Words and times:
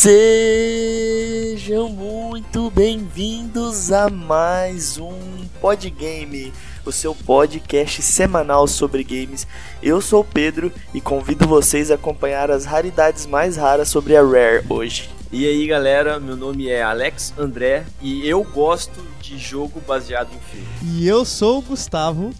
Sejam 0.00 1.88
muito 1.88 2.70
bem-vindos 2.70 3.90
a 3.90 4.08
mais 4.08 4.96
um 4.96 5.18
Podgame, 5.60 6.52
o 6.86 6.92
seu 6.92 7.16
podcast 7.16 8.00
semanal 8.00 8.68
sobre 8.68 9.02
games. 9.02 9.44
Eu 9.82 10.00
sou 10.00 10.20
o 10.20 10.24
Pedro 10.24 10.70
e 10.94 11.00
convido 11.00 11.48
vocês 11.48 11.90
a 11.90 11.96
acompanhar 11.96 12.48
as 12.48 12.64
raridades 12.64 13.26
mais 13.26 13.56
raras 13.56 13.88
sobre 13.88 14.16
a 14.16 14.22
Rare 14.22 14.64
hoje. 14.70 15.10
E 15.32 15.44
aí 15.44 15.66
galera, 15.66 16.20
meu 16.20 16.36
nome 16.36 16.68
é 16.68 16.80
Alex 16.80 17.34
André 17.36 17.84
e 18.00 18.24
eu 18.24 18.44
gosto 18.44 19.04
de 19.20 19.36
jogo 19.36 19.82
baseado 19.84 20.28
em 20.28 20.38
filme. 20.38 20.68
E 20.94 21.08
eu 21.08 21.24
sou 21.24 21.58
o 21.58 21.62
Gustavo 21.62 22.32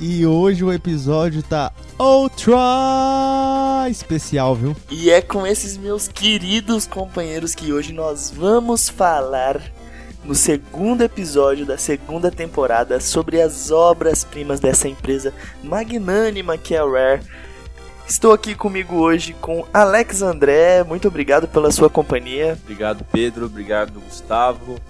e 0.00 0.24
hoje 0.24 0.64
o 0.64 0.72
episódio 0.72 1.42
tá 1.42 1.70
ultra 1.98 3.86
especial, 3.90 4.54
viu? 4.54 4.74
E 4.90 5.10
é 5.10 5.20
com 5.20 5.46
esses 5.46 5.76
meus 5.76 6.08
queridos 6.08 6.86
companheiros 6.86 7.54
que 7.54 7.70
hoje 7.70 7.92
nós 7.92 8.32
vamos 8.34 8.88
falar 8.88 9.60
no 10.24 10.34
segundo 10.34 11.02
episódio 11.02 11.66
da 11.66 11.76
segunda 11.76 12.30
temporada 12.30 12.98
sobre 12.98 13.42
as 13.42 13.70
obras-primas 13.70 14.58
dessa 14.58 14.88
empresa 14.88 15.34
magnânima 15.62 16.56
que 16.56 16.74
é 16.74 16.78
a 16.78 16.84
Rare. 16.84 17.20
Estou 18.08 18.32
aqui 18.32 18.54
comigo 18.54 18.96
hoje 18.96 19.34
com 19.34 19.66
Alex 19.72 20.22
André. 20.22 20.82
Muito 20.82 21.08
obrigado 21.08 21.46
pela 21.46 21.70
sua 21.70 21.90
companhia. 21.90 22.58
Obrigado, 22.64 23.04
Pedro. 23.12 23.46
Obrigado, 23.46 24.00
Gustavo. 24.00 24.80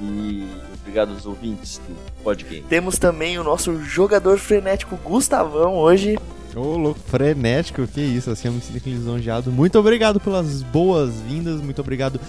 E 0.00 0.48
obrigado 0.80 1.12
aos 1.12 1.26
ouvintes 1.26 1.78
do 1.86 2.13
Podgame. 2.24 2.62
Temos 2.62 2.98
também 2.98 3.38
o 3.38 3.44
nosso 3.44 3.84
jogador 3.84 4.38
frenético 4.38 4.96
Gustavão 4.96 5.74
hoje. 5.76 6.16
Ô, 6.56 6.60
oh, 6.60 6.76
louco, 6.78 7.00
frenético, 7.06 7.86
que 7.86 8.00
isso, 8.00 8.30
assim, 8.30 8.48
eu 8.48 8.54
me 8.54 8.60
sinto 8.60 8.88
lisonjeado. 8.88 9.50
Muito 9.50 9.78
obrigado 9.78 10.20
pelas 10.20 10.62
boas-vindas, 10.62 11.60
muito 11.60 11.80
obrigado. 11.80 12.20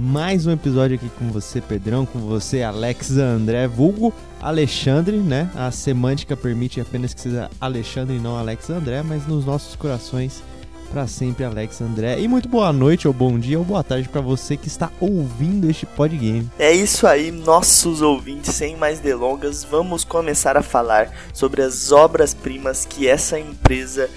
Mais 0.00 0.46
um 0.46 0.50
episódio 0.50 0.96
aqui 0.96 1.08
com 1.10 1.28
você, 1.28 1.60
Pedrão, 1.60 2.04
com 2.04 2.18
você, 2.18 2.62
Alex 2.62 3.18
André, 3.18 3.68
vulgo 3.68 4.12
Alexandre, 4.40 5.18
né? 5.18 5.50
A 5.54 5.70
semântica 5.70 6.36
permite 6.36 6.80
apenas 6.80 7.14
que 7.14 7.20
seja 7.20 7.50
Alexandre 7.60 8.16
e 8.16 8.18
não 8.18 8.36
Alex 8.36 8.70
André, 8.70 9.02
mas 9.02 9.26
nos 9.26 9.44
nossos 9.44 9.76
corações 9.76 10.42
para 10.86 11.06
sempre, 11.06 11.44
Alex 11.44 11.80
André. 11.80 12.18
E 12.20 12.28
muito 12.28 12.48
boa 12.48 12.72
noite, 12.72 13.06
ou 13.06 13.12
bom 13.12 13.38
dia, 13.38 13.58
ou 13.58 13.64
boa 13.64 13.82
tarde 13.84 14.08
para 14.08 14.20
você 14.20 14.56
que 14.56 14.68
está 14.68 14.90
ouvindo 15.00 15.68
este 15.68 15.84
podgame. 15.84 16.50
É 16.58 16.72
isso 16.72 17.06
aí, 17.06 17.30
nossos 17.30 18.00
ouvintes, 18.00 18.54
sem 18.54 18.76
mais 18.76 19.00
delongas, 19.00 19.64
vamos 19.64 20.04
começar 20.04 20.56
a 20.56 20.62
falar 20.62 21.10
sobre 21.32 21.62
as 21.62 21.92
obras-primas 21.92 22.84
que 22.84 23.06
essa 23.06 23.38
empresa 23.38 24.08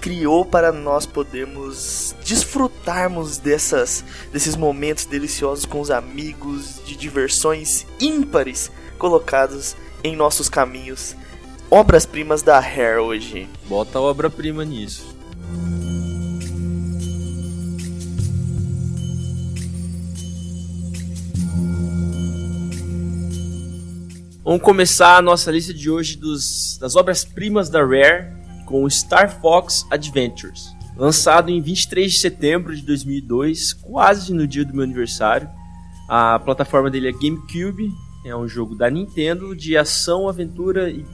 criou 0.00 0.44
para 0.44 0.72
nós 0.72 1.06
podermos 1.06 2.14
desfrutarmos 2.24 3.38
dessas, 3.38 4.04
desses 4.32 4.56
momentos 4.56 5.04
deliciosos 5.04 5.64
com 5.64 5.80
os 5.80 5.90
amigos, 5.92 6.80
de 6.84 6.96
diversões 6.96 7.86
ímpares 8.00 8.70
colocados 8.98 9.76
em 10.02 10.16
nossos 10.16 10.48
caminhos. 10.48 11.14
Obras-primas 11.70 12.42
da 12.42 12.58
Hair 12.58 12.98
hoje. 12.98 13.48
Bota 13.66 14.00
obra-prima 14.00 14.64
nisso. 14.64 15.16
Vamos 24.44 24.62
começar 24.62 25.18
a 25.18 25.22
nossa 25.22 25.52
lista 25.52 25.72
de 25.72 25.88
hoje 25.88 26.16
dos, 26.16 26.76
das 26.80 26.96
obras-primas 26.96 27.70
da 27.70 27.78
Rare 27.78 28.32
com 28.66 28.90
Star 28.90 29.40
Fox 29.40 29.86
Adventures. 29.88 30.74
Lançado 30.96 31.48
em 31.48 31.62
23 31.62 32.12
de 32.12 32.18
setembro 32.18 32.74
de 32.74 32.82
2002, 32.82 33.72
quase 33.74 34.34
no 34.34 34.44
dia 34.44 34.64
do 34.64 34.74
meu 34.74 34.82
aniversário. 34.82 35.48
A 36.08 36.40
plataforma 36.40 36.90
dele 36.90 37.08
é 37.08 37.12
GameCube, 37.12 37.88
é 38.24 38.34
um 38.34 38.48
jogo 38.48 38.74
da 38.74 38.90
Nintendo 38.90 39.54
de 39.54 39.76
ação, 39.76 40.28
aventura 40.28 40.90
e 40.90 41.06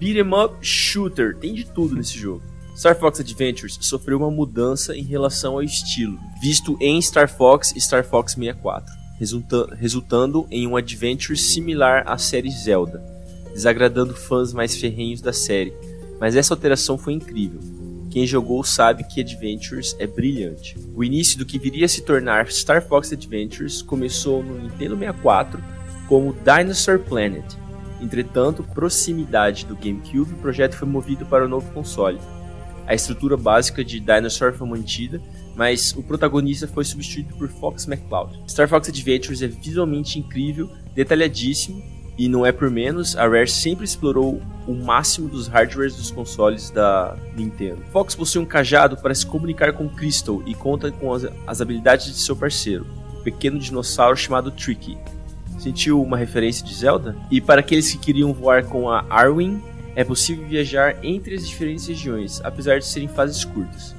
beat'em 0.00 0.34
up 0.34 0.56
shooter. 0.60 1.36
Tem 1.36 1.54
de 1.54 1.64
tudo 1.64 1.94
nesse 1.94 2.18
jogo. 2.18 2.42
Star 2.76 2.98
Fox 2.98 3.20
Adventures 3.20 3.78
sofreu 3.80 4.18
uma 4.18 4.30
mudança 4.30 4.96
em 4.96 5.04
relação 5.04 5.52
ao 5.52 5.62
estilo, 5.62 6.18
visto 6.40 6.76
em 6.80 7.00
Star 7.00 7.28
Fox 7.28 7.72
e 7.76 7.80
Star 7.80 8.02
Fox 8.02 8.32
64 8.32 9.01
resulta 9.22 9.72
resultando 9.76 10.48
em 10.50 10.66
um 10.66 10.74
adventure 10.74 11.38
similar 11.38 12.02
à 12.06 12.18
série 12.18 12.50
Zelda, 12.50 13.00
desagradando 13.54 14.16
fãs 14.16 14.52
mais 14.52 14.76
ferrenhos 14.76 15.20
da 15.20 15.32
série. 15.32 15.72
Mas 16.18 16.34
essa 16.34 16.52
alteração 16.52 16.98
foi 16.98 17.12
incrível. 17.12 17.60
Quem 18.10 18.26
jogou 18.26 18.64
sabe 18.64 19.04
que 19.04 19.20
Adventures 19.20 19.94
é 20.00 20.08
brilhante. 20.08 20.76
O 20.92 21.04
início 21.04 21.38
do 21.38 21.46
que 21.46 21.56
viria 21.56 21.86
a 21.86 21.88
se 21.88 22.02
tornar 22.02 22.50
Star 22.50 22.84
Fox 22.84 23.12
Adventures 23.12 23.80
começou 23.80 24.42
no 24.42 24.58
Nintendo 24.58 24.98
64 24.98 25.62
como 26.08 26.36
Dinosaur 26.44 26.98
Planet. 26.98 27.44
Entretanto, 28.00 28.64
proximidade 28.74 29.64
do 29.64 29.76
GameCube, 29.76 30.34
o 30.34 30.38
projeto 30.38 30.74
foi 30.74 30.88
movido 30.88 31.24
para 31.24 31.44
o 31.44 31.48
novo 31.48 31.70
console. 31.72 32.18
A 32.88 32.94
estrutura 32.94 33.36
básica 33.36 33.84
de 33.84 34.00
Dinosaur 34.00 34.52
foi 34.52 34.66
mantida, 34.66 35.22
mas 35.54 35.94
o 35.96 36.02
protagonista 36.02 36.66
foi 36.66 36.84
substituído 36.84 37.34
por 37.36 37.48
Fox 37.48 37.86
McCloud. 37.86 38.38
Star 38.48 38.68
Fox 38.68 38.88
Adventures 38.88 39.42
é 39.42 39.46
visualmente 39.46 40.18
incrível, 40.18 40.70
detalhadíssimo, 40.94 41.82
e 42.18 42.28
não 42.28 42.44
é 42.44 42.52
por 42.52 42.70
menos, 42.70 43.16
a 43.16 43.26
Rare 43.26 43.48
sempre 43.48 43.84
explorou 43.84 44.40
o 44.66 44.74
máximo 44.74 45.28
dos 45.28 45.48
hardwares 45.48 45.96
dos 45.96 46.10
consoles 46.10 46.70
da 46.70 47.16
Nintendo. 47.34 47.82
Fox 47.90 48.14
possui 48.14 48.40
um 48.40 48.46
cajado 48.46 48.96
para 48.96 49.14
se 49.14 49.26
comunicar 49.26 49.72
com 49.72 49.88
Crystal 49.88 50.42
e 50.46 50.54
conta 50.54 50.92
com 50.92 51.12
as, 51.12 51.26
as 51.46 51.60
habilidades 51.60 52.06
de 52.06 52.20
seu 52.20 52.36
parceiro, 52.36 52.86
um 53.18 53.22
pequeno 53.22 53.58
dinossauro 53.58 54.16
chamado 54.16 54.50
Tricky. 54.50 54.98
Sentiu 55.58 56.02
uma 56.02 56.16
referência 56.16 56.66
de 56.66 56.74
Zelda? 56.74 57.16
E 57.30 57.40
para 57.40 57.60
aqueles 57.60 57.90
que 57.90 57.98
queriam 57.98 58.32
voar 58.32 58.64
com 58.64 58.90
a 58.90 59.04
Arwen, 59.08 59.62
é 59.96 60.04
possível 60.04 60.46
viajar 60.46 60.96
entre 61.02 61.34
as 61.34 61.48
diferentes 61.48 61.86
regiões, 61.86 62.40
apesar 62.44 62.78
de 62.78 62.86
serem 62.86 63.08
fases 63.08 63.44
curtas. 63.44 63.94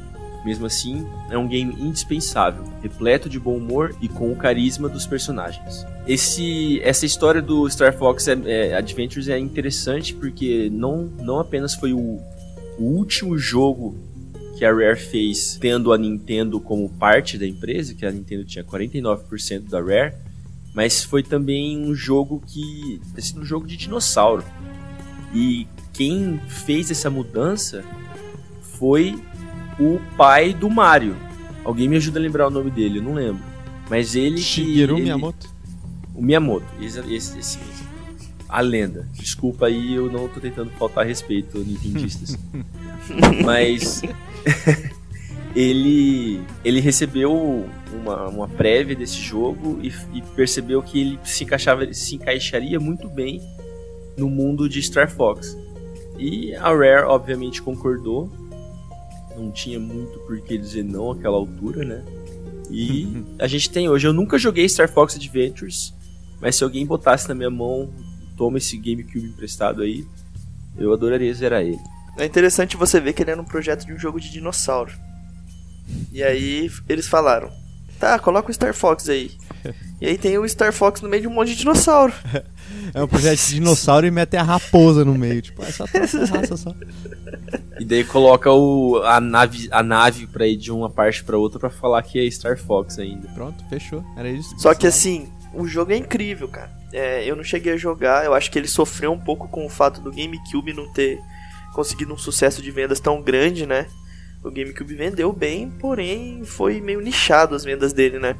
Mesmo 0.46 0.66
assim, 0.66 1.08
é 1.30 1.38
um 1.38 1.48
game 1.48 1.74
indispensável, 1.80 2.64
repleto 2.82 3.30
de 3.30 3.40
bom 3.40 3.56
humor 3.56 3.96
e 4.02 4.10
com 4.10 4.32
o 4.32 4.36
carisma 4.36 4.90
dos 4.90 5.08
personagens. 5.08 5.86
Esse, 6.06 6.82
essa 6.82 7.06
história 7.06 7.42
do 7.42 7.70
Star 7.70 7.98
Fox 7.98 8.28
é, 8.28 8.38
é, 8.46 8.76
Adventures 8.76 9.30
é 9.30 9.40
interessante 9.40 10.14
porque 10.14 10.70
não, 10.70 11.06
não 11.22 11.40
apenas 11.40 11.74
foi 11.76 11.94
o, 11.94 12.20
o 12.78 12.84
último 12.84 13.38
jogo 13.38 13.96
que 14.58 14.66
a 14.66 14.72
Rare 14.72 15.00
fez 15.00 15.58
tendo 15.60 15.92
a 15.94 15.98
Nintendo 15.98 16.60
como 16.60 16.90
parte 16.90 17.38
da 17.38 17.48
empresa, 17.48 17.94
que 17.94 18.06
a 18.06 18.12
Nintendo 18.12 18.44
tinha 18.44 18.64
49% 18.64 19.70
da 19.70 19.82
Rare, 19.82 20.14
mas 20.74 21.04
foi 21.04 21.24
também 21.24 21.78
um 21.78 21.94
jogo 21.94 22.42
que. 22.46 23.00
Assim, 23.18 23.40
um 23.40 23.46
jogo 23.46 23.68
de 23.68 23.78
dinossauro. 23.78 24.44
E 25.34 25.68
quem 25.92 26.40
fez 26.48 26.90
essa 26.90 27.10
mudança 27.10 27.84
foi 28.62 29.16
o 29.80 30.00
pai 30.18 30.54
do 30.54 30.70
Mario. 30.70 31.16
Alguém 31.64 31.88
me 31.88 31.96
ajuda 31.96 32.20
a 32.20 32.22
lembrar 32.22 32.48
o 32.48 32.52
nome 32.52 32.70
dele, 32.70 33.00
eu 33.00 33.04
não 33.04 33.14
lembro. 33.14 33.44
Mas 33.90 34.16
ele 34.16 34.38
Shigeru. 34.38 34.96
Ele, 34.96 35.04
Miyamoto? 35.04 35.50
O 36.14 36.22
Miyamoto, 36.22 36.66
esse, 36.82 37.00
esse, 37.14 37.40
esse 37.40 37.60
A 38.48 38.62
lenda. 38.62 39.08
Desculpa 39.14 39.68
aí, 39.68 39.94
eu 39.94 40.12
não 40.12 40.28
tô 40.28 40.40
tentando 40.40 40.70
faltar 40.72 41.06
respeito, 41.06 41.58
nintendistas. 41.60 42.38
Mas. 43.44 44.02
ele 45.56 46.42
ele 46.66 46.80
recebeu 46.80 47.68
uma, 47.94 48.28
uma 48.28 48.48
prévia 48.48 48.96
desse 48.96 49.18
jogo 49.18 49.80
e, 49.82 49.94
e, 50.18 50.22
percebeu 50.36 50.82
que 50.82 51.00
ele 51.00 51.20
se 51.24 51.44
encaixava 51.44 51.94
se 51.94 52.16
encaixaria 52.16 52.80
muito 52.80 53.08
bem 53.08 53.40
no 54.18 54.30
mundo 54.30 54.68
de 54.68 54.82
Star 54.82 55.10
Fox 55.10 55.56
e 56.18 56.56
a 56.56 56.70
Rare 56.70 57.06
obviamente 57.06 57.62
concordou 57.62 58.32
não 59.38 59.52
tinha 59.52 59.80
muito 59.80 60.20
por 60.20 60.40
que 60.42 60.58
dizer 60.58 60.84
não 60.84 61.12
àquela 61.12 61.36
altura, 61.36 61.84
né? 61.86 62.04
E 62.70 63.24
a 63.40 63.48
gente 63.48 63.70
tem 63.70 63.90
hoje. 63.90 64.08
Eu 64.08 64.14
nunca 64.14 64.38
joguei 64.38 64.68
Star 64.68 64.90
Fox 64.90 65.16
Adventures, 65.16 65.94
mas 66.40 66.56
se 66.56 66.64
alguém 66.64 66.86
botasse 66.86 67.28
na 67.28 67.36
minha 67.36 67.50
mão, 67.50 67.90
toma 68.38 68.58
esse 68.58 68.78
GameCube 68.78 69.28
emprestado 69.28 69.82
aí, 69.82 70.06
eu 70.78 70.92
adoraria 70.94 71.34
zerar 71.34 71.62
ele. 71.62 71.80
É 72.18 72.26
interessante 72.26 72.78
você 72.78 73.00
ver 73.00 73.14
que 73.14 73.24
ele 73.24 73.32
era 73.32 73.42
um 73.42 73.46
projeto 73.46 73.86
de 73.86 73.94
um 73.94 74.00
jogo 74.00 74.20
de 74.20 74.30
dinossauro. 74.30 74.92
E 76.12 76.24
aí 76.24 76.70
eles 76.88 77.08
falaram: 77.08 77.52
tá, 78.00 78.18
coloca 78.20 78.50
o 78.50 78.54
Star 78.54 78.74
Fox 78.74 79.10
aí. 79.10 79.32
E 80.02 80.06
aí 80.08 80.18
tem 80.18 80.38
o 80.38 80.46
Star 80.50 80.74
Fox 80.74 81.00
no 81.00 81.08
meio 81.08 81.22
de 81.22 81.28
um 81.30 81.32
monte 81.32 81.52
de 81.52 81.56
dinossauro. 81.56 82.12
É 82.94 83.04
um 83.04 83.08
projeto 83.08 83.40
de 83.40 83.56
dinossauro 83.56 84.06
e 84.06 84.12
mete 84.12 84.36
a 84.36 84.44
raposa 84.44 85.06
no 85.06 85.16
meio. 85.16 85.42
Tipo, 85.42 85.64
essa 85.64 85.86
raça 85.86 86.58
só. 86.58 86.74
E 87.80 87.86
daí 87.86 88.04
coloca 88.04 88.52
o, 88.52 89.02
a, 89.04 89.20
nave, 89.20 89.68
a 89.72 89.84
nave 89.84 90.28
pra 90.28 90.48
ir 90.48 90.58
de 90.58 90.72
uma 90.72 90.90
parte 90.90 91.24
pra 91.24 91.38
outra 91.38 91.60
pra 91.60 91.70
falar 91.70 92.02
que 92.04 92.26
é 92.26 92.30
Star 92.30 92.58
Fox 92.58 93.00
ainda. 93.00 93.28
Pronto, 93.30 93.64
fechou. 93.70 94.04
Era 94.18 94.30
isso. 94.30 94.58
Só 94.58 94.74
que 94.74 94.88
assim, 94.88 95.28
o 95.54 95.68
jogo 95.68 95.92
é 95.92 95.98
incrível, 95.98 96.48
cara. 96.48 96.72
É, 96.92 97.24
eu 97.26 97.36
não 97.36 97.44
cheguei 97.44 97.74
a 97.74 97.78
jogar, 97.78 98.26
eu 98.26 98.34
acho 98.34 98.52
que 98.52 98.60
ele 98.60 98.68
sofreu 98.68 99.12
um 99.12 99.20
pouco 99.20 99.48
com 99.48 99.66
o 99.66 99.70
fato 99.70 100.00
do 100.00 100.12
GameCube 100.12 100.74
não 100.74 100.92
ter 100.94 101.20
conseguido 101.74 102.14
um 102.14 102.18
sucesso 102.18 102.62
de 102.62 102.70
vendas 102.70 103.00
tão 103.00 103.22
grande, 103.22 103.66
né? 103.66 103.88
O 104.44 104.52
GameCube 104.52 104.94
vendeu 104.94 105.32
bem, 105.32 105.72
porém 105.72 106.44
foi 106.44 106.80
meio 106.82 107.00
nichado 107.02 107.56
as 107.56 107.64
vendas 107.64 107.94
dele, 107.94 108.20
né? 108.20 108.36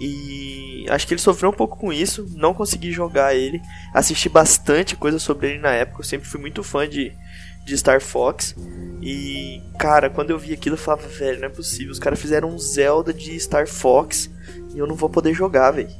E 0.00 0.86
acho 0.88 1.06
que 1.06 1.14
ele 1.14 1.20
sofreu 1.20 1.50
um 1.50 1.54
pouco 1.54 1.76
com 1.76 1.92
isso, 1.92 2.26
não 2.34 2.54
consegui 2.54 2.90
jogar 2.90 3.34
ele. 3.34 3.60
Assisti 3.94 4.28
bastante 4.28 4.96
coisa 4.96 5.18
sobre 5.18 5.50
ele 5.50 5.58
na 5.58 5.70
época, 5.70 6.00
eu 6.00 6.04
sempre 6.04 6.28
fui 6.28 6.40
muito 6.40 6.62
fã 6.62 6.88
de, 6.88 7.12
de 7.64 7.78
Star 7.78 8.00
Fox. 8.00 8.54
E, 9.00 9.62
cara, 9.78 10.10
quando 10.10 10.30
eu 10.30 10.38
vi 10.38 10.52
aquilo, 10.52 10.74
eu 10.74 10.80
falava, 10.80 11.06
velho, 11.06 11.40
não 11.40 11.46
é 11.46 11.50
possível. 11.50 11.92
Os 11.92 11.98
caras 11.98 12.20
fizeram 12.20 12.48
um 12.48 12.58
Zelda 12.58 13.12
de 13.12 13.38
Star 13.38 13.66
Fox 13.66 14.30
e 14.74 14.78
eu 14.78 14.86
não 14.86 14.94
vou 14.94 15.08
poder 15.08 15.34
jogar, 15.34 15.70
velho. 15.72 15.90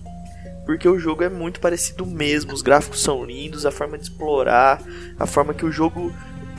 Porque 0.64 0.88
o 0.88 0.98
jogo 0.98 1.24
é 1.24 1.28
muito 1.28 1.60
parecido 1.60 2.06
mesmo, 2.06 2.52
os 2.52 2.62
gráficos 2.62 3.02
são 3.02 3.24
lindos, 3.24 3.66
a 3.66 3.70
forma 3.70 3.98
de 3.98 4.04
explorar, 4.04 4.80
a 5.18 5.26
forma 5.26 5.52
que 5.52 5.66
o 5.66 5.72
jogo 5.72 6.12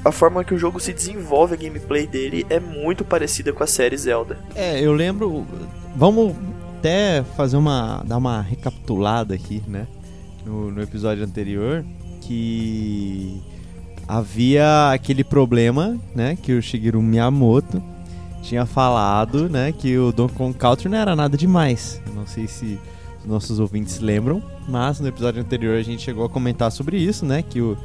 a 0.03 0.11
forma 0.11 0.43
que 0.43 0.53
o 0.53 0.57
jogo 0.57 0.81
se 0.81 0.91
desenvolve, 0.91 1.53
a 1.53 1.57
gameplay 1.57 2.05
dele 2.05 2.45
é 2.49 2.59
muito 2.59 3.05
parecida 3.05 3.53
com 3.53 3.63
a 3.63 3.67
série 3.67 3.95
Zelda. 3.95 4.37
É, 4.53 4.81
eu 4.81 4.91
lembro. 4.91 5.47
Vamos 5.95 6.35
até 6.83 7.23
fazer 7.37 7.55
uma. 7.55 8.03
dar 8.05 8.17
uma 8.17 8.41
recapitulada 8.41 9.33
aqui, 9.33 9.63
né? 9.65 9.87
No, 10.45 10.69
no 10.69 10.81
episódio 10.81 11.23
anterior. 11.23 11.85
Que 12.19 13.41
havia 14.05 14.91
aquele 14.91 15.23
problema, 15.23 15.97
né? 16.13 16.35
Que 16.35 16.51
o 16.51 16.61
Shigeru 16.61 17.01
Miyamoto 17.01 17.81
tinha 18.41 18.65
falado, 18.65 19.47
né? 19.47 19.71
Que 19.71 19.97
o 19.97 20.11
Donkey 20.11 20.35
Kong 20.35 20.57
Country 20.57 20.89
não 20.89 20.97
era 20.97 21.15
nada 21.15 21.37
demais. 21.37 22.01
Eu 22.05 22.13
não 22.13 22.27
sei 22.27 22.47
se 22.47 22.77
os 23.21 23.25
nossos 23.25 23.59
ouvintes 23.59 23.99
lembram, 23.99 24.43
mas 24.67 24.99
no 24.99 25.07
episódio 25.07 25.41
anterior 25.41 25.77
a 25.77 25.83
gente 25.83 26.01
chegou 26.01 26.25
a 26.25 26.29
comentar 26.29 26.69
sobre 26.69 26.97
isso, 26.97 27.25
né? 27.25 27.41
Que 27.41 27.61
o 27.61 27.77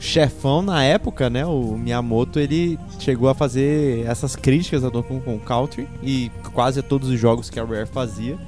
chefão 0.00 0.62
na 0.62 0.82
época, 0.82 1.28
né, 1.28 1.44
o 1.44 1.76
Miyamoto, 1.76 2.40
ele 2.40 2.78
chegou 2.98 3.28
a 3.28 3.34
fazer 3.34 4.06
essas 4.06 4.34
críticas 4.34 4.82
ao 4.82 4.90
Donkey 4.90 5.20
Kong 5.20 5.38
Country 5.44 5.86
e 6.02 6.30
quase 6.54 6.80
a 6.80 6.82
todos 6.82 7.10
os 7.10 7.20
jogos 7.20 7.50
que 7.50 7.60
a 7.60 7.64
Rare 7.64 7.86
fazia. 7.86 8.38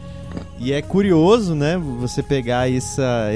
E 0.59 0.73
é 0.73 0.81
curioso, 0.81 1.55
né, 1.55 1.77
você 1.77 2.23
pegar 2.23 2.73
essa, 2.73 3.29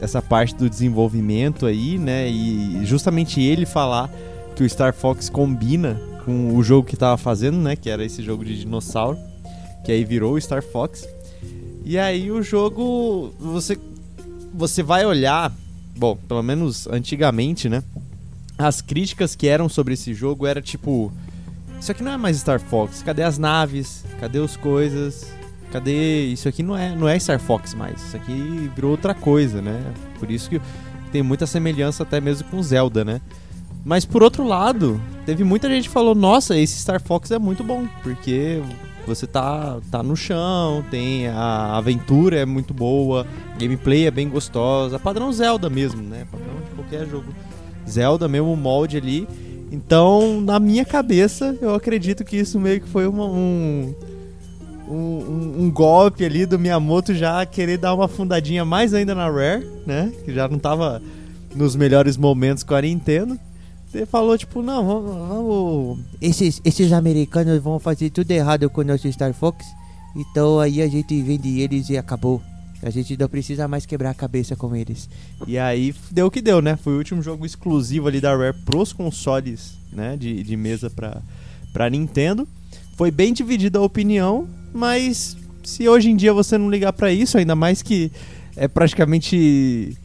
essa 0.00 0.20
parte 0.20 0.54
do 0.54 0.68
desenvolvimento 0.68 1.64
aí, 1.64 1.96
né, 1.96 2.28
e 2.28 2.84
justamente 2.84 3.40
ele 3.40 3.64
falar 3.64 4.10
que 4.54 4.62
o 4.62 4.68
Star 4.68 4.92
Fox 4.92 5.30
combina 5.30 5.98
com 6.26 6.54
o 6.54 6.62
jogo 6.62 6.86
que 6.86 6.94
estava 6.94 7.16
fazendo, 7.16 7.56
né, 7.56 7.74
que 7.74 7.88
era 7.88 8.04
esse 8.04 8.22
jogo 8.22 8.44
de 8.44 8.60
dinossauro, 8.60 9.18
que 9.82 9.90
aí 9.90 10.04
virou 10.04 10.34
o 10.34 10.40
Star 10.40 10.62
Fox. 10.62 11.08
E 11.86 11.98
aí 11.98 12.30
o 12.30 12.42
jogo, 12.42 13.32
você 13.40 13.78
você 14.54 14.82
vai 14.82 15.06
olhar 15.06 15.50
bom, 15.96 16.16
pelo 16.16 16.42
menos 16.42 16.86
antigamente, 16.86 17.68
né? 17.68 17.82
As 18.58 18.80
críticas 18.80 19.34
que 19.34 19.48
eram 19.48 19.68
sobre 19.68 19.94
esse 19.94 20.14
jogo 20.14 20.46
era 20.46 20.60
tipo, 20.60 21.12
isso 21.80 21.90
aqui 21.90 22.02
não 22.02 22.12
é 22.12 22.16
mais 22.16 22.36
Star 22.36 22.60
Fox. 22.60 23.02
Cadê 23.02 23.22
as 23.22 23.38
naves? 23.38 24.04
Cadê 24.20 24.38
as 24.38 24.56
coisas? 24.56 25.26
Cadê 25.72 26.26
isso 26.26 26.48
aqui 26.48 26.62
não 26.62 26.76
é, 26.76 26.94
não 26.94 27.08
é 27.08 27.18
Star 27.18 27.40
Fox 27.40 27.74
mais. 27.74 28.00
Isso 28.00 28.16
aqui 28.16 28.70
virou 28.74 28.90
outra 28.90 29.14
coisa, 29.14 29.62
né? 29.62 29.82
Por 30.18 30.30
isso 30.30 30.50
que 30.50 30.60
tem 31.10 31.22
muita 31.22 31.46
semelhança 31.46 32.02
até 32.02 32.20
mesmo 32.20 32.48
com 32.48 32.62
Zelda, 32.62 33.04
né? 33.04 33.20
Mas 33.84 34.04
por 34.04 34.22
outro 34.22 34.46
lado, 34.46 35.00
teve 35.26 35.42
muita 35.42 35.68
gente 35.68 35.88
que 35.88 35.94
falou: 35.94 36.14
"Nossa, 36.14 36.56
esse 36.56 36.78
Star 36.78 37.00
Fox 37.02 37.30
é 37.30 37.38
muito 37.38 37.64
bom, 37.64 37.88
porque 38.02 38.62
você 39.06 39.26
tá, 39.26 39.78
tá 39.90 40.02
no 40.02 40.16
chão, 40.16 40.84
tem 40.90 41.28
a 41.28 41.76
aventura 41.76 42.36
é 42.36 42.46
muito 42.46 42.72
boa, 42.72 43.26
gameplay 43.58 44.06
é 44.06 44.10
bem 44.10 44.28
gostosa, 44.28 44.98
padrão 44.98 45.32
Zelda 45.32 45.68
mesmo, 45.68 46.02
né? 46.02 46.26
Padrão 46.30 46.54
de 46.64 46.70
qualquer 46.74 47.08
jogo. 47.08 47.26
Zelda, 47.88 48.28
mesmo 48.28 48.56
molde 48.56 48.96
ali. 48.96 49.26
Então, 49.70 50.40
na 50.40 50.60
minha 50.60 50.84
cabeça, 50.84 51.56
eu 51.60 51.74
acredito 51.74 52.24
que 52.24 52.36
isso 52.36 52.60
meio 52.60 52.80
que 52.80 52.88
foi 52.88 53.06
uma, 53.06 53.24
um, 53.24 53.94
um, 54.86 55.64
um, 55.64 55.70
golpe 55.70 56.24
ali 56.24 56.44
do 56.44 56.58
Miyamoto 56.58 57.14
já 57.14 57.44
querer 57.46 57.78
dar 57.78 57.94
uma 57.94 58.06
fundadinha 58.06 58.64
mais 58.64 58.92
ainda 58.92 59.14
na 59.14 59.30
Rare, 59.30 59.66
né? 59.86 60.12
Que 60.24 60.32
já 60.34 60.46
não 60.46 60.58
tava 60.58 61.00
nos 61.54 61.74
melhores 61.74 62.16
momentos 62.16 62.62
com 62.62 62.74
a 62.74 62.82
Nintendo. 62.82 63.38
Ele 63.94 64.06
falou, 64.06 64.36
tipo, 64.38 64.62
não, 64.62 64.86
vamos. 64.86 65.28
vamos... 65.28 65.98
Esses, 66.20 66.60
esses 66.64 66.92
americanos 66.92 67.62
vão 67.62 67.78
fazer 67.78 68.10
tudo 68.10 68.30
errado 68.30 68.68
com 68.70 68.80
o 68.80 68.84
nosso 68.84 69.10
Star 69.12 69.34
Fox. 69.34 69.66
Então 70.14 70.60
aí 70.60 70.82
a 70.82 70.88
gente 70.88 71.20
vende 71.22 71.60
eles 71.60 71.88
e 71.90 71.96
acabou. 71.96 72.42
A 72.82 72.90
gente 72.90 73.16
não 73.16 73.28
precisa 73.28 73.68
mais 73.68 73.86
quebrar 73.86 74.10
a 74.10 74.14
cabeça 74.14 74.56
com 74.56 74.74
eles. 74.74 75.08
E 75.46 75.56
aí 75.56 75.94
deu 76.10 76.26
o 76.26 76.30
que 76.30 76.42
deu, 76.42 76.60
né? 76.60 76.76
Foi 76.76 76.94
o 76.94 76.98
último 76.98 77.22
jogo 77.22 77.46
exclusivo 77.46 78.08
ali 78.08 78.20
da 78.20 78.36
Rare 78.36 78.56
pros 78.64 78.92
consoles, 78.92 79.74
né? 79.92 80.16
De, 80.16 80.42
de 80.42 80.56
mesa 80.56 80.90
pra, 80.90 81.22
pra 81.72 81.88
Nintendo. 81.88 82.46
Foi 82.96 83.10
bem 83.10 83.32
dividida 83.32 83.78
a 83.78 83.82
opinião, 83.82 84.48
mas 84.74 85.36
se 85.62 85.88
hoje 85.88 86.10
em 86.10 86.16
dia 86.16 86.32
você 86.32 86.58
não 86.58 86.68
ligar 86.68 86.92
para 86.92 87.12
isso, 87.12 87.38
ainda 87.38 87.54
mais 87.54 87.82
que 87.82 88.10
é 88.56 88.66
praticamente 88.66 89.96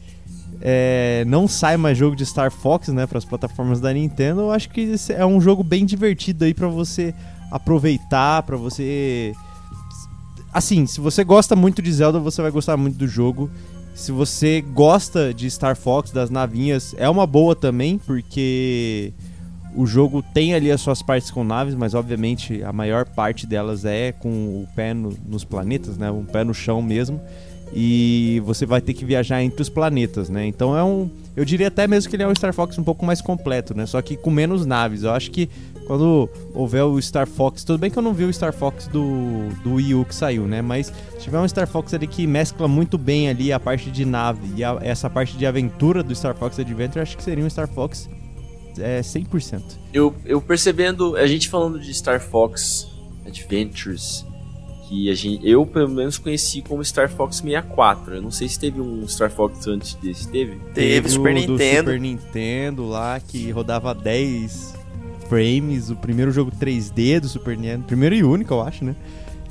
é, 0.60 1.24
não 1.26 1.46
sai 1.46 1.76
mais 1.76 1.96
jogo 1.96 2.16
de 2.16 2.24
Star 2.26 2.50
Fox, 2.50 2.88
né, 2.88 3.06
para 3.06 3.18
as 3.18 3.24
plataformas 3.24 3.80
da 3.80 3.92
Nintendo, 3.92 4.42
eu 4.42 4.50
acho 4.50 4.68
que 4.70 4.94
é 5.10 5.24
um 5.24 5.40
jogo 5.40 5.62
bem 5.62 5.84
divertido 5.84 6.44
aí 6.44 6.54
para 6.54 6.68
você 6.68 7.14
aproveitar, 7.50 8.42
para 8.42 8.56
você 8.56 9.34
assim, 10.52 10.86
se 10.86 11.00
você 11.00 11.24
gosta 11.24 11.54
muito 11.54 11.80
de 11.80 11.92
Zelda, 11.92 12.18
você 12.18 12.42
vai 12.42 12.50
gostar 12.50 12.76
muito 12.76 12.96
do 12.96 13.06
jogo. 13.06 13.50
Se 13.94 14.12
você 14.12 14.60
gosta 14.60 15.34
de 15.34 15.50
Star 15.50 15.76
Fox, 15.76 16.10
das 16.10 16.30
navinhas, 16.30 16.94
é 16.98 17.08
uma 17.08 17.26
boa 17.26 17.54
também, 17.56 17.98
porque 17.98 19.12
o 19.74 19.86
jogo 19.86 20.22
tem 20.22 20.54
ali 20.54 20.70
as 20.70 20.80
suas 20.80 21.02
partes 21.02 21.30
com 21.30 21.42
naves, 21.42 21.74
mas 21.74 21.94
obviamente 21.94 22.62
a 22.62 22.72
maior 22.72 23.04
parte 23.04 23.46
delas 23.46 23.84
é 23.84 24.12
com 24.12 24.28
o 24.28 24.68
pé 24.74 24.94
no, 24.94 25.16
nos 25.26 25.44
planetas, 25.44 25.98
né? 25.98 26.10
Um 26.10 26.24
pé 26.24 26.44
no 26.44 26.54
chão 26.54 26.80
mesmo 26.80 27.20
e 27.74 28.40
você 28.44 28.64
vai 28.64 28.80
ter 28.80 28.94
que 28.94 29.04
viajar 29.04 29.42
entre 29.42 29.60
os 29.62 29.68
planetas, 29.68 30.28
né? 30.28 30.46
Então 30.46 30.76
é 30.76 30.82
um, 30.82 31.10
eu 31.36 31.44
diria 31.44 31.68
até 31.68 31.86
mesmo 31.86 32.10
que 32.10 32.16
ele 32.16 32.22
é 32.22 32.28
um 32.28 32.34
Star 32.34 32.52
Fox 32.52 32.78
um 32.78 32.84
pouco 32.84 33.04
mais 33.04 33.20
completo, 33.20 33.76
né? 33.76 33.86
Só 33.86 34.02
que 34.02 34.16
com 34.16 34.30
menos 34.30 34.66
naves. 34.66 35.02
Eu 35.02 35.12
acho 35.12 35.30
que 35.30 35.48
quando 35.86 36.28
houver 36.52 36.84
o 36.84 37.00
Star 37.00 37.26
Fox, 37.26 37.64
tudo 37.64 37.78
bem 37.78 37.90
que 37.90 37.98
eu 37.98 38.02
não 38.02 38.12
vi 38.12 38.24
o 38.24 38.32
Star 38.32 38.52
Fox 38.52 38.88
do, 38.88 39.48
do 39.62 39.74
Wii 39.74 39.94
U 39.94 40.04
que 40.04 40.14
saiu, 40.14 40.46
né? 40.46 40.60
Mas 40.60 40.92
se 41.18 41.24
tiver 41.24 41.38
um 41.38 41.48
Star 41.48 41.66
Fox 41.66 41.94
ali 41.94 42.06
que 42.06 42.26
mescla 42.26 42.68
muito 42.68 42.98
bem 42.98 43.28
ali 43.28 43.52
a 43.52 43.60
parte 43.60 43.90
de 43.90 44.04
nave 44.04 44.40
e 44.56 44.64
a, 44.64 44.78
essa 44.82 45.08
parte 45.08 45.36
de 45.36 45.46
aventura 45.46 46.02
do 46.02 46.14
Star 46.14 46.34
Fox 46.34 46.58
Adventure, 46.58 47.00
acho 47.00 47.16
que 47.16 47.22
seria 47.22 47.44
um 47.44 47.48
Star 47.48 47.68
Fox 47.68 48.08
é, 48.78 49.00
100%. 49.00 49.62
Eu, 49.92 50.14
eu 50.24 50.40
percebendo, 50.40 51.16
a 51.16 51.26
gente 51.26 51.48
falando 51.48 51.78
de 51.80 51.92
Star 51.94 52.20
Fox 52.20 52.88
Adventures, 53.26 54.26
que 54.88 55.10
a 55.10 55.14
gente, 55.14 55.46
eu 55.46 55.66
pelo 55.66 55.90
menos 55.90 56.16
conheci 56.16 56.62
como 56.62 56.82
Star 56.82 57.10
Fox 57.10 57.36
64. 57.36 58.14
Eu 58.14 58.22
não 58.22 58.30
sei 58.30 58.48
se 58.48 58.58
teve 58.58 58.80
um 58.80 59.06
Star 59.06 59.30
Fox 59.30 59.66
antes 59.66 59.94
desse, 59.94 60.26
teve? 60.28 60.58
Teve, 60.72 61.08
Super 61.10 61.34
Nintendo. 61.34 61.90
Super 61.90 62.00
Nintendo 62.00 62.88
lá 62.88 63.20
que 63.20 63.50
rodava 63.50 63.94
10 63.94 64.74
frames, 65.28 65.90
o 65.90 65.96
primeiro 65.96 66.30
jogo 66.30 66.50
3D 66.50 67.20
do 67.20 67.28
Super 67.28 67.56
Nintendo, 67.56 67.84
primeiro 67.84 68.14
e 68.14 68.24
único, 68.24 68.54
eu 68.54 68.62
acho, 68.62 68.82
né? 68.82 68.96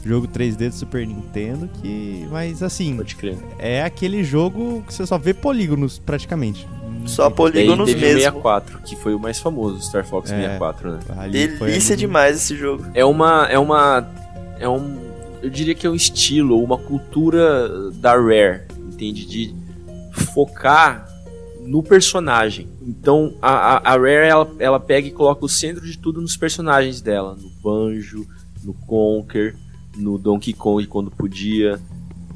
Jogo 0.03 0.27
3D 0.27 0.69
do 0.69 0.75
Super 0.75 1.05
Nintendo 1.05 1.69
que, 1.81 2.27
mas 2.31 2.63
assim, 2.63 2.97
Pode 2.97 3.15
crer. 3.15 3.37
é 3.59 3.83
aquele 3.83 4.23
jogo 4.23 4.83
que 4.87 4.93
você 4.93 5.05
só 5.05 5.17
vê 5.17 5.33
polígonos 5.33 5.99
praticamente. 5.99 6.67
Só 7.05 7.29
polígonos 7.29 7.93
mesmo. 7.93 8.19
64, 8.19 8.79
que 8.79 8.95
foi 8.95 9.13
o 9.13 9.19
mais 9.19 9.39
famoso, 9.39 9.81
Star 9.81 10.05
Fox 10.05 10.31
é, 10.31 10.35
64, 10.35 10.91
né? 10.93 10.99
Delícia 11.29 11.95
demais 11.95 12.37
esse 12.37 12.55
jogo. 12.55 12.85
É 12.93 13.05
uma 13.05 13.45
é 13.47 13.59
uma 13.59 14.07
é 14.59 14.67
um 14.67 15.07
eu 15.41 15.49
diria 15.49 15.75
que 15.75 15.85
é 15.85 15.89
um 15.89 15.95
estilo, 15.95 16.63
uma 16.63 16.77
cultura 16.77 17.91
da 17.91 18.13
Rare, 18.13 18.63
entende? 18.77 19.25
De 19.25 19.55
focar 20.33 21.07
no 21.61 21.83
personagem. 21.83 22.69
Então 22.81 23.35
a, 23.41 23.91
a, 23.91 23.97
Rare 23.97 24.27
ela, 24.27 24.55
ela 24.59 24.79
pega 24.79 25.07
e 25.07 25.11
coloca 25.11 25.45
o 25.45 25.49
centro 25.49 25.85
de 25.85 25.97
tudo 25.97 26.21
nos 26.21 26.37
personagens 26.37 27.01
dela, 27.01 27.35
no 27.35 27.49
Banjo, 27.61 28.25
no 28.63 28.73
Conker, 28.73 29.55
no 29.95 30.17
Donkey 30.17 30.53
Kong 30.53 30.85
quando 30.87 31.11
podia, 31.11 31.79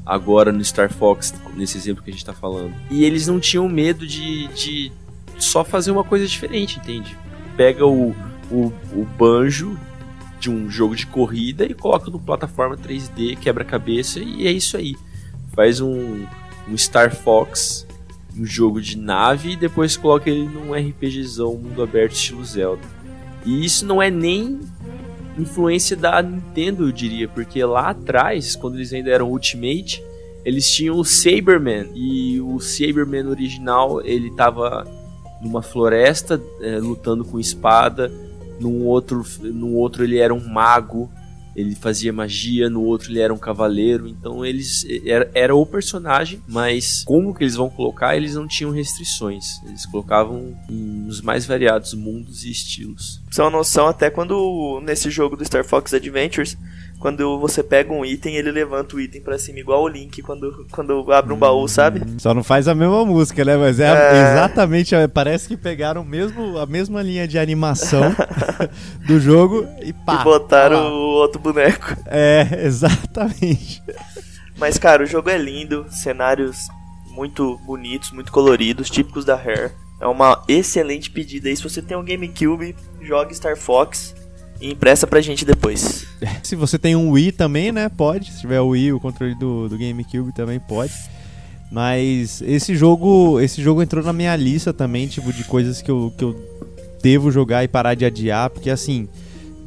agora 0.04 0.52
no 0.52 0.64
Star 0.64 0.92
Fox, 0.92 1.34
nesse 1.56 1.78
exemplo 1.78 2.02
que 2.02 2.10
a 2.10 2.12
gente 2.12 2.22
está 2.22 2.32
falando. 2.32 2.74
E 2.90 3.04
eles 3.04 3.26
não 3.26 3.40
tinham 3.40 3.68
medo 3.68 4.06
de, 4.06 4.48
de 4.48 4.92
só 5.38 5.64
fazer 5.64 5.90
uma 5.90 6.04
coisa 6.04 6.26
diferente, 6.26 6.78
entende? 6.78 7.16
Pega 7.56 7.86
o, 7.86 8.10
o, 8.50 8.72
o 8.94 9.06
Banjo 9.18 9.78
de 10.42 10.50
um 10.50 10.68
jogo 10.68 10.96
de 10.96 11.06
corrida 11.06 11.64
e 11.64 11.72
coloca 11.72 12.10
no 12.10 12.18
plataforma 12.18 12.76
3D, 12.76 13.38
quebra-cabeça 13.38 14.18
e 14.18 14.44
é 14.44 14.50
isso 14.50 14.76
aí. 14.76 14.96
Faz 15.54 15.80
um, 15.80 16.26
um 16.68 16.76
Star 16.76 17.14
Fox, 17.14 17.86
um 18.36 18.44
jogo 18.44 18.80
de 18.80 18.98
nave 18.98 19.52
e 19.52 19.56
depois 19.56 19.96
coloca 19.96 20.28
ele 20.28 20.48
num 20.48 20.74
RPGzão 20.74 21.54
mundo 21.54 21.80
aberto 21.80 22.14
estilo 22.14 22.44
Zelda. 22.44 22.82
E 23.46 23.64
isso 23.64 23.86
não 23.86 24.02
é 24.02 24.10
nem 24.10 24.58
influência 25.38 25.96
da 25.96 26.20
Nintendo, 26.20 26.88
eu 26.88 26.92
diria, 26.92 27.28
porque 27.28 27.64
lá 27.64 27.90
atrás, 27.90 28.56
quando 28.56 28.74
eles 28.74 28.92
ainda 28.92 29.10
eram 29.10 29.30
Ultimate, 29.30 30.02
eles 30.44 30.68
tinham 30.68 30.96
o 30.96 31.04
Saberman 31.04 31.88
e 31.94 32.40
o 32.40 32.58
Saberman 32.58 33.28
original 33.28 34.04
ele 34.04 34.28
tava 34.32 34.84
numa 35.40 35.62
floresta 35.62 36.42
é, 36.60 36.78
lutando 36.78 37.24
com 37.24 37.38
espada 37.38 38.10
num 38.62 38.86
outro, 38.86 39.24
num 39.40 39.74
outro 39.74 40.04
ele 40.04 40.18
era 40.18 40.32
um 40.32 40.48
mago, 40.48 41.10
ele 41.54 41.74
fazia 41.74 42.12
magia, 42.12 42.70
no 42.70 42.82
outro 42.82 43.10
ele 43.10 43.20
era 43.20 43.32
um 43.32 43.38
cavaleiro, 43.38 44.08
então 44.08 44.44
eles 44.44 44.86
era, 45.04 45.30
era 45.34 45.54
o 45.54 45.66
personagem, 45.66 46.40
mas 46.48 47.02
como 47.04 47.34
que 47.34 47.44
eles 47.44 47.56
vão 47.56 47.68
colocar, 47.68 48.16
eles 48.16 48.34
não 48.34 48.48
tinham 48.48 48.70
restrições. 48.70 49.62
Eles 49.66 49.84
colocavam 49.84 50.54
nos 50.68 51.20
mais 51.20 51.44
variados 51.44 51.92
mundos 51.92 52.44
e 52.44 52.50
estilos. 52.50 53.20
Uma 53.36 53.50
noção, 53.50 53.86
até 53.86 54.08
quando 54.08 54.80
nesse 54.82 55.10
jogo 55.10 55.36
do 55.36 55.44
Star 55.44 55.64
Fox 55.64 55.92
Adventures, 55.92 56.56
quando 57.02 57.36
você 57.40 57.64
pega 57.64 57.92
um 57.92 58.04
item, 58.04 58.36
ele 58.36 58.52
levanta 58.52 58.94
o 58.94 59.00
item 59.00 59.20
pra 59.20 59.36
cima, 59.36 59.58
igual 59.58 59.82
o 59.82 59.88
Link 59.88 60.22
quando, 60.22 60.64
quando 60.70 61.12
abre 61.12 61.32
um 61.34 61.36
baú, 61.36 61.66
sabe? 61.66 62.00
Só 62.18 62.32
não 62.32 62.44
faz 62.44 62.68
a 62.68 62.76
mesma 62.76 63.04
música, 63.04 63.44
né? 63.44 63.56
Mas 63.56 63.80
é, 63.80 63.88
É. 63.88 64.32
exatamente, 64.32 64.94
é, 64.94 65.08
parece 65.08 65.48
que 65.48 65.56
pegaram 65.56 66.04
mesmo, 66.04 66.56
a 66.58 66.64
mesma 66.64 67.02
linha 67.02 67.26
de 67.26 67.40
animação 67.40 68.14
do 69.04 69.18
jogo 69.18 69.66
e 69.82 69.92
pá. 69.92 70.20
e 70.20 70.24
botaram 70.24 70.76
tá 70.76 70.82
lá. 70.84 70.90
o 70.92 71.14
outro 71.16 71.40
boneco. 71.40 71.96
É, 72.06 72.46
exatamente. 72.64 73.82
Mas, 74.56 74.78
cara, 74.78 75.02
o 75.02 75.06
jogo 75.06 75.28
é 75.28 75.36
lindo, 75.36 75.84
cenários 75.90 76.56
muito 77.10 77.58
bonitos, 77.66 78.12
muito 78.12 78.30
coloridos, 78.30 78.88
típicos 78.88 79.24
da 79.24 79.34
Rare. 79.34 79.72
É 80.00 80.06
uma 80.06 80.40
excelente 80.46 81.10
pedida 81.10 81.48
aí. 81.48 81.56
Se 81.56 81.64
você 81.64 81.82
tem 81.82 81.96
um 81.96 82.04
GameCube, 82.04 82.76
jogue 83.00 83.34
Star 83.34 83.56
Fox 83.56 84.14
e 84.62 84.70
empresta 84.70 85.06
pra 85.08 85.20
gente 85.20 85.44
depois. 85.44 86.06
Se 86.42 86.54
você 86.54 86.78
tem 86.78 86.94
um 86.94 87.10
Wii 87.10 87.32
também, 87.32 87.72
né? 87.72 87.88
Pode. 87.88 88.32
Se 88.32 88.40
tiver 88.40 88.60
o 88.60 88.68
Wii, 88.68 88.92
o 88.92 89.00
controle 89.00 89.34
do, 89.34 89.68
do 89.68 89.76
GameCube 89.76 90.32
também 90.32 90.60
pode. 90.60 90.92
Mas 91.70 92.40
esse 92.42 92.76
jogo, 92.76 93.40
esse 93.40 93.60
jogo 93.60 93.82
entrou 93.82 94.04
na 94.04 94.12
minha 94.12 94.36
lista 94.36 94.72
também, 94.72 95.08
tipo, 95.08 95.32
de 95.32 95.42
coisas 95.44 95.82
que 95.82 95.90
eu, 95.90 96.14
que 96.16 96.22
eu 96.22 96.40
devo 97.02 97.32
jogar 97.32 97.64
e 97.64 97.68
parar 97.68 97.94
de 97.94 98.04
adiar, 98.04 98.50
porque 98.50 98.70
assim, 98.70 99.08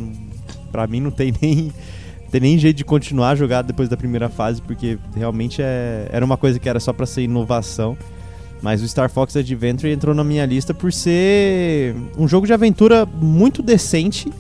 Pra 0.71 0.87
mim 0.87 1.01
não 1.01 1.11
tem 1.11 1.33
nem 1.41 1.73
tem 2.31 2.41
nem 2.41 2.59
jeito 2.59 2.79
de 2.79 2.85
continuar 2.85 3.31
a 3.31 3.35
jogar 3.35 3.61
depois 3.63 3.91
da 3.91 3.97
primeira 3.97 4.29
fase, 4.29 4.63
porque 4.63 4.99
realmente 5.15 5.61
é, 5.61 6.09
era 6.11 6.25
uma 6.25 6.37
coisa 6.39 6.59
que 6.59 6.67
era 6.67 6.81
só 6.81 6.93
pra 6.93 7.05
ser 7.05 7.23
inovação. 7.23 7.97
Mas 8.63 8.81
o 8.81 8.89
Star 8.89 9.11
Fox 9.11 9.37
Adventure 9.37 9.93
entrou 9.93 10.15
na 10.15 10.23
minha 10.23 10.47
lista 10.47 10.73
por 10.73 10.93
ser 10.93 11.95
um 12.17 12.29
jogo 12.29 12.47
de 12.47 12.53
aventura 12.53 13.05
muito 13.05 13.61
decente 13.61 14.33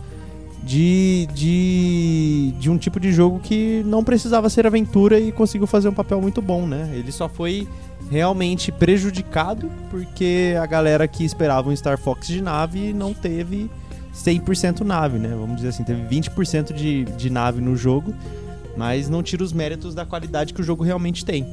de, 0.62 1.28
de, 1.34 2.54
de 2.58 2.70
um 2.70 2.78
tipo 2.78 3.00
de 3.00 3.12
jogo 3.12 3.40
que 3.40 3.82
não 3.84 4.04
precisava 4.04 4.48
ser 4.48 4.66
aventura 4.66 5.18
e 5.18 5.32
conseguiu 5.32 5.66
fazer 5.66 5.88
um 5.88 5.94
papel 5.94 6.20
muito 6.20 6.40
bom, 6.40 6.66
né? 6.66 6.90
Ele 6.94 7.10
só 7.10 7.28
foi 7.28 7.66
realmente 8.10 8.70
prejudicado 8.70 9.70
porque 9.90 10.54
a 10.60 10.66
galera 10.66 11.08
que 11.08 11.24
esperava 11.24 11.68
um 11.68 11.76
Star 11.76 11.98
Fox 11.98 12.28
de 12.28 12.40
nave 12.40 12.92
não 12.92 13.12
teve 13.12 13.70
100% 14.14 14.80
nave, 14.80 15.18
né? 15.18 15.30
Vamos 15.30 15.56
dizer 15.56 15.68
assim, 15.68 15.82
teve 15.82 16.02
20% 16.14 16.72
de, 16.72 17.04
de 17.04 17.30
nave 17.30 17.60
no 17.60 17.76
jogo, 17.76 18.14
mas 18.76 19.08
não 19.08 19.22
tira 19.22 19.42
os 19.42 19.52
méritos 19.52 19.94
da 19.94 20.06
qualidade 20.06 20.54
que 20.54 20.60
o 20.60 20.64
jogo 20.64 20.84
realmente 20.84 21.24
tem. 21.24 21.46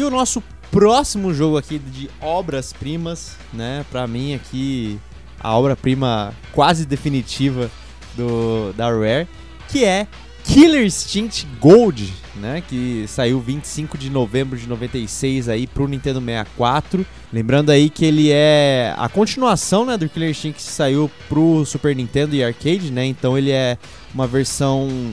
E 0.00 0.02
o 0.02 0.08
nosso 0.08 0.42
próximo 0.70 1.34
jogo 1.34 1.58
aqui 1.58 1.78
de 1.78 2.08
obras-primas, 2.22 3.36
né? 3.52 3.84
Pra 3.90 4.06
mim 4.06 4.32
aqui 4.32 4.98
a 5.38 5.54
obra-prima 5.54 6.32
quase 6.52 6.86
definitiva 6.86 7.70
do 8.16 8.72
da 8.72 8.88
Rare, 8.88 9.28
que 9.68 9.84
é 9.84 10.06
Killer 10.42 10.86
Instinct 10.86 11.46
Gold, 11.60 12.10
né? 12.36 12.62
Que 12.66 13.04
saiu 13.08 13.40
25 13.40 13.98
de 13.98 14.08
novembro 14.08 14.58
de 14.58 14.66
96 14.66 15.50
aí 15.50 15.66
pro 15.66 15.86
Nintendo 15.86 16.18
64. 16.18 17.04
Lembrando 17.30 17.68
aí 17.68 17.90
que 17.90 18.06
ele 18.06 18.30
é 18.32 18.94
a 18.96 19.06
continuação, 19.06 19.84
né, 19.84 19.98
do 19.98 20.08
Killer 20.08 20.30
Instinct 20.30 20.64
que 20.64 20.72
saiu 20.72 21.10
pro 21.28 21.62
Super 21.66 21.94
Nintendo 21.94 22.34
e 22.34 22.42
arcade, 22.42 22.90
né? 22.90 23.04
Então 23.04 23.36
ele 23.36 23.50
é 23.50 23.76
uma 24.14 24.26
versão 24.26 25.12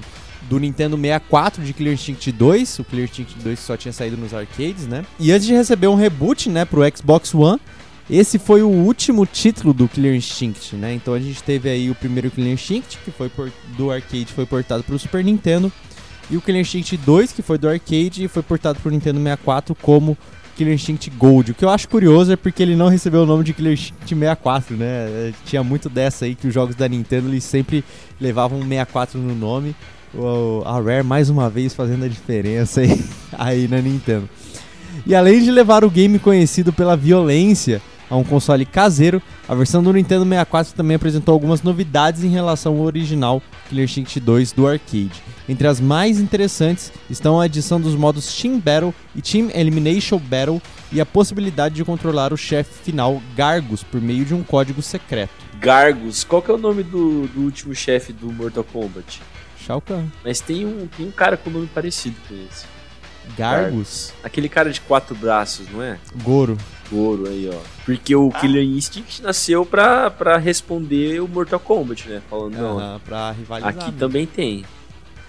do 0.49 0.59
Nintendo 0.59 0.95
64 0.95 1.63
de 1.63 1.73
Killer 1.73 1.93
Instinct 1.93 2.31
2, 2.31 2.79
o 2.79 2.83
Killer 2.83 3.05
Instinct 3.05 3.35
2 3.43 3.59
só 3.59 3.75
tinha 3.75 3.91
saído 3.91 4.15
nos 4.17 4.33
arcades, 4.33 4.87
né? 4.87 5.03
E 5.19 5.31
antes 5.31 5.45
de 5.47 5.53
receber 5.53 5.87
um 5.87 5.95
reboot, 5.95 6.49
né, 6.49 6.63
pro 6.65 6.81
Xbox 6.95 7.33
One, 7.35 7.59
esse 8.09 8.39
foi 8.39 8.61
o 8.61 8.69
último 8.69 9.25
título 9.25 9.73
do 9.73 9.87
Killer 9.87 10.15
Instinct, 10.15 10.75
né? 10.77 10.93
Então 10.93 11.13
a 11.13 11.19
gente 11.19 11.43
teve 11.43 11.69
aí 11.69 11.89
o 11.91 11.95
primeiro 11.95 12.31
Killer 12.31 12.53
Instinct, 12.53 12.97
que 13.03 13.11
foi 13.11 13.27
por- 13.29 13.51
do 13.77 13.91
arcade, 13.91 14.27
foi 14.27 14.45
portado 14.45 14.83
pro 14.83 14.97
Super 14.97 15.23
Nintendo, 15.23 15.71
e 16.31 16.37
o 16.37 16.41
Killer 16.41 16.61
Instinct 16.61 16.95
2, 16.97 17.31
que 17.33 17.41
foi 17.41 17.57
do 17.57 17.67
arcade 17.67 18.23
e 18.23 18.27
foi 18.27 18.41
portado 18.43 18.79
pro 18.79 18.89
Nintendo 18.91 19.17
64 19.19 19.75
como 19.75 20.17
Killer 20.55 20.73
Instinct 20.73 21.09
Gold. 21.11 21.51
O 21.51 21.53
que 21.53 21.63
eu 21.65 21.69
acho 21.69 21.87
curioso 21.89 22.31
é 22.31 22.35
porque 22.37 22.63
ele 22.63 22.75
não 22.75 22.87
recebeu 22.87 23.23
o 23.23 23.25
nome 23.25 23.43
de 23.43 23.53
Killer 23.53 23.73
Instinct 23.73 24.07
64, 24.07 24.75
né? 24.77 24.85
É, 24.85 25.33
Tinha 25.45 25.63
muito 25.63 25.89
dessa 25.89 26.23
aí 26.25 26.33
que 26.33 26.47
os 26.47 26.53
jogos 26.53 26.75
da 26.75 26.87
Nintendo 26.87 27.27
eles 27.27 27.43
sempre 27.43 27.83
levavam 28.19 28.57
um 28.59 28.63
64 28.63 29.19
no 29.19 29.35
nome. 29.35 29.75
A 30.65 30.79
Rare 30.79 31.03
mais 31.03 31.29
uma 31.29 31.49
vez 31.49 31.73
fazendo 31.73 32.05
a 32.05 32.07
diferença 32.07 32.81
aí, 32.81 33.03
aí 33.37 33.67
na 33.67 33.81
Nintendo. 33.81 34.29
E 35.05 35.13
além 35.13 35.41
de 35.43 35.51
levar 35.51 35.83
o 35.83 35.89
game 35.89 36.17
conhecido 36.17 36.73
pela 36.73 36.95
violência 36.95 37.81
a 38.09 38.15
um 38.15 38.23
console 38.23 38.65
caseiro, 38.65 39.21
a 39.47 39.53
versão 39.53 39.83
do 39.83 39.91
Nintendo 39.91 40.23
64 40.23 40.73
também 40.73 40.95
apresentou 40.95 41.33
algumas 41.33 41.61
novidades 41.61 42.23
em 42.23 42.29
relação 42.29 42.73
ao 42.73 42.81
original 42.81 43.41
Killer 43.67 43.83
Instinct 43.83 44.19
2 44.19 44.53
do 44.53 44.67
arcade. 44.67 45.21
Entre 45.47 45.67
as 45.67 45.79
mais 45.79 46.19
interessantes 46.19 46.91
estão 47.09 47.39
a 47.39 47.45
adição 47.45 47.79
dos 47.79 47.95
modos 47.95 48.33
Team 48.35 48.59
Battle 48.59 48.93
e 49.15 49.21
Team 49.21 49.49
Elimination 49.53 50.19
Battle 50.19 50.61
e 50.91 51.01
a 51.01 51.05
possibilidade 51.05 51.75
de 51.75 51.83
controlar 51.83 52.31
o 52.31 52.37
chefe 52.37 52.71
final 52.83 53.21
Gargus 53.35 53.83
por 53.83 54.01
meio 54.01 54.23
de 54.23 54.33
um 54.33 54.43
código 54.43 54.81
secreto. 54.81 55.33
Gargus, 55.59 56.23
qual 56.23 56.41
que 56.41 56.51
é 56.51 56.53
o 56.53 56.57
nome 56.57 56.83
do, 56.83 57.27
do 57.27 57.41
último 57.41 57.73
chefe 57.75 58.13
do 58.13 58.31
Mortal 58.31 58.63
Kombat? 58.63 59.21
Shao 59.65 59.81
Kahn. 59.81 60.05
Mas 60.23 60.39
tem 60.39 60.65
um, 60.65 60.87
tem 60.87 61.05
um 61.07 61.11
cara 61.11 61.37
com 61.37 61.49
nome 61.49 61.67
parecido 61.67 62.15
com 62.27 62.35
esse. 62.35 62.65
Gargus? 63.35 64.13
Aquele 64.23 64.47
cara 64.47 64.71
de 64.71 64.79
quatro 64.81 65.15
braços, 65.15 65.67
não 65.69 65.83
é? 65.83 65.97
Goro. 66.23 66.57
Goro 66.89 67.27
aí, 67.27 67.49
ó. 67.53 67.59
Porque 67.85 68.15
o 68.15 68.31
Killer 68.31 68.63
Instinct 68.63 69.21
nasceu 69.21 69.65
pra, 69.65 70.09
pra 70.09 70.37
responder 70.37 71.21
o 71.21 71.27
Mortal 71.27 71.59
Kombat, 71.59 72.07
né? 72.07 72.21
Falando, 72.29 72.55
não, 72.55 72.99
pra 73.01 73.31
rivalizar. 73.31 73.69
aqui 73.69 73.85
mesmo. 73.85 73.99
também 73.99 74.25
tem. 74.25 74.63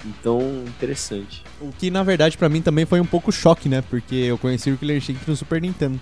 Então, 0.04 0.40
interessante. 0.66 1.42
O 1.61 1.73
que 1.76 1.90
na 1.90 2.04
verdade 2.04 2.38
pra 2.38 2.49
mim 2.49 2.62
também 2.62 2.87
foi 2.87 3.00
um 3.00 3.04
pouco 3.04 3.32
choque, 3.32 3.68
né? 3.68 3.82
Porque 3.90 4.14
eu 4.14 4.38
conheci 4.38 4.70
o 4.70 4.76
Killer 4.78 4.97
Instinct 4.99 5.28
no 5.28 5.37
Super 5.37 5.61
Nintendo. 5.61 5.99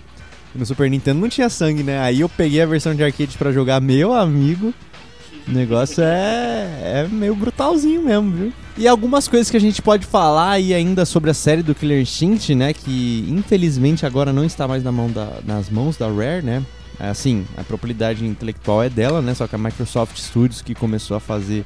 E 0.53 0.57
no 0.57 0.65
Super 0.65 0.89
Nintendo 0.89 1.19
não 1.19 1.29
tinha 1.29 1.49
sangue, 1.49 1.81
né? 1.81 1.99
Aí 1.99 2.21
eu 2.21 2.29
peguei 2.29 2.61
a 2.61 2.65
versão 2.65 2.93
de 2.93 3.03
arcade 3.03 3.37
pra 3.37 3.51
jogar, 3.51 3.81
meu 3.81 4.13
amigo. 4.13 4.73
O 5.47 5.51
negócio 5.51 6.03
é, 6.03 7.03
é 7.05 7.07
meio 7.09 7.33
brutalzinho 7.35 8.01
mesmo, 8.03 8.31
viu? 8.31 8.53
E 8.77 8.87
algumas 8.87 9.27
coisas 9.27 9.49
que 9.49 9.55
a 9.57 9.61
gente 9.61 9.81
pode 9.81 10.05
falar 10.05 10.51
aí 10.51 10.73
ainda 10.73 11.05
sobre 11.05 11.31
a 11.31 11.33
série 11.33 11.63
do 11.63 11.73
Killer 11.73 12.01
Instinct, 12.01 12.53
né? 12.53 12.73
Que 12.73 13.25
infelizmente 13.29 14.05
agora 14.05 14.33
não 14.33 14.43
está 14.43 14.67
mais 14.67 14.83
na 14.83 14.91
mão 14.91 15.09
da- 15.09 15.39
nas 15.45 15.69
mãos 15.69 15.95
da 15.97 16.07
Rare, 16.07 16.43
né? 16.43 16.63
Assim, 16.99 17.45
a 17.55 17.63
propriedade 17.63 18.25
intelectual 18.25 18.83
é 18.83 18.89
dela, 18.89 19.21
né? 19.21 19.33
Só 19.33 19.47
que 19.47 19.55
a 19.55 19.57
Microsoft 19.57 20.17
Studios 20.17 20.61
que 20.61 20.75
começou 20.75 21.15
a 21.15 21.19
fazer 21.19 21.63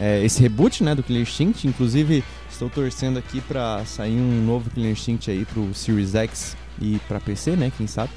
é, 0.00 0.24
esse 0.24 0.40
reboot, 0.42 0.82
né? 0.82 0.94
Do 0.94 1.02
Killer 1.02 1.22
Instinct. 1.22 1.66
Inclusive, 1.68 2.24
estou 2.50 2.68
torcendo 2.68 3.18
aqui 3.18 3.40
pra 3.42 3.84
sair 3.86 4.16
um 4.18 4.44
novo 4.44 4.68
Killer 4.70 4.90
Instinct 4.90 5.30
aí 5.30 5.44
pro 5.44 5.72
Series 5.74 6.14
X 6.14 6.56
e 6.80 6.98
pra 7.06 7.20
PC, 7.20 7.52
né? 7.52 7.70
Quem 7.76 7.86
sabe? 7.86 8.10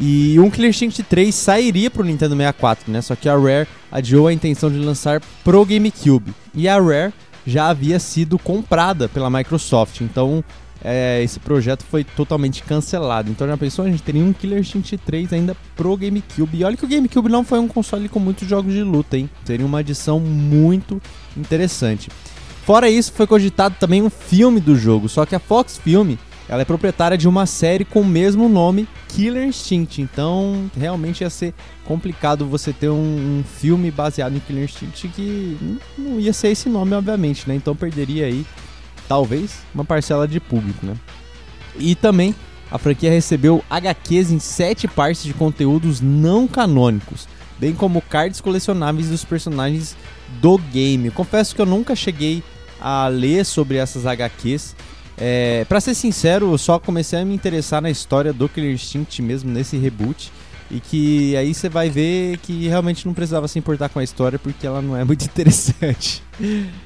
E 0.00 0.38
um 0.40 0.50
Killer 0.50 0.70
Instinct 0.70 1.02
3 1.02 1.34
sairia 1.34 1.90
pro 1.90 2.04
Nintendo 2.04 2.36
64, 2.36 2.90
né? 2.90 3.00
Só 3.02 3.14
que 3.14 3.28
a 3.28 3.36
Rare 3.36 3.68
adiou 3.90 4.26
a 4.26 4.32
intenção 4.32 4.70
de 4.70 4.78
lançar 4.78 5.20
pro 5.44 5.64
GameCube. 5.64 6.34
E 6.54 6.68
a 6.68 6.80
Rare 6.80 7.12
já 7.46 7.68
havia 7.68 7.98
sido 7.98 8.38
comprada 8.38 9.08
pela 9.08 9.28
Microsoft, 9.28 10.00
então 10.00 10.44
é, 10.84 11.22
esse 11.22 11.38
projeto 11.38 11.84
foi 11.84 12.04
totalmente 12.04 12.62
cancelado. 12.62 13.30
Então 13.30 13.46
já 13.46 13.56
pensou, 13.56 13.84
a 13.84 13.90
gente 13.90 14.02
teria 14.02 14.22
um 14.22 14.32
Killer 14.32 14.60
Instinct 14.60 14.98
3 14.98 15.32
ainda 15.32 15.56
pro 15.76 15.96
GameCube. 15.96 16.58
E 16.58 16.64
olha 16.64 16.76
que 16.76 16.84
o 16.84 16.88
GameCube 16.88 17.28
não 17.28 17.44
foi 17.44 17.58
um 17.58 17.68
console 17.68 18.08
com 18.08 18.18
muitos 18.18 18.48
jogos 18.48 18.72
de 18.72 18.82
luta, 18.82 19.16
hein? 19.16 19.30
Seria 19.44 19.66
uma 19.66 19.78
adição 19.78 20.18
muito 20.18 21.00
interessante. 21.36 22.10
Fora 22.64 22.88
isso, 22.88 23.12
foi 23.12 23.26
cogitado 23.26 23.74
também 23.78 24.02
um 24.02 24.10
filme 24.10 24.60
do 24.60 24.76
jogo, 24.76 25.08
só 25.08 25.26
que 25.26 25.34
a 25.34 25.40
Fox 25.40 25.78
Film 25.78 26.14
ela 26.48 26.62
é 26.62 26.64
proprietária 26.64 27.16
de 27.16 27.28
uma 27.28 27.46
série 27.46 27.84
com 27.84 28.00
o 28.00 28.06
mesmo 28.06 28.48
nome, 28.48 28.88
Killer 29.08 29.44
Instinct. 29.44 30.02
Então, 30.02 30.70
realmente 30.76 31.22
ia 31.22 31.30
ser 31.30 31.54
complicado 31.84 32.46
você 32.46 32.72
ter 32.72 32.88
um, 32.88 33.40
um 33.40 33.44
filme 33.44 33.90
baseado 33.90 34.36
em 34.36 34.40
Killer 34.40 34.64
Instinct 34.64 35.08
que 35.08 35.78
não 35.96 36.20
ia 36.20 36.32
ser 36.32 36.48
esse 36.48 36.68
nome, 36.68 36.94
obviamente, 36.94 37.48
né? 37.48 37.54
Então 37.54 37.74
perderia 37.74 38.26
aí, 38.26 38.44
talvez, 39.08 39.60
uma 39.74 39.84
parcela 39.84 40.26
de 40.26 40.40
público, 40.40 40.84
né? 40.84 40.96
E 41.78 41.94
também 41.94 42.34
a 42.70 42.78
franquia 42.78 43.10
recebeu 43.10 43.64
HQs 43.68 44.30
em 44.30 44.38
sete 44.38 44.88
partes 44.88 45.22
de 45.22 45.34
conteúdos 45.34 46.00
não 46.00 46.48
canônicos, 46.48 47.28
bem 47.58 47.74
como 47.74 48.00
cards 48.00 48.40
colecionáveis 48.40 49.08
dos 49.08 49.24
personagens 49.24 49.96
do 50.40 50.56
game. 50.56 51.10
confesso 51.10 51.54
que 51.54 51.60
eu 51.60 51.66
nunca 51.66 51.94
cheguei 51.94 52.42
a 52.80 53.06
ler 53.08 53.44
sobre 53.44 53.76
essas 53.76 54.06
HQs. 54.06 54.74
É, 55.18 55.64
para 55.68 55.80
ser 55.80 55.94
sincero, 55.94 56.52
eu 56.52 56.58
só 56.58 56.78
comecei 56.78 57.18
a 57.20 57.24
me 57.24 57.34
interessar 57.34 57.80
na 57.82 57.90
história 57.90 58.32
do 58.32 58.48
Killer 58.48 58.72
Instinct 58.72 59.20
mesmo 59.22 59.50
nesse 59.50 59.76
reboot. 59.76 60.30
E 60.70 60.80
que 60.80 61.36
aí 61.36 61.52
você 61.52 61.68
vai 61.68 61.90
ver 61.90 62.38
que 62.38 62.66
realmente 62.66 63.04
não 63.06 63.12
precisava 63.12 63.46
se 63.46 63.58
importar 63.58 63.90
com 63.90 63.98
a 63.98 64.04
história 64.04 64.38
porque 64.38 64.66
ela 64.66 64.80
não 64.80 64.96
é 64.96 65.04
muito 65.04 65.22
interessante. 65.26 66.22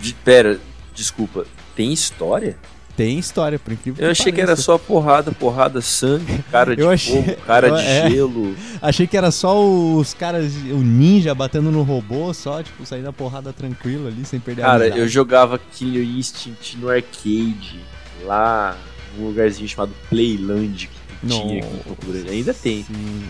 De, 0.00 0.12
pera, 0.25 0.59
desculpa, 0.92 1.47
tem 1.76 1.92
história? 1.92 2.56
Tem 2.97 3.18
história, 3.18 3.59
por 3.59 3.75
incrível 3.75 4.02
Eu 4.02 4.06
que 4.12 4.21
achei 4.23 4.33
que 4.33 4.40
era 4.40 4.56
só 4.56 4.78
porrada, 4.78 5.30
porrada, 5.30 5.83
sangue, 5.83 6.42
cara 6.50 6.75
de 6.75 6.80
Eu 6.80 6.90
achei- 6.90 7.23
fogo, 7.23 7.37
cara 7.47 7.68
eu- 7.68 7.76
de 7.76 7.83
é. 7.87 8.11
gelo. 8.11 8.56
Achei 8.80 9.06
que 9.06 9.16
era 9.16 9.30
só 9.30 9.62
os 9.62 10.14
caras, 10.14 10.50
o 10.73 10.78
ninja 10.78 11.33
batendo 11.35 11.71
no 11.71 11.83
robô, 11.83 12.33
só, 12.35 12.62
tipo, 12.62 12.85
saindo 12.87 13.09
a 13.09 13.12
porrada 13.12 13.52
tranquilo 13.52 14.09
ali, 14.09 14.25
sem 14.25 14.40
perder 14.40 14.62
a 14.62 14.66
Cara, 14.66 14.88
eu 14.88 15.06
jogava 15.06 15.59
Killer 15.59 16.02
Instinct 16.02 16.78
no 16.78 16.88
arcade, 16.88 17.80
lá 18.26 18.76
num 19.16 19.28
lugarzinho 19.28 19.68
chamado 19.68 19.92
Playland, 20.11 20.88
que 21.21 21.26
tinha 21.26 21.61
aqui. 21.64 22.28
Ainda 22.30 22.52
tem. 22.52 22.83
Sim. 22.83 23.23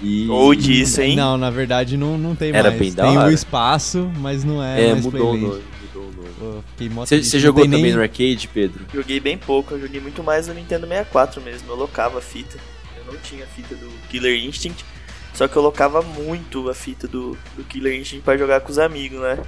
E... 0.00 0.28
Ou 0.28 0.54
disso, 0.54 1.00
hein? 1.00 1.16
Não, 1.16 1.38
na 1.38 1.50
verdade 1.50 1.96
não, 1.96 2.18
não 2.18 2.34
tem 2.36 2.50
Era 2.50 2.68
mais. 2.70 2.78
bem 2.78 2.92
da 2.92 3.04
tem 3.08 3.16
o 3.16 3.20
hora. 3.20 3.32
espaço, 3.32 4.10
mas 4.18 4.44
não 4.44 4.62
é, 4.62 4.88
É, 4.88 4.92
mais 4.92 5.04
mudou 5.04 5.20
o 5.20 5.38
Playland. 5.38 5.46
nome. 5.54 5.64
Mudou 5.82 6.02
o 6.02 6.12
nome. 6.12 6.28
Pô, 6.38 6.62
fiquei 6.72 6.88
mó 6.90 7.06
Você 7.06 7.38
jogou 7.40 7.64
também 7.64 7.82
nem- 7.82 7.92
no 7.94 8.00
arcade, 8.02 8.48
Pedro? 8.52 8.84
Joguei 8.92 9.18
bem 9.20 9.38
pouco, 9.38 9.74
eu 9.74 9.80
joguei 9.80 10.00
muito 10.00 10.22
mais 10.22 10.48
no 10.48 10.54
Nintendo 10.54 10.86
64 10.86 11.40
mesmo. 11.40 11.70
Eu 11.70 11.76
locava 11.76 12.18
a 12.18 12.20
fita. 12.22 12.58
Eu 12.98 13.10
não 13.12 13.18
tinha 13.20 13.44
a 13.44 13.46
fita 13.46 13.74
do 13.74 13.88
Killer 14.10 14.38
Instinct. 14.44 14.84
Só 15.32 15.48
que 15.48 15.56
eu 15.56 15.62
locava 15.62 16.00
muito 16.02 16.68
a 16.68 16.74
fita 16.74 17.06
do, 17.08 17.36
do 17.56 17.64
Killer 17.64 17.98
Instinct 17.98 18.22
pra 18.22 18.36
jogar 18.36 18.60
com 18.60 18.70
os 18.70 18.78
amigos, 18.78 19.18
né? 19.20 19.38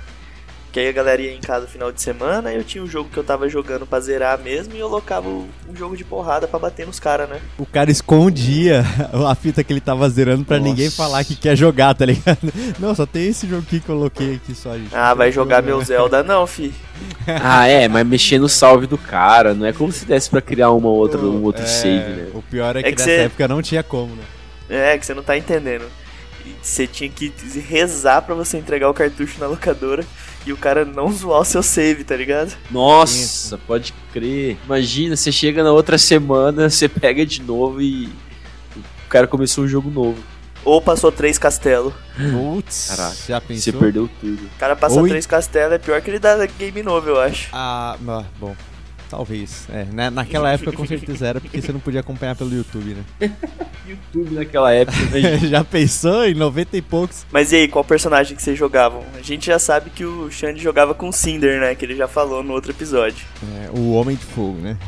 Que 0.79 0.83
aí 0.83 0.89
a 0.91 0.93
galera 0.93 1.21
ia 1.21 1.35
em 1.35 1.41
casa 1.41 1.63
no 1.63 1.67
final 1.67 1.91
de 1.91 2.01
semana, 2.01 2.53
eu 2.53 2.63
tinha 2.63 2.85
um 2.85 2.87
jogo 2.87 3.11
que 3.11 3.17
eu 3.17 3.25
tava 3.25 3.49
jogando 3.49 3.85
pra 3.85 3.99
zerar 3.99 4.39
mesmo 4.39 4.77
e 4.77 4.79
eu 4.79 4.87
locava 4.87 5.29
o- 5.29 5.49
um 5.69 5.75
jogo 5.75 5.97
de 5.97 6.05
porrada 6.05 6.47
pra 6.47 6.57
bater 6.57 6.87
nos 6.87 7.01
caras, 7.01 7.29
né? 7.29 7.41
O 7.59 7.67
cara 7.67 7.91
escondia 7.91 8.85
a 9.29 9.35
fita 9.35 9.65
que 9.65 9.73
ele 9.73 9.81
tava 9.81 10.09
zerando 10.09 10.45
pra 10.45 10.57
Nossa. 10.61 10.69
ninguém 10.71 10.89
falar 10.89 11.25
que 11.25 11.35
quer 11.35 11.57
jogar, 11.57 11.95
tá 11.97 12.07
ligado? 12.07 12.39
Não, 12.79 12.95
só 12.95 13.05
tem 13.07 13.27
esse 13.27 13.45
jogo 13.49 13.63
aqui 13.67 13.81
que 13.81 13.89
eu 13.89 13.97
coloquei 13.97 14.37
aqui 14.37 14.55
só, 14.55 14.73
gente. 14.79 14.95
Ah, 14.95 15.15
vai 15.15 15.33
jogar 15.33 15.65
meu 15.65 15.83
Zelda 15.83 16.23
não, 16.23 16.47
fi. 16.47 16.73
Ah, 17.43 17.67
é, 17.67 17.89
mas 17.89 18.07
mexer 18.07 18.39
no 18.39 18.49
salve 18.49 18.87
do 18.87 18.97
cara, 18.97 19.55
não 19.55 19.67
é 19.67 19.73
como 19.73 19.91
se 19.91 20.05
desse 20.05 20.31
pra 20.31 20.41
criar 20.41 20.71
uma 20.71 20.91
outra, 20.91 21.19
um 21.21 21.43
outro 21.43 21.65
É, 21.65 21.67
save, 21.67 22.11
né? 22.13 22.29
O 22.35 22.41
pior 22.41 22.77
é 22.77 22.83
que, 22.85 22.89
É 22.89 22.93
que 22.93 22.99
nessa 22.99 23.11
cê- 23.11 23.17
época 23.25 23.49
não 23.49 23.61
tinha 23.61 23.83
como, 23.83 24.15
né? 24.15 24.23
É, 24.71 24.97
que 24.97 25.05
você 25.05 25.13
não 25.13 25.25
tá 25.25 25.37
entendendo. 25.37 25.87
E 26.47 26.55
Você 26.63 26.87
tinha 26.87 27.11
que 27.11 27.33
rezar 27.69 28.23
pra 28.23 28.35
você 28.37 28.59
entregar 28.59 28.89
o 28.89 28.95
cartucho 28.95 29.41
na 29.41 29.49
locadora 29.49 30.05
e 30.47 30.53
o 30.53 30.57
cara 30.57 30.85
não 30.85 31.11
zoar 31.13 31.41
o 31.41 31.45
seu 31.45 31.63
save, 31.63 32.05
tá 32.05 32.17
ligado? 32.17 32.57
Nossa, 32.71 33.59
pode 33.67 33.93
crer. 34.13 34.57
Imagina, 34.65 35.17
você 35.17 35.31
chega 35.33 35.63
na 35.63 35.73
outra 35.73 35.99
semana, 35.99 36.71
você 36.71 36.89
pega 36.89 37.25
de 37.27 37.43
novo 37.43 37.81
e 37.83 38.07
o 38.77 39.09
cara 39.09 39.27
começou 39.27 39.65
um 39.65 39.69
jogo 39.69 39.91
novo. 39.91 40.19
Ou 40.65 40.83
passou 40.83 41.11
três 41.13 41.39
castelos. 41.39 41.95
Putz, 42.33 42.89
Caraca, 42.89 43.17
já 43.27 43.41
Você 43.41 43.47
pensou? 43.47 43.81
perdeu 43.81 44.11
tudo. 44.21 44.45
O 44.45 44.59
cara 44.59 44.75
passa 44.77 45.01
Oi? 45.01 45.09
três 45.09 45.25
castelos, 45.25 45.73
é 45.75 45.79
pior 45.79 46.01
que 46.03 46.11
ele 46.11 46.19
dá 46.19 46.45
game 46.47 46.83
novo, 46.83 47.09
eu 47.09 47.21
acho. 47.21 47.49
Ah, 47.53 47.97
ah, 48.07 48.25
bom, 48.39 48.55
talvez. 49.09 49.67
É, 49.71 49.85
né? 49.85 50.11
Naquela 50.11 50.53
época 50.53 50.73
com 50.73 50.87
certeza 50.87 51.27
era, 51.27 51.41
porque 51.41 51.61
você 51.61 51.73
não 51.73 51.81
podia 51.81 52.01
acompanhar 52.01 52.37
pelo 52.37 52.55
YouTube, 52.55 52.95
né? 52.95 53.31
YouTube 53.87 54.35
naquela 54.35 54.73
época, 54.73 54.99
né? 55.07 55.39
já 55.49 55.65
pensou 55.65 56.27
em 56.27 56.35
90 56.35 56.77
e 56.77 56.83
poucos? 56.83 57.27
Mas 57.33 57.53
e 57.53 57.57
aí, 57.57 57.69
qual 57.69 57.85
personagem 57.85 58.37
que 58.37 58.43
vocês 58.43 58.59
jogavam? 58.59 59.03
A 59.15 59.23
gente 59.23 59.47
já 59.47 59.59
sabe 59.59 59.91
que 59.91 60.05
o 60.05 60.31
Xande 60.31 60.63
jogava 60.63 60.95
com 60.95 61.09
o 61.09 61.13
Cinder, 61.13 61.61
né? 61.61 61.75
Que 61.75 61.85
ele 61.85 61.97
já 61.97 62.07
falou 62.07 62.43
no 62.43 62.53
outro 62.53 62.71
episódio. 62.71 63.27
É, 63.65 63.71
o 63.71 63.93
Homem 63.93 64.17
de 64.17 64.25
Fogo, 64.25 64.59
né? 64.59 64.77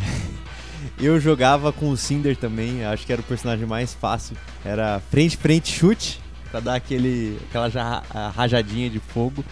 Eu 0.99 1.19
jogava 1.19 1.73
com 1.73 1.89
o 1.89 1.97
Cinder 1.97 2.37
também, 2.37 2.85
acho 2.85 3.07
que 3.07 3.13
era 3.13 3.23
o 3.23 3.25
personagem 3.25 3.67
mais 3.67 3.95
fácil. 3.95 4.37
Era 4.63 5.01
frente, 5.11 5.35
frente, 5.35 5.73
chute, 5.73 6.21
pra 6.51 6.61
dar 6.61 6.75
aquele, 6.75 7.39
aquela 7.49 8.03
rajadinha 8.37 8.91
de 8.91 8.99
fogo. 8.99 9.43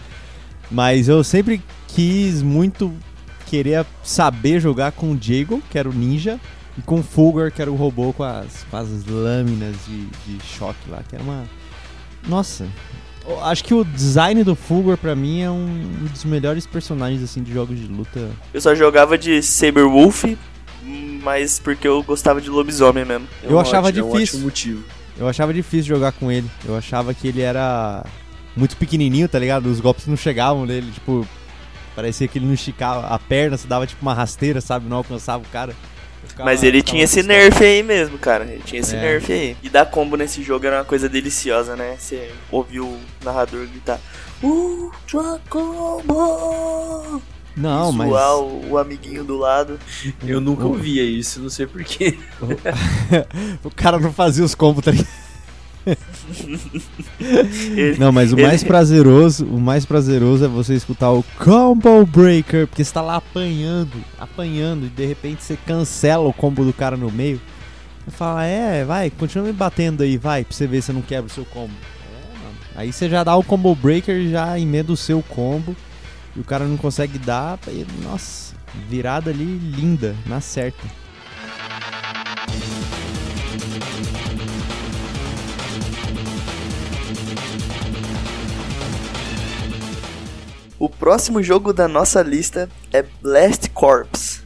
Mas 0.69 1.07
eu 1.07 1.23
sempre 1.23 1.61
quis 1.87 2.43
muito 2.43 2.93
querer 3.49 3.85
saber 4.03 4.59
jogar 4.59 4.91
com 4.91 5.11
o 5.11 5.15
Diego, 5.15 5.61
que 5.69 5.77
era 5.77 5.89
o 5.89 5.93
ninja, 5.93 6.39
e 6.77 6.81
com 6.81 6.99
o 6.99 7.03
Fulgor, 7.03 7.51
que 7.51 7.61
era 7.61 7.71
o 7.71 7.75
robô 7.75 8.13
com 8.13 8.23
as, 8.23 8.65
com 8.69 8.77
as 8.77 9.05
lâminas 9.05 9.75
de, 9.87 10.05
de 10.25 10.43
choque 10.45 10.89
lá, 10.89 11.01
que 11.07 11.15
era 11.15 11.23
uma... 11.23 11.43
Nossa, 12.27 12.67
acho 13.43 13.63
que 13.63 13.73
o 13.73 13.83
design 13.83 14.43
do 14.43 14.55
Fulgor 14.55 14.97
pra 14.97 15.15
mim 15.15 15.41
é 15.41 15.49
um 15.49 15.83
dos 16.11 16.23
melhores 16.23 16.65
personagens 16.65 17.23
assim 17.23 17.41
de 17.41 17.51
jogos 17.53 17.79
de 17.79 17.87
luta 17.87 18.29
Eu 18.53 18.61
só 18.61 18.75
jogava 18.75 19.17
de 19.17 19.41
Saberwolf, 19.41 20.25
mas 21.23 21.59
porque 21.59 21.87
eu 21.87 22.01
gostava 22.03 22.39
de 22.41 22.49
lobisomem 22.49 23.05
mesmo. 23.05 23.27
Eu 23.43 23.55
um 23.57 23.59
achava 23.59 23.87
ótimo- 23.87 24.07
é 24.07 24.09
um 24.09 24.13
difícil. 24.13 24.39
motivo. 24.39 24.83
Eu 25.17 25.27
achava 25.27 25.53
difícil 25.53 25.95
jogar 25.95 26.13
com 26.13 26.31
ele. 26.31 26.49
Eu 26.65 26.77
achava 26.77 27.13
que 27.13 27.27
ele 27.27 27.41
era 27.41 28.05
muito 28.55 28.77
pequenininho, 28.77 29.27
tá 29.27 29.37
ligado? 29.37 29.65
Os 29.67 29.79
golpes 29.81 30.07
não 30.07 30.15
chegavam 30.15 30.65
nele, 30.65 30.89
tipo, 30.91 31.27
parecia 31.99 32.27
que 32.29 32.37
ele 32.39 32.45
não 32.45 32.53
esticava 32.53 33.07
a 33.07 33.19
perna, 33.19 33.57
se 33.57 33.67
dava 33.67 33.85
tipo 33.85 34.01
uma 34.01 34.13
rasteira, 34.13 34.61
sabe? 34.61 34.87
Não 34.87 34.97
alcançava 34.97 35.43
o 35.43 35.47
cara. 35.47 35.75
Ficava- 36.25 36.49
Mas 36.49 36.63
ele 36.63 36.81
tinha 36.81 37.03
esse 37.03 37.21
nerf 37.23 37.61
aí 37.61 37.83
mesmo, 37.83 38.17
cara. 38.17 38.45
Ele 38.45 38.61
tinha 38.65 38.79
esse 38.79 38.95
É. 38.95 39.01
nerf 39.01 39.31
aí. 39.31 39.57
E 39.61 39.67
dar 39.69 39.85
combo 39.85 40.15
nesse 40.15 40.41
jogo 40.41 40.65
era 40.65 40.77
uma 40.77 40.85
coisa 40.85 41.09
deliciosa, 41.09 41.75
né? 41.75 41.97
Você 41.99 42.31
ouviu 42.49 42.85
o 42.85 42.99
narrador 43.23 43.67
gritar 43.67 43.99
Ultra 44.41 45.41
Combo! 45.49 47.21
Não, 47.57 47.91
mas 47.91 48.09
o, 48.09 48.61
o 48.69 48.77
amiguinho 48.77 49.25
do 49.25 49.35
lado. 49.37 49.77
Eu 50.25 50.39
nunca 50.39 50.65
ouvia 50.65 51.03
isso, 51.03 51.41
não 51.41 51.49
sei 51.49 51.67
porquê. 51.67 52.17
o 53.61 53.69
cara 53.69 53.99
não 53.99 54.13
fazia 54.13 54.45
os 54.45 54.55
combos, 54.55 54.85
tá 54.85 54.91
ligado? 54.91 55.18
Ele- 57.19 57.97
Não, 57.97 58.11
mas 58.11 58.31
o 58.31 58.35
Ele- 58.37 58.47
mais 58.47 58.63
prazeroso, 58.63 59.45
o 59.45 59.59
mais 59.59 59.85
prazeroso 59.85 60.45
é 60.45 60.47
você 60.47 60.73
escutar 60.73 61.11
o 61.11 61.23
Combo 61.37 62.05
Breaker, 62.05 62.67
porque 62.67 62.83
você 62.83 62.93
tá 62.93 63.01
lá 63.01 63.15
apanhando, 63.17 63.93
apanhando, 64.19 64.85
e 64.85 64.89
de 64.89 65.05
repente 65.05 65.43
você 65.43 65.57
cancela 65.65 66.27
o 66.27 66.33
combo 66.33 66.63
do 66.63 66.73
cara 66.73 66.95
no 66.97 67.11
meio. 67.11 67.39
Você 68.05 68.11
fala, 68.11 68.45
é, 68.45 68.83
vai, 68.85 69.09
continua 69.09 69.45
me 69.47 69.53
batendo 69.53 70.01
aí, 70.03 70.17
vai, 70.17 70.43
pra 70.43 70.53
você 70.55 70.65
ver 70.65 70.81
se 70.81 70.91
não 70.91 71.01
quebra 71.01 71.27
o 71.29 71.33
seu 71.33 71.45
combo. 71.45 71.73
É. 72.75 72.81
Aí 72.81 72.93
você 72.93 73.09
já 73.09 73.23
dá 73.23 73.35
o 73.35 73.43
Combo 73.43 73.75
Breaker 73.75 74.15
e 74.15 74.31
já 74.31 74.57
emenda 74.57 74.91
o 74.91 74.97
seu 74.97 75.21
combo, 75.21 75.75
e 76.35 76.39
o 76.39 76.43
cara 76.43 76.65
não 76.65 76.77
consegue 76.77 77.17
dar, 77.19 77.59
e, 77.67 77.85
nossa, 78.03 78.55
virada 78.89 79.29
ali 79.31 79.43
linda, 79.43 80.15
na 80.25 80.39
certa. 80.41 80.87
O 90.79 90.87
próximo 90.87 91.43
jogo 91.43 91.73
da 91.73 91.89
nossa 91.89 92.21
lista 92.21 92.69
é 92.93 93.03
Blast 93.03 93.69
Corps, 93.71 94.41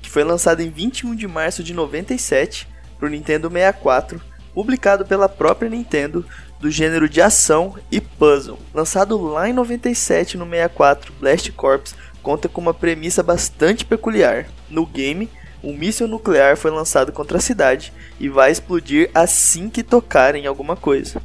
que 0.00 0.08
foi 0.08 0.22
lançado 0.22 0.60
em 0.60 0.70
21 0.70 1.16
de 1.16 1.26
março 1.26 1.60
de 1.64 1.74
97 1.74 2.68
para 2.96 3.08
o 3.08 3.10
Nintendo 3.10 3.50
64, 3.50 4.22
publicado 4.54 5.04
pela 5.04 5.28
própria 5.28 5.68
Nintendo, 5.68 6.24
do 6.60 6.70
gênero 6.70 7.08
de 7.08 7.20
ação 7.20 7.74
e 7.90 8.00
puzzle. 8.00 8.60
Lançado 8.72 9.20
lá 9.20 9.48
em 9.48 9.52
97 9.52 10.38
no 10.38 10.44
64, 10.44 11.12
Blast 11.18 11.50
Corps 11.50 11.96
conta 12.22 12.48
com 12.48 12.60
uma 12.60 12.72
premissa 12.72 13.20
bastante 13.20 13.84
peculiar. 13.84 14.46
No 14.70 14.86
game, 14.86 15.28
um 15.64 15.76
míssil 15.76 16.06
nuclear 16.06 16.56
foi 16.56 16.70
lançado 16.70 17.10
contra 17.10 17.38
a 17.38 17.40
cidade 17.40 17.92
e 18.20 18.28
vai 18.28 18.52
explodir 18.52 19.10
assim 19.12 19.68
que 19.68 19.82
tocar 19.82 20.36
em 20.36 20.46
alguma 20.46 20.76
coisa. 20.76 21.20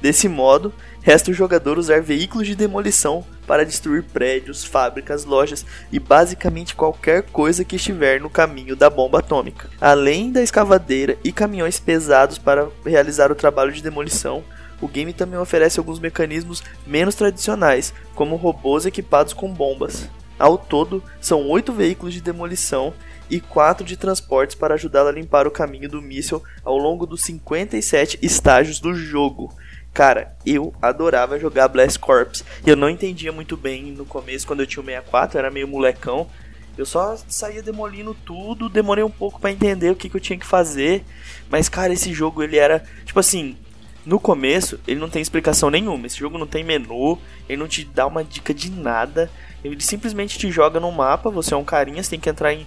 Desse 0.00 0.30
modo, 0.30 0.72
resta 1.02 1.30
o 1.30 1.34
jogador 1.34 1.76
usar 1.76 2.00
veículos 2.00 2.46
de 2.46 2.56
demolição 2.56 3.22
para 3.48 3.64
destruir 3.64 4.04
prédios, 4.04 4.62
fábricas, 4.62 5.24
lojas 5.24 5.64
e 5.90 5.98
basicamente 5.98 6.76
qualquer 6.76 7.22
coisa 7.22 7.64
que 7.64 7.76
estiver 7.76 8.20
no 8.20 8.28
caminho 8.28 8.76
da 8.76 8.90
bomba 8.90 9.20
atômica. 9.20 9.70
Além 9.80 10.30
da 10.30 10.42
escavadeira 10.42 11.16
e 11.24 11.32
caminhões 11.32 11.80
pesados 11.80 12.36
para 12.36 12.68
realizar 12.84 13.32
o 13.32 13.34
trabalho 13.34 13.72
de 13.72 13.82
demolição, 13.82 14.44
o 14.82 14.86
game 14.86 15.14
também 15.14 15.40
oferece 15.40 15.80
alguns 15.80 15.98
mecanismos 15.98 16.62
menos 16.86 17.14
tradicionais, 17.14 17.94
como 18.14 18.36
robôs 18.36 18.84
equipados 18.84 19.32
com 19.32 19.52
bombas. 19.52 20.08
Ao 20.38 20.56
todo, 20.56 21.02
são 21.20 21.48
oito 21.48 21.72
veículos 21.72 22.14
de 22.14 22.20
demolição 22.20 22.94
e 23.30 23.40
quatro 23.40 23.84
de 23.84 23.96
transportes 23.96 24.54
para 24.54 24.74
ajudá-la 24.74 25.10
a 25.10 25.12
limpar 25.12 25.46
o 25.46 25.50
caminho 25.50 25.88
do 25.88 26.00
míssil 26.00 26.42
ao 26.62 26.76
longo 26.76 27.06
dos 27.06 27.22
57 27.22 28.18
estágios 28.22 28.78
do 28.78 28.94
jogo. 28.94 29.52
Cara, 29.92 30.36
eu 30.46 30.72
adorava 30.80 31.38
jogar 31.38 31.68
Blast 31.68 31.98
Corps. 31.98 32.44
Eu 32.64 32.76
não 32.76 32.88
entendia 32.88 33.32
muito 33.32 33.56
bem 33.56 33.92
no 33.92 34.04
começo, 34.04 34.46
quando 34.46 34.60
eu 34.60 34.66
tinha 34.66 34.82
o 34.82 34.86
64, 34.86 35.38
era 35.38 35.50
meio 35.50 35.66
molecão. 35.66 36.28
Eu 36.76 36.86
só 36.86 37.16
saía 37.28 37.60
demolindo 37.60 38.16
tudo, 38.24 38.68
demorei 38.68 39.02
um 39.02 39.10
pouco 39.10 39.40
para 39.40 39.50
entender 39.50 39.90
o 39.90 39.96
que, 39.96 40.08
que 40.08 40.16
eu 40.16 40.20
tinha 40.20 40.38
que 40.38 40.46
fazer. 40.46 41.04
Mas, 41.50 41.68
cara, 41.68 41.92
esse 41.92 42.12
jogo 42.12 42.40
ele 42.42 42.56
era. 42.56 42.84
Tipo 43.04 43.18
assim, 43.18 43.56
no 44.06 44.20
começo, 44.20 44.78
ele 44.86 45.00
não 45.00 45.10
tem 45.10 45.20
explicação 45.20 45.70
nenhuma. 45.70 46.06
Esse 46.06 46.18
jogo 46.18 46.38
não 46.38 46.46
tem 46.46 46.62
menu, 46.62 47.18
ele 47.48 47.58
não 47.58 47.66
te 47.66 47.84
dá 47.84 48.06
uma 48.06 48.22
dica 48.22 48.54
de 48.54 48.70
nada. 48.70 49.28
Ele 49.64 49.80
simplesmente 49.80 50.38
te 50.38 50.50
joga 50.52 50.78
no 50.78 50.92
mapa, 50.92 51.28
você 51.30 51.52
é 51.52 51.56
um 51.56 51.64
carinha, 51.64 52.02
você 52.02 52.10
tem 52.10 52.20
que 52.20 52.30
entrar 52.30 52.54
em, 52.54 52.64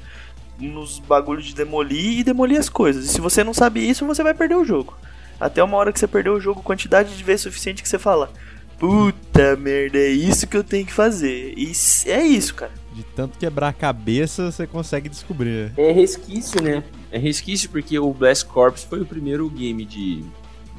nos 0.59 0.99
bagulhos 0.99 1.45
de 1.45 1.55
demolir 1.55 2.19
e 2.19 2.23
demolir 2.23 2.59
as 2.59 2.67
coisas. 2.67 3.05
E 3.05 3.07
se 3.07 3.21
você 3.21 3.43
não 3.43 3.53
sabe 3.53 3.79
isso, 3.79 4.05
você 4.05 4.21
vai 4.21 4.33
perder 4.33 4.55
o 4.55 4.65
jogo. 4.65 4.93
Até 5.41 5.63
uma 5.63 5.75
hora 5.75 5.91
que 5.91 5.99
você 5.99 6.07
perdeu 6.07 6.35
o 6.35 6.39
jogo, 6.39 6.61
quantidade 6.61 7.17
de 7.17 7.23
vezes 7.23 7.41
suficiente 7.41 7.81
que 7.81 7.89
você 7.89 7.97
fala: 7.97 8.31
Puta 8.77 9.55
merda, 9.57 9.97
é 9.97 10.09
isso 10.09 10.45
que 10.45 10.55
eu 10.55 10.63
tenho 10.63 10.85
que 10.85 10.93
fazer. 10.93 11.53
E 11.57 11.71
é 12.05 12.23
isso, 12.23 12.53
cara. 12.53 12.71
De 12.93 13.03
tanto 13.03 13.39
quebrar 13.39 13.69
a 13.69 13.73
cabeça, 13.73 14.51
você 14.51 14.67
consegue 14.67 15.09
descobrir. 15.09 15.71
É 15.75 15.91
resquício, 15.91 16.61
né? 16.61 16.83
É 17.11 17.17
resquício 17.17 17.69
porque 17.71 17.97
o 17.97 18.13
Blast 18.13 18.45
Corps 18.45 18.83
foi 18.83 19.01
o 19.01 19.05
primeiro 19.05 19.49
game 19.49 19.83
de 19.83 20.23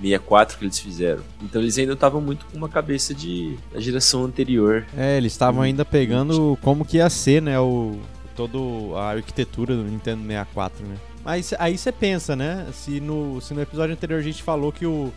64 0.00 0.58
que 0.58 0.64
eles 0.64 0.78
fizeram. 0.78 1.22
Então 1.42 1.60
eles 1.60 1.76
ainda 1.76 1.94
estavam 1.94 2.20
muito 2.20 2.46
com 2.46 2.56
uma 2.56 2.68
cabeça 2.68 3.12
de 3.12 3.58
da 3.72 3.80
geração 3.80 4.24
anterior. 4.24 4.86
É, 4.96 5.16
eles 5.16 5.32
estavam 5.32 5.62
ainda 5.62 5.84
pegando 5.84 6.56
como 6.62 6.84
que 6.84 6.98
ia 6.98 7.10
ser, 7.10 7.42
né, 7.42 7.58
o 7.58 7.98
todo 8.36 8.96
a 8.96 9.10
arquitetura 9.10 9.74
do 9.74 9.82
Nintendo 9.82 10.22
64, 10.22 10.86
né? 10.86 10.96
Mas 11.24 11.54
aí 11.58 11.78
você 11.78 11.92
pensa, 11.92 12.34
né? 12.34 12.66
Se 12.72 13.00
no, 13.00 13.40
se 13.40 13.54
no 13.54 13.62
episódio 13.62 13.94
anterior 13.94 14.18
a 14.18 14.22
gente 14.22 14.42
falou 14.42 14.72
que 14.72 14.86
o, 14.86 15.12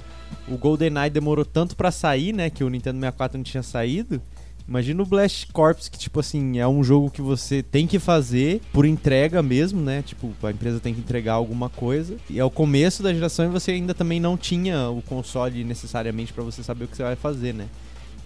o 0.48 0.58
GoldenEye 0.58 1.10
demorou 1.10 1.46
tanto 1.46 1.76
para 1.76 1.92
sair, 1.92 2.34
né? 2.34 2.50
Que 2.50 2.64
o 2.64 2.70
Nintendo 2.70 3.00
64 3.00 3.38
não 3.38 3.44
tinha 3.44 3.64
saído. 3.64 4.22
Imagina 4.68 5.04
o 5.04 5.06
Blast 5.06 5.48
Corps, 5.54 5.88
que, 5.88 5.98
tipo 5.98 6.20
assim, 6.20 6.58
é 6.58 6.68
um 6.68 6.84
jogo 6.84 7.12
que 7.12 7.22
você 7.22 7.62
tem 7.62 7.86
que 7.86 8.00
fazer 8.00 8.62
por 8.74 8.84
entrega 8.84 9.44
mesmo, 9.44 9.80
né? 9.80 10.02
Tipo, 10.02 10.34
a 10.42 10.50
empresa 10.50 10.80
tem 10.80 10.94
que 10.94 11.00
entregar 11.00 11.34
alguma 11.34 11.70
coisa. 11.70 12.18
E 12.28 12.40
é 12.40 12.44
o 12.44 12.50
começo 12.50 13.04
da 13.04 13.14
geração 13.14 13.46
e 13.46 13.50
você 13.50 13.72
ainda 13.72 13.94
também 13.94 14.20
não 14.20 14.36
tinha 14.36 14.90
o 14.90 15.04
console 15.04 15.64
necessariamente 15.64 16.34
para 16.34 16.44
você 16.44 16.64
saber 16.64 16.86
o 16.86 16.88
que 16.88 16.98
você 16.98 17.04
vai 17.04 17.16
fazer, 17.16 17.54
né? 17.54 17.68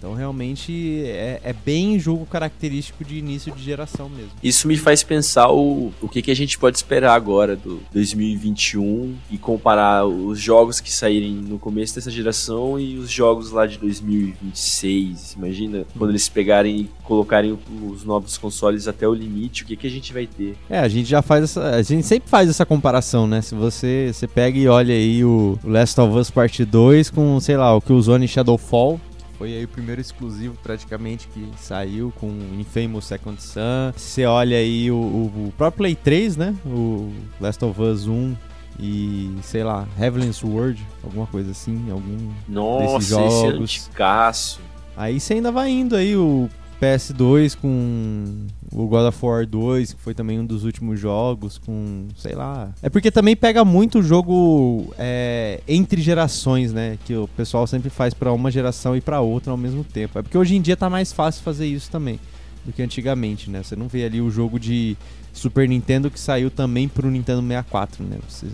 Então 0.00 0.14
realmente 0.14 1.02
é, 1.04 1.42
é, 1.44 1.52
bem 1.52 1.98
jogo 1.98 2.24
característico 2.24 3.04
de 3.04 3.18
início 3.18 3.52
de 3.52 3.62
geração 3.62 4.08
mesmo. 4.08 4.30
Isso 4.42 4.66
me 4.66 4.78
faz 4.78 5.02
pensar 5.02 5.52
o, 5.52 5.92
o 6.00 6.08
que, 6.08 6.22
que 6.22 6.30
a 6.30 6.34
gente 6.34 6.58
pode 6.58 6.78
esperar 6.78 7.12
agora 7.12 7.54
do 7.54 7.82
2021 7.92 9.14
e 9.30 9.36
comparar 9.36 10.06
os 10.06 10.40
jogos 10.40 10.80
que 10.80 10.90
saírem 10.90 11.32
no 11.32 11.58
começo 11.58 11.94
dessa 11.94 12.10
geração 12.10 12.80
e 12.80 12.96
os 12.96 13.10
jogos 13.10 13.50
lá 13.50 13.66
de 13.66 13.76
2026. 13.76 15.34
Imagina 15.34 15.84
quando 15.98 16.12
eles 16.12 16.30
pegarem 16.30 16.80
e 16.80 16.90
colocarem 17.04 17.58
os 17.86 18.02
novos 18.02 18.38
consoles 18.38 18.88
até 18.88 19.06
o 19.06 19.12
limite, 19.12 19.64
o 19.64 19.66
que, 19.66 19.76
que 19.76 19.86
a 19.86 19.90
gente 19.90 20.14
vai 20.14 20.26
ter? 20.26 20.56
É, 20.70 20.78
a 20.78 20.88
gente 20.88 21.10
já 21.10 21.20
faz 21.20 21.44
essa. 21.44 21.76
A 21.76 21.82
gente 21.82 22.06
sempre 22.06 22.30
faz 22.30 22.48
essa 22.48 22.64
comparação, 22.64 23.26
né? 23.26 23.42
Se 23.42 23.54
você, 23.54 24.10
você 24.14 24.26
pega 24.26 24.58
e 24.58 24.66
olha 24.66 24.94
aí 24.94 25.22
o 25.22 25.58
Last 25.62 26.00
of 26.00 26.16
Us 26.16 26.30
Part 26.30 26.64
2 26.64 27.10
com, 27.10 27.38
sei 27.38 27.58
lá, 27.58 27.76
o 27.76 27.82
que 27.82 27.92
o 27.92 28.00
Zone 28.00 28.26
Shadowfall 28.26 28.98
foi 29.40 29.54
aí 29.54 29.64
o 29.64 29.68
primeiro 29.68 30.02
exclusivo 30.02 30.54
praticamente 30.62 31.26
que 31.28 31.48
saiu 31.56 32.12
com 32.20 32.28
Infamous 32.58 33.06
Second 33.06 33.42
Son. 33.42 33.90
Você 33.96 34.26
olha 34.26 34.58
aí 34.58 34.90
o, 34.90 34.96
o, 34.96 35.54
próprio 35.56 35.78
Play 35.78 35.94
3, 35.94 36.36
né? 36.36 36.54
O 36.66 37.10
Last 37.40 37.64
of 37.64 37.80
Us 37.80 38.06
1 38.06 38.36
e, 38.78 39.34
sei 39.42 39.64
lá, 39.64 39.88
Heavenly 39.98 40.30
Sword, 40.34 40.86
alguma 41.02 41.26
coisa 41.26 41.52
assim, 41.52 41.90
algum 41.90 42.30
Nossa, 42.46 42.98
desses 42.98 43.08
jogos. 43.08 43.34
esse 43.34 43.46
é 43.46 43.48
anticaço. 43.48 44.60
Aí 44.94 45.18
você 45.18 45.32
ainda 45.32 45.50
vai 45.50 45.70
indo 45.70 45.96
aí 45.96 46.14
o 46.14 46.50
PS2 46.80 47.56
com 47.60 48.46
o 48.72 48.86
God 48.86 49.06
of 49.06 49.18
War 49.24 49.46
2, 49.46 49.92
que 49.92 50.00
foi 50.00 50.14
também 50.14 50.38
um 50.38 50.46
dos 50.46 50.64
últimos 50.64 50.98
jogos, 50.98 51.58
com, 51.58 52.08
sei 52.16 52.34
lá. 52.34 52.72
É 52.82 52.88
porque 52.88 53.10
também 53.10 53.36
pega 53.36 53.64
muito 53.64 53.98
o 53.98 54.02
jogo 54.02 54.92
é, 54.98 55.60
entre 55.68 56.00
gerações, 56.00 56.72
né? 56.72 56.98
Que 57.04 57.14
o 57.14 57.28
pessoal 57.28 57.66
sempre 57.66 57.90
faz 57.90 58.14
para 58.14 58.32
uma 58.32 58.50
geração 58.50 58.96
e 58.96 59.00
para 59.00 59.20
outra 59.20 59.50
ao 59.50 59.56
mesmo 59.58 59.84
tempo. 59.84 60.18
É 60.18 60.22
porque 60.22 60.38
hoje 60.38 60.56
em 60.56 60.62
dia 60.62 60.76
tá 60.76 60.88
mais 60.88 61.12
fácil 61.12 61.42
fazer 61.42 61.66
isso 61.66 61.90
também 61.90 62.18
do 62.64 62.72
que 62.72 62.82
antigamente, 62.82 63.50
né? 63.50 63.62
Você 63.62 63.76
não 63.76 63.88
vê 63.88 64.04
ali 64.04 64.20
o 64.20 64.30
jogo 64.30 64.58
de 64.58 64.96
Super 65.32 65.68
Nintendo 65.68 66.10
que 66.10 66.18
saiu 66.18 66.50
também 66.50 66.88
pro 66.88 67.10
Nintendo 67.10 67.42
64, 67.42 68.04
né? 68.04 68.18
Você, 68.28 68.46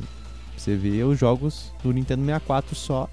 você 0.57 0.75
vê 0.75 1.03
os 1.05 1.19
jogos 1.19 1.73
do 1.83 1.93
Nintendo 1.93 2.25
64 2.25 2.75
só 2.75 3.09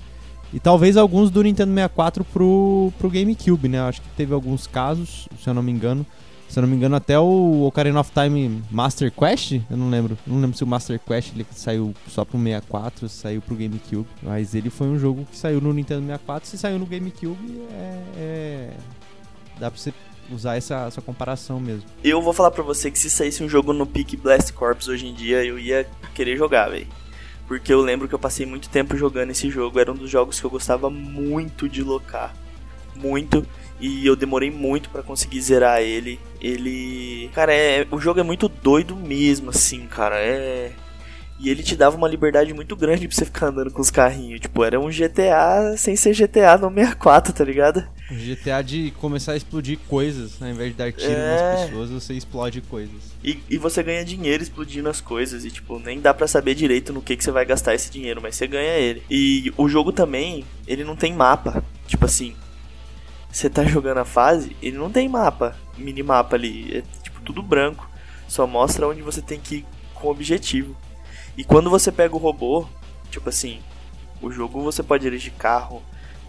e 0.54 0.60
talvez 0.60 0.96
alguns 0.96 1.32
do 1.32 1.42
Nintendo 1.42 1.74
64 1.74 2.24
pro, 2.24 2.94
pro 3.00 3.10
GameCube, 3.10 3.68
né? 3.68 3.82
Acho 3.82 4.02
que 4.02 4.08
teve 4.10 4.34
alguns 4.34 4.68
casos, 4.68 5.28
se 5.42 5.50
eu 5.50 5.54
não 5.54 5.63
me 5.63 5.72
engano. 5.72 6.06
Se 6.48 6.60
eu 6.60 6.62
não 6.62 6.70
me 6.70 6.76
engano, 6.76 6.96
até 6.96 7.18
o 7.18 7.63
Ocarina 7.66 8.00
of 8.00 8.12
Time 8.12 8.62
Master 8.70 9.12
Quest, 9.12 9.54
eu 9.72 9.76
não 9.76 9.89
lembro. 9.89 10.16
Não 10.28 10.39
lembro 10.39 10.56
se 10.56 10.63
o 10.63 10.68
Master 10.68 11.00
Quest 11.00 11.34
ele 11.34 11.48
saiu 11.50 11.96
só 12.08 12.24
pro 12.24 12.38
64, 12.38 13.10
saiu 13.10 13.42
pro 13.42 13.56
GameCube. 13.56 14.06
Mas 14.22 14.54
ele 14.54 14.70
foi 14.70 14.86
um 14.86 15.00
jogo 15.00 15.26
que 15.32 15.36
saiu 15.36 15.60
no 15.60 15.74
Nintendo 15.74 16.02
64. 16.02 16.48
Se 16.48 16.58
saiu 16.60 16.78
no 16.78 16.86
GameCube, 16.86 17.60
é, 17.72 18.04
é... 18.16 18.74
dá 19.60 19.72
pra 19.72 19.80
você 19.80 19.92
usar 20.32 20.56
essa, 20.56 20.86
essa 20.86 21.02
comparação 21.02 21.60
mesmo. 21.60 21.86
Eu 22.04 22.22
vou 22.22 22.34
falar 22.34 22.52
pra 22.52 22.62
você 22.62 22.92
que 22.92 23.00
se 23.00 23.10
saísse 23.10 23.44
um 23.44 23.50
jogo 23.50 23.74
no 23.74 23.88
Peak 23.88 24.16
Blast 24.18 24.54
Corps 24.54 24.88
hoje 24.88 25.08
em 25.08 25.13
dia, 25.16 25.44
eu 25.44 25.58
ia 25.58 25.88
querer 26.13 26.38
jogar, 26.38 26.70
velho. 26.70 26.88
Porque 27.48 27.74
eu 27.74 27.82
lembro 27.82 28.08
que 28.08 28.16
eu 28.16 28.20
passei 28.20 28.46
muito 28.46 28.70
tempo 28.70 28.98
jogando 28.98 29.32
esse 29.32 29.50
jogo. 29.50 29.80
Era 29.80 29.92
um 29.92 29.96
dos 29.96 30.10
jogos 30.10 30.40
que 30.40 30.46
eu 30.46 30.50
gostava 30.50 30.90
muito 30.90 31.68
de 31.68 31.84
locar. 31.84 32.34
Muito. 32.96 33.46
E 33.80 34.06
eu 34.06 34.16
demorei 34.16 34.50
muito 34.50 34.90
para 34.90 35.04
conseguir 35.04 35.42
zerar 35.42 35.82
ele. 35.82 36.20
Ele. 36.40 37.30
Cara, 37.34 37.54
é... 37.54 37.86
o 37.92 38.00
jogo 38.00 38.20
é 38.20 38.24
muito 38.24 38.48
doido 38.48 38.96
mesmo, 38.96 39.50
assim, 39.50 39.86
cara. 39.88 40.18
É. 40.18 40.72
E 41.44 41.50
ele 41.50 41.62
te 41.62 41.76
dava 41.76 41.98
uma 41.98 42.08
liberdade 42.08 42.54
muito 42.54 42.74
grande 42.74 43.06
pra 43.06 43.14
você 43.18 43.26
ficar 43.26 43.48
andando 43.48 43.70
com 43.70 43.82
os 43.82 43.92
carrinhos. 43.92 44.40
Tipo, 44.40 44.64
era 44.64 44.80
um 44.80 44.88
GTA 44.88 45.76
sem 45.78 45.94
ser 45.94 46.14
GTA 46.14 46.58
no 46.58 46.70
64, 46.70 47.34
tá 47.34 47.44
ligado? 47.44 47.86
Um 48.10 48.16
GTA 48.16 48.64
de 48.64 48.92
começar 48.92 49.34
a 49.34 49.36
explodir 49.36 49.78
coisas, 49.90 50.40
né? 50.40 50.48
Ao 50.48 50.54
invés 50.54 50.72
de 50.72 50.78
dar 50.78 50.94
tiro 50.94 51.12
é... 51.12 51.54
nas 51.54 51.66
pessoas, 51.66 51.90
você 51.90 52.14
explode 52.14 52.62
coisas. 52.62 52.96
E, 53.22 53.44
e 53.50 53.58
você 53.58 53.84
ganha 53.84 54.06
dinheiro 54.06 54.42
explodindo 54.42 54.88
as 54.88 55.02
coisas. 55.02 55.44
E, 55.44 55.52
tipo, 55.52 55.78
nem 55.80 56.00
dá 56.00 56.14
para 56.14 56.28
saber 56.28 56.56
direito 56.56 56.94
no 56.94 57.02
que, 57.02 57.18
que 57.18 57.24
você 57.26 57.32
vai 57.32 57.46
gastar 57.46 57.76
esse 57.76 57.92
dinheiro, 57.92 58.22
mas 58.22 58.38
você 58.38 58.48
ganha 58.48 58.78
ele. 58.78 59.04
E 59.12 59.52
o 59.58 59.68
jogo 59.68 59.92
também, 59.92 60.46
ele 60.66 60.86
não 60.86 60.96
tem 60.96 61.14
mapa. 61.14 61.62
Tipo 61.88 62.06
assim, 62.06 62.38
você 63.30 63.50
tá 63.50 63.66
jogando 63.66 63.98
a 63.98 64.06
fase, 64.06 64.56
ele 64.62 64.78
não 64.78 64.90
tem 64.90 65.10
mapa, 65.10 65.58
minimapa 65.78 66.38
ali. 66.38 66.78
É, 66.78 66.84
tipo, 67.04 67.20
tudo 67.20 67.44
branco. 67.44 67.90
Só 68.30 68.48
mostra 68.48 68.88
onde 68.88 69.02
você 69.02 69.22
tem 69.22 69.42
que 69.42 69.56
ir 69.56 69.66
com 69.94 70.08
objetivo. 70.08 70.74
E 71.38 71.43
quando 71.43 71.69
você 71.69 71.91
pega 71.91 72.15
o 72.15 72.19
robô, 72.19 72.65
tipo 73.10 73.30
assim, 73.30 73.60
o 74.22 74.32
jogo 74.32 74.62
você 74.62 74.84
pode 74.84 75.04
dirigir 75.04 75.34
carro, 75.34 75.82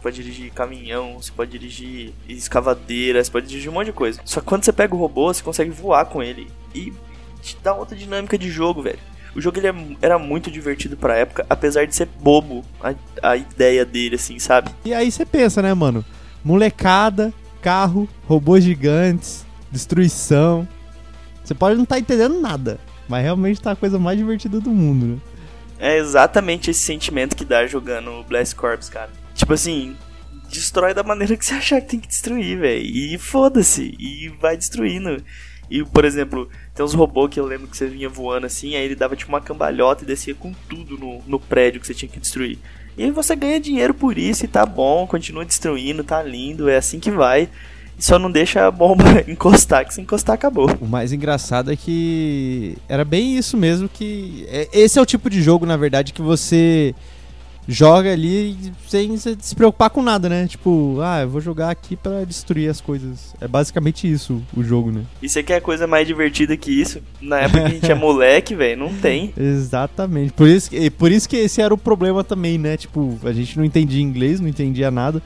pode 0.03 0.17
dirigir 0.17 0.53
caminhão, 0.53 1.15
você 1.21 1.33
pode 1.33 1.51
dirigir 1.51 2.13
escavadeira, 2.29 3.23
você 3.23 3.31
pode 3.31 3.47
dirigir 3.47 3.71
um 3.71 3.75
monte 3.75 3.87
de 3.87 3.93
coisa. 3.93 4.21
Só 4.25 4.41
que 4.41 4.47
quando 4.47 4.65
você 4.65 4.73
pega 4.73 4.95
o 4.95 4.99
robô, 4.99 5.33
você 5.33 5.43
consegue 5.43 5.71
voar 5.71 6.05
com 6.07 6.23
ele 6.23 6.51
e 6.75 6.93
te 7.41 7.57
dá 7.63 7.75
outra 7.75 7.97
dinâmica 7.97 8.37
de 8.37 8.51
jogo, 8.51 8.83
velho. 8.83 8.99
O 9.35 9.41
jogo 9.41 9.59
ele 9.59 9.69
é, 9.69 9.75
era 10.01 10.19
muito 10.19 10.51
divertido 10.51 10.97
pra 10.97 11.17
época, 11.17 11.45
apesar 11.51 11.87
de 11.87 11.95
ser 11.95 12.07
bobo 12.07 12.65
a, 12.83 12.95
a 13.23 13.37
ideia 13.37 13.85
dele, 13.85 14.15
assim, 14.15 14.39
sabe? 14.39 14.71
E 14.85 14.95
aí 14.95 15.11
você 15.11 15.27
pensa, 15.27 15.61
né, 15.61 15.75
mano? 15.75 16.05
Molecada, 16.45 17.33
carro, 17.61 18.09
robôs 18.29 18.63
gigantes, 18.63 19.45
destruição. 19.71 20.69
Você 21.43 21.55
pode 21.55 21.77
não 21.77 21.83
estar 21.83 21.97
tá 21.97 22.01
entendendo 22.01 22.41
nada. 22.41 22.79
Mas 23.09 23.23
realmente 23.23 23.61
tá 23.61 23.73
a 23.73 23.77
coisa 23.77 23.99
mais 23.99 24.19
divertida 24.19 24.61
do 24.61 24.71
mundo, 24.71 25.07
né? 25.07 25.19
É 25.79 25.99
exatamente 25.99 26.71
esse 26.71 26.81
sentimento 26.81 27.37
que 27.37 27.45
dá 27.45 27.67
jogando 27.67 28.25
Blast 28.25 28.55
Corps, 28.55 28.89
cara. 28.89 29.11
Tipo 29.35 29.53
assim, 29.53 29.97
destrói 30.49 30.95
da 30.95 31.03
maneira 31.03 31.37
que 31.37 31.45
você 31.45 31.55
achar 31.55 31.81
que 31.81 31.89
tem 31.89 32.01
que 32.01 32.09
destruir, 32.09 32.59
velho. 32.59 32.85
E 32.85 33.19
foda-se. 33.19 33.95
E 33.99 34.29
vai 34.41 34.57
destruindo. 34.57 35.23
E, 35.71 35.85
por 35.85 36.05
exemplo, 36.05 36.49
tem 36.75 36.85
uns 36.85 36.95
robôs 36.95 37.31
que 37.31 37.41
eu 37.41 37.47
lembro 37.47 37.67
que 37.67 37.77
você 37.77 37.87
vinha 37.87 38.09
voando 38.09 38.47
assim, 38.47 38.77
aí 38.77 38.85
ele 38.85 38.95
dava 38.95 39.17
tipo 39.17 39.31
uma 39.31 39.41
cambalhota 39.41 40.05
e 40.05 40.07
descia 40.07 40.35
com 40.35 40.53
tudo 40.69 40.99
no, 40.99 41.23
no 41.27 41.41
prédio 41.41 41.81
que 41.81 41.87
você 41.87 41.95
tinha 41.95 42.09
que 42.09 42.21
destruir. 42.21 42.59
E 42.97 43.03
aí 43.03 43.11
você 43.11 43.35
ganha 43.35 43.59
dinheiro 43.59 43.93
por 43.93 44.17
isso 44.17 44.45
e 44.45 44.49
tá 44.49 44.65
bom, 44.65 45.07
continua 45.07 45.45
destruindo, 45.45 46.05
tá 46.05 46.23
lindo, 46.23 46.69
é 46.69 46.77
assim 46.77 47.01
que 47.01 47.11
vai 47.11 47.49
só 47.99 48.19
não 48.19 48.31
deixa 48.31 48.67
a 48.67 48.71
bomba 48.71 49.05
encostar, 49.29 49.87
que 49.87 49.95
se 49.95 50.01
encostar 50.01 50.35
acabou. 50.35 50.71
O 50.81 50.87
mais 50.87 51.13
engraçado 51.13 51.73
é 51.73 51.77
que 51.77 52.77
era 52.89 53.05
bem 53.05 53.37
isso 53.37 53.57
mesmo 53.57 53.89
que 53.89 54.47
é, 54.49 54.69
esse 54.73 54.99
é 54.99 55.03
o 55.03 55.07
tipo 55.07 55.31
de 55.31 55.43
jogo, 55.43 55.65
na 55.67 55.77
verdade, 55.77 56.13
que 56.13 56.23
você 56.23 56.95
joga 57.67 58.13
ali 58.13 58.57
sem 58.87 59.17
se 59.17 59.55
preocupar 59.55 59.91
com 59.91 60.03
nada, 60.03 60.29
né? 60.29 60.47
Tipo, 60.47 60.99
ah, 61.01 61.23
eu 61.23 61.29
vou 61.29 61.41
jogar 61.41 61.71
aqui 61.71 61.97
pra 61.97 62.25
destruir 62.25 62.69
as 62.69 62.81
coisas. 62.81 63.35
É 63.41 63.49
basicamente 63.49 64.11
isso 64.11 64.43
o 64.57 64.63
jogo, 64.63 64.91
né? 64.91 65.03
E 65.23 65.29
você 65.29 65.43
quer 65.43 65.61
coisa 65.61 65.87
mais 65.87 66.07
divertida 66.07 66.57
que 66.57 66.71
isso? 66.71 67.01
Na 67.21 67.41
época 67.41 67.61
que 67.61 67.67
a 67.67 67.71
gente 67.71 67.91
é 67.91 67.95
moleque, 67.97 68.55
velho, 68.55 68.81
não 68.81 68.95
tem. 68.95 69.33
Exatamente. 69.37 70.33
Por 70.33 70.49
isso, 70.49 70.71
por 70.99 71.11
isso 71.11 71.29
que 71.29 71.37
esse 71.37 71.61
era 71.61 71.73
o 71.73 71.79
problema 71.79 72.23
também, 72.23 72.59
né? 72.59 72.77
Tipo, 72.77 73.19
a 73.25 73.33
gente 73.33 73.57
não 73.57 73.65
entendia 73.65 74.03
inglês, 74.03 74.41
não 74.41 74.49
entendia 74.49 74.91
nada, 74.91 75.23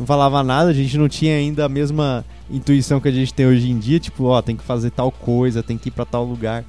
não 0.00 0.06
falava 0.06 0.42
nada, 0.42 0.70
a 0.70 0.72
gente 0.72 0.96
não 0.96 1.10
tinha 1.10 1.34
ainda 1.34 1.66
a 1.66 1.68
mesma 1.68 2.24
intuição 2.50 2.98
que 2.98 3.08
a 3.08 3.12
gente 3.12 3.34
tem 3.34 3.46
hoje 3.46 3.70
em 3.70 3.78
dia, 3.78 4.00
tipo, 4.00 4.24
ó, 4.24 4.40
tem 4.40 4.56
que 4.56 4.64
fazer 4.64 4.90
tal 4.90 5.12
coisa, 5.12 5.62
tem 5.62 5.76
que 5.76 5.88
ir 5.88 5.92
pra 5.92 6.06
tal 6.06 6.24
lugar. 6.24 6.64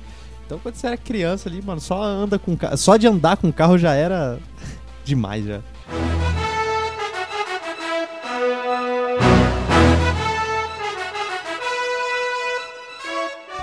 Então, 0.46 0.60
quando 0.60 0.76
você 0.76 0.88
era 0.88 0.98
criança 0.98 1.48
ali, 1.48 1.62
mano, 1.62 1.80
só 1.80 2.04
anda 2.04 2.38
com 2.38 2.58
só 2.76 2.98
de 2.98 3.08
andar 3.08 3.38
com 3.38 3.50
carro 3.50 3.78
já 3.78 3.94
era 3.94 4.38
demais 5.06 5.46
já. 5.46 5.62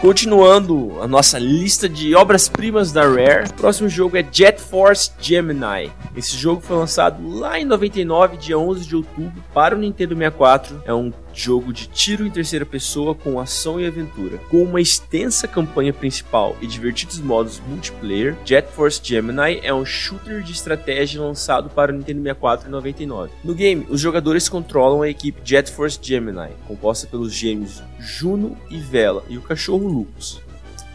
Continuando 0.00 1.02
a 1.02 1.08
nossa 1.08 1.40
lista 1.40 1.88
de 1.88 2.14
obras-primas 2.14 2.92
da 2.92 3.02
Rare, 3.02 3.48
o 3.50 3.54
próximo 3.54 3.88
jogo 3.88 4.16
é 4.16 4.24
Jet 4.30 4.61
Force 4.61 5.11
Gemini. 5.20 5.90
Esse 6.14 6.37
jogo 6.37 6.61
foi 6.61 6.76
lançado 6.76 7.28
lá 7.28 7.58
em 7.58 7.64
99, 7.64 8.37
dia 8.37 8.56
11 8.56 8.87
de 8.87 8.94
outubro, 8.94 9.42
para 9.52 9.74
o 9.74 9.78
Nintendo 9.78 10.14
64. 10.14 10.82
É 10.87 10.94
um 10.94 11.12
jogo 11.38 11.72
de 11.72 11.87
tiro 11.87 12.27
em 12.27 12.31
terceira 12.31 12.66
pessoa 12.66 13.14
com 13.14 13.38
ação 13.38 13.81
e 13.81 13.87
aventura. 13.87 14.38
Com 14.51 14.62
uma 14.62 14.81
extensa 14.81 15.46
campanha 15.46 15.92
principal 15.92 16.57
e 16.61 16.66
divertidos 16.66 17.18
modos 17.20 17.61
multiplayer, 17.68 18.37
Jet 18.44 18.68
Force 18.72 19.01
Gemini 19.03 19.61
é 19.62 19.72
um 19.72 19.85
shooter 19.85 20.42
de 20.42 20.53
estratégia 20.53 21.20
lançado 21.22 21.70
para 21.70 21.92
o 21.92 21.94
Nintendo 21.96 22.22
64 22.22 22.68
em 22.68 22.70
99. 22.72 23.31
No 23.44 23.55
game, 23.55 23.87
os 23.88 24.01
jogadores 24.01 24.48
controlam 24.48 25.03
a 25.03 25.09
equipe 25.09 25.40
Jet 25.44 25.70
Force 25.70 25.98
Gemini, 26.03 26.51
composta 26.66 27.07
pelos 27.07 27.33
gêmeos 27.33 27.83
Juno 28.01 28.57
e 28.70 28.79
Vela 28.79 29.22
e 29.29 29.38
o 29.38 29.42
cachorro 29.42 29.87
Lupus, 29.87 30.40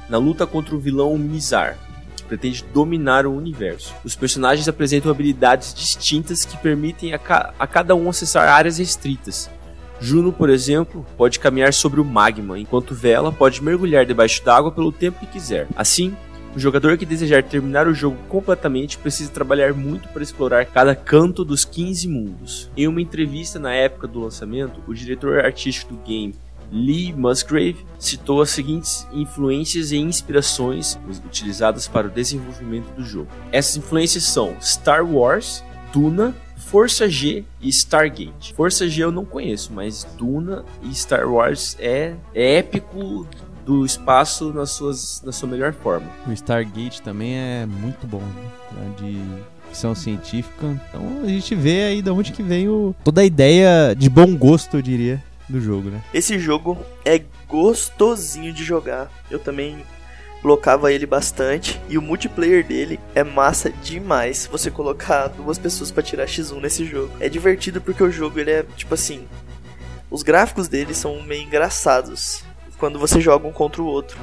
na 0.10 0.18
luta 0.18 0.46
contra 0.46 0.76
o 0.76 0.80
vilão 0.80 1.18
Mizar, 1.18 1.78
pretende 2.28 2.64
dominar 2.74 3.26
o 3.26 3.34
universo. 3.36 3.94
Os 4.04 4.16
personagens 4.16 4.68
apresentam 4.68 5.12
habilidades 5.12 5.74
distintas 5.74 6.44
que 6.46 6.58
permitem 6.58 7.14
a, 7.14 7.20
ca- 7.20 7.54
a 7.60 7.68
cada 7.68 7.96
um 7.96 8.10
acessar 8.10 8.48
áreas 8.50 8.78
restritas. 8.78 9.50
Juno, 10.04 10.34
por 10.34 10.50
exemplo, 10.50 11.06
pode 11.16 11.40
caminhar 11.40 11.74
sobre 11.74 12.02
o 12.02 12.04
magma, 12.04 12.60
enquanto 12.60 12.94
Vela 12.94 13.32
pode 13.32 13.64
mergulhar 13.64 14.06
debaixo 14.06 14.44
d'água 14.44 14.70
pelo 14.70 14.92
tempo 14.92 15.18
que 15.22 15.26
quiser. 15.26 15.66
Assim, 15.78 16.14
o 16.54 16.60
jogador 16.60 16.98
que 16.98 17.06
desejar 17.06 17.42
terminar 17.42 17.88
o 17.88 17.94
jogo 17.94 18.18
completamente 18.28 18.98
precisa 18.98 19.32
trabalhar 19.32 19.74
muito 19.74 20.10
para 20.10 20.22
explorar 20.22 20.66
cada 20.66 20.94
canto 20.94 21.46
dos 21.46 21.64
15 21.64 22.10
mundos. 22.10 22.70
Em 22.76 22.86
uma 22.86 23.02
entrevista 23.02 23.58
na 23.58 23.74
época 23.74 24.06
do 24.06 24.20
lançamento, 24.20 24.82
o 24.86 24.94
diretor 24.94 25.40
artístico 25.40 25.94
do 25.94 26.02
game, 26.02 26.36
Lee 26.70 27.14
Musgrave, 27.14 27.86
citou 27.98 28.42
as 28.42 28.50
seguintes 28.50 29.08
influências 29.14 29.94
e 29.94 29.98
inspirações 30.00 31.00
utilizadas 31.26 31.88
para 31.88 32.08
o 32.08 32.12
desenvolvimento 32.12 32.94
do 32.94 33.06
jogo. 33.06 33.30
Essas 33.54 33.78
influências 33.78 34.26
são 34.26 34.54
Star 34.60 35.06
Wars, 35.06 35.64
Duna, 35.94 36.36
Força 36.74 37.08
G 37.08 37.44
e 37.62 37.70
Stargate. 37.70 38.52
Força 38.56 38.90
G 38.90 39.04
eu 39.04 39.12
não 39.12 39.24
conheço, 39.24 39.72
mas 39.72 40.08
Duna 40.18 40.66
e 40.82 40.92
Star 40.96 41.32
Wars 41.32 41.78
é, 41.80 42.16
é 42.34 42.58
épico 42.58 43.28
do 43.64 43.86
espaço 43.86 44.52
nas 44.52 44.72
suas, 44.72 45.22
na 45.24 45.32
sua 45.32 45.48
melhor 45.48 45.72
forma. 45.72 46.08
O 46.26 46.32
Stargate 46.32 47.00
também 47.04 47.36
é 47.36 47.68
muito 47.68 48.08
bom, 48.08 48.24
né? 48.72 48.92
de 48.98 49.22
ficção 49.68 49.94
científica. 49.94 50.66
Então 50.90 51.22
a 51.24 51.28
gente 51.28 51.54
vê 51.54 51.84
aí 51.84 52.02
de 52.02 52.10
onde 52.10 52.32
que 52.32 52.42
vem 52.42 52.68
o, 52.68 52.96
toda 53.04 53.22
a 53.22 53.24
ideia 53.24 53.94
de 53.94 54.10
bom 54.10 54.36
gosto, 54.36 54.76
eu 54.76 54.82
diria, 54.82 55.24
do 55.48 55.62
jogo, 55.62 55.92
né? 55.92 56.02
Esse 56.12 56.40
jogo 56.40 56.76
é 57.06 57.22
gostosinho 57.48 58.52
de 58.52 58.64
jogar. 58.64 59.12
Eu 59.30 59.38
também 59.38 59.86
blocava 60.44 60.92
ele 60.92 61.06
bastante 61.06 61.82
e 61.88 61.98
o 61.98 62.02
multiplayer 62.02 62.68
dele 62.68 63.00
é 63.16 63.24
massa 63.24 63.70
demais. 63.70 64.48
Você 64.52 64.70
colocar 64.70 65.28
duas 65.28 65.58
pessoas 65.58 65.90
pra 65.90 66.04
tirar 66.04 66.26
X1 66.26 66.60
nesse 66.60 66.86
jogo. 66.86 67.12
É 67.22 67.30
divertido 67.30 67.80
porque 67.80 68.04
o 68.04 68.12
jogo 68.12 68.38
ele 68.40 68.52
é 68.52 68.66
tipo 68.76 68.94
assim, 68.94 69.26
os 70.12 70.22
gráficos 70.22 70.68
dele 70.68 70.94
são 70.94 71.24
meio 71.24 71.44
engraçados 71.44 72.44
quando 72.78 73.00
você 73.00 73.22
joga 73.22 73.48
um 73.48 73.54
contra 73.54 73.82
o 73.82 73.86
outro. 73.86 74.18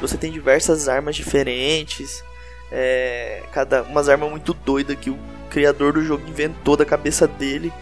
Você 0.00 0.16
tem 0.16 0.30
diversas 0.30 0.88
armas 0.88 1.16
diferentes, 1.16 2.22
é, 2.70 3.42
cada 3.52 3.82
umas 3.82 4.08
armas 4.08 4.30
muito 4.30 4.54
doidas 4.54 4.96
que 4.96 5.10
o 5.10 5.18
criador 5.50 5.92
do 5.92 6.04
jogo 6.04 6.26
inventou 6.28 6.76
da 6.76 6.84
cabeça 6.84 7.26
dele 7.26 7.72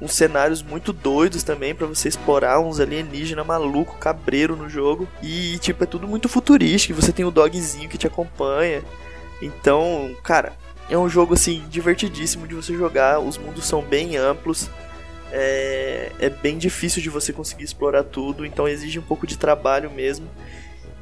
uns 0.00 0.14
cenários 0.14 0.62
muito 0.62 0.92
doidos 0.92 1.42
também 1.42 1.74
pra 1.74 1.86
você 1.86 2.08
explorar 2.08 2.60
uns 2.60 2.80
alienígenas 2.80 3.46
maluco, 3.46 3.96
cabreiro 3.98 4.56
no 4.56 4.68
jogo. 4.68 5.08
E 5.22 5.58
tipo, 5.58 5.84
é 5.84 5.86
tudo 5.86 6.08
muito 6.08 6.28
futurístico, 6.28 7.00
você 7.00 7.12
tem 7.12 7.24
o 7.24 7.30
dogzinho 7.30 7.88
que 7.88 7.98
te 7.98 8.06
acompanha. 8.06 8.82
Então, 9.40 10.14
cara, 10.22 10.52
é 10.88 10.96
um 10.96 11.08
jogo 11.08 11.34
assim 11.34 11.64
divertidíssimo 11.68 12.46
de 12.46 12.54
você 12.54 12.74
jogar, 12.74 13.20
os 13.20 13.38
mundos 13.38 13.66
são 13.66 13.82
bem 13.82 14.16
amplos. 14.16 14.68
É, 15.36 16.12
é 16.20 16.30
bem 16.30 16.58
difícil 16.58 17.02
de 17.02 17.10
você 17.10 17.32
conseguir 17.32 17.64
explorar 17.64 18.04
tudo, 18.04 18.46
então 18.46 18.68
exige 18.68 18.98
um 19.00 19.02
pouco 19.02 19.26
de 19.26 19.36
trabalho 19.36 19.90
mesmo. 19.90 20.28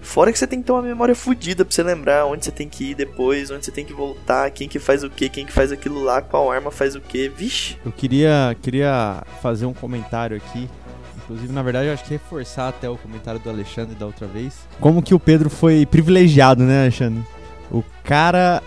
Fora 0.03 0.33
que 0.33 0.39
você 0.39 0.47
tem 0.47 0.61
que 0.61 0.67
ter 0.67 0.73
uma 0.73 0.83
memória 0.83 1.15
fodida 1.15 1.65
pra 1.65 1.73
você 1.73 1.83
lembrar 1.83 2.27
onde 2.27 2.45
você 2.45 2.51
tem 2.51 2.69
que 2.69 2.91
ir 2.91 2.95
depois, 2.95 3.51
onde 3.51 3.65
você 3.65 3.71
tem 3.71 3.85
que 3.85 3.93
voltar, 3.93 4.51
quem 4.51 4.69
que 4.69 4.79
faz 4.79 5.03
o 5.03 5.09
que, 5.09 5.29
quem 5.29 5.47
que 5.47 5.53
faz 5.53 5.73
aquilo 5.73 6.03
lá, 6.03 6.21
qual 6.21 6.51
arma 6.51 6.71
faz 6.71 6.95
o 6.95 7.01
que. 7.01 7.29
Vixe, 7.29 7.79
Eu 7.85 7.93
queria, 7.93 8.55
queria 8.61 9.23
fazer 9.41 9.65
um 9.65 9.73
comentário 9.73 10.37
aqui. 10.37 10.69
Inclusive, 11.17 11.53
na 11.53 11.63
verdade, 11.63 11.87
eu 11.87 11.95
acho 11.95 12.05
que 12.05 12.11
reforçar 12.11 12.69
até 12.69 12.91
o 12.91 12.99
comentário 12.99 13.41
do 13.41 13.49
Alexandre 13.49 13.95
da 13.95 14.05
outra 14.05 14.27
vez. 14.27 14.55
Como 14.81 15.03
que 15.03 15.15
o 15.15 15.21
Pedro 15.21 15.49
foi 15.49 15.87
privilegiado, 15.87 16.63
né, 16.65 16.83
Alexandre? 16.83 17.23
O 17.71 17.83
cara 18.03 18.61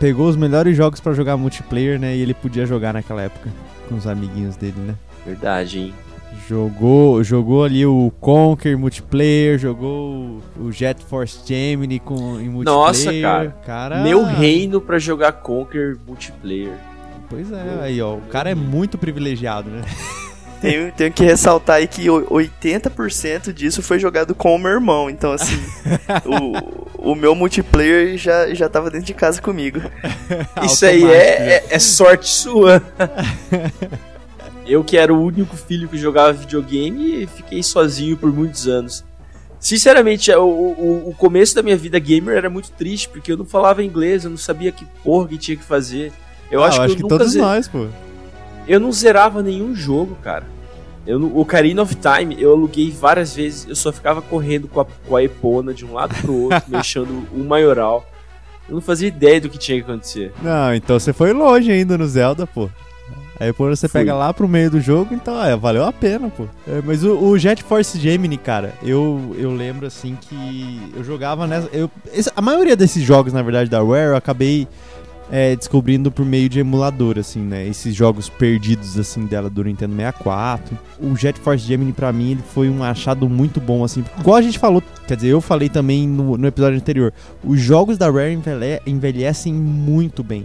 pegou 0.00 0.28
os 0.28 0.34
melhores 0.34 0.76
jogos 0.76 0.98
pra 0.98 1.12
jogar 1.12 1.36
multiplayer, 1.36 2.00
né? 2.00 2.16
E 2.16 2.22
ele 2.22 2.32
podia 2.32 2.64
jogar 2.64 2.94
naquela 2.94 3.22
época 3.22 3.50
com 3.88 3.96
os 3.96 4.06
amiguinhos 4.06 4.56
dele, 4.56 4.78
né? 4.78 4.94
Verdade, 5.26 5.78
hein? 5.78 5.94
Jogou, 6.50 7.22
jogou 7.22 7.62
ali 7.62 7.86
o 7.86 8.12
Conquer 8.18 8.76
multiplayer, 8.76 9.56
jogou 9.56 10.42
o 10.58 10.72
Jet 10.72 11.00
Force 11.04 11.38
Gemini 11.46 12.00
com 12.00 12.40
em 12.40 12.48
multiplayer. 12.48 12.64
Nossa, 12.64 13.20
cara. 13.20 13.56
cara. 13.64 14.02
Meu 14.02 14.24
reino 14.24 14.80
pra 14.80 14.98
jogar 14.98 15.30
Conquer 15.30 15.96
multiplayer. 16.04 16.72
Pois 17.28 17.52
é, 17.52 17.78
aí 17.82 18.02
ó, 18.02 18.14
o 18.14 18.22
cara 18.22 18.50
é 18.50 18.54
muito 18.56 18.98
privilegiado, 18.98 19.70
né? 19.70 19.82
Tenho, 20.60 20.92
tenho 20.92 21.10
que 21.10 21.24
ressaltar 21.24 21.76
aí 21.76 21.86
que 21.86 22.10
o- 22.10 22.26
80% 22.26 23.50
disso 23.50 23.82
foi 23.82 23.98
jogado 23.98 24.34
com 24.34 24.54
o 24.54 24.58
meu 24.58 24.72
irmão. 24.72 25.08
Então, 25.08 25.32
assim, 25.32 25.56
o, 26.98 27.12
o 27.12 27.14
meu 27.14 27.34
multiplayer 27.34 28.18
já, 28.18 28.52
já 28.52 28.68
tava 28.68 28.90
dentro 28.90 29.06
de 29.06 29.14
casa 29.14 29.40
comigo. 29.40 29.80
Isso 30.62 30.84
aí 30.84 31.02
é, 31.02 31.54
é, 31.54 31.66
é 31.70 31.78
sorte 31.78 32.28
sua. 32.28 32.82
Eu 34.70 34.84
que 34.84 34.96
era 34.96 35.12
o 35.12 35.20
único 35.20 35.56
filho 35.56 35.88
que 35.88 35.98
jogava 35.98 36.32
videogame 36.32 37.26
fiquei 37.26 37.60
sozinho 37.60 38.16
por 38.16 38.32
muitos 38.32 38.68
anos. 38.68 39.04
Sinceramente, 39.58 40.30
o, 40.32 40.42
o, 40.44 41.08
o 41.10 41.14
começo 41.14 41.54
da 41.54 41.62
minha 41.62 41.76
vida 41.76 41.98
gamer 41.98 42.36
era 42.36 42.48
muito 42.48 42.70
triste, 42.70 43.08
porque 43.08 43.32
eu 43.32 43.36
não 43.36 43.44
falava 43.44 43.82
inglês, 43.82 44.24
eu 44.24 44.30
não 44.30 44.36
sabia 44.38 44.70
que 44.72 44.86
porra 45.04 45.28
que 45.28 45.38
tinha 45.38 45.56
que 45.56 45.64
fazer. 45.64 46.12
Eu 46.50 46.62
Ah, 46.62 46.68
acho 46.68 46.80
que 46.80 46.92
eu 46.92 46.96
nunca 46.96 47.18
todos 47.18 47.34
nós, 47.34 47.68
pô. 47.68 47.86
Eu 48.66 48.78
não 48.78 48.92
zerava 48.92 49.42
nenhum 49.42 49.74
jogo, 49.74 50.16
cara. 50.22 50.46
Eu, 51.06 51.20
o 51.20 51.40
Ocarina 51.40 51.82
of 51.82 51.96
Time 51.96 52.40
eu 52.40 52.52
aluguei 52.52 52.90
várias 52.90 53.34
vezes, 53.34 53.66
eu 53.68 53.74
só 53.74 53.92
ficava 53.92 54.22
correndo 54.22 54.68
com 54.68 54.80
a, 54.80 54.84
com 54.84 55.16
a 55.16 55.22
Epona 55.24 55.74
de 55.74 55.84
um 55.84 55.94
lado 55.94 56.14
pro 56.20 56.34
outro, 56.34 56.62
mexendo 56.68 57.26
o 57.34 57.42
maioral. 57.44 58.06
Eu 58.68 58.76
não 58.76 58.80
fazia 58.82 59.08
ideia 59.08 59.40
do 59.40 59.48
que 59.48 59.58
tinha 59.58 59.78
que 59.82 59.90
acontecer. 59.90 60.32
Não, 60.40 60.72
então 60.74 60.98
você 60.98 61.12
foi 61.12 61.32
longe 61.32 61.72
ainda 61.72 61.98
no 61.98 62.06
Zelda, 62.06 62.46
pô. 62.46 62.70
Aí 63.40 63.52
quando 63.54 63.74
você 63.74 63.88
Fui. 63.88 64.00
pega 64.00 64.14
lá 64.14 64.34
pro 64.34 64.46
meio 64.46 64.70
do 64.70 64.80
jogo, 64.80 65.14
então 65.14 65.42
é, 65.42 65.56
valeu 65.56 65.84
a 65.86 65.92
pena, 65.92 66.28
pô. 66.28 66.44
É, 66.68 66.82
mas 66.84 67.02
o, 67.02 67.16
o 67.18 67.38
Jet 67.38 67.62
Force 67.64 67.98
Gemini, 67.98 68.36
cara, 68.36 68.74
eu, 68.82 69.34
eu 69.38 69.50
lembro 69.54 69.86
assim 69.86 70.14
que 70.20 70.78
eu 70.94 71.02
jogava 71.02 71.46
nessa. 71.46 71.68
Eu, 71.72 71.90
a 72.36 72.42
maioria 72.42 72.76
desses 72.76 73.02
jogos, 73.02 73.32
na 73.32 73.40
verdade, 73.40 73.70
da 73.70 73.78
Rare, 73.82 74.10
eu 74.10 74.16
acabei 74.16 74.68
é, 75.32 75.56
descobrindo 75.56 76.10
por 76.10 76.26
meio 76.26 76.48
de 76.50 76.60
emulador, 76.60 77.18
assim, 77.18 77.40
né? 77.40 77.66
Esses 77.66 77.94
jogos 77.94 78.28
perdidos, 78.28 78.98
assim, 78.98 79.24
dela 79.24 79.48
do 79.48 79.64
Nintendo 79.64 79.94
64. 79.96 80.76
O 81.00 81.16
Jet 81.16 81.40
Force 81.40 81.64
Gemini, 81.64 81.92
pra 81.94 82.12
mim, 82.12 82.32
ele 82.32 82.42
foi 82.52 82.68
um 82.68 82.82
achado 82.84 83.26
muito 83.28 83.58
bom, 83.58 83.82
assim. 83.84 84.04
Igual 84.18 84.36
a 84.36 84.42
gente 84.42 84.58
falou, 84.58 84.82
quer 85.06 85.14
dizer, 85.16 85.28
eu 85.28 85.40
falei 85.40 85.68
também 85.70 86.06
no, 86.06 86.36
no 86.36 86.46
episódio 86.46 86.76
anterior. 86.76 87.10
Os 87.42 87.58
jogos 87.58 87.96
da 87.96 88.10
Rare 88.10 88.32
envelhe- 88.34 88.82
envelhecem 88.86 89.54
muito 89.54 90.22
bem. 90.22 90.44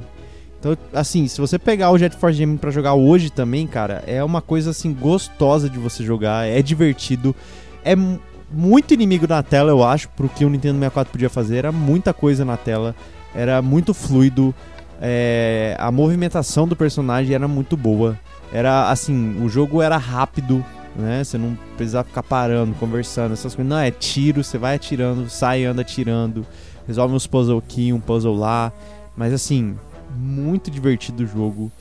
Então, 0.65 0.75
assim, 0.93 1.27
se 1.27 1.39
você 1.39 1.59
pegar 1.59 1.91
o 1.91 1.97
Jet 1.97 2.15
Force 2.15 2.35
Gemini 2.35 2.57
pra 2.57 2.71
jogar 2.71 2.95
hoje 2.95 3.29
também, 3.29 3.67
cara, 3.67 4.03
é 4.07 4.23
uma 4.23 4.41
coisa, 4.41 4.71
assim, 4.71 4.91
gostosa 4.91 5.69
de 5.69 5.77
você 5.77 6.03
jogar, 6.03 6.47
é 6.47 6.59
divertido, 6.59 7.35
é 7.83 7.95
mu- 7.95 8.19
muito 8.51 8.91
inimigo 8.91 9.27
na 9.27 9.43
tela, 9.43 9.69
eu 9.69 9.83
acho, 9.83 10.09
pro 10.09 10.27
que 10.27 10.43
o 10.43 10.49
Nintendo 10.49 10.79
64 10.79 11.11
podia 11.11 11.29
fazer, 11.29 11.57
era 11.57 11.71
muita 11.71 12.15
coisa 12.15 12.43
na 12.43 12.57
tela, 12.57 12.95
era 13.35 13.61
muito 13.61 13.93
fluido, 13.93 14.55
é, 14.99 15.75
a 15.77 15.91
movimentação 15.91 16.67
do 16.67 16.75
personagem 16.75 17.35
era 17.35 17.47
muito 17.47 17.77
boa. 17.77 18.17
Era 18.51 18.89
assim, 18.89 19.39
o 19.43 19.47
jogo 19.47 19.83
era 19.83 19.97
rápido, 19.97 20.65
né? 20.95 21.23
Você 21.23 21.37
não 21.37 21.55
precisava 21.77 22.07
ficar 22.07 22.23
parando, 22.23 22.73
conversando, 22.79 23.33
essas 23.33 23.53
coisas. 23.53 23.69
Não, 23.69 23.77
é 23.77 23.91
tiro, 23.91 24.43
você 24.43 24.57
vai 24.57 24.75
atirando, 24.75 25.29
sai, 25.29 25.63
anda 25.63 25.81
atirando, 25.81 26.43
resolve 26.87 27.13
uns 27.13 27.27
puzzle 27.27 27.59
aqui, 27.59 27.93
um 27.93 27.99
puzzle 27.99 28.33
lá. 28.35 28.71
Mas 29.17 29.33
assim, 29.33 29.75
muito 30.15 30.71
divertido 30.71 31.23
o 31.23 31.27
jogo. 31.27 31.71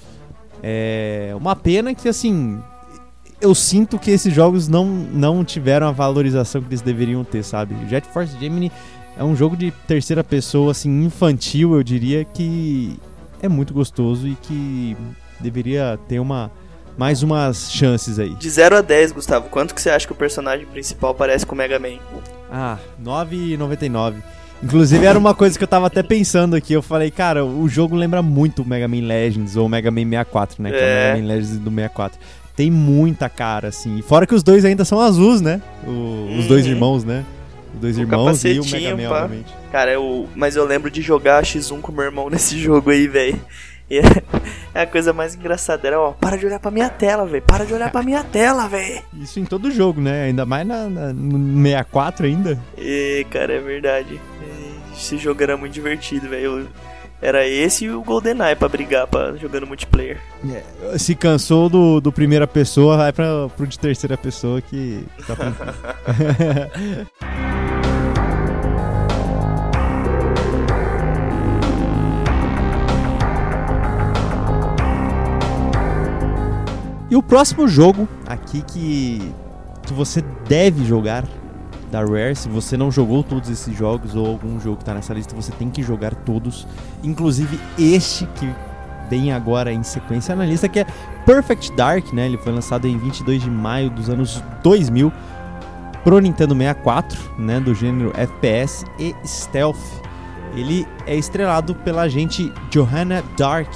É 0.62 1.32
uma 1.36 1.54
pena 1.54 1.94
que 1.94 2.08
assim, 2.08 2.58
eu 3.40 3.54
sinto 3.54 3.98
que 3.98 4.10
esses 4.10 4.32
jogos 4.32 4.68
não, 4.68 4.86
não 4.86 5.44
tiveram 5.44 5.88
a 5.88 5.92
valorização 5.92 6.62
que 6.62 6.68
eles 6.68 6.80
deveriam 6.80 7.22
ter, 7.24 7.42
sabe? 7.42 7.74
Jet 7.88 8.06
Force 8.08 8.38
Gemini 8.38 8.72
é 9.16 9.22
um 9.22 9.36
jogo 9.36 9.56
de 9.56 9.70
terceira 9.86 10.24
pessoa, 10.24 10.72
assim, 10.72 11.04
infantil, 11.04 11.74
eu 11.74 11.82
diria, 11.82 12.24
que 12.24 12.98
é 13.42 13.48
muito 13.48 13.74
gostoso 13.74 14.26
e 14.26 14.34
que 14.36 14.96
deveria 15.40 15.98
ter 16.08 16.18
uma 16.18 16.50
mais 16.96 17.22
umas 17.22 17.72
chances 17.72 18.18
aí. 18.18 18.34
De 18.36 18.48
0 18.48 18.76
a 18.76 18.80
10, 18.80 19.12
Gustavo, 19.12 19.48
quanto 19.48 19.74
que 19.74 19.82
você 19.82 19.90
acha 19.90 20.06
que 20.06 20.12
o 20.12 20.16
personagem 20.16 20.64
principal 20.66 21.14
parece 21.14 21.44
com 21.44 21.54
o 21.54 21.58
Mega 21.58 21.78
Man? 21.78 21.98
Ah, 22.50 22.78
9,99. 23.02 24.22
Inclusive 24.64 25.04
era 25.04 25.18
uma 25.18 25.34
coisa 25.34 25.58
que 25.58 25.62
eu 25.64 25.68
tava 25.68 25.86
até 25.88 26.02
pensando 26.02 26.56
aqui. 26.56 26.72
Eu 26.72 26.80
falei, 26.82 27.10
cara, 27.10 27.44
o 27.44 27.68
jogo 27.68 27.94
lembra 27.94 28.22
muito 28.22 28.62
o 28.62 28.66
Mega 28.66 28.88
Man 28.88 29.02
Legends 29.06 29.56
ou 29.56 29.66
o 29.66 29.68
Mega 29.68 29.90
Man 29.90 30.04
64, 30.04 30.62
né? 30.62 30.70
Que 30.70 30.76
é 30.76 30.80
o 30.80 30.82
É. 30.82 31.12
Mega 31.14 31.22
Man 31.22 31.28
Legends 31.34 31.58
do 31.58 31.70
64. 31.70 32.18
Tem 32.56 32.70
muita 32.70 33.28
cara, 33.28 33.68
assim. 33.68 34.00
Fora 34.02 34.26
que 34.26 34.34
os 34.34 34.42
dois 34.42 34.64
ainda 34.64 34.84
são 34.84 35.00
azuis, 35.00 35.40
né? 35.40 35.60
O- 35.86 36.36
Os 36.38 36.46
dois 36.46 36.64
Uhum. 36.64 36.70
irmãos, 36.72 37.04
né? 37.04 37.24
Os 37.74 37.80
dois 37.80 37.98
O 37.98 38.00
irmãos 38.00 38.44
e 38.44 38.58
o 38.60 38.64
Mega 38.64 38.96
Man, 38.96 39.08
pá. 39.08 39.22
obviamente. 39.24 39.52
Cara, 39.72 39.92
eu, 39.92 40.28
mas 40.34 40.54
eu 40.56 40.64
lembro 40.64 40.90
de 40.90 41.02
jogar 41.02 41.42
X1 41.44 41.80
com 41.80 41.90
meu 41.92 42.04
irmão 42.04 42.30
nesse 42.30 42.58
jogo 42.58 42.90
aí, 42.90 43.06
velho. 43.08 43.38
E 43.90 44.00
é 44.74 44.82
a 44.82 44.86
coisa 44.86 45.12
mais 45.12 45.34
engraçada. 45.34 45.86
Era, 45.86 46.00
ó, 46.00 46.12
para 46.12 46.36
de 46.36 46.46
olhar 46.46 46.58
pra 46.58 46.70
minha 46.70 46.88
tela, 46.88 47.26
velho. 47.26 47.42
Para 47.42 47.64
de 47.64 47.74
olhar 47.74 47.90
pra 47.92 48.02
minha 48.02 48.24
tela, 48.24 48.66
velho. 48.68 49.02
Isso 49.20 49.38
em 49.38 49.44
todo 49.44 49.70
jogo, 49.70 50.00
né? 50.00 50.24
Ainda 50.24 50.44
mais 50.46 50.66
na, 50.66 50.88
na- 50.88 51.12
no 51.12 51.62
64 51.62 52.26
ainda. 52.26 52.58
E, 52.78 53.26
cara, 53.30 53.54
é 53.54 53.60
verdade. 53.60 54.20
Esse 54.96 55.18
jogo 55.18 55.42
era 55.42 55.56
muito 55.56 55.72
divertido, 55.72 56.28
velho. 56.28 56.68
Era 57.22 57.46
esse 57.46 57.86
e 57.86 57.90
o 57.90 58.02
GoldenEye 58.02 58.54
pra 58.54 58.68
brigar 58.68 59.06
pra, 59.06 59.34
jogando 59.36 59.66
multiplayer. 59.66 60.18
Se 60.98 61.14
cansou 61.14 61.70
do, 61.70 61.98
do 62.00 62.12
primeira 62.12 62.46
pessoa, 62.46 62.98
vai 62.98 63.12
pra, 63.12 63.48
pro 63.56 63.66
de 63.66 63.78
terceira 63.78 64.16
pessoa 64.18 64.60
que 64.60 65.06
tá 65.26 65.34
E 77.10 77.16
o 77.16 77.22
próximo 77.22 77.68
jogo 77.68 78.08
aqui 78.26 78.62
que, 78.62 79.32
que 79.82 79.92
você 79.92 80.22
deve 80.48 80.84
jogar 80.84 81.24
da 81.90 82.00
Rare, 82.00 82.34
se 82.34 82.48
você 82.48 82.76
não 82.76 82.90
jogou 82.90 83.22
todos 83.22 83.48
esses 83.48 83.76
jogos 83.76 84.16
ou 84.16 84.26
algum 84.26 84.58
jogo 84.58 84.78
que 84.78 84.84
tá 84.84 84.94
nessa 84.94 85.14
lista, 85.14 85.34
você 85.34 85.52
tem 85.52 85.70
que 85.70 85.82
jogar 85.82 86.14
todos, 86.14 86.66
inclusive 87.02 87.60
este 87.78 88.26
que 88.34 88.52
vem 89.08 89.32
agora 89.32 89.72
em 89.72 89.82
sequência 89.82 90.34
na 90.34 90.44
lista, 90.44 90.68
que 90.68 90.80
é 90.80 90.86
Perfect 91.24 91.72
Dark, 91.76 92.12
né? 92.12 92.26
Ele 92.26 92.38
foi 92.38 92.52
lançado 92.52 92.88
em 92.88 92.98
22 92.98 93.42
de 93.42 93.50
maio 93.50 93.90
dos 93.90 94.08
anos 94.08 94.42
2000 94.62 95.12
pro 96.02 96.18
Nintendo 96.18 96.54
64, 96.54 97.18
né, 97.38 97.60
do 97.60 97.74
gênero 97.74 98.12
FPS 98.14 98.84
e 98.98 99.14
Stealth. 99.24 99.78
Ele 100.54 100.86
é 101.06 101.16
estrelado 101.16 101.74
pela 101.74 102.02
agente 102.02 102.52
Johanna 102.70 103.24
Dark. 103.36 103.68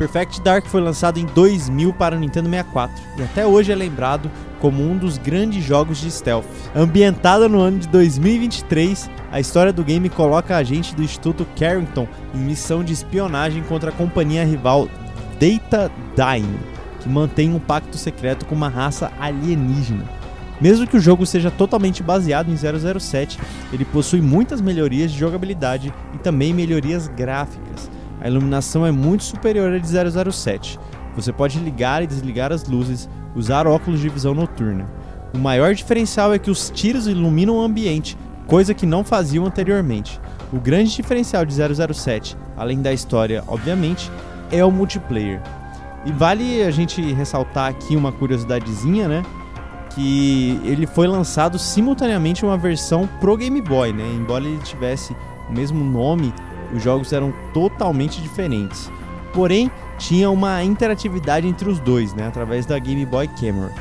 Perfect 0.00 0.40
Dark 0.40 0.64
foi 0.64 0.80
lançado 0.80 1.18
em 1.18 1.26
2000 1.26 1.92
para 1.92 2.16
o 2.16 2.18
Nintendo 2.18 2.48
64 2.48 3.04
e 3.18 3.22
até 3.22 3.46
hoje 3.46 3.70
é 3.70 3.74
lembrado 3.74 4.30
como 4.58 4.82
um 4.82 4.96
dos 4.96 5.18
grandes 5.18 5.62
jogos 5.62 6.00
de 6.00 6.10
stealth. 6.10 6.46
Ambientada 6.74 7.50
no 7.50 7.60
ano 7.60 7.80
de 7.80 7.88
2023, 7.88 9.10
a 9.30 9.38
história 9.38 9.74
do 9.74 9.84
game 9.84 10.08
coloca 10.08 10.54
a 10.54 10.58
agente 10.58 10.94
do 10.94 11.02
Instituto 11.02 11.46
Carrington 11.54 12.08
em 12.34 12.38
missão 12.38 12.82
de 12.82 12.94
espionagem 12.94 13.62
contra 13.62 13.90
a 13.90 13.92
companhia 13.92 14.42
rival 14.42 14.88
Data 15.38 15.92
Dyne, 16.16 16.58
que 17.00 17.08
mantém 17.10 17.54
um 17.54 17.60
pacto 17.60 17.98
secreto 17.98 18.46
com 18.46 18.54
uma 18.54 18.70
raça 18.70 19.12
alienígena. 19.20 20.08
Mesmo 20.58 20.86
que 20.86 20.96
o 20.96 21.00
jogo 21.00 21.26
seja 21.26 21.50
totalmente 21.50 22.02
baseado 22.02 22.50
em 22.50 22.56
007, 22.56 23.38
ele 23.70 23.84
possui 23.84 24.22
muitas 24.22 24.62
melhorias 24.62 25.12
de 25.12 25.18
jogabilidade 25.18 25.92
e 26.14 26.18
também 26.18 26.54
melhorias 26.54 27.06
gráficas. 27.06 27.90
A 28.20 28.28
iluminação 28.28 28.86
é 28.86 28.90
muito 28.90 29.24
superior 29.24 29.72
à 29.72 29.78
de 29.78 29.88
007. 30.32 30.78
Você 31.16 31.32
pode 31.32 31.58
ligar 31.58 32.02
e 32.02 32.06
desligar 32.06 32.52
as 32.52 32.64
luzes, 32.68 33.08
usar 33.34 33.66
óculos 33.66 34.00
de 34.00 34.08
visão 34.08 34.34
noturna. 34.34 34.86
O 35.34 35.38
maior 35.38 35.74
diferencial 35.74 36.34
é 36.34 36.38
que 36.38 36.50
os 36.50 36.70
tiros 36.70 37.06
iluminam 37.06 37.56
o 37.56 37.62
ambiente, 37.62 38.16
coisa 38.46 38.74
que 38.74 38.84
não 38.84 39.04
faziam 39.04 39.46
anteriormente. 39.46 40.20
O 40.52 40.58
grande 40.58 40.94
diferencial 40.94 41.44
de 41.44 41.54
007, 41.54 42.36
além 42.56 42.82
da 42.82 42.92
história, 42.92 43.44
obviamente, 43.46 44.10
é 44.50 44.64
o 44.64 44.70
multiplayer. 44.70 45.40
E 46.04 46.12
vale 46.12 46.62
a 46.62 46.70
gente 46.70 47.00
ressaltar 47.12 47.70
aqui 47.70 47.94
uma 47.94 48.10
curiosidadezinha, 48.10 49.06
né? 49.06 49.22
Que 49.94 50.60
ele 50.64 50.86
foi 50.86 51.06
lançado 51.06 51.58
simultaneamente 51.58 52.44
uma 52.44 52.56
versão 52.56 53.08
pro 53.20 53.36
Game 53.36 53.60
Boy, 53.60 53.92
né? 53.92 54.04
Embora 54.16 54.44
ele 54.44 54.58
tivesse 54.58 55.14
o 55.48 55.52
mesmo 55.52 55.84
nome, 55.84 56.32
os 56.74 56.82
jogos 56.82 57.12
eram 57.12 57.32
totalmente 57.52 58.20
diferentes. 58.20 58.90
Porém, 59.32 59.70
tinha 59.98 60.30
uma 60.30 60.62
interatividade 60.64 61.46
entre 61.46 61.68
os 61.68 61.78
dois, 61.78 62.14
né? 62.14 62.26
Através 62.26 62.66
da 62.66 62.78
Game 62.78 63.04
Boy 63.06 63.28
Camera. 63.28 63.72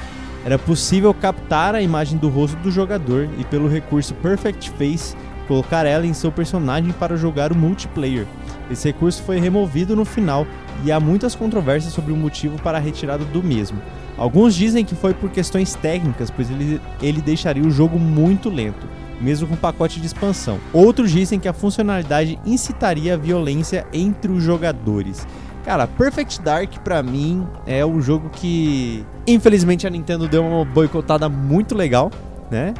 Era 0.45 0.57
possível 0.57 1.13
captar 1.13 1.75
a 1.75 1.81
imagem 1.81 2.17
do 2.17 2.29
rosto 2.29 2.57
do 2.57 2.71
jogador 2.71 3.27
e, 3.37 3.43
pelo 3.43 3.67
recurso 3.67 4.13
Perfect 4.15 4.71
Face, 4.71 5.15
colocar 5.47 5.85
ela 5.85 6.05
em 6.05 6.13
seu 6.13 6.31
personagem 6.31 6.91
para 6.91 7.17
jogar 7.17 7.51
o 7.51 7.55
multiplayer. 7.55 8.25
Esse 8.69 8.89
recurso 8.89 9.23
foi 9.23 9.39
removido 9.39 9.95
no 9.95 10.05
final 10.05 10.45
e 10.85 10.91
há 10.91 10.99
muitas 10.99 11.35
controvérsias 11.35 11.91
sobre 11.91 12.13
o 12.13 12.15
motivo 12.15 12.61
para 12.61 12.77
a 12.77 12.81
retirada 12.81 13.25
do 13.25 13.43
mesmo. 13.43 13.81
Alguns 14.17 14.53
dizem 14.53 14.85
que 14.85 14.95
foi 14.95 15.13
por 15.13 15.29
questões 15.29 15.73
técnicas, 15.75 16.29
pois 16.29 16.49
ele, 16.51 16.79
ele 17.01 17.21
deixaria 17.21 17.63
o 17.63 17.71
jogo 17.71 17.97
muito 17.97 18.49
lento, 18.49 18.87
mesmo 19.19 19.47
com 19.47 19.55
pacote 19.55 19.99
de 19.99 20.07
expansão. 20.07 20.59
Outros 20.73 21.11
dizem 21.11 21.39
que 21.39 21.47
a 21.47 21.53
funcionalidade 21.53 22.39
incitaria 22.45 23.13
a 23.13 23.17
violência 23.17 23.85
entre 23.91 24.31
os 24.31 24.43
jogadores. 24.43 25.27
Cara, 25.65 25.85
Perfect 25.85 26.41
Dark 26.41 26.79
pra 26.83 27.03
mim 27.03 27.45
é 27.67 27.85
um 27.85 28.01
jogo 28.01 28.29
que 28.29 29.05
infelizmente 29.27 29.85
a 29.85 29.89
Nintendo 29.89 30.27
deu 30.27 30.43
uma 30.43 30.65
boicotada 30.65 31.29
muito 31.29 31.75
legal, 31.75 32.11
né? 32.49 32.73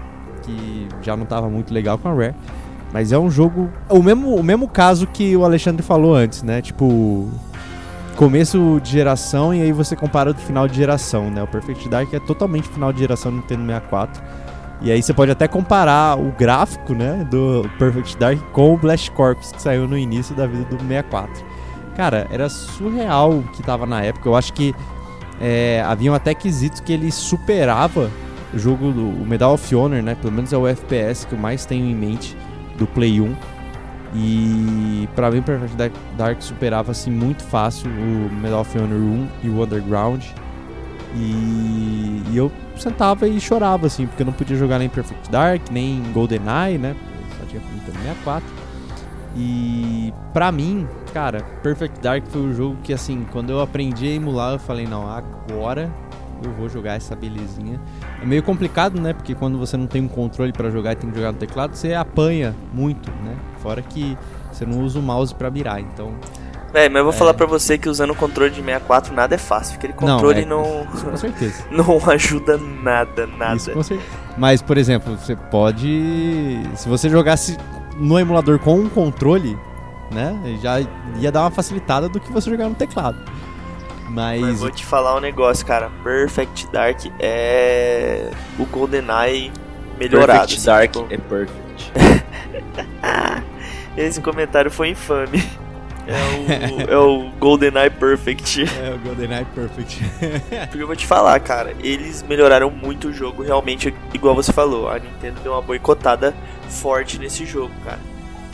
Que 0.44 0.88
já 1.02 1.16
não 1.16 1.26
tava 1.26 1.50
muito 1.50 1.74
legal 1.74 1.98
com 1.98 2.08
a 2.08 2.14
Rare. 2.14 2.34
Mas 2.92 3.12
é 3.12 3.20
um 3.20 3.30
jogo. 3.30 3.70
O 3.88 4.02
mesmo, 4.02 4.36
o 4.36 4.44
mesmo 4.44 4.68
caso 4.68 5.06
que 5.08 5.36
o 5.36 5.44
Alexandre 5.44 5.84
falou 5.84 6.16
antes, 6.16 6.44
né? 6.44 6.62
Tipo. 6.62 7.30
Começo 8.16 8.82
de 8.84 8.92
geração 8.92 9.54
e 9.54 9.62
aí 9.62 9.72
você 9.72 9.96
compara 9.96 10.34
do 10.34 10.42
final 10.42 10.68
de 10.68 10.76
geração, 10.76 11.32
né? 11.32 11.42
O 11.42 11.48
Perfect 11.48 11.88
Dark 11.88 12.14
é 12.14 12.20
totalmente 12.20 12.68
final 12.68 12.92
de 12.92 13.00
geração 13.00 13.32
do 13.32 13.38
Nintendo 13.38 13.66
64. 13.66 14.22
E 14.82 14.92
aí 14.92 15.02
você 15.02 15.14
pode 15.14 15.32
até 15.32 15.48
comparar 15.48 16.18
o 16.18 16.32
gráfico, 16.32 16.94
né? 16.94 17.28
Do 17.30 17.70
Perfect 17.78 18.18
Dark 18.18 18.40
com 18.54 18.74
o 18.74 18.78
Blast 18.78 19.12
Corps 19.12 19.52
que 19.52 19.62
saiu 19.62 19.88
no 19.88 19.98
início 19.98 20.34
da 20.36 20.48
vida 20.48 20.64
do 20.66 20.80
64. 20.80 21.46
Cara, 21.96 22.28
era 22.32 22.48
surreal 22.48 23.32
o 23.40 23.44
que 23.44 23.62
tava 23.62 23.86
na 23.86 24.02
época. 24.02 24.30
Eu 24.30 24.36
acho 24.36 24.54
que 24.54 24.74
é, 25.42 25.84
haviam 25.86 26.16
até 26.16 26.34
quesitos 26.34 26.80
que 26.80 26.94
ele 26.94 27.12
superava 27.12 28.10
o 28.54 28.58
jogo 28.58 28.92
do 28.92 29.08
o 29.10 29.26
Medal 29.26 29.54
of 29.54 29.76
Honor, 29.76 30.02
né? 30.02 30.16
Pelo 30.16 30.32
menos 30.32 30.54
é 30.54 30.58
o 30.58 30.66
FPS 30.66 31.28
que 31.28 31.34
eu 31.34 31.40
mais 31.40 31.66
tenho 31.66 31.86
em 31.86 31.96
mente 31.96 32.38
do 32.78 32.88
Play 32.88 33.20
1. 33.20 33.36
E 34.16 35.08
pra 35.14 35.30
mim, 35.30 35.42
Perfect 35.42 35.92
Dark 36.18 36.42
superava 36.42 36.92
assim 36.92 37.12
muito 37.12 37.44
fácil 37.44 37.90
o 37.92 38.34
Medal 38.34 38.62
of 38.62 38.78
Honor 38.78 38.98
1 38.98 39.28
e 39.44 39.50
o 39.50 39.62
Underground. 39.62 40.24
E, 41.16 42.24
e 42.32 42.38
eu 42.38 42.52
sentava 42.78 43.28
e 43.28 43.40
chorava 43.40 43.88
assim, 43.88 44.06
porque 44.06 44.22
eu 44.22 44.26
não 44.26 44.34
podia 44.34 44.56
jogar 44.56 44.80
nem 44.80 44.90
Perfect 44.90 45.30
Dark, 45.30 45.70
nem 45.72 46.04
GoldenEye, 46.14 46.78
né? 46.78 46.96
Só 47.40 47.46
tinha 47.46 47.62
Nintendo 47.74 47.98
64. 48.00 48.48
E 49.36 50.14
pra 50.34 50.52
mim, 50.52 50.88
cara, 51.14 51.42
Perfect 51.64 52.00
Dark 52.02 52.26
foi 52.28 52.42
o 52.42 52.54
jogo 52.54 52.78
que 52.84 52.94
assim, 52.94 53.26
quando 53.32 53.52
eu 53.52 53.62
aprendi 53.62 54.08
a 54.08 54.12
emular, 54.12 54.54
eu 54.54 54.60
falei, 54.60 54.86
não, 54.86 55.10
agora 55.10 55.92
eu 56.44 56.52
vou 56.54 56.70
jogar 56.70 56.96
essa 56.96 57.16
belezinha. 57.16 57.80
É 58.22 58.26
meio 58.26 58.44
complicado, 58.44 59.00
né? 59.00 59.14
Porque 59.14 59.36
quando 59.36 59.58
você 59.58 59.76
não 59.76 59.88
tem 59.88 60.02
um 60.02 60.08
controle 60.08 60.52
pra 60.52 60.70
jogar 60.70 60.94
e 60.94 60.96
tem 60.96 61.10
que 61.10 61.18
jogar 61.18 61.32
no 61.32 61.38
teclado, 61.38 61.76
você 61.76 61.94
apanha 61.94 62.56
muito, 62.74 63.12
né? 63.24 63.36
Fora 63.60 63.82
que 63.82 64.18
você 64.52 64.66
não 64.66 64.82
usa 64.82 65.00
o 65.00 65.02
mouse 65.02 65.34
pra 65.34 65.50
mirar, 65.52 65.80
então. 65.80 66.14
Véi, 66.72 66.88
mas 66.90 66.98
eu 66.98 67.04
vou 67.04 67.14
É. 67.14 67.16
falar 67.16 67.34
pra 67.34 67.46
você 67.46 67.78
que 67.78 67.90
usando 67.90 68.12
o 68.12 68.16
controle 68.16 68.52
de 68.52 68.62
64 68.62 69.14
nada 69.14 69.36
é 69.36 69.38
fácil. 69.38 69.76
Aquele 69.76 69.94
controle 69.94 70.42
é, 70.42 70.46
não, 70.46 70.86
com 70.86 71.18
certeza. 71.18 71.64
não, 71.72 72.00
ajuda 72.10 72.58
nada, 72.58 73.26
nada. 73.26 73.56
Isso 73.56 73.72
com 73.72 73.84
certeza. 73.84 74.10
Mas, 74.38 74.62
por 74.62 74.78
exemplo, 74.78 75.18
você 75.18 75.36
pode. 75.36 76.62
Se 76.76 76.88
você 76.88 77.10
jogasse 77.10 77.58
no 77.98 78.18
emulador 78.20 78.60
com 78.60 78.76
um 78.80 78.88
controle, 78.90 79.58
né? 80.12 80.38
Já 80.62 80.80
ia 81.18 81.32
dar 81.32 81.42
uma 81.42 81.52
facilitada 81.52 82.08
do 82.08 82.20
que 82.20 82.32
você 82.32 82.50
jogar 82.50 82.70
no 82.70 82.76
teclado. 82.76 83.18
Mas, 84.10 84.42
Mas 84.42 84.60
vou 84.60 84.72
te 84.72 84.86
falar 84.86 85.16
um 85.16 85.20
negócio, 85.20 85.66
cara. 85.66 85.92
Perfect 86.04 86.68
Dark 86.72 87.06
é 87.20 88.32
o 88.58 88.66
GoldenEye 88.66 89.52
melhorado. 90.00 90.48
Perfect 90.48 90.56
assim, 90.58 90.66
Dark 90.66 90.92
tipo, 90.94 91.14
é 91.14 91.18
perfect. 91.18 91.94
Esse 93.98 94.22
comentário 94.22 94.72
foi 94.72 94.90
infame. 94.90 95.44
É 96.10 96.72
o, 96.72 96.92
é 96.92 96.98
o 96.98 97.30
GoldenEye 97.40 97.92
Perfect. 97.92 98.64
é 98.82 98.94
o 98.94 98.98
GoldenEye 99.00 99.46
Perfect. 99.46 100.02
Porque 100.68 100.82
eu 100.82 100.88
vou 100.88 100.96
te 100.96 101.06
falar, 101.06 101.40
cara, 101.40 101.76
eles 101.80 102.24
melhoraram 102.24 102.72
muito 102.72 103.10
o 103.10 103.14
jogo, 103.14 103.44
realmente, 103.44 103.94
igual 104.14 104.34
você 104.34 104.52
falou. 104.52 104.90
A 104.90 104.98
Nintendo 104.98 105.40
deu 105.42 105.52
uma 105.52 105.62
boicotada 105.62 106.34
forte 106.68 107.20
nesse 107.20 107.46
jogo, 107.46 107.74
cara. 107.86 108.00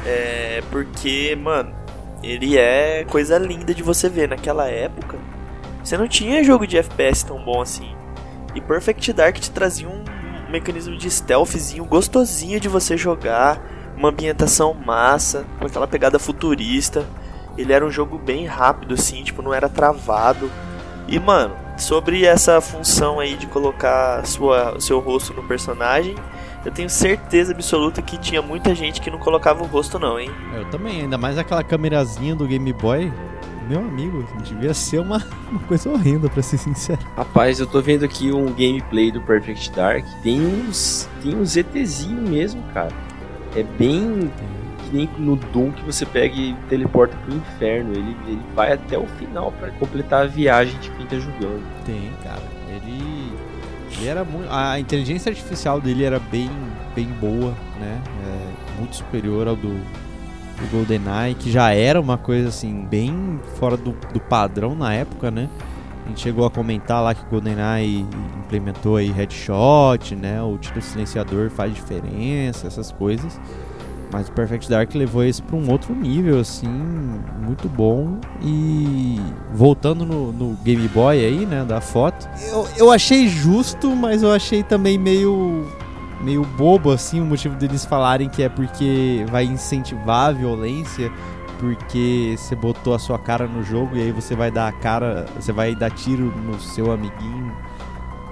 É. 0.06 0.62
Porque, 0.70 1.38
mano, 1.42 1.74
ele 2.22 2.58
é 2.58 3.06
coisa 3.06 3.38
linda 3.38 3.74
de 3.74 3.82
você 3.82 4.10
ver. 4.10 4.28
Naquela 4.28 4.68
época, 4.68 5.18
você 5.84 5.98
não 5.98 6.08
tinha 6.08 6.44
jogo 6.44 6.68
de 6.68 6.78
FPS 6.78 7.24
tão 7.24 7.44
bom 7.44 7.62
assim. 7.62 7.96
E 8.54 8.62
Perfect 8.62 9.14
Dark 9.14 9.38
te 9.38 9.52
trazia 9.52 9.88
um 9.88 10.04
mecanismo 10.50 10.98
de 10.98 11.10
stealthzinho 11.10 11.86
gostosinho 11.86 12.60
de 12.60 12.68
você 12.68 12.98
jogar, 12.98 13.62
uma 13.98 14.10
ambientação 14.10 14.74
massa, 14.74 15.46
com 15.60 15.68
aquela 15.68 15.88
pegada 15.88 16.20
futurista. 16.20 17.06
Ele 17.58 17.72
era 17.72 17.86
um 17.86 17.92
jogo 17.92 18.18
bem 18.18 18.46
rápido, 18.46 18.94
assim, 18.94 19.24
tipo, 19.24 19.42
não 19.42 19.54
era 19.54 19.70
travado. 19.70 20.52
E, 21.08 21.20
mano, 21.20 21.56
sobre 21.78 22.26
essa 22.26 22.60
função 22.62 23.20
aí 23.20 23.36
de 23.36 23.48
colocar 23.48 24.26
sua, 24.26 24.80
seu 24.80 25.00
rosto 25.00 25.34
no 25.34 25.44
personagem, 25.44 26.16
eu 26.66 26.72
tenho 26.72 26.90
certeza 26.90 27.54
absoluta 27.54 28.02
que 28.02 28.18
tinha 28.18 28.42
muita 28.42 28.74
gente 28.74 29.00
que 29.00 29.12
não 29.12 29.20
colocava 29.20 29.64
o 29.64 29.68
rosto, 29.68 30.00
não, 30.00 30.20
hein? 30.20 30.32
Eu 30.56 30.66
também, 30.66 31.02
ainda 31.02 31.18
mais 31.18 31.38
aquela 31.38 31.64
câmerazinha 31.64 32.36
do 32.36 32.48
Game 32.48 32.74
Boy. 32.74 33.14
Meu 33.70 33.80
amigo, 33.80 34.24
devia 34.44 34.74
ser 34.74 35.00
uma, 35.00 35.18
uma 35.50 35.60
coisa 35.62 35.90
horrenda, 35.90 36.30
pra 36.30 36.42
ser 36.42 36.58
sincero. 36.58 37.00
Rapaz, 37.16 37.60
eu 37.60 37.68
tô 37.68 37.82
vendo 37.82 38.04
aqui 38.04 38.32
um 38.32 38.46
gameplay 38.46 39.12
do 39.12 39.22
Perfect 39.22 39.72
Dark. 39.72 40.06
Tem 40.24 40.42
uns. 40.42 41.10
Tem 41.22 41.36
um 41.36 41.46
ZTzinho 41.46 42.22
mesmo, 42.22 42.64
cara. 42.74 42.92
É 43.56 43.64
bem. 43.64 44.32
Que 44.86 44.96
nem 44.96 45.10
no 45.18 45.36
Doom 45.36 45.72
que 45.72 45.84
você 45.84 46.06
pega 46.06 46.36
e 46.36 46.54
teleporta 46.70 47.18
pro 47.18 47.36
inferno. 47.36 47.92
Ele, 47.92 48.16
ele 48.28 48.42
vai 48.56 48.74
até 48.74 48.98
o 48.98 49.06
final 49.08 49.52
pra 49.54 49.72
completar 49.72 50.24
a 50.24 50.28
viagem 50.28 50.80
de 50.80 50.90
quem 50.92 51.06
tá 51.06 51.18
jogando. 51.18 51.64
Tem, 51.86 52.12
cara. 52.24 52.44
Ele. 52.70 53.34
Ele 53.98 54.08
era 54.08 54.24
muito. 54.24 54.48
A 54.52 54.80
inteligência 54.80 55.30
artificial 55.30 55.80
dele 55.82 56.04
era 56.04 56.20
bem, 56.20 56.50
bem 56.94 57.08
boa, 57.08 57.54
né? 57.80 58.02
É, 58.26 58.80
muito 58.80 58.96
superior 58.98 59.48
ao 59.48 59.56
do, 59.56 59.70
do 59.70 60.72
GoldenEye, 60.72 61.36
que 61.36 61.52
já 61.52 61.72
era 61.72 62.00
uma 62.00 62.18
coisa 62.18 62.50
assim, 62.50 62.86
bem 62.86 63.40
fora 63.58 63.78
do, 63.78 63.92
do 64.14 64.20
padrão 64.20 64.76
na 64.76 64.94
época, 64.94 65.32
né? 65.32 65.50
A 66.06 66.10
gente 66.10 66.22
chegou 66.22 66.46
a 66.46 66.52
comentar 66.52 67.02
lá 67.02 67.16
que 67.16 67.24
o 67.26 67.30
GoldenEye 67.30 68.06
implementou 68.38 68.98
aí 68.98 69.10
headshot, 69.12 70.16
né? 70.16 70.40
O 70.42 70.56
tiro 70.58 70.80
silenciador 70.80 71.50
faz 71.50 71.74
diferença, 71.74 72.68
essas 72.68 72.92
coisas. 72.92 73.40
Mas 74.16 74.30
o 74.30 74.32
Perfect 74.32 74.70
Dark 74.70 74.96
levou 74.96 75.26
esse 75.26 75.42
para 75.42 75.58
um 75.58 75.70
outro 75.70 75.94
nível, 75.94 76.40
assim, 76.40 76.70
muito 76.70 77.68
bom. 77.68 78.18
E 78.42 79.20
voltando 79.52 80.06
no, 80.06 80.32
no 80.32 80.54
Game 80.64 80.88
Boy 80.88 81.18
aí, 81.18 81.46
né, 81.46 81.66
da 81.66 81.82
foto, 81.82 82.26
eu, 82.48 82.66
eu 82.78 82.92
achei 82.94 83.28
justo, 83.28 83.94
mas 83.94 84.24
eu 84.24 84.32
achei 84.32 84.64
também 84.64 84.98
meio 84.98 85.66
meio 86.22 86.44
bobo, 86.58 86.92
assim, 86.92 87.20
o 87.20 87.26
motivo 87.26 87.58
deles 87.58 87.84
falarem 87.84 88.30
que 88.30 88.42
é 88.42 88.48
porque 88.48 89.26
vai 89.30 89.44
incentivar 89.44 90.30
a 90.30 90.32
violência, 90.32 91.12
porque 91.60 92.36
você 92.38 92.56
botou 92.56 92.96
a 92.96 93.00
sua 93.00 93.20
cara 93.20 93.46
no 93.50 93.64
jogo 93.64 93.98
e 93.98 94.02
aí 94.02 94.12
você 94.14 94.34
vai 94.34 94.50
dar 94.50 94.70
a 94.70 94.72
cara, 94.72 95.26
você 95.36 95.52
vai 95.52 95.76
dar 95.76 95.92
tiro 95.92 96.34
no 96.38 96.58
seu 96.58 96.90
amiguinho. 96.90 97.54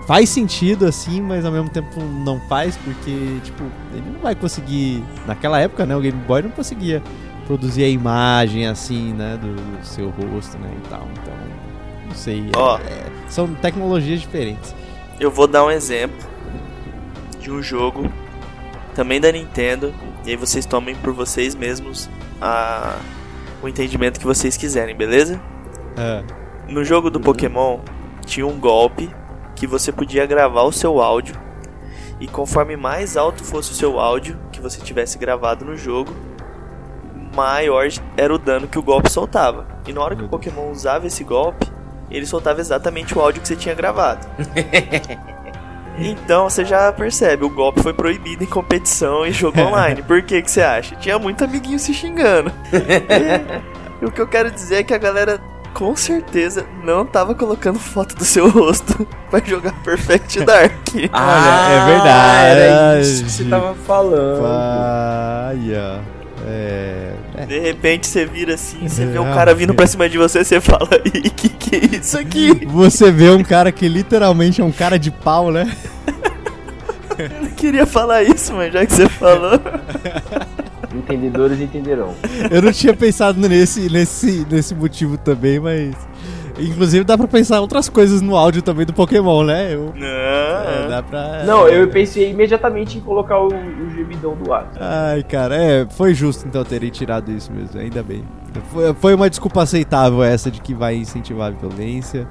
Faz 0.05 0.29
sentido 0.29 0.85
assim, 0.85 1.21
mas 1.21 1.45
ao 1.45 1.51
mesmo 1.51 1.69
tempo 1.69 2.01
não 2.01 2.39
faz, 2.41 2.75
porque, 2.77 3.39
tipo, 3.43 3.63
ele 3.93 4.09
não 4.11 4.19
vai 4.19 4.35
conseguir. 4.35 5.03
Naquela 5.25 5.59
época, 5.59 5.85
né? 5.85 5.95
O 5.95 6.01
Game 6.01 6.19
Boy 6.27 6.41
não 6.41 6.49
conseguia 6.49 7.01
produzir 7.47 7.83
a 7.85 7.87
imagem 7.87 8.67
assim, 8.67 9.13
né? 9.13 9.37
Do, 9.41 9.55
do 9.55 9.85
seu 9.85 10.09
rosto, 10.09 10.57
né? 10.57 10.69
E 10.83 10.87
tal. 10.89 11.07
Então, 11.13 11.33
não 12.07 12.15
sei. 12.15 12.39
é- 12.53 12.57
Ó. 12.57 12.77
é- 12.79 13.05
são 13.29 13.53
tecnologias 13.55 14.19
diferentes. 14.19 14.75
Eu 15.19 15.31
vou 15.31 15.47
dar 15.47 15.63
um 15.63 15.71
exemplo 15.71 16.17
de 17.39 17.49
um 17.49 17.61
jogo 17.61 18.11
também 18.93 19.21
da 19.21 19.31
Nintendo 19.31 19.93
e 20.25 20.31
aí 20.31 20.35
vocês 20.35 20.65
tomem 20.65 20.95
por 20.95 21.13
vocês 21.13 21.55
mesmos 21.55 22.09
a, 22.41 22.97
o 23.61 23.67
entendimento 23.67 24.19
que 24.19 24.25
vocês 24.25 24.57
quiserem, 24.57 24.95
beleza? 24.95 25.39
É. 25.97 26.23
No 26.67 26.83
jogo 26.83 27.09
do 27.09 27.19
Pokémon 27.19 27.79
tinha 28.25 28.45
um 28.45 28.59
golpe 28.59 29.09
que 29.55 29.67
você 29.67 29.91
podia 29.91 30.25
gravar 30.25 30.63
o 30.63 30.71
seu 30.71 31.01
áudio 31.01 31.35
e 32.19 32.27
conforme 32.27 32.75
mais 32.75 33.17
alto 33.17 33.43
fosse 33.43 33.71
o 33.71 33.75
seu 33.75 33.99
áudio 33.99 34.39
que 34.51 34.61
você 34.61 34.79
tivesse 34.79 35.17
gravado 35.17 35.65
no 35.65 35.75
jogo, 35.75 36.13
maior 37.35 37.87
era 38.15 38.33
o 38.33 38.37
dano 38.37 38.67
que 38.67 38.79
o 38.79 38.83
golpe 38.83 39.11
soltava. 39.11 39.67
E 39.85 39.93
na 39.93 40.01
hora 40.01 40.15
que 40.15 40.23
o 40.23 40.29
Pokémon 40.29 40.71
usava 40.71 41.07
esse 41.07 41.23
golpe, 41.23 41.71
ele 42.09 42.25
soltava 42.25 42.61
exatamente 42.61 43.17
o 43.17 43.21
áudio 43.21 43.41
que 43.41 43.47
você 43.47 43.55
tinha 43.55 43.75
gravado. 43.75 44.25
Então 45.95 46.49
você 46.49 46.65
já 46.65 46.91
percebe, 46.91 47.45
o 47.45 47.49
golpe 47.49 47.83
foi 47.83 47.93
proibido 47.93 48.43
em 48.43 48.47
competição 48.47 49.27
e 49.27 49.31
jogo 49.31 49.59
online. 49.61 50.01
Por 50.01 50.23
que 50.23 50.41
que 50.41 50.49
você 50.49 50.63
acha? 50.63 50.95
Tinha 50.95 51.19
muito 51.19 51.43
amiguinho 51.43 51.77
se 51.77 51.93
xingando. 51.93 52.51
E 54.01 54.05
o 54.05 54.11
que 54.11 54.19
eu 54.19 54.27
quero 54.27 54.51
dizer 54.51 54.77
é 54.77 54.83
que 54.83 54.93
a 54.93 54.97
galera 54.97 55.39
com 55.73 55.95
certeza 55.95 56.65
não 56.83 57.05
tava 57.05 57.33
colocando 57.33 57.79
foto 57.79 58.15
do 58.15 58.23
seu 58.23 58.49
rosto 58.49 59.07
pra 59.29 59.39
jogar 59.43 59.73
Perfect 59.83 60.41
Dark. 60.45 60.95
é 60.95 61.85
verdade. 61.85 62.59
Era 62.59 63.01
isso 63.01 63.23
que 63.23 63.31
você 63.31 63.45
tava 63.45 63.73
falando. 63.75 64.41
Paia. 64.41 66.01
É. 66.45 67.13
é. 67.37 67.45
De 67.45 67.59
repente 67.59 68.05
você 68.05 68.25
vira 68.25 68.55
assim, 68.55 68.87
você 68.87 69.05
vê 69.05 69.17
um 69.17 69.33
cara 69.33 69.53
vindo 69.53 69.73
pra 69.73 69.87
cima 69.87 70.09
de 70.09 70.17
você, 70.17 70.43
você 70.43 70.59
fala, 70.59 70.89
e 71.05 71.29
que 71.29 71.49
que 71.49 71.75
é 71.75 71.97
isso 71.97 72.19
aqui? 72.19 72.65
Você 72.67 73.11
vê 73.11 73.29
um 73.29 73.43
cara 73.43 73.71
que 73.71 73.87
literalmente 73.87 74.59
é 74.59 74.63
um 74.63 74.71
cara 74.71 74.99
de 74.99 75.09
pau, 75.09 75.51
né? 75.51 75.73
Eu 77.17 77.29
não 77.41 77.49
queria 77.51 77.85
falar 77.85 78.23
isso, 78.23 78.53
mas 78.53 78.73
já 78.73 78.85
que 78.85 78.93
você 78.93 79.07
falou. 79.07 79.59
Entendedores 80.95 81.59
entenderão. 81.59 82.13
Eu 82.51 82.61
não 82.61 82.71
tinha 82.71 82.93
pensado 82.93 83.39
nesse, 83.47 83.89
nesse, 83.89 84.45
nesse 84.49 84.75
motivo 84.75 85.17
também, 85.17 85.59
mas. 85.59 85.95
Inclusive 86.59 87.03
dá 87.03 87.17
pra 87.17 87.27
pensar 87.27 87.61
outras 87.61 87.89
coisas 87.89 88.21
no 88.21 88.35
áudio 88.35 88.61
também 88.61 88.85
do 88.85 88.93
Pokémon, 88.93 89.43
né? 89.43 89.73
Eu, 89.73 89.91
é, 89.99 90.81
Não. 90.83 90.89
dá 90.89 91.01
pra. 91.01 91.43
Não, 91.45 91.67
eu 91.67 91.87
pensei 91.87 92.29
imediatamente 92.29 92.97
em 92.99 93.01
colocar 93.01 93.39
o, 93.39 93.47
o 93.47 93.89
gemidão 93.95 94.35
do 94.35 94.53
ar. 94.53 94.71
Ai, 94.79 95.23
cara, 95.23 95.55
é, 95.55 95.87
foi 95.89 96.13
justo 96.13 96.47
então 96.47 96.63
terem 96.63 96.91
tirado 96.91 97.31
isso 97.31 97.51
mesmo, 97.51 97.79
ainda 97.79 98.03
bem. 98.03 98.23
Foi, 98.71 98.93
foi 98.93 99.15
uma 99.15 99.29
desculpa 99.31 99.63
aceitável 99.63 100.21
essa 100.23 100.51
de 100.51 100.61
que 100.61 100.75
vai 100.75 100.95
incentivar 100.95 101.47
a 101.47 101.51
violência. 101.51 102.27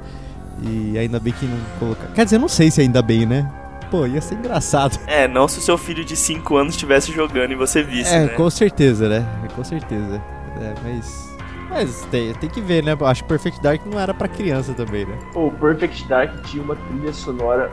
E 0.65 0.97
ainda 0.97 1.19
bem 1.19 1.33
que 1.33 1.45
não 1.45 1.59
colocar. 1.81 2.07
Quer 2.15 2.25
dizer, 2.25 2.37
eu 2.37 2.41
não 2.41 2.49
sei 2.49 2.71
se 2.71 2.81
ainda 2.81 3.03
bem, 3.03 3.27
né? 3.27 3.51
Pô, 3.93 4.07
ia 4.07 4.23
ser 4.23 4.37
engraçado. 4.37 4.99
É, 5.07 5.29
não 5.29 5.47
se 5.47 5.59
o 5.59 5.63
seu 5.63 5.77
filho 5.77 6.03
de 6.03 6.17
5 6.17 6.57
anos 6.57 6.73
estivesse 6.73 7.13
jogando 7.13 7.53
e 7.53 7.55
você 7.55 7.83
visse, 7.83 8.13
É, 8.15 8.21
né? 8.21 8.29
com 8.29 8.49
certeza, 8.49 9.07
né? 9.07 9.27
Com 9.55 9.63
certeza. 9.63 10.23
É, 10.61 10.75
mas. 10.83 11.31
Mas 11.69 12.03
tem, 12.11 12.33
tem 12.35 12.49
que 12.49 12.61
ver, 12.63 12.83
né? 12.83 12.97
Eu 12.99 13.07
Acho 13.07 13.23
que 13.23 13.29
Perfect 13.29 13.61
Dark 13.63 13.83
não 13.85 14.01
era 14.01 14.15
pra 14.15 14.29
criança 14.29 14.73
também, 14.73 15.05
né? 15.05 15.19
Pô, 15.35 15.49
o 15.49 15.51
Perfect 15.51 16.09
Dark 16.09 16.43
tinha 16.47 16.63
uma 16.63 16.75
trilha 16.75 17.13
sonora 17.13 17.71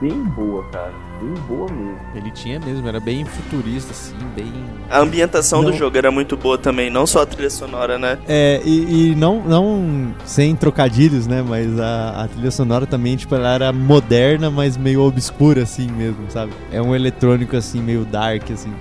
bem 0.00 0.22
boa, 0.24 0.64
cara. 0.72 0.92
Bem 1.20 1.34
boa 1.48 1.70
mesmo. 1.70 1.98
Ele 2.14 2.30
tinha 2.30 2.60
mesmo, 2.60 2.86
era 2.88 3.00
bem 3.00 3.24
futurista, 3.24 3.90
assim, 3.92 4.14
bem. 4.36 4.52
A 4.88 5.00
ambientação 5.00 5.62
Não. 5.62 5.70
do 5.70 5.76
jogo 5.76 5.96
era 5.98 6.10
muito 6.10 6.36
boa 6.36 6.56
também, 6.56 6.90
não 6.90 7.06
só 7.06 7.22
a 7.22 7.26
trilha 7.26 7.50
sonora, 7.50 7.98
né? 7.98 8.18
É, 8.28 8.60
e, 8.64 9.10
e 9.10 9.14
não, 9.16 9.42
não 9.42 10.14
sem 10.24 10.54
trocadilhos, 10.54 11.26
né? 11.26 11.42
Mas 11.46 11.78
a, 11.78 12.24
a 12.24 12.28
trilha 12.28 12.50
sonora 12.50 12.86
também, 12.86 13.16
tipo, 13.16 13.34
ela 13.34 13.52
era 13.52 13.72
moderna, 13.72 14.50
mas 14.50 14.76
meio 14.76 15.02
obscura, 15.02 15.62
assim 15.62 15.90
mesmo, 15.90 16.24
sabe? 16.30 16.52
É 16.70 16.80
um 16.80 16.94
eletrônico, 16.94 17.56
assim, 17.56 17.82
meio 17.82 18.04
dark, 18.04 18.50
assim. 18.52 18.72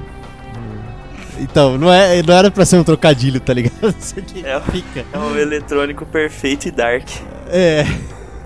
Então, 1.40 1.78
não, 1.78 1.92
é, 1.94 2.22
não 2.24 2.34
era 2.34 2.50
pra 2.50 2.66
ser 2.66 2.78
um 2.78 2.84
trocadilho, 2.84 3.40
tá 3.40 3.54
ligado? 3.54 3.94
Isso 4.00 4.18
aqui 4.18 4.44
É. 4.46 4.60
fica. 4.62 5.06
É 5.14 5.18
um 5.20 5.36
eletrônico 5.38 6.06
perfeito 6.06 6.68
e 6.68 6.72
dark. 6.72 7.08
É. 7.50 7.86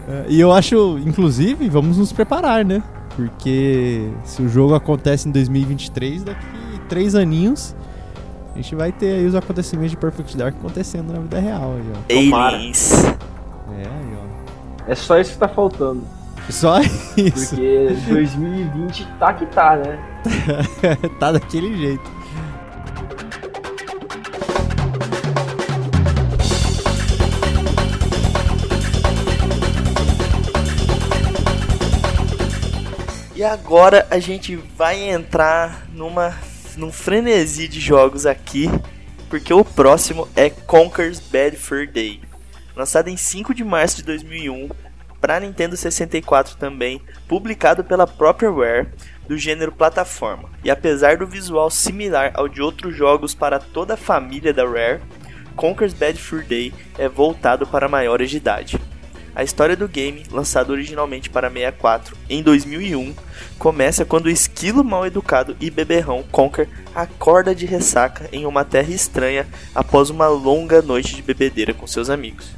É, 0.09 0.25
E 0.27 0.39
eu 0.39 0.51
acho, 0.51 0.99
inclusive, 1.05 1.69
vamos 1.69 1.97
nos 1.97 2.11
preparar, 2.11 2.65
né? 2.65 2.81
Porque 3.15 4.09
se 4.23 4.41
o 4.41 4.49
jogo 4.49 4.73
acontece 4.73 5.27
em 5.27 5.31
2023, 5.31 6.23
daqui 6.23 6.45
três 6.87 7.15
aninhos, 7.15 7.75
a 8.53 8.57
gente 8.57 8.75
vai 8.75 8.91
ter 8.91 9.13
aí 9.15 9.25
os 9.25 9.35
acontecimentos 9.35 9.91
de 9.91 9.97
Perfect 9.97 10.35
Dark 10.37 10.55
acontecendo 10.57 11.13
na 11.13 11.19
vida 11.19 11.39
real 11.39 11.75
aí, 11.75 11.91
ó. 11.93 12.13
Tomara. 12.13 12.57
É, 12.57 12.59
aí, 12.59 14.17
ó. 14.17 14.91
É 14.91 14.95
só 14.95 15.19
isso 15.19 15.33
que 15.33 15.37
tá 15.37 15.47
faltando. 15.47 16.03
Só 16.49 16.81
isso. 16.81 17.55
Porque 17.55 17.95
2020 18.07 19.07
tá 19.19 19.33
que 19.33 19.45
tá, 19.47 19.77
né? 19.77 19.99
tá 21.19 21.31
daquele 21.31 21.77
jeito. 21.77 22.20
E 33.41 33.43
agora 33.43 34.05
a 34.11 34.19
gente 34.19 34.55
vai 34.55 35.09
entrar 35.09 35.87
numa 35.95 36.37
num 36.77 36.91
frenesi 36.91 37.67
de 37.67 37.79
jogos 37.79 38.27
aqui, 38.27 38.69
porque 39.31 39.51
o 39.51 39.65
próximo 39.65 40.29
é 40.35 40.47
Conker's 40.51 41.19
Bad 41.19 41.57
Fur 41.57 41.87
Day. 41.87 42.21
Lançado 42.75 43.07
em 43.07 43.17
5 43.17 43.55
de 43.55 43.63
março 43.63 43.95
de 43.95 44.03
2001 44.03 44.69
para 45.19 45.39
Nintendo 45.39 45.75
64 45.75 46.55
também, 46.57 47.01
publicado 47.27 47.83
pela 47.83 48.05
própria 48.05 48.51
Rare, 48.51 48.89
do 49.27 49.35
gênero 49.35 49.71
plataforma. 49.71 50.47
E 50.63 50.69
apesar 50.69 51.17
do 51.17 51.25
visual 51.25 51.71
similar 51.71 52.29
ao 52.35 52.47
de 52.47 52.61
outros 52.61 52.95
jogos 52.95 53.33
para 53.33 53.57
toda 53.57 53.95
a 53.95 53.97
família 53.97 54.53
da 54.53 54.67
Rare, 54.67 55.01
Conker's 55.55 55.95
Bad 55.95 56.21
Fur 56.21 56.43
Day 56.43 56.71
é 56.95 57.09
voltado 57.09 57.65
para 57.65 57.89
maiores 57.89 58.29
de 58.29 58.37
idade. 58.37 58.79
A 59.33 59.43
história 59.43 59.77
do 59.77 59.87
game, 59.87 60.23
lançado 60.29 60.71
originalmente 60.71 61.29
para 61.29 61.49
64 61.49 62.17
em 62.29 62.43
2001, 62.43 63.15
começa 63.61 64.03
quando 64.03 64.25
o 64.25 64.29
esquilo 64.31 64.83
mal 64.83 65.05
educado 65.05 65.55
e 65.61 65.69
beberrão 65.69 66.23
Conker 66.31 66.67
acorda 66.95 67.53
de 67.53 67.67
ressaca 67.67 68.27
em 68.31 68.47
uma 68.47 68.65
terra 68.65 68.91
estranha 68.91 69.45
após 69.75 70.09
uma 70.09 70.27
longa 70.27 70.81
noite 70.81 71.15
de 71.15 71.21
bebedeira 71.21 71.71
com 71.71 71.85
seus 71.85 72.09
amigos. 72.09 72.55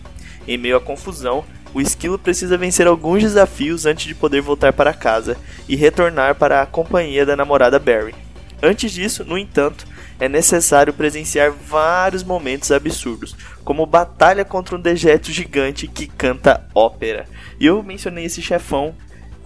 Em 0.47 0.57
meio 0.57 0.77
à 0.77 0.79
confusão, 0.79 1.43
o 1.73 1.81
esquilo 1.81 2.17
precisa 2.17 2.57
vencer 2.57 2.87
alguns 2.87 3.21
desafios 3.21 3.85
antes 3.85 4.05
de 4.05 4.15
poder 4.15 4.39
voltar 4.39 4.71
para 4.71 4.93
casa 4.93 5.35
e 5.67 5.75
retornar 5.75 6.35
para 6.35 6.61
a 6.61 6.65
companhia 6.65 7.25
da 7.25 7.35
namorada 7.35 7.77
Barry. 7.77 8.15
Antes 8.61 8.93
disso, 8.93 9.25
no 9.25 9.37
entanto, 9.37 9.85
é 10.21 10.29
necessário 10.29 10.93
presenciar 10.93 11.51
vários 11.51 12.23
momentos 12.23 12.71
absurdos, 12.71 13.35
como 13.65 13.85
batalha 13.85 14.45
contra 14.45 14.77
um 14.77 14.81
dejeto 14.81 15.33
gigante 15.33 15.85
que 15.85 16.07
canta 16.07 16.65
ópera. 16.73 17.25
E 17.59 17.65
eu 17.65 17.83
mencionei 17.83 18.23
esse 18.23 18.41
chefão 18.41 18.95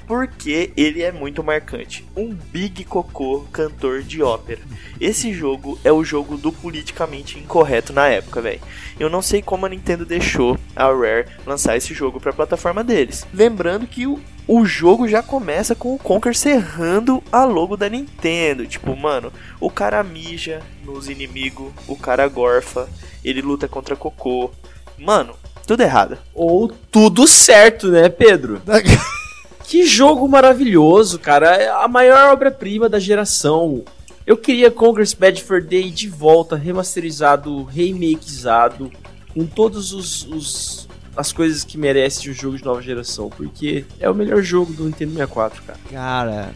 porque 0.08 0.72
ele 0.78 1.04
é 1.04 1.12
muito 1.12 1.44
marcante. 1.44 2.06
Um 2.16 2.34
Big 2.34 2.86
Cocô 2.86 3.46
cantor 3.52 4.02
de 4.02 4.24
ópera. 4.24 4.62
Esse 5.00 5.34
jogo 5.34 5.78
é 5.84 5.92
o 5.92 6.04
jogo 6.04 6.38
do 6.38 6.52
politicamente 6.52 7.38
incorreto 7.38 7.92
na 7.92 8.08
época, 8.08 8.42
velho. 8.42 8.62
Eu 8.98 9.10
não 9.10 9.22
sei 9.22 9.42
como 9.42 9.66
a 9.66 9.70
Nintendo 9.70 10.06
deixou 10.06 10.58
a 10.76 10.86
Rare 10.86 11.28
lançar 11.46 11.76
esse 11.76 11.94
jogo 11.94 12.20
para 12.20 12.32
a 12.32 12.36
plataforma 12.36 12.84
deles. 12.84 13.28
Lembrando 13.34 13.86
que 13.86 14.08
o 14.08 14.20
o 14.48 14.66
jogo 14.66 15.10
já 15.10 15.22
começa 15.22 15.76
com 15.76 15.94
o 15.94 16.00
Conker 16.00 16.34
serrando 16.34 17.22
a 17.30 17.44
logo 17.44 17.76
da 17.76 17.90
Nintendo. 17.90 18.66
Tipo, 18.66 18.96
mano, 18.96 19.32
o 19.60 19.70
cara 19.70 20.02
mija 20.02 20.62
nos 20.86 21.10
inimigos, 21.10 21.74
o 21.86 21.98
cara 21.98 22.26
gorfa, 22.30 22.88
ele 23.26 23.42
luta 23.42 23.68
contra 23.68 23.98
cocô. 23.98 24.50
Mano, 24.98 25.36
tudo 25.66 25.84
errado. 25.84 26.18
Ou 26.34 26.70
tudo 26.70 27.28
certo, 27.28 27.90
né, 27.90 28.08
Pedro? 28.08 28.62
que 29.68 29.86
jogo 29.86 30.28
maravilhoso, 30.28 31.20
cara. 31.20 31.56
É 31.56 31.70
a 31.70 31.88
maior 31.88 32.32
obra-prima 32.32 32.88
da 32.88 33.00
geração. 33.00 33.84
Eu 34.26 34.38
queria 34.38 34.72
Conker's 34.72 35.14
Bad 35.14 35.44
Fur 35.44 35.62
Day 35.62 35.92
de 35.92 36.10
volta, 36.10 36.56
remasterizado, 36.56 37.64
remakeizado, 37.64 38.90
com 39.34 39.46
todos 39.46 39.94
os, 39.94 40.26
os 40.28 40.88
as 41.16 41.32
coisas 41.32 41.64
que 41.64 41.78
merece 41.78 42.22
de 42.22 42.30
um 42.30 42.34
jogo 42.34 42.58
de 42.58 42.64
nova 42.64 42.82
geração, 42.82 43.30
porque 43.30 43.86
é 44.00 44.10
o 44.10 44.14
melhor 44.14 44.42
jogo 44.42 44.72
do 44.72 44.86
Nintendo 44.86 45.14
64, 45.14 45.64
cara. 45.64 45.80
Cara, 45.90 46.54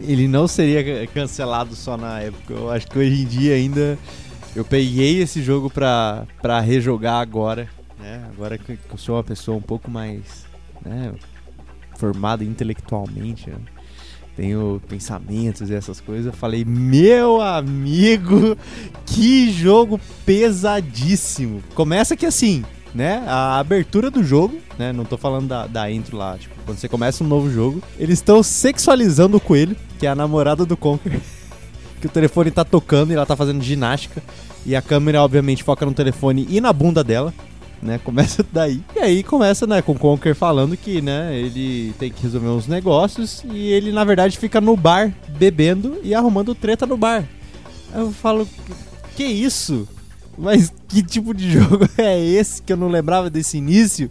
ele 0.00 0.28
não 0.28 0.46
seria 0.46 1.06
cancelado 1.06 1.74
só 1.74 1.96
na 1.96 2.20
época. 2.20 2.52
Eu 2.52 2.70
acho 2.70 2.86
que 2.86 2.98
hoje 2.98 3.22
em 3.22 3.26
dia 3.26 3.54
ainda 3.54 3.98
eu 4.54 4.64
peguei 4.64 5.22
esse 5.22 5.42
jogo 5.42 5.70
pra, 5.70 6.26
pra 6.42 6.60
rejogar 6.60 7.20
agora, 7.20 7.68
né? 7.98 8.22
Agora 8.32 8.58
que 8.58 8.72
eu 8.72 8.98
sou 8.98 9.16
uma 9.16 9.24
pessoa 9.24 9.56
um 9.56 9.62
pouco 9.62 9.90
mais, 9.90 10.44
né, 10.84 11.12
formada 11.96 12.44
intelectualmente, 12.44 13.50
né? 13.50 13.56
tenho 14.36 14.80
pensamentos 14.86 15.70
e 15.70 15.74
essas 15.74 16.00
coisas. 16.00 16.26
Eu 16.26 16.32
falei, 16.32 16.64
meu 16.64 17.40
amigo, 17.40 18.56
que 19.06 19.50
jogo 19.50 19.98
pesadíssimo. 20.26 21.62
Começa 21.74 22.14
que 22.14 22.26
assim, 22.26 22.62
né? 22.94 23.24
A 23.26 23.58
abertura 23.58 24.10
do 24.10 24.22
jogo, 24.22 24.58
né? 24.78 24.92
Não 24.92 25.04
tô 25.04 25.16
falando 25.16 25.48
da, 25.48 25.66
da 25.66 25.90
intro 25.90 26.16
lá, 26.16 26.36
tipo, 26.36 26.54
quando 26.66 26.78
você 26.78 26.88
começa 26.88 27.24
um 27.24 27.26
novo 27.26 27.50
jogo, 27.50 27.82
eles 27.98 28.18
estão 28.18 28.42
sexualizando 28.42 29.38
o 29.38 29.40
coelho, 29.40 29.74
que 29.98 30.06
é 30.06 30.10
a 30.10 30.14
namorada 30.14 30.66
do 30.66 30.76
Conker. 30.76 31.18
que 31.98 32.06
o 32.06 32.10
telefone 32.10 32.50
tá 32.50 32.64
tocando 32.64 33.10
e 33.10 33.14
ela 33.14 33.24
tá 33.24 33.34
fazendo 33.34 33.62
ginástica. 33.62 34.22
E 34.66 34.76
a 34.76 34.82
câmera, 34.82 35.22
obviamente, 35.22 35.64
foca 35.64 35.86
no 35.86 35.94
telefone 35.94 36.46
e 36.50 36.60
na 36.60 36.72
bunda 36.72 37.02
dela. 37.02 37.32
Né, 37.82 37.98
começa 38.02 38.44
daí. 38.52 38.80
E 38.94 38.98
aí 38.98 39.22
começa, 39.22 39.66
né, 39.66 39.82
com 39.82 39.92
o 39.92 39.98
Conker 39.98 40.34
falando 40.34 40.76
que, 40.76 41.00
né, 41.02 41.38
ele 41.38 41.94
tem 41.98 42.10
que 42.10 42.22
resolver 42.22 42.48
uns 42.48 42.66
negócios 42.66 43.44
e 43.44 43.68
ele, 43.68 43.92
na 43.92 44.02
verdade, 44.02 44.38
fica 44.38 44.60
no 44.60 44.76
bar 44.76 45.12
bebendo 45.38 45.98
e 46.02 46.14
arrumando 46.14 46.54
treta 46.54 46.86
no 46.86 46.96
bar. 46.96 47.24
Eu 47.94 48.10
falo, 48.12 48.48
que 49.14 49.24
isso? 49.24 49.86
Mas 50.36 50.72
que 50.88 51.02
tipo 51.02 51.32
de 51.32 51.50
jogo 51.52 51.88
é 51.96 52.18
esse 52.18 52.60
que 52.62 52.72
eu 52.72 52.76
não 52.76 52.88
lembrava 52.88 53.30
desse 53.30 53.58
início? 53.58 54.10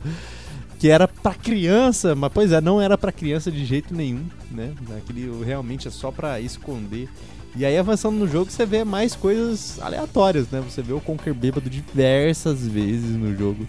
Que 0.80 0.89
era 0.89 1.07
pra 1.07 1.34
criança, 1.34 2.16
mas 2.16 2.32
pois 2.34 2.51
é, 2.51 2.59
não 2.59 2.82
era 2.82 2.97
pra 2.97 3.11
criança 3.11 3.51
de 3.51 3.63
jeito 3.66 3.93
nenhum, 3.95 4.26
né? 4.51 4.74
Aquele 4.97 5.32
realmente 5.43 5.88
é 5.88 5.91
só 5.91 6.11
pra 6.11 6.39
esconder. 6.39 7.07
E 7.56 7.66
aí 7.66 7.78
avançando 7.78 8.18
no 8.18 8.28
jogo 8.28 8.51
você 8.51 8.66
vê 8.66 8.84
mais 8.84 9.16
coisas 9.16 9.80
aleatórias, 9.80 10.49
né? 10.49 10.62
Você 10.62 10.82
vê 10.82 10.91
o 10.91 10.99
Conker 10.99 11.34
bêbado 11.34 11.70
diversas 11.70 12.68
vezes 12.68 13.12
no 13.12 13.36
jogo. 13.36 13.66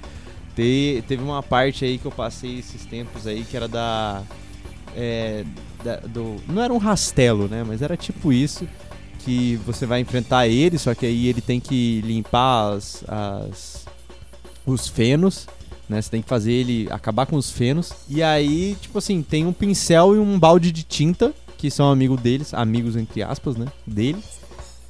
Te, 0.57 1.05
teve 1.07 1.22
uma 1.22 1.43
parte 1.43 1.84
aí 1.84 1.99
que 1.99 2.07
eu 2.07 2.11
passei 2.11 2.59
esses 2.59 2.84
tempos 2.84 3.26
aí 3.26 3.45
que 3.45 3.57
era 3.57 3.68
da. 3.68 4.22
É, 4.97 5.45
da 5.84 5.97
do, 5.97 6.37
não 6.49 6.62
era 6.62 6.72
um 6.72 6.78
rastelo, 6.78 7.47
né? 7.47 7.62
Mas 7.62 7.80
era 7.80 7.97
tipo 7.97 8.32
isso 8.32 8.66
que 9.20 9.57
você 9.66 9.87
vai 9.87 10.01
enfrentar 10.01 10.49
ele, 10.49 10.78
só 10.78 10.95
que 10.95 11.05
aí 11.05 11.26
ele 11.26 11.41
tem 11.41 11.61
que 11.61 12.01
limpar 12.03 12.74
as, 12.74 13.05
as 13.09 13.87
os 14.64 14.89
fenos, 14.89 15.47
né? 15.89 16.03
Você 16.03 16.11
tem 16.11 16.22
que 16.22 16.28
fazer 16.28 16.53
ele 16.53 16.89
acabar 16.91 17.26
com 17.26 17.37
os 17.37 17.51
fenos. 17.51 17.93
E 18.09 18.22
aí, 18.22 18.76
tipo 18.80 18.99
assim, 18.99 19.22
tem 19.22 19.47
um 19.47 19.53
pincel 19.53 20.16
e 20.16 20.18
um 20.18 20.39
balde 20.39 20.72
de 20.72 20.82
tinta, 20.82 21.32
que 21.57 21.70
são 21.70 21.90
amigos 21.90 22.20
deles, 22.20 22.54
amigos 22.54 22.96
entre 22.96 23.22
aspas, 23.22 23.57
né? 23.57 23.66
Dele. 23.86 24.22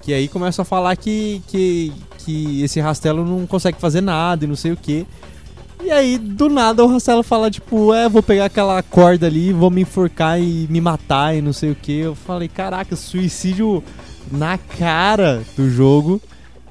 Que 0.03 0.13
aí 0.13 0.29
começa 0.29 0.63
a 0.63 0.65
falar 0.65 0.97
que, 0.97 1.43
que, 1.49 1.93
que 2.19 2.63
esse 2.63 2.81
rastelo 2.81 3.25
não 3.25 3.47
consegue 3.47 3.81
fazer 3.81 4.01
nada 4.01 4.45
e 4.45 4.49
não 4.49 4.57
sei 4.57 4.73
o 4.73 4.77
que. 4.77 5.07
E 5.83 5.91
aí, 5.91 6.19
do 6.19 6.49
nada, 6.49 6.83
o 6.83 6.87
Rastelo 6.87 7.23
fala, 7.23 7.51
tipo, 7.51 7.93
é, 7.93 8.09
vou 8.09 8.23
pegar 8.23 8.47
aquela 8.47 8.83
corda 8.83 9.27
ali, 9.27 9.53
vou 9.53 9.71
me 9.71 9.83
enforcar 9.83 10.41
e 10.41 10.67
me 10.71 10.81
matar 10.81 11.37
e 11.37 11.43
não 11.43 11.53
sei 11.53 11.71
o 11.71 11.75
que. 11.75 11.93
Eu 11.93 12.15
falei, 12.15 12.49
caraca, 12.49 12.97
suicídio 12.97 13.85
na 14.31 14.59
cara 14.59 15.43
do 15.57 15.69
jogo. 15.71 16.21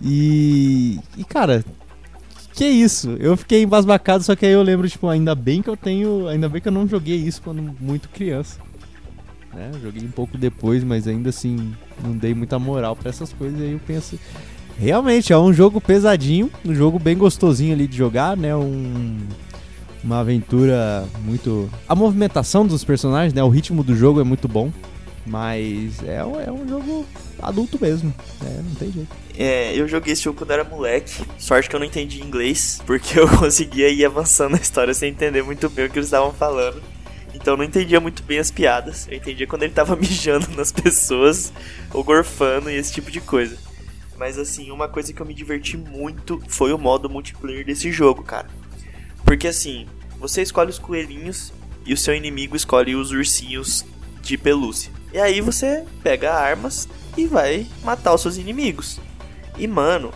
E, 0.01 0.99
e 1.17 1.23
cara, 1.23 1.63
que 2.53 2.65
isso? 2.65 3.15
Eu 3.19 3.37
fiquei 3.37 3.63
embasbacado, 3.63 4.23
só 4.23 4.35
que 4.35 4.45
aí 4.45 4.51
eu 4.51 4.63
lembro, 4.63 4.89
tipo, 4.89 5.07
ainda 5.07 5.35
bem 5.35 5.61
que 5.61 5.69
eu 5.69 5.77
tenho. 5.77 6.27
Ainda 6.27 6.49
bem 6.49 6.61
que 6.61 6.67
eu 6.67 6.73
não 6.73 6.87
joguei 6.87 7.17
isso 7.17 7.41
quando 7.41 7.61
muito 7.79 8.09
criança. 8.09 8.59
Né? 9.55 9.71
Joguei 9.81 10.03
um 10.03 10.11
pouco 10.11 10.37
depois, 10.37 10.83
mas 10.83 11.07
ainda 11.07 11.29
assim 11.29 11.73
não 12.03 12.11
dei 12.11 12.33
muita 12.33 12.59
moral 12.59 12.95
para 12.95 13.09
essas 13.09 13.31
coisas. 13.31 13.59
E 13.59 13.63
aí 13.63 13.71
eu 13.71 13.79
penso. 13.79 14.19
Realmente, 14.77 15.31
é 15.31 15.37
um 15.37 15.53
jogo 15.53 15.79
pesadinho, 15.79 16.51
um 16.65 16.75
jogo 16.75 16.99
bem 16.99 17.17
gostosinho 17.17 17.73
ali 17.73 17.87
de 17.87 17.95
jogar, 17.95 18.35
né? 18.35 18.53
Um, 18.53 19.17
uma 20.03 20.19
aventura 20.19 21.07
muito. 21.23 21.69
A 21.87 21.95
movimentação 21.95 22.67
dos 22.67 22.83
personagens, 22.83 23.33
né? 23.33 23.41
O 23.41 23.49
ritmo 23.49 23.83
do 23.83 23.95
jogo 23.95 24.19
é 24.19 24.23
muito 24.23 24.47
bom. 24.47 24.71
Mas 25.25 26.03
é, 26.03 26.17
é 26.17 26.51
um 26.51 26.67
jogo 26.67 27.05
adulto 27.41 27.79
mesmo. 27.81 28.13
É, 28.43 28.61
não 28.61 28.75
tem 28.75 28.91
jeito. 28.91 29.09
É, 29.37 29.73
eu 29.75 29.87
joguei 29.87 30.13
esse 30.13 30.21
jogo 30.21 30.37
quando 30.37 30.51
era 30.51 30.63
moleque. 30.63 31.25
Sorte 31.39 31.67
que 31.67 31.75
eu 31.75 31.79
não 31.79 31.87
entendi 31.87 32.21
inglês, 32.21 32.79
porque 32.85 33.17
eu 33.19 33.27
conseguia 33.27 33.89
ir 33.89 34.05
avançando 34.05 34.51
na 34.51 34.57
história 34.57 34.93
sem 34.93 35.09
entender 35.09 35.41
muito 35.41 35.67
bem 35.69 35.85
o 35.85 35.89
que 35.89 35.97
eles 35.97 36.07
estavam 36.07 36.31
falando. 36.31 36.81
Então 37.35 37.53
eu 37.53 37.57
não 37.57 37.65
entendia 37.65 37.99
muito 37.99 38.23
bem 38.23 38.39
as 38.39 38.49
piadas. 38.49 39.07
Eu 39.09 39.17
entendia 39.17 39.45
quando 39.45 39.63
ele 39.63 39.73
tava 39.73 39.95
mijando 39.97 40.47
nas 40.55 40.71
pessoas, 40.71 41.51
ou 41.93 42.03
gorfando 42.03 42.71
e 42.71 42.75
esse 42.75 42.93
tipo 42.93 43.11
de 43.11 43.19
coisa. 43.19 43.57
Mas 44.17 44.39
assim, 44.39 44.71
uma 44.71 44.87
coisa 44.87 45.11
que 45.11 45.21
eu 45.21 45.25
me 45.25 45.33
diverti 45.33 45.75
muito 45.75 46.41
foi 46.47 46.71
o 46.71 46.77
modo 46.77 47.09
multiplayer 47.09 47.65
desse 47.65 47.91
jogo, 47.91 48.23
cara. 48.23 48.47
Porque 49.25 49.49
assim, 49.49 49.85
você 50.17 50.41
escolhe 50.41 50.69
os 50.69 50.79
coelhinhos 50.79 51.51
e 51.85 51.93
o 51.93 51.97
seu 51.97 52.15
inimigo 52.15 52.55
escolhe 52.55 52.95
os 52.95 53.11
ursinhos 53.11 53.85
de 54.21 54.37
pelúcia. 54.37 54.91
E 55.13 55.19
aí 55.19 55.41
você 55.41 55.85
pega 56.01 56.33
armas 56.33 56.87
e 57.17 57.25
vai 57.25 57.67
matar 57.83 58.13
os 58.13 58.21
seus 58.21 58.37
inimigos. 58.37 58.99
E 59.57 59.67
mano, 59.67 60.13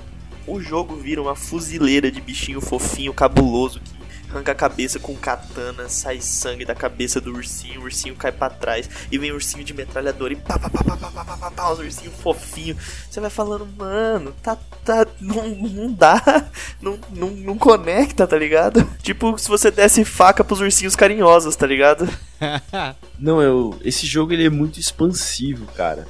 o 0.47 0.61
jogo 0.61 0.95
vira 0.95 1.21
uma 1.21 1.35
fuzileira 1.35 2.09
de 2.09 2.21
bichinho 2.21 2.61
fofinho, 2.61 3.13
cabuloso, 3.13 3.81
que 3.81 3.98
arranca 4.29 4.51
a 4.51 4.55
cabeça 4.55 4.99
com 4.99 5.15
katana, 5.15 5.89
sai 5.89 6.21
sangue 6.21 6.63
da 6.63 6.75
cabeça 6.75 7.19
do 7.19 7.33
ursinho, 7.33 7.81
o 7.81 7.83
ursinho 7.85 8.15
cai 8.15 8.31
pra 8.31 8.49
trás 8.49 8.89
e 9.11 9.17
vem 9.17 9.31
o 9.31 9.35
ursinho 9.35 9.63
de 9.63 9.73
metralhadora 9.73 10.33
e 10.33 10.35
pá 10.35 10.59
pá 10.59 10.69
pá 10.69 10.83
pá 10.83 10.95
pá 10.95 11.11
pá 11.11 11.25
pá, 11.25 11.37
pá, 11.37 11.51
pá 11.51 11.71
os 11.71 11.79
ursinhos 11.79 12.15
fofinhos. 12.15 12.77
Você 13.09 13.19
vai 13.19 13.29
falando, 13.29 13.67
mano, 13.77 14.33
tá, 14.43 14.55
tá, 14.85 15.07
não, 15.19 15.49
não 15.49 15.91
dá, 15.91 16.47
não, 16.81 16.99
não, 17.09 17.29
não 17.31 17.57
conecta, 17.57 18.27
tá 18.27 18.37
ligado? 18.37 18.87
Tipo, 19.01 19.37
se 19.37 19.49
você 19.49 19.71
desse 19.71 20.05
faca 20.05 20.43
pros 20.43 20.61
ursinhos 20.61 20.95
carinhosos, 20.95 21.55
tá 21.55 21.65
ligado? 21.65 22.07
Não, 23.19 23.41
eu, 23.41 23.77
esse 23.83 24.07
jogo 24.07 24.31
ele 24.31 24.45
é 24.45 24.49
muito 24.49 24.79
expansivo, 24.79 25.65
cara. 25.73 26.07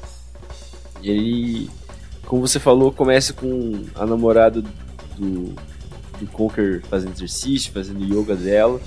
Ele, 1.02 1.68
como 2.26 2.48
você 2.48 2.60
falou, 2.60 2.92
começa 2.92 3.34
com 3.34 3.84
a 3.96 4.06
namorada 4.06 4.62
do, 5.18 5.56
do 6.20 6.28
Conker 6.28 6.82
fazendo 6.90 7.14
exercício, 7.14 7.72
fazendo 7.72 8.04
yoga 8.04 8.36
dela. 8.36 8.80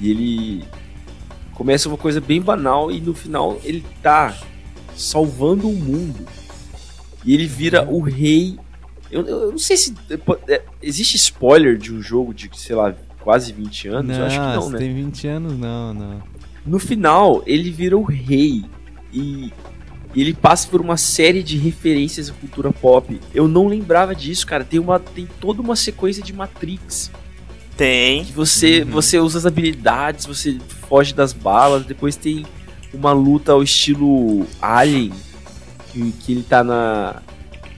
E 0.00 0.10
ele 0.10 0.64
começa 1.54 1.88
uma 1.88 1.96
coisa 1.96 2.20
bem 2.20 2.40
banal 2.40 2.90
e 2.90 3.00
no 3.00 3.14
final 3.14 3.60
ele 3.64 3.84
tá 4.02 4.36
salvando 4.96 5.68
o 5.68 5.72
mundo. 5.72 6.26
E 7.24 7.32
ele 7.32 7.46
vira 7.46 7.88
o 7.88 8.00
rei. 8.00 8.58
Eu, 9.10 9.26
eu 9.26 9.50
não 9.52 9.58
sei 9.58 9.76
se. 9.76 9.94
é, 10.48 10.62
existe 10.82 11.16
spoiler 11.16 11.78
de 11.78 11.92
um 11.92 12.02
jogo 12.02 12.34
de, 12.34 12.50
sei 12.54 12.76
lá, 12.76 12.94
quase 13.20 13.52
20 13.52 13.88
anos? 13.88 14.16
eu 14.16 14.24
acho 14.24 14.40
que 14.40 14.46
não, 14.46 14.70
né? 14.70 14.78
tem 14.78 14.94
20 14.94 15.26
anos, 15.28 15.58
não, 15.58 15.94
não. 15.94 16.22
No 16.66 16.78
final, 16.78 17.42
ele 17.46 17.70
vira 17.70 17.96
o 17.96 18.02
rei 18.02 18.64
e 19.12 19.52
e 20.14 20.20
ele 20.20 20.32
passa 20.34 20.68
por 20.68 20.80
uma 20.80 20.96
série 20.96 21.42
de 21.42 21.56
referências 21.56 22.30
à 22.30 22.32
cultura 22.32 22.72
pop. 22.72 23.20
Eu 23.34 23.48
não 23.48 23.66
lembrava 23.66 24.14
disso, 24.14 24.46
cara. 24.46 24.64
Tem, 24.64 24.78
uma, 24.78 24.98
tem 25.00 25.26
toda 25.40 25.60
uma 25.60 25.74
sequência 25.76 26.22
de 26.22 26.32
Matrix. 26.32 27.10
Tem. 27.76 28.24
Que 28.24 28.32
você, 28.32 28.84
você 28.84 29.18
usa 29.18 29.38
as 29.38 29.46
habilidades, 29.46 30.26
você 30.26 30.58
foge 30.88 31.12
das 31.12 31.32
balas. 31.32 31.84
Depois 31.84 32.14
tem 32.14 32.46
uma 32.92 33.12
luta 33.12 33.52
ao 33.52 33.62
estilo 33.62 34.46
Alien. 34.62 35.12
Que, 35.92 36.12
que 36.12 36.32
ele 36.32 36.42
tá 36.44 36.62
na, 36.62 37.16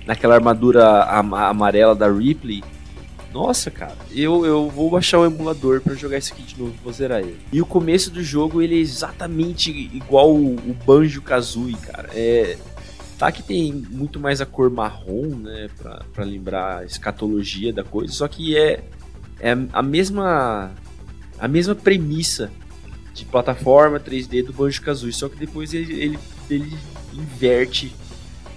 naquela 0.06 0.34
armadura 0.34 1.04
ama- 1.10 1.48
amarela 1.48 1.94
da 1.94 2.10
Ripley. 2.12 2.62
Nossa, 3.36 3.70
cara, 3.70 3.94
eu, 4.14 4.46
eu 4.46 4.70
vou 4.70 4.88
baixar 4.88 5.18
o 5.18 5.26
emulador 5.26 5.82
pra 5.82 5.94
jogar 5.94 6.16
isso 6.16 6.32
aqui 6.32 6.42
de 6.42 6.58
novo, 6.58 6.72
vou 6.82 6.90
zerar 6.90 7.20
ele. 7.20 7.38
E 7.52 7.60
o 7.60 7.66
começo 7.66 8.10
do 8.10 8.22
jogo, 8.22 8.62
ele 8.62 8.76
é 8.76 8.78
exatamente 8.78 9.70
igual 9.70 10.34
o, 10.34 10.54
o 10.54 10.74
Banjo 10.86 11.20
Kazooie, 11.20 11.74
cara. 11.74 12.08
É, 12.14 12.56
tá 13.18 13.30
que 13.30 13.42
tem 13.42 13.74
muito 13.90 14.18
mais 14.18 14.40
a 14.40 14.46
cor 14.46 14.70
marrom, 14.70 15.36
né, 15.36 15.68
pra, 15.76 16.02
pra 16.14 16.24
lembrar 16.24 16.78
a 16.78 16.84
escatologia 16.86 17.74
da 17.74 17.84
coisa, 17.84 18.10
só 18.10 18.26
que 18.26 18.56
é, 18.56 18.82
é 19.38 19.50
a 19.70 19.82
mesma 19.82 20.72
a 21.38 21.46
mesma 21.46 21.74
premissa 21.74 22.50
de 23.12 23.26
plataforma 23.26 24.00
3D 24.00 24.46
do 24.46 24.54
Banjo 24.54 24.80
Kazooie, 24.80 25.12
só 25.12 25.28
que 25.28 25.36
depois 25.36 25.74
ele, 25.74 25.92
ele, 25.92 26.18
ele 26.48 26.74
inverte 27.12 27.94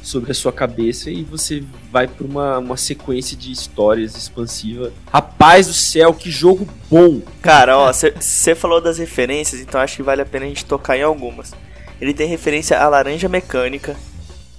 sobre 0.02 0.32
a 0.32 0.36
sua 0.36 0.52
cabeça 0.52 1.10
e 1.10 1.24
você 1.24 1.64
vai 1.92 2.08
pra 2.08 2.26
uma, 2.26 2.58
uma 2.58 2.78
sequência 2.78 3.36
de 3.36 3.52
histórias 3.52 4.16
expansiva. 4.16 4.92
Rapaz 5.12 5.68
do 5.68 5.74
céu, 5.74 6.14
que 6.14 6.32
jogo 6.32 6.68
bom! 6.90 7.22
Cara, 7.42 7.78
ó, 7.78 7.92
você 7.92 8.56
falou 8.56 8.82
das 8.82 8.98
referências, 8.98 9.62
então 9.62 9.80
acho 9.82 9.98
que 9.98 10.04
vale 10.04 10.22
a 10.22 10.26
pena 10.26 10.46
a 10.46 10.48
gente 10.48 10.66
tocar 10.66 10.98
em 10.98 11.04
algumas. 11.04 11.54
Ele 12.00 12.14
tem 12.14 12.28
referência 12.28 12.80
à 12.80 12.88
laranja 12.88 13.28
mecânica, 13.28 13.96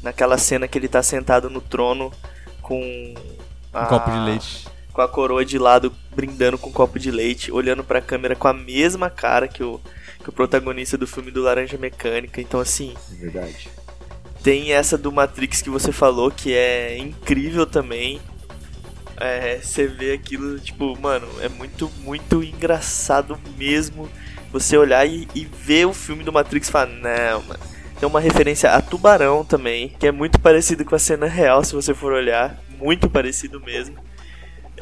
naquela 0.03 0.37
cena 0.37 0.69
que 0.69 0.79
ele 0.79 0.89
tá 0.89 1.03
sentado 1.03 1.49
no 1.49 1.61
trono 1.61 2.13
com 2.61 2.81
Um 3.75 3.85
copo 3.87 4.11
de 4.11 4.19
leite. 4.19 4.69
com 4.93 5.01
a 5.01 5.09
coroa 5.09 5.45
de 5.45 5.59
lado 5.59 5.93
brindando 6.15 6.59
com 6.59 6.69
um 6.69 6.73
copo 6.73 6.99
de 6.99 7.11
leite, 7.11 7.51
olhando 7.51 7.83
pra 7.83 8.01
câmera 8.01 8.37
com 8.37 8.47
a 8.47 8.53
mesma 8.53 9.09
cara 9.09 9.49
que 9.49 9.63
o, 9.63 9.81
que 10.23 10.29
o 10.29 10.33
protagonista 10.33 10.99
do 10.99 11.07
filme 11.07 11.31
do 11.31 11.43
Laranja 11.43 11.79
Mecânica. 11.79 12.41
Então, 12.41 12.61
assim, 12.61 12.95
É 13.11 13.15
verdade. 13.17 13.71
Tem 14.43 14.73
essa 14.73 14.97
do 14.97 15.13
Matrix 15.13 15.63
que 15.63 15.71
você 15.71 15.93
falou, 15.93 16.31
que 16.31 16.53
é 16.53 16.97
incrível 16.99 17.67
também. 17.67 18.21
É, 19.17 19.59
você 19.59 19.87
vê 19.87 20.13
aquilo, 20.13 20.59
tipo, 20.59 20.99
mano, 20.99 21.29
é 21.41 21.49
muito, 21.49 21.91
muito 22.03 22.43
engraçado 22.43 23.39
mesmo 23.59 24.09
você 24.51 24.77
olhar 24.77 25.07
e, 25.07 25.29
e 25.35 25.45
ver 25.45 25.87
o 25.87 25.93
filme 25.93 26.25
do 26.25 26.33
Matrix 26.33 26.69
e 26.69 26.73
falar, 26.73 26.87
não, 26.87 27.43
mano. 27.43 27.61
Tem 27.99 28.09
uma 28.09 28.21
referência 28.21 28.73
a 28.73 28.81
Tubarão 28.81 29.45
também, 29.45 29.91
que 29.99 30.07
é 30.07 30.13
muito 30.13 30.41
parecido 30.41 30.87
com 30.87 30.95
a 30.95 30.99
cena 30.99 31.27
real, 31.27 31.63
se 31.63 31.75
você 31.75 31.93
for 31.93 32.13
olhar. 32.13 32.59
Muito 32.79 33.11
parecido 33.11 33.61
mesmo. 33.61 33.97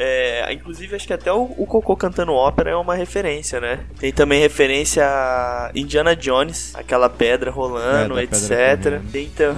É, 0.01 0.53
inclusive, 0.53 0.95
acho 0.95 1.07
que 1.09 1.13
até 1.13 1.33
o, 1.33 1.53
o 1.59 1.67
Cocô 1.67 1.97
cantando 1.97 2.33
ópera 2.33 2.71
é 2.71 2.77
uma 2.77 2.95
referência, 2.95 3.61
né? 3.61 3.81
Tem 3.99 4.13
também 4.13 4.41
referência 4.41 5.05
a 5.05 5.73
Indiana 5.75 6.15
Jones, 6.15 6.73
aquela 6.77 7.11
pedra 7.11 7.51
rolando, 7.51 8.17
É, 8.17 8.23
etc. 8.23 8.49
pedra. 8.49 9.03
Tem 9.11 9.25
Então. 9.25 9.57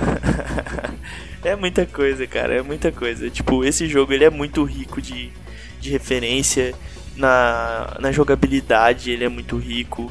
é 1.44 1.54
muita 1.56 1.84
coisa, 1.84 2.26
cara, 2.26 2.54
é 2.54 2.62
muita 2.62 2.90
coisa. 2.90 3.28
Tipo, 3.28 3.64
esse 3.64 3.86
jogo 3.86 4.12
ele 4.14 4.24
é 4.24 4.30
muito 4.30 4.64
rico 4.64 5.00
de, 5.02 5.30
de 5.78 5.90
referência. 5.90 6.74
Na, 7.16 7.96
na 8.00 8.10
jogabilidade, 8.12 9.10
ele 9.10 9.24
é 9.24 9.28
muito 9.28 9.58
rico. 9.58 10.10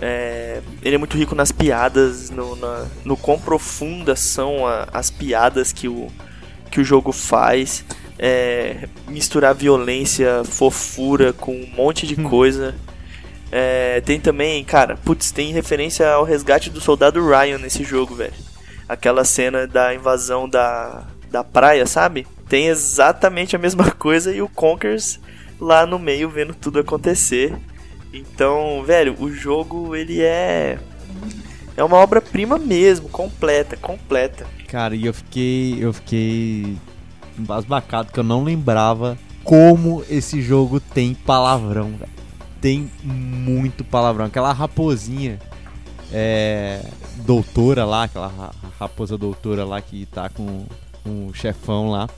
É, 0.00 0.60
ele 0.82 0.96
é 0.96 0.98
muito 0.98 1.16
rico 1.16 1.34
nas 1.34 1.50
piadas, 1.50 2.28
no, 2.28 2.56
na- 2.56 2.86
no 3.04 3.16
quão 3.16 3.38
profundas 3.38 4.20
são 4.20 4.66
a- 4.66 4.86
as 4.92 5.08
piadas 5.10 5.72
que 5.72 5.88
o, 5.88 6.10
que 6.70 6.78
o 6.80 6.84
jogo 6.84 7.10
faz. 7.10 7.84
É, 8.24 8.88
misturar 9.08 9.52
violência, 9.52 10.44
fofura 10.44 11.32
com 11.32 11.52
um 11.52 11.66
monte 11.66 12.06
de 12.06 12.14
coisa. 12.14 12.74
É, 13.50 14.00
tem 14.02 14.20
também, 14.20 14.62
cara, 14.62 14.96
putz, 14.96 15.32
tem 15.32 15.52
referência 15.52 16.08
ao 16.08 16.22
resgate 16.22 16.70
do 16.70 16.80
soldado 16.80 17.20
Ryan 17.20 17.58
nesse 17.58 17.82
jogo, 17.82 18.14
velho. 18.14 18.32
Aquela 18.88 19.24
cena 19.24 19.66
da 19.66 19.92
invasão 19.92 20.48
da, 20.48 21.04
da 21.30 21.42
praia, 21.42 21.84
sabe? 21.84 22.26
Tem 22.48 22.68
exatamente 22.68 23.56
a 23.56 23.58
mesma 23.58 23.90
coisa 23.98 24.32
e 24.32 24.40
o 24.40 24.48
Conkers 24.48 25.18
lá 25.60 25.84
no 25.84 25.98
meio 25.98 26.30
vendo 26.30 26.54
tudo 26.54 26.78
acontecer. 26.78 27.52
Então, 28.12 28.84
velho, 28.84 29.16
o 29.18 29.32
jogo 29.32 29.96
ele 29.96 30.20
é 30.20 30.78
é 31.76 31.82
uma 31.82 31.96
obra-prima 31.96 32.58
mesmo, 32.58 33.08
completa, 33.08 33.76
completa. 33.76 34.46
Cara, 34.68 34.94
e 34.94 35.06
eu 35.06 35.14
fiquei. 35.14 35.78
Eu 35.80 35.92
fiquei 35.92 36.76
embasbacado 37.38 38.12
que 38.12 38.18
eu 38.18 38.24
não 38.24 38.42
lembrava 38.44 39.16
como 39.44 40.04
esse 40.08 40.40
jogo 40.40 40.78
tem 40.80 41.14
palavrão, 41.14 41.90
velho. 41.98 42.10
Tem 42.60 42.90
muito 43.02 43.82
palavrão. 43.84 44.26
Aquela 44.26 44.52
raposinha 44.52 45.38
é, 46.12 46.84
doutora 47.24 47.84
lá, 47.84 48.04
aquela 48.04 48.28
ra- 48.28 48.52
raposa 48.78 49.18
doutora 49.18 49.64
lá 49.64 49.80
que 49.80 50.06
tá 50.06 50.28
com, 50.28 50.64
o 51.04 51.32
chefão 51.34 51.90
lá. 51.90 52.08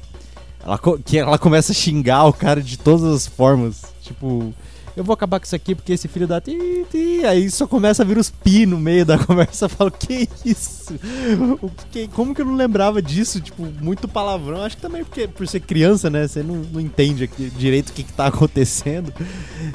Ela, 0.63 0.79
que 1.05 1.19
ela 1.19 1.39
começa 1.39 1.73
a 1.73 1.75
xingar 1.75 2.25
o 2.27 2.33
cara 2.33 2.63
de 2.63 2.77
todas 2.79 3.05
as 3.05 3.27
formas. 3.27 3.83
Tipo, 4.03 4.53
eu 4.97 5.03
vou 5.05 5.13
acabar 5.15 5.41
com 5.41 5.45
isso 5.47 5.57
aqui 5.57 5.75
porque 5.75 5.93
esse 5.93 6.07
filho 6.09 6.27
da. 6.27 6.41
Ti, 6.41 6.57
ti. 6.91 7.23
Aí 7.27 7.51
só 7.51 7.67
começa 7.67 8.03
a 8.03 8.07
vir 8.07 8.17
os 8.19 8.31
pi 8.31 8.65
no 8.67 8.79
meio 8.79 9.05
da 9.05 9.19
conversa. 9.25 9.65
Eu 9.65 9.69
falo, 9.69 9.91
que 9.91 10.29
isso? 10.45 10.95
O 11.63 11.71
que, 11.91 12.07
como 12.09 12.35
que 12.35 12.43
eu 12.43 12.47
não 12.47 12.55
lembrava 12.55 13.03
disso? 13.03 13.41
Tipo, 13.41 13.65
muito 13.81 14.07
palavrão. 14.07 14.63
Acho 14.63 14.77
que 14.77 14.83
também 14.83 15.03
porque 15.05 15.27
por 15.27 15.47
ser 15.49 15.61
criança, 15.61 16.09
né? 16.09 16.29
Você 16.29 16.43
não, 16.43 16.57
não 16.57 16.81
entende 16.81 17.25
aqui 17.25 17.51
direito 17.51 17.91
o 17.91 17.93
que, 17.93 18.03
que 18.05 18.13
tá 18.13 18.27
acontecendo. 18.29 19.13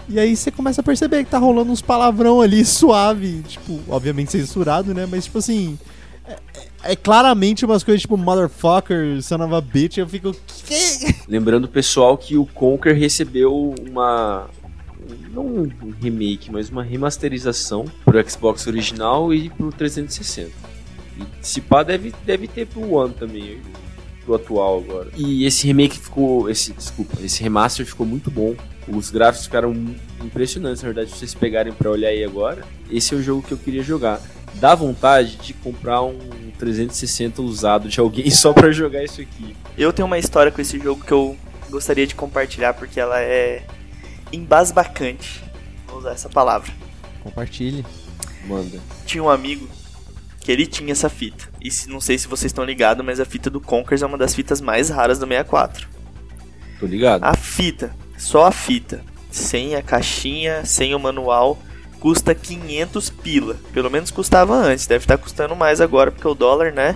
E 0.08 0.20
aí 0.20 0.36
você 0.36 0.52
começa 0.52 0.82
a 0.82 0.84
perceber 0.84 1.24
que 1.24 1.32
tá 1.32 1.38
rolando 1.38 1.72
uns 1.72 1.82
palavrão 1.82 2.42
ali 2.42 2.64
suave. 2.64 3.42
Tipo, 3.48 3.80
obviamente 3.90 4.32
censurado, 4.32 4.94
né? 4.94 5.06
Mas 5.06 5.26
tipo 5.26 5.38
assim. 5.40 5.78
É, 6.26 6.34
é- 6.34 6.70
é 6.82 6.96
claramente 6.96 7.66
umas 7.66 7.84
coisas 7.84 8.00
tipo 8.02 8.16
motherfucker, 8.16 9.22
son 9.22 9.44
of 9.44 9.54
a 9.54 9.60
bitch. 9.60 9.98
Eu 9.98 10.08
fico. 10.08 10.34
Lembrando 11.28 11.68
pessoal 11.68 12.18
que 12.18 12.38
o 12.38 12.46
Conker 12.46 12.96
recebeu 12.98 13.76
uma. 13.90 14.48
Não 15.32 15.46
um 15.46 15.94
remake, 16.02 16.52
mas 16.52 16.70
uma 16.70 16.84
remasterização 16.84 17.86
pro 18.04 18.30
Xbox 18.30 18.68
original 18.68 19.34
e 19.34 19.50
pro 19.50 19.72
360. 19.72 20.52
E 21.18 21.24
se 21.42 21.62
pá, 21.62 21.84
deve, 21.84 22.14
deve 22.26 22.48
ter 22.48 22.68
pro 22.68 22.94
One 22.94 23.14
também, 23.14 23.60
pro 24.24 24.36
atual 24.36 24.80
agora. 24.80 25.10
E 25.16 25.46
esse 25.46 25.68
remake 25.68 26.00
ficou. 26.00 26.50
Esse, 26.50 26.74
desculpa, 26.74 27.18
esse 27.22 27.42
remaster 27.44 27.86
ficou 27.86 28.06
muito 28.06 28.30
bom. 28.30 28.56
Os 28.88 29.10
gráficos 29.10 29.46
ficaram 29.46 29.74
impressionantes, 30.24 30.82
na 30.82 30.88
verdade, 30.88 31.12
se 31.12 31.18
vocês 31.18 31.34
pegarem 31.34 31.74
pra 31.74 31.92
olhar 31.92 32.10
aí 32.10 32.24
agora. 32.24 32.64
Esse 32.90 33.14
é 33.14 33.18
o 33.18 33.22
jogo 33.22 33.44
que 33.44 33.52
eu 33.52 33.58
queria 33.58 33.84
jogar. 33.84 34.22
Dá 34.56 34.74
vontade 34.74 35.36
de 35.38 35.54
comprar 35.54 36.02
um 36.02 36.18
360 36.58 37.42
usado 37.42 37.88
de 37.88 38.00
alguém 38.00 38.30
só 38.32 38.52
pra 38.52 38.72
jogar 38.72 39.04
isso 39.04 39.22
aqui. 39.22 39.56
Eu 39.78 39.94
tenho 39.94 40.06
uma 40.06 40.18
história 40.18 40.52
com 40.52 40.62
esse 40.62 40.80
jogo 40.80 41.04
que 41.04 41.12
eu 41.12 41.38
gostaria 41.70 42.08
de 42.08 42.16
compartilhar 42.16 42.74
porque 42.74 43.00
ela 43.00 43.20
é 43.22 43.64
embasbacante. 44.32 45.44
Vou 45.88 46.00
usar 46.00 46.12
essa 46.12 46.30
palavra. 46.30 46.72
Compartilhe. 47.24 47.86
Manda. 48.48 48.80
Tinha 49.06 49.24
um 49.24 49.30
amigo 49.30 49.68
que 50.42 50.52
ele 50.52 50.66
tinha 50.66 50.92
essa 50.92 51.10
fita. 51.10 51.50
E 51.62 51.70
se- 51.70 51.90
não 51.90 52.00
sei 52.00 52.18
se 52.18 52.28
vocês 52.28 52.50
estão 52.50 52.64
ligados, 52.64 53.06
mas 53.06 53.20
a 53.20 53.26
fita 53.26 53.50
do 53.50 53.60
Conkers 53.62 54.02
é 54.02 54.06
uma 54.06 54.18
das 54.18 54.34
fitas 54.34 54.62
mais 54.62 54.90
raras 54.90 55.20
do 55.20 55.28
64. 55.28 55.88
Tô 56.80 56.86
ligado. 56.86 57.24
A 57.24 57.36
fita, 57.36 57.94
só 58.18 58.46
a 58.46 58.52
fita, 58.52 59.04
sem 59.30 59.76
a 59.76 59.82
caixinha, 59.82 60.66
sem 60.66 60.96
o 60.96 61.00
manual, 61.00 61.58
custa 62.00 62.34
500 62.34 63.10
pila. 63.10 63.56
Pelo 63.74 63.90
menos 63.92 64.10
custava 64.12 64.56
antes, 64.56 64.88
deve 64.88 65.04
estar 65.04 65.18
custando 65.18 65.56
mais 65.56 65.82
agora 65.82 66.10
porque 66.12 66.28
o 66.28 66.34
dólar, 66.34 66.72
né, 66.72 66.96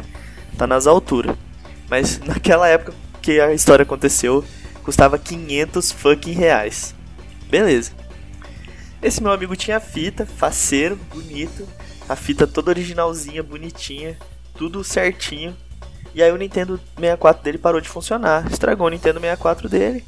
tá 0.58 0.66
nas 0.66 0.88
alturas. 0.88 1.36
Mas 1.90 2.20
naquela 2.26 2.68
época 2.70 2.94
que 3.22 3.40
a 3.42 3.54
história 3.54 3.84
aconteceu, 3.84 4.44
custava 4.84 5.18
500 5.20 5.92
fucking 5.92 6.32
reais. 6.32 6.96
Beleza. 7.54 7.92
Esse 9.00 9.22
meu 9.22 9.32
amigo 9.32 9.56
tinha 9.56 9.80
fita, 9.80 10.26
faceiro, 10.26 10.96
bonito, 11.14 11.70
a 12.10 12.16
fita 12.16 12.48
toda 12.48 12.72
originalzinha, 12.72 13.44
bonitinha, 13.44 14.18
tudo 14.58 14.84
certinho. 14.84 15.56
E 16.16 16.24
aí 16.24 16.32
o 16.32 16.36
Nintendo 16.36 16.80
64 16.96 17.44
dele 17.44 17.60
parou 17.60 17.80
de 17.80 17.88
funcionar, 17.88 18.52
estragou 18.52 18.88
o 18.88 18.90
Nintendo 18.90 19.20
64 19.20 19.70
dele, 19.70 20.04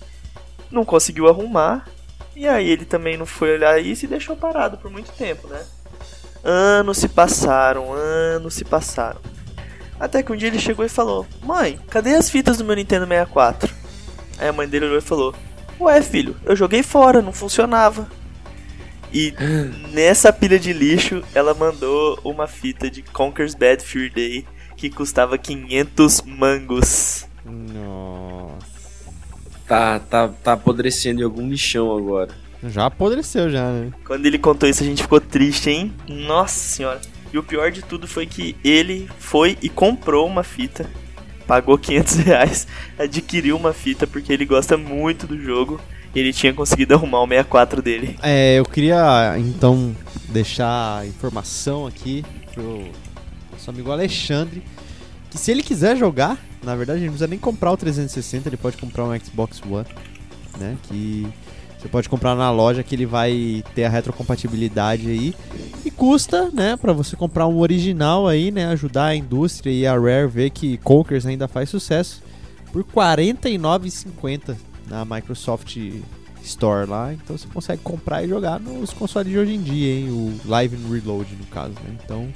não 0.71 0.83
conseguiu 0.83 1.27
arrumar, 1.27 1.87
e 2.35 2.47
aí 2.47 2.67
ele 2.67 2.83
também 2.83 3.15
não 3.15 3.27
foi 3.27 3.53
olhar 3.53 3.79
isso 3.79 4.05
e 4.05 4.07
deixou 4.07 4.35
parado 4.35 4.79
por 4.79 4.89
muito 4.89 5.11
tempo, 5.11 5.47
né? 5.47 5.63
Anos 6.43 6.97
se 6.97 7.07
passaram, 7.07 7.93
anos 7.93 8.55
se 8.55 8.65
passaram. 8.65 9.21
Até 9.99 10.23
que 10.23 10.33
um 10.33 10.35
dia 10.35 10.47
ele 10.47 10.57
chegou 10.57 10.83
e 10.83 10.89
falou: 10.89 11.27
Mãe, 11.43 11.79
cadê 11.91 12.15
as 12.15 12.27
fitas 12.27 12.57
do 12.57 12.65
meu 12.65 12.75
Nintendo 12.75 13.05
64? 13.05 13.71
Aí 14.39 14.47
a 14.47 14.53
mãe 14.53 14.67
dele 14.67 14.85
olhou 14.85 14.97
e 14.97 15.01
falou: 15.01 15.35
Ué, 15.79 16.01
filho, 16.01 16.35
eu 16.45 16.55
joguei 16.55 16.83
fora, 16.83 17.21
não 17.21 17.33
funcionava. 17.33 18.09
E 19.13 19.33
nessa 19.93 20.31
pilha 20.33 20.59
de 20.59 20.73
lixo, 20.73 21.23
ela 21.33 21.53
mandou 21.53 22.19
uma 22.23 22.47
fita 22.47 22.89
de 22.89 23.01
Conker's 23.01 23.55
Bad 23.55 23.83
Fur 23.83 24.09
Day 24.09 24.45
que 24.75 24.89
custava 24.89 25.37
500 25.37 26.21
mangos. 26.21 27.25
Nossa. 27.45 28.75
Tá, 29.67 29.99
tá, 29.99 30.27
tá 30.27 30.53
apodrecendo 30.53 31.21
em 31.21 31.23
algum 31.23 31.47
lixão 31.49 31.95
agora. 31.95 32.29
Já 32.63 32.85
apodreceu 32.85 33.49
já, 33.49 33.69
né? 33.71 33.91
Quando 34.05 34.25
ele 34.25 34.37
contou 34.37 34.67
isso, 34.67 34.83
a 34.83 34.85
gente 34.85 35.01
ficou 35.01 35.19
triste, 35.19 35.69
hein? 35.69 35.93
Nossa 36.07 36.55
senhora. 36.55 37.01
E 37.31 37.37
o 37.37 37.43
pior 37.43 37.71
de 37.71 37.81
tudo 37.81 38.07
foi 38.07 38.25
que 38.25 38.55
ele 38.63 39.09
foi 39.19 39.57
e 39.61 39.69
comprou 39.69 40.27
uma 40.27 40.43
fita. 40.43 40.89
Pagou 41.47 41.77
500 41.77 42.15
reais, 42.17 42.67
adquiriu 42.97 43.55
uma 43.55 43.73
fita 43.73 44.07
porque 44.07 44.33
ele 44.33 44.45
gosta 44.45 44.77
muito 44.77 45.27
do 45.27 45.39
jogo. 45.39 45.79
E 46.13 46.19
ele 46.19 46.31
tinha 46.31 46.53
conseguido 46.53 46.93
arrumar 46.93 47.21
o 47.23 47.27
64 47.27 47.81
dele. 47.81 48.17
É, 48.23 48.57
eu 48.57 48.63
queria 48.63 49.35
então 49.37 49.93
deixar 50.29 50.99
a 50.99 51.05
informação 51.05 51.85
aqui 51.85 52.23
pro 52.53 52.85
nosso 53.51 53.69
amigo 53.69 53.91
Alexandre 53.91 54.63
que 55.35 55.41
se 55.41 55.51
ele 55.51 55.61
quiser 55.61 55.97
jogar, 55.97 56.37
na 56.63 56.73
verdade 56.77 56.99
ele 56.99 57.07
não 57.07 57.11
precisa 57.11 57.27
nem 57.27 57.37
comprar 57.37 57.69
o 57.73 57.75
360, 57.75 58.47
ele 58.47 58.55
pode 58.55 58.77
comprar 58.77 59.03
um 59.03 59.19
Xbox 59.19 59.61
One, 59.69 59.85
né? 60.57 60.77
Que 60.83 61.27
você 61.85 61.89
pode 61.89 62.09
comprar 62.09 62.33
na 62.35 62.49
loja 62.49 62.81
que 62.81 62.95
ele 62.95 63.05
vai 63.05 63.63
ter 63.75 63.83
a 63.85 63.89
retrocompatibilidade 63.89 65.07
aí 65.07 65.35
e 65.85 65.91
custa, 65.91 66.49
né, 66.51 66.75
para 66.75 66.91
você 66.93 67.15
comprar 67.15 67.45
um 67.47 67.59
original 67.59 68.27
aí, 68.27 68.49
né, 68.49 68.65
ajudar 68.69 69.05
a 69.05 69.15
indústria 69.15 69.71
e 69.71 69.85
a 69.85 69.93
Rare 69.93 70.27
ver 70.27 70.49
que 70.49 70.77
Conkers 70.77 71.27
ainda 71.27 71.47
faz 71.47 71.69
sucesso 71.69 72.23
por 72.71 72.81
R$ 72.81 72.87
49,50 72.91 74.55
na 74.89 75.05
Microsoft 75.05 75.77
Store 76.43 76.89
lá, 76.89 77.13
então 77.13 77.37
você 77.37 77.47
consegue 77.53 77.81
comprar 77.83 78.23
e 78.23 78.27
jogar 78.29 78.59
nos 78.59 78.89
consoles 78.91 79.31
de 79.31 79.37
hoje 79.37 79.53
em 79.53 79.61
dia, 79.61 79.93
hein? 79.95 80.09
O 80.09 80.33
Live 80.45 80.75
and 80.75 80.89
Reload, 80.91 81.35
no 81.35 81.45
caso, 81.45 81.73
né? 81.83 81.95
Então, 82.03 82.27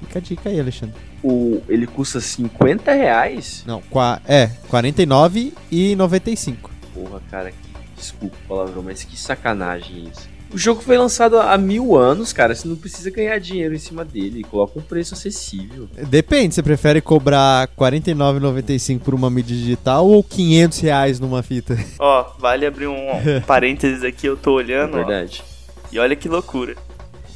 fica 0.00 0.18
a 0.18 0.22
dica 0.22 0.48
aí, 0.50 0.60
Alexandre. 0.60 0.94
O, 1.22 1.60
ele 1.68 1.86
custa 1.86 2.20
50 2.20 2.92
reais? 2.92 3.62
Não, 3.66 3.80
qua 3.82 4.20
é, 4.26 4.44
R$ 4.44 4.52
49,95. 4.70 6.56
Porra, 6.94 7.20
cara, 7.30 7.50
que- 7.50 7.63
desculpa 8.04 8.36
o 8.44 8.48
palavrão, 8.48 8.82
mas 8.82 9.02
que 9.02 9.16
sacanagem 9.18 10.08
isso. 10.12 10.28
O 10.52 10.58
jogo 10.58 10.80
foi 10.82 10.96
lançado 10.96 11.40
há 11.40 11.58
mil 11.58 11.96
anos, 11.96 12.32
cara. 12.32 12.54
Você 12.54 12.68
não 12.68 12.76
precisa 12.76 13.10
ganhar 13.10 13.36
dinheiro 13.40 13.74
em 13.74 13.78
cima 13.78 14.04
dele. 14.04 14.44
Coloca 14.44 14.78
um 14.78 14.82
preço 14.82 15.14
acessível. 15.14 15.88
Depende, 16.08 16.54
você 16.54 16.62
prefere 16.62 17.00
cobrar 17.00 17.62
R$ 17.68 17.74
49,95 17.76 19.00
por 19.00 19.14
uma 19.14 19.28
mídia 19.28 19.56
digital 19.56 20.06
ou 20.06 20.22
500 20.22 20.78
reais 20.78 21.18
numa 21.18 21.42
fita? 21.42 21.76
Ó, 21.98 22.24
vale 22.38 22.66
abrir 22.66 22.86
um, 22.86 22.94
um 23.16 23.40
parênteses 23.44 24.04
aqui, 24.04 24.26
eu 24.28 24.36
tô 24.36 24.50
É 24.60 24.62
olhando, 24.62 24.94
ó, 24.94 25.04
verdade. 25.04 25.42
e 25.90 25.98
olha 25.98 26.14
que 26.14 26.28
loucura. 26.28 26.76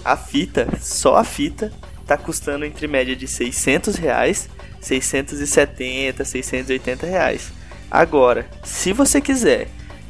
A 0.04 0.16
fita, 0.16 0.68
só 0.80 1.16
a 1.16 1.24
fita, 1.24 1.72
tá 2.06 2.16
custando 2.16 2.64
entre 2.64 2.86
média 2.86 3.16
de 3.16 3.26
600 3.26 3.96
reais, 3.96 4.48
670, 4.80 6.24
680 6.24 7.04
reais. 7.06 7.50
Agora, 7.90 8.46
se 8.62 8.92
você 8.92 9.20
quiser 9.20 9.68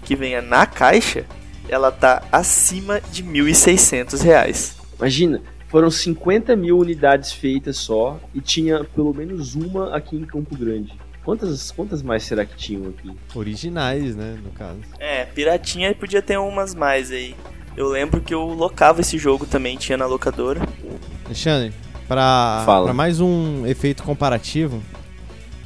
que 0.08 0.16
venha 0.16 0.40
na 0.40 0.64
caixa, 0.64 1.26
ela 1.68 1.92
tá 1.92 2.22
acima 2.32 2.98
de 3.12 3.22
1.600 3.22 4.22
reais. 4.22 4.74
Imagina, 4.98 5.42
foram 5.68 5.90
50 5.90 6.56
mil 6.56 6.78
unidades 6.78 7.30
feitas 7.30 7.76
só 7.76 8.18
e 8.34 8.40
tinha 8.40 8.82
pelo 8.84 9.12
menos 9.12 9.54
uma 9.54 9.94
aqui 9.94 10.16
em 10.16 10.24
Campo 10.24 10.56
Grande. 10.56 10.94
Quantas, 11.22 11.70
quantas 11.70 12.02
mais 12.02 12.22
será 12.22 12.46
que 12.46 12.56
tinham 12.56 12.88
aqui? 12.88 13.12
Originais, 13.34 14.16
né, 14.16 14.38
no 14.42 14.50
caso. 14.52 14.78
É, 14.98 15.26
piratinha 15.26 15.94
podia 15.94 16.22
ter 16.22 16.38
umas 16.38 16.74
mais 16.74 17.10
aí. 17.10 17.36
Eu 17.76 17.86
lembro 17.88 18.22
que 18.22 18.32
eu 18.32 18.46
locava 18.46 19.02
esse 19.02 19.18
jogo 19.18 19.44
também, 19.44 19.76
tinha 19.76 19.98
na 19.98 20.06
locadora. 20.06 20.62
Alexandre, 21.26 21.74
para 22.08 22.62
Fala. 22.64 22.94
mais 22.94 23.20
um 23.20 23.66
efeito 23.66 24.02
comparativo, 24.02 24.82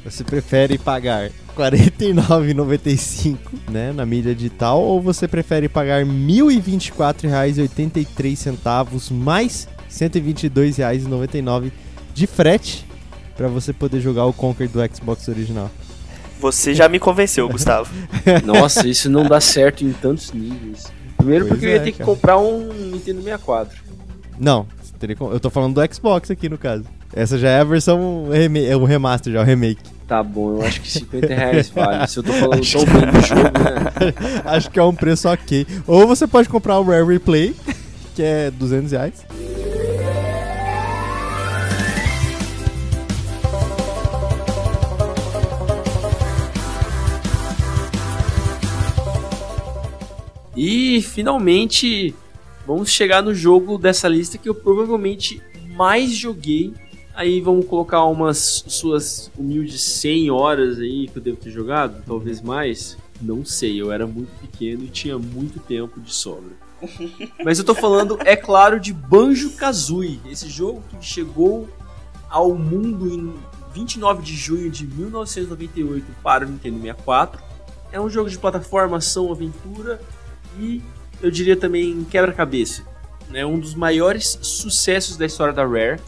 você 0.03 0.21
prefere 0.21 0.77
pagar 0.77 1.29
R$ 1.29 1.31
49,95 1.57 3.37
né, 3.69 3.91
na 3.91 4.05
mídia 4.05 4.35
digital 4.35 4.81
ou 4.81 5.01
você 5.01 5.27
prefere 5.27 5.67
pagar 5.69 6.03
R$ 6.03 6.11
1.024,83 6.11 9.11
mais 9.11 9.67
R$ 9.87 10.09
122,99 10.09 11.71
de 12.13 12.27
frete 12.27 12.85
para 13.35 13.47
você 13.47 13.73
poder 13.73 13.99
jogar 13.99 14.25
o 14.25 14.33
Conquer 14.33 14.67
do 14.67 14.79
Xbox 14.95 15.27
original? 15.27 15.71
Você 16.39 16.73
já 16.73 16.89
me 16.89 16.97
convenceu, 16.99 17.47
Gustavo. 17.47 17.93
Nossa, 18.43 18.87
isso 18.87 19.07
não 19.09 19.25
dá 19.25 19.39
certo 19.39 19.85
em 19.85 19.93
tantos 19.93 20.33
níveis. 20.33 20.91
Primeiro 21.15 21.45
Pois 21.45 21.53
porque 21.53 21.67
eu 21.67 21.69
ia 21.69 21.77
é, 21.77 21.79
ter 21.79 21.93
que 21.93 21.99
cara. 21.99 22.09
comprar 22.09 22.37
um 22.37 22.67
Nintendo 22.73 23.21
64. 23.21 23.81
Não, 24.37 24.67
eu 25.31 25.39
tô 25.39 25.49
falando 25.49 25.75
do 25.75 25.93
Xbox 25.93 26.29
aqui 26.29 26.49
no 26.49 26.57
caso. 26.57 26.83
Essa 27.15 27.37
já 27.37 27.49
é 27.49 27.59
a 27.59 27.63
versão 27.63 28.27
é 28.33 28.75
o 28.75 28.83
remaster, 28.83 29.31
já 29.31 29.41
o 29.41 29.45
remake. 29.45 29.92
Tá 30.07 30.21
bom, 30.21 30.57
eu 30.57 30.61
acho 30.63 30.81
que 30.81 30.91
50 30.91 31.27
reais 31.33 31.69
vale. 31.69 32.07
Se 32.07 32.19
eu 32.19 32.23
tô 32.23 32.33
falando 32.33 32.69
tão 32.69 32.85
bem 32.85 33.11
do 33.11 33.21
jogo, 33.25 33.41
né? 33.41 34.41
Acho 34.45 34.69
que 34.69 34.79
é 34.79 34.83
um 34.83 34.93
preço 34.93 35.29
ok. 35.29 35.65
Ou 35.87 36.05
você 36.05 36.27
pode 36.27 36.49
comprar 36.49 36.77
o 36.79 36.83
Rare 36.83 37.05
Replay, 37.05 37.55
que 38.13 38.21
é 38.21 38.51
200 38.51 38.91
reais. 38.91 39.25
E 50.55 51.01
finalmente 51.01 52.13
vamos 52.65 52.91
chegar 52.91 53.21
no 53.21 53.33
jogo 53.33 53.77
dessa 53.77 54.07
lista 54.07 54.37
que 54.37 54.47
eu 54.47 54.55
provavelmente 54.55 55.41
mais 55.75 56.11
joguei. 56.11 56.73
Aí 57.15 57.41
vamos 57.41 57.65
colocar 57.65 58.03
umas 58.05 58.63
suas 58.67 59.31
humildes 59.37 59.81
100 59.81 60.31
horas 60.31 60.79
aí 60.79 61.07
que 61.07 61.17
eu 61.17 61.21
devo 61.21 61.37
ter 61.37 61.51
jogado, 61.51 62.03
talvez 62.05 62.41
mais. 62.41 62.97
Não 63.21 63.45
sei, 63.45 63.79
eu 63.79 63.91
era 63.91 64.07
muito 64.07 64.31
pequeno 64.39 64.83
e 64.83 64.87
tinha 64.87 65.17
muito 65.17 65.59
tempo 65.59 66.01
de 66.01 66.13
sobra. 66.13 66.51
Mas 67.45 67.59
eu 67.59 67.63
tô 67.63 67.75
falando, 67.75 68.17
é 68.25 68.35
claro, 68.35 68.79
de 68.79 68.91
Banjo 68.91 69.51
Kazooie, 69.51 70.19
esse 70.29 70.49
jogo 70.49 70.83
que 70.89 71.05
chegou 71.05 71.69
ao 72.29 72.55
mundo 72.55 73.07
em 73.07 73.33
29 73.73 74.23
de 74.23 74.35
junho 74.35 74.69
de 74.69 74.85
1998 74.85 76.05
para 76.23 76.45
o 76.45 76.49
Nintendo 76.49 76.81
64. 76.81 77.41
É 77.91 78.01
um 78.01 78.09
jogo 78.09 78.29
de 78.29 78.39
plataforma, 78.39 78.97
ação, 78.97 79.31
aventura 79.31 80.01
e 80.59 80.81
eu 81.21 81.29
diria 81.29 81.55
também 81.55 82.03
quebra-cabeça. 82.05 82.83
É 83.33 83.45
um 83.45 83.59
dos 83.59 83.73
maiores 83.73 84.37
sucessos 84.41 85.15
da 85.15 85.25
história 85.25 85.53
da 85.53 85.65
Rare. 85.65 85.99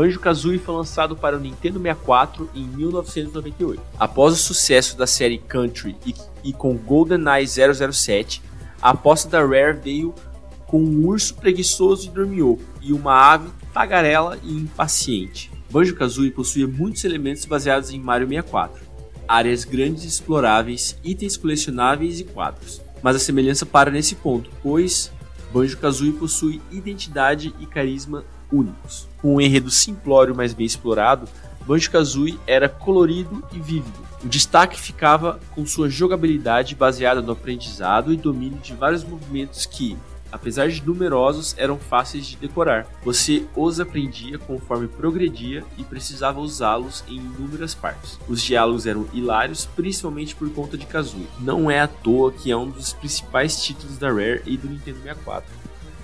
Banjo-Kazooie 0.00 0.58
foi 0.58 0.74
lançado 0.74 1.14
para 1.14 1.36
o 1.36 1.40
Nintendo 1.40 1.78
64 1.78 2.48
em 2.54 2.64
1998. 2.64 3.82
Após 3.98 4.32
o 4.32 4.36
sucesso 4.38 4.96
da 4.96 5.06
série 5.06 5.36
Country 5.36 5.94
e, 6.06 6.14
e 6.42 6.52
com 6.54 6.74
GoldenEye 6.74 7.46
007, 7.46 8.40
a 8.80 8.90
aposta 8.90 9.28
da 9.28 9.44
Rare 9.44 9.78
veio 9.78 10.14
com 10.66 10.80
um 10.82 11.06
urso 11.06 11.34
preguiçoso 11.34 12.08
e 12.08 12.10
dorminhoco 12.10 12.62
e 12.80 12.94
uma 12.94 13.12
ave 13.12 13.50
tagarela 13.74 14.38
e 14.42 14.56
impaciente. 14.56 15.52
Banjo-Kazooie 15.70 16.30
possuía 16.30 16.66
muitos 16.66 17.04
elementos 17.04 17.44
baseados 17.44 17.90
em 17.90 18.00
Mario 18.00 18.26
64. 18.26 18.82
Áreas 19.28 19.64
grandes 19.64 20.04
e 20.04 20.08
exploráveis, 20.08 20.98
itens 21.04 21.36
colecionáveis 21.36 22.20
e 22.20 22.24
quadros. 22.24 22.80
Mas 23.02 23.16
a 23.16 23.18
semelhança 23.18 23.66
para 23.66 23.90
nesse 23.90 24.14
ponto, 24.14 24.48
pois 24.62 25.12
Banjo-Kazooie 25.52 26.12
possui 26.12 26.62
identidade 26.72 27.54
e 27.60 27.66
carisma 27.66 28.24
únicos. 28.52 29.08
Com 29.20 29.36
um 29.36 29.40
enredo 29.40 29.70
simplório, 29.70 30.34
mas 30.34 30.52
bem 30.52 30.66
explorado, 30.66 31.28
Banjo-Kazooie 31.66 32.38
era 32.46 32.68
colorido 32.68 33.44
e 33.52 33.60
vívido. 33.60 34.10
O 34.22 34.28
destaque 34.28 34.78
ficava 34.78 35.40
com 35.54 35.64
sua 35.64 35.88
jogabilidade 35.88 36.74
baseada 36.74 37.22
no 37.22 37.32
aprendizado 37.32 38.12
e 38.12 38.16
domínio 38.16 38.58
de 38.58 38.74
vários 38.74 39.02
movimentos 39.02 39.64
que, 39.64 39.96
apesar 40.30 40.68
de 40.68 40.84
numerosos, 40.84 41.54
eram 41.56 41.78
fáceis 41.78 42.26
de 42.26 42.36
decorar. 42.36 42.86
Você 43.02 43.46
os 43.56 43.80
aprendia 43.80 44.38
conforme 44.38 44.88
progredia 44.88 45.64
e 45.78 45.84
precisava 45.84 46.40
usá-los 46.40 47.02
em 47.08 47.16
inúmeras 47.16 47.74
partes. 47.74 48.18
Os 48.28 48.42
diálogos 48.42 48.84
eram 48.84 49.06
hilários, 49.14 49.64
principalmente 49.64 50.34
por 50.34 50.50
conta 50.50 50.76
de 50.76 50.86
Kazooie. 50.86 51.28
Não 51.38 51.70
é 51.70 51.80
à 51.80 51.88
toa 51.88 52.32
que 52.32 52.50
é 52.50 52.56
um 52.56 52.68
dos 52.68 52.92
principais 52.92 53.62
títulos 53.62 53.96
da 53.96 54.08
Rare 54.08 54.42
e 54.44 54.56
do 54.56 54.68
Nintendo 54.68 54.98
64. 54.98 55.50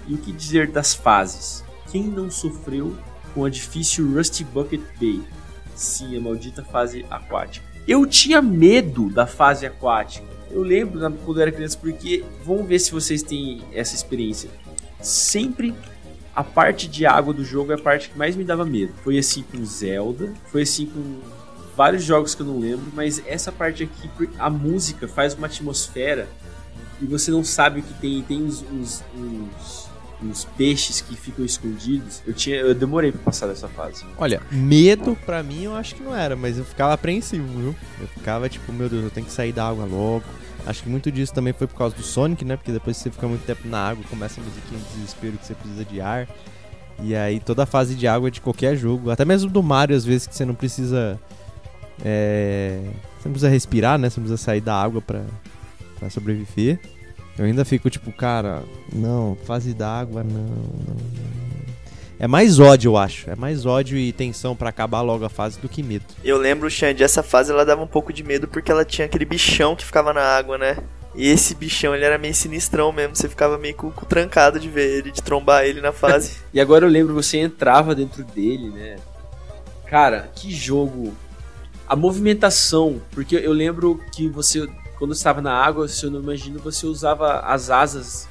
E 0.09 0.15
o 0.15 0.19
que 0.19 0.33
dizer 0.33 0.69
das 0.69 0.95
fases? 0.95 1.66
Quem 1.91 2.05
não 2.05 2.31
sofreu 2.31 2.97
com 3.35 3.45
a 3.45 3.51
difícil 3.51 4.13
Rusty 4.15 4.45
Bucket 4.45 4.81
Bay? 5.01 5.23
Sim, 5.75 6.17
a 6.17 6.21
maldita 6.21 6.65
fase 6.65 7.05
aquática. 7.11 7.67
Eu 7.87 8.07
tinha 8.07 8.43
medo 8.43 9.11
da 9.11 9.27
fase 9.27 9.67
aquática. 9.67 10.27
Eu 10.51 10.63
lembro 10.63 10.99
quando 11.25 11.39
eu 11.39 11.43
era 11.43 11.53
criança, 11.53 11.79
porque 11.79 12.25
vamos 12.45 12.67
ver 12.67 12.79
se 12.79 12.91
vocês 12.91 13.23
têm 13.23 13.63
essa 13.73 13.95
experiência. 13.95 14.51
Sempre 15.01 15.75
a 16.35 16.43
parte 16.43 16.89
de 16.89 17.07
água 17.07 17.33
do 17.33 17.45
jogo 17.45 17.73
é 17.73 17.75
a 17.75 17.79
parte 17.79 18.11
que 18.11 18.19
mais 18.19 18.37
me 18.37 18.45
dava 18.45 18.65
medo. 18.65 18.93
Foi 19.03 19.19
assim 19.19 19.43
com 19.43 19.65
Zelda, 19.65 20.35
foi 20.51 20.63
assim 20.63 20.87
com 20.87 21.21
vários 21.77 22.03
jogos 22.03 22.35
que 22.35 22.43
eu 22.43 22.47
não 22.47 22.59
lembro, 22.59 22.87
mas 22.95 23.23
essa 23.27 23.53
parte 23.53 23.85
aqui, 23.85 24.11
a 24.39 24.51
música 24.51 25.07
faz 25.07 25.35
uma 25.35 25.47
atmosfera 25.47 26.29
e 27.01 27.07
você 27.07 27.31
não 27.31 27.45
sabe 27.45 27.81
o 27.81 27.83
que 27.83 27.95
tem. 27.95 28.23
Tem 28.23 28.43
uns, 28.43 28.63
uns, 28.63 29.05
uns 29.15 29.86
uns 30.23 30.45
peixes 30.45 31.01
que 31.01 31.17
ficam 31.17 31.45
escondidos. 31.45 32.23
Eu 32.27 32.33
tinha, 32.33 32.57
eu 32.57 32.75
demorei 32.75 33.13
para 33.13 33.21
passar 33.21 33.47
dessa 33.47 33.69
fase. 33.69 34.05
Olha, 34.17 34.41
medo 34.51 35.17
para 35.27 35.43
mim 35.43 35.65
eu 35.65 35.77
acho 35.77 35.95
que 35.95 36.03
não 36.03 36.15
era, 36.15 36.35
mas 36.35 36.59
eu 36.59 36.65
ficava 36.65 36.95
apreensivo, 36.95 37.47
viu? 37.47 37.75
Eu 38.01 38.09
ficava 38.09 38.49
tipo, 38.49 38.73
meu 38.73 38.89
Deus, 38.89 39.05
eu 39.05 39.11
tenho 39.11 39.27
que 39.27 39.33
sair 39.33 39.53
da 39.53 39.69
água 39.69 39.85
logo. 39.85 40.25
Acho 40.67 40.83
que 40.83 40.89
muito 40.89 41.13
disso 41.13 41.33
também 41.33 41.53
foi 41.53 41.67
por 41.67 41.77
causa 41.77 41.95
do 41.95 42.03
Sonic, 42.03 42.45
né? 42.45 42.57
Porque 42.57 42.73
depois 42.73 42.97
você 42.97 43.11
fica 43.11 43.29
muito 43.29 43.45
tempo 43.45 43.69
na 43.69 43.91
água, 43.91 44.05
começa 44.11 44.41
a 44.41 44.45
musiquinha 44.45 44.81
de 44.81 44.97
desespero 44.97 45.39
que 45.39 45.47
você 45.47 45.55
precisa 45.55 45.85
de 45.85 46.01
ar. 46.01 46.29
E 47.03 47.15
aí 47.15 47.39
toda 47.39 47.63
a 47.63 47.67
fase 47.67 47.95
de 47.95 48.09
água 48.09 48.29
é 48.29 48.31
de 48.31 48.41
qualquer 48.41 48.77
jogo, 48.77 49.11
até 49.11 49.25
mesmo 49.25 49.51
do 49.51 49.63
Mario, 49.63 49.95
às 49.95 50.05
vezes 50.05 50.27
que 50.27 50.35
você 50.35 50.45
não 50.45 50.55
precisa. 50.55 51.21
É... 52.05 52.81
Você 53.19 53.29
não 53.29 53.33
precisa 53.33 53.49
respirar, 53.49 53.99
né? 53.99 54.11
Você 54.11 54.19
não 54.19 54.27
precisa 54.27 54.43
sair 54.43 54.61
da 54.61 54.75
água 54.75 55.01
pra, 55.01 55.23
pra 55.99 56.11
sobreviver. 56.11 56.81
Eu 57.39 57.45
ainda 57.45 57.65
fico 57.65 57.91
tipo, 57.91 58.11
cara, 58.13 58.63
não, 58.93 59.37
fase 59.45 59.75
d'água, 59.75 60.23
não, 60.23 60.41
não, 60.41 60.95
não. 60.95 61.27
É 62.19 62.27
mais 62.27 62.59
ódio, 62.59 62.91
eu 62.91 62.97
acho. 62.97 63.29
É 63.29 63.37
mais 63.37 63.67
ódio 63.67 63.99
e 63.99 64.11
tensão 64.11 64.57
para 64.57 64.71
acabar 64.71 65.03
logo 65.03 65.25
a 65.25 65.29
fase 65.29 65.61
do 65.61 65.69
que 65.69 65.83
medo. 65.83 66.05
Eu 66.25 66.39
lembro, 66.39 66.71
Xande, 66.71 67.03
essa 67.03 67.23
fase 67.23 67.53
ela 67.53 67.65
dava 67.65 67.83
um 67.83 67.87
pouco 67.87 68.13
de 68.13 68.23
medo 68.23 68.49
porque 68.49 68.73
ela 68.73 68.85
tinha 68.85 69.05
aquele 69.05 69.27
bichão 69.27 69.77
que 69.77 69.85
ficava 69.85 70.15
na 70.15 70.23
água, 70.23 70.57
né? 70.57 70.79
E 71.15 71.29
esse 71.29 71.55
bichão, 71.55 71.95
ele 71.95 72.05
era 72.05 72.17
meio 72.17 72.35
sinistrão 72.35 72.91
mesmo. 72.91 73.15
Você 73.15 73.29
ficava 73.29 73.59
meio 73.59 73.75
com, 73.75 73.91
com 73.91 74.07
trancado 74.07 74.59
de 74.59 74.69
ver 74.69 74.99
ele, 74.99 75.11
de 75.11 75.23
trombar 75.23 75.65
ele 75.65 75.81
na 75.81 75.93
fase. 75.93 76.39
e 76.53 76.61
agora 76.61 76.87
eu 76.87 76.91
lembro, 76.91 77.13
você 77.13 77.39
entrava 77.39 77.95
dentro 77.95 78.25
dele, 78.25 78.71
né? 78.71 78.97
Cara, 79.87 80.31
que 80.35 80.51
jogo. 80.55 81.15
A 81.89 81.95
movimentação, 81.95 83.01
porque 83.13 83.37
eu 83.37 83.53
lembro 83.53 84.01
que 84.13 84.29
você 84.29 84.67
quando 84.99 85.13
estava 85.13 85.41
na 85.41 85.53
água, 85.53 85.89
se 85.89 86.05
eu 86.05 86.11
não 86.11 86.21
imagino, 86.21 86.59
você 86.59 86.87
usava 86.87 87.41
as 87.41 87.71
asas 87.71 88.29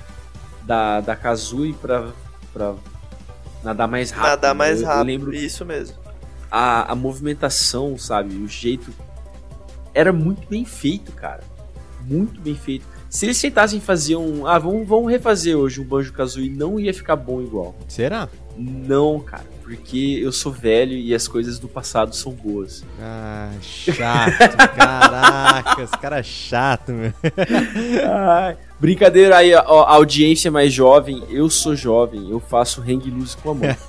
da, 0.63 1.01
da 1.01 1.15
Kazooie 1.15 1.73
pra, 1.73 2.09
pra 2.51 2.75
nadar 3.63 3.87
mais 3.87 4.11
rápido. 4.11 4.29
Nadar 4.29 4.55
mais 4.55 4.81
rápido, 4.81 4.97
eu, 4.97 4.99
eu 4.99 5.05
lembro 5.05 5.33
isso 5.33 5.65
mesmo. 5.65 5.97
A, 6.49 6.91
a 6.91 6.95
movimentação, 6.95 7.97
sabe, 7.97 8.35
o 8.35 8.47
jeito 8.47 8.91
era 9.93 10.11
muito 10.11 10.47
bem 10.47 10.65
feito, 10.65 11.11
cara. 11.11 11.43
Muito 12.01 12.39
bem 12.41 12.55
feito. 12.55 12.85
Se 13.09 13.25
eles 13.25 13.39
tentassem 13.39 13.79
fazer 13.79 14.15
um, 14.15 14.45
ah, 14.45 14.59
vamos, 14.59 14.87
vamos 14.87 15.11
refazer 15.11 15.55
hoje 15.55 15.79
um 15.79 15.85
Banjo 15.85 16.11
Kazooie, 16.11 16.49
não 16.49 16.79
ia 16.79 16.93
ficar 16.93 17.15
bom 17.15 17.41
igual. 17.41 17.75
Será? 17.87 18.27
Não, 18.57 19.19
cara 19.19 19.54
porque 19.65 20.19
eu 20.21 20.31
sou 20.31 20.51
velho 20.51 20.93
e 20.93 21.15
as 21.15 21.27
coisas 21.27 21.57
do 21.57 21.67
passado 21.67 22.15
são 22.15 22.31
boas. 22.31 22.85
Ah, 23.01 23.49
chato, 23.63 24.55
caraca, 24.77 25.81
esse 25.81 25.97
cara 25.97 26.19
é 26.19 26.23
chato, 26.23 26.91
meu. 26.91 27.11
Ai, 28.07 28.55
brincadeira 28.79 29.37
aí, 29.37 29.55
ó, 29.55 29.85
a 29.85 29.95
audiência 29.95 30.51
mais 30.51 30.71
jovem, 30.71 31.23
eu 31.31 31.49
sou 31.49 31.75
jovem, 31.75 32.29
eu 32.29 32.39
faço 32.39 32.79
hang 32.79 33.09
loose 33.09 33.35
com 33.37 33.49
a 33.49 33.53
mão. 33.55 33.75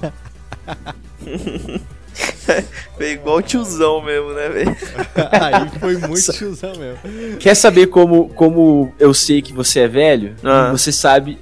Foi 2.96 3.10
igual 3.10 3.42
tiozão 3.42 4.00
mesmo, 4.00 4.32
né, 4.32 4.48
velho? 4.48 4.74
Aí 5.32 5.68
foi 5.78 5.98
muito 5.98 6.32
tiozão 6.32 6.72
mesmo. 6.76 7.36
Quer 7.38 7.54
saber 7.54 7.88
como, 7.88 8.30
como 8.30 8.90
eu 8.98 9.12
sei 9.12 9.42
que 9.42 9.52
você 9.52 9.80
é 9.80 9.88
velho? 9.88 10.34
Ah. 10.42 10.70
Você 10.70 10.90
sabe 10.90 11.38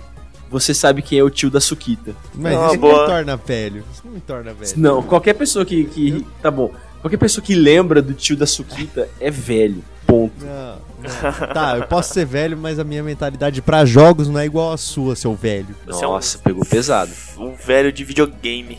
você 0.55 0.73
sabe 0.73 1.03
quem 1.03 1.19
é 1.19 1.23
o 1.25 1.29
tio 1.29 1.51
da 1.51 1.61
Suquita. 1.61 2.15
Mas 2.33 2.53
não, 2.55 2.67
isso 2.69 2.79
boa. 2.79 2.93
não 2.93 3.01
me 3.01 3.07
torna 3.09 3.37
velho. 3.37 3.85
Isso 3.93 4.03
não 4.05 4.13
me 4.13 4.21
torna 4.21 4.55
velho. 4.55 4.73
Não, 4.77 5.03
qualquer 5.03 5.35
pessoa 5.35 5.65
que, 5.65 5.85
que. 5.87 6.25
Tá 6.41 6.49
bom. 6.49 6.71
Qualquer 7.01 7.17
pessoa 7.17 7.45
que 7.45 7.57
lembra 7.57 8.01
do 8.01 8.15
tio 8.15 8.37
da 8.37 8.47
Suquita 8.47 9.09
é 9.19 9.33
velho. 9.33 9.83
Ponto. 10.07 10.45
Não, 10.45 10.77
não. 11.03 11.49
Tá, 11.53 11.77
eu 11.77 11.89
posso 11.89 12.15
ser 12.15 12.25
velho, 12.25 12.57
mas 12.57 12.79
a 12.79 12.85
minha 12.85 13.03
mentalidade 13.03 13.61
para 13.61 13.85
jogos 13.85 14.29
não 14.29 14.39
é 14.39 14.47
igual 14.47 14.73
a 14.73 14.77
sua, 14.77 15.17
seu 15.17 15.35
velho. 15.35 15.75
Nossa, 15.89 16.37
é 16.37 16.39
um, 16.39 16.43
pegou 16.45 16.65
pesado. 16.65 17.11
Um 17.37 17.57
velho 17.57 17.93
de 17.93 18.05
videogame. 18.05 18.79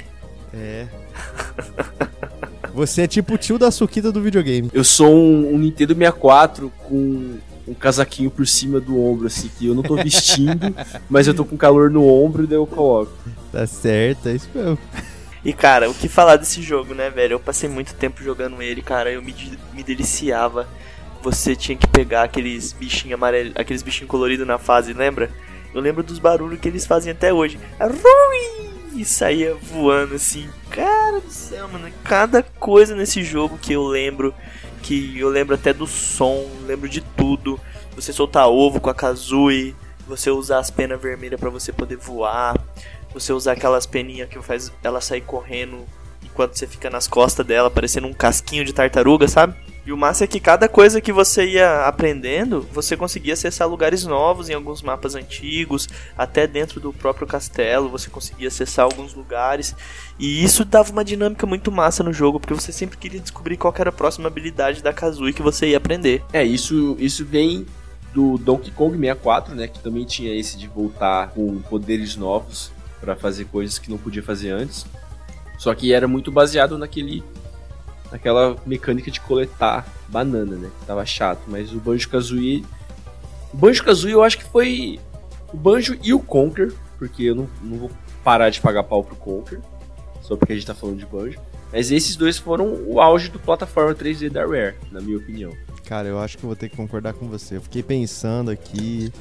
É. 0.54 0.88
Você 2.74 3.02
é 3.02 3.08
tipo 3.08 3.34
o 3.34 3.38
tio 3.38 3.60
da 3.60 3.70
Suquita 3.70 4.14
do 4.14 4.22
videogame. 4.22 4.70
Eu 4.74 4.86
sou 4.86 5.14
um, 5.14 5.54
um 5.54 5.58
Nintendo 5.58 5.94
64 5.94 6.72
com 6.88 7.38
um 7.68 7.74
casaquinho 7.74 8.30
por 8.30 8.46
cima 8.46 8.80
do 8.80 9.02
ombro, 9.02 9.28
assim, 9.28 9.50
que 9.58 9.68
eu 9.68 9.76
não 9.76 9.84
tô 9.84 9.96
vestindo, 9.96 10.76
mas 11.10 11.28
eu 11.28 11.34
tô 11.34 11.44
com 11.44 11.58
calor 11.58 11.90
no 11.90 12.08
ombro 12.08 12.44
e 12.44 12.48
daí 12.48 12.58
eu 12.58 12.68
coloco. 12.68 13.12
Tá 13.52 13.66
certo, 13.66 14.30
é 14.30 14.34
isso 14.34 14.50
mesmo. 14.54 14.78
E 15.44 15.54
cara, 15.54 15.90
o 15.90 15.94
que 15.94 16.08
falar 16.08 16.38
desse 16.38 16.62
jogo, 16.62 16.94
né, 16.94 17.10
velho? 17.10 17.34
Eu 17.34 17.40
passei 17.40 17.70
muito 17.70 17.94
tempo 17.94 18.24
jogando 18.24 18.62
ele, 18.62 18.82
cara, 18.82 19.12
eu 19.12 19.22
me, 19.22 19.34
me 19.74 19.84
deliciava. 19.84 20.68
Você 21.22 21.56
tinha 21.56 21.78
que 21.78 21.88
pegar 21.88 22.24
aqueles 22.24 22.74
bichinhos 22.74 23.14
amarelos, 23.16 23.54
aqueles 23.56 23.82
bichinhos 23.82 24.10
coloridos 24.10 24.46
na 24.46 24.58
fase, 24.58 24.94
lembra? 24.94 25.32
Eu 25.74 25.82
lembro 25.82 26.02
dos 26.02 26.20
barulhos 26.20 26.60
que 26.60 26.68
eles 26.68 26.86
fazem 26.86 27.12
até 27.12 27.34
hoje. 27.34 27.60
E 28.96 29.04
saía 29.04 29.56
voando 29.56 30.16
assim. 30.16 30.48
Cara 30.70 31.20
do 31.20 31.30
céu, 31.30 31.68
mano. 31.68 31.90
Cada 32.04 32.42
coisa 32.42 32.96
nesse 32.96 33.24
jogo 33.24 33.58
que 33.58 33.74
eu 33.74 33.84
lembro 33.84 34.34
que 34.86 35.20
eu 35.20 35.30
lembro 35.30 35.56
até 35.56 35.74
do 35.74 35.88
som, 35.88 36.46
lembro 36.68 36.88
de 36.88 37.02
tudo. 37.02 37.60
Você 37.96 38.14
soltar 38.14 38.48
ovo 38.48 38.80
com 38.80 38.88
a 38.88 38.94
Kazooie, 38.94 39.76
você 40.08 40.30
usar 40.30 40.60
as 40.60 40.70
penas 40.70 41.02
vermelhas 41.02 41.40
para 41.40 41.50
você 41.50 41.74
poder 41.74 41.96
voar, 41.96 42.56
você 43.12 43.34
usar 43.34 43.54
aquelas 43.54 43.88
peninhas 43.88 44.30
que 44.30 44.40
faz 44.44 44.72
ela 44.84 45.02
sair 45.02 45.22
correndo 45.22 45.84
enquanto 46.24 46.56
você 46.56 46.68
fica 46.68 46.88
nas 46.88 47.08
costas 47.08 47.44
dela, 47.44 47.72
parecendo 47.72 48.06
um 48.06 48.14
casquinho 48.14 48.64
de 48.64 48.74
tartaruga, 48.74 49.28
sabe? 49.28 49.56
E 49.86 49.94
o 49.94 49.98
massa 49.98 50.24
é 50.24 50.28
que 50.28 50.40
cada 50.40 50.68
coisa 50.68 51.00
que 51.00 51.14
você 51.14 51.46
ia 51.46 51.86
aprendendo, 51.86 52.68
você 52.74 52.98
conseguia 52.98 53.34
acessar 53.34 53.70
lugares 53.70 54.04
novos 54.04 54.50
em 54.50 54.54
alguns 54.54 54.82
mapas 54.82 55.14
antigos, 55.14 55.88
até 56.18 56.48
dentro 56.48 56.80
do 56.80 56.92
próprio 56.92 57.28
castelo, 57.28 57.88
você 57.88 58.10
conseguia 58.10 58.48
acessar 58.48 58.86
alguns 58.86 59.14
lugares. 59.14 59.76
E 60.18 60.44
isso 60.44 60.66
dava 60.66 60.92
uma 60.92 61.06
dinâmica 61.06 61.46
muito 61.46 61.72
massa 61.72 62.04
no 62.04 62.12
jogo, 62.12 62.40
porque 62.40 62.54
você 62.54 62.72
sempre 62.72 62.98
queria 62.98 63.20
descobrir 63.20 63.58
qual 63.58 63.74
era 63.78 63.90
a 63.90 63.94
próxima 63.94 64.28
habilidade 64.28 64.82
da 64.82 64.92
Kazooie 64.92 65.34
que 65.34 65.44
você 65.44 65.68
ia 65.68 65.78
aprender. 65.78 66.24
É, 66.34 66.44
isso, 66.44 66.96
isso 67.00 67.24
vem 67.24 67.68
do 68.12 68.40
Donkey 68.40 68.72
Kong 68.72 68.98
64, 68.98 69.54
né, 69.54 69.68
que 69.68 69.80
também 69.80 70.06
tinha 70.06 70.34
esse 70.34 70.58
de 70.58 70.68
voltar 70.68 71.30
com 71.30 71.60
poderes 71.60 72.16
novos 72.16 72.72
para 73.00 73.16
fazer 73.16 73.46
coisas 73.46 73.78
que 73.78 73.92
não 73.92 74.00
podia 74.00 74.24
fazer 74.24 74.50
antes. 74.50 74.86
Só 75.60 75.76
que 75.76 75.94
era 75.94 76.08
muito 76.08 76.32
baseado 76.32 76.78
naquele 76.78 77.24
aquela 78.16 78.56
mecânica 78.66 79.12
de 79.12 79.20
coletar 79.20 79.86
banana, 80.08 80.56
né? 80.56 80.70
Tava 80.88 81.06
chato, 81.06 81.42
mas 81.48 81.74
o 81.74 81.80
Banjo 81.80 82.10
Kazooie. 82.10 82.66
O 83.54 83.58
Banjo 83.58 83.84
Kazooie 83.84 84.14
eu 84.14 84.24
acho 84.24 84.38
que 84.38 84.46
foi 84.46 85.00
o 85.54 85.58
Banjo 85.58 85.98
e 86.02 86.14
o 86.14 86.20
Conker, 86.20 86.74
porque 86.98 87.24
eu 87.24 87.36
não, 87.36 87.50
não 87.62 87.78
vou 87.78 87.92
parar 88.24 88.50
de 88.50 88.62
pagar 88.62 88.84
pau 88.84 89.04
pro 89.04 89.16
Conker, 89.16 89.60
só 90.22 90.36
porque 90.36 90.54
a 90.54 90.56
gente 90.56 90.66
tá 90.66 90.74
falando 90.74 90.98
de 90.98 91.06
Banjo. 91.06 91.40
Mas 91.72 91.92
esses 91.92 92.16
dois 92.16 92.38
foram 92.38 92.74
o 92.88 93.02
auge 93.02 93.30
do 93.30 93.40
plataforma 93.40 93.94
3D 93.94 94.30
da 94.30 94.46
Rare, 94.46 94.76
na 94.92 95.02
minha 95.02 95.18
opinião. 95.18 95.52
Cara, 95.86 96.08
eu 96.08 96.20
acho 96.20 96.38
que 96.38 96.46
vou 96.46 96.56
ter 96.56 96.70
que 96.70 96.78
concordar 96.78 97.14
com 97.14 97.28
você. 97.28 97.58
Eu 97.58 97.62
fiquei 97.62 97.84
pensando 97.84 98.50
aqui. 98.50 99.12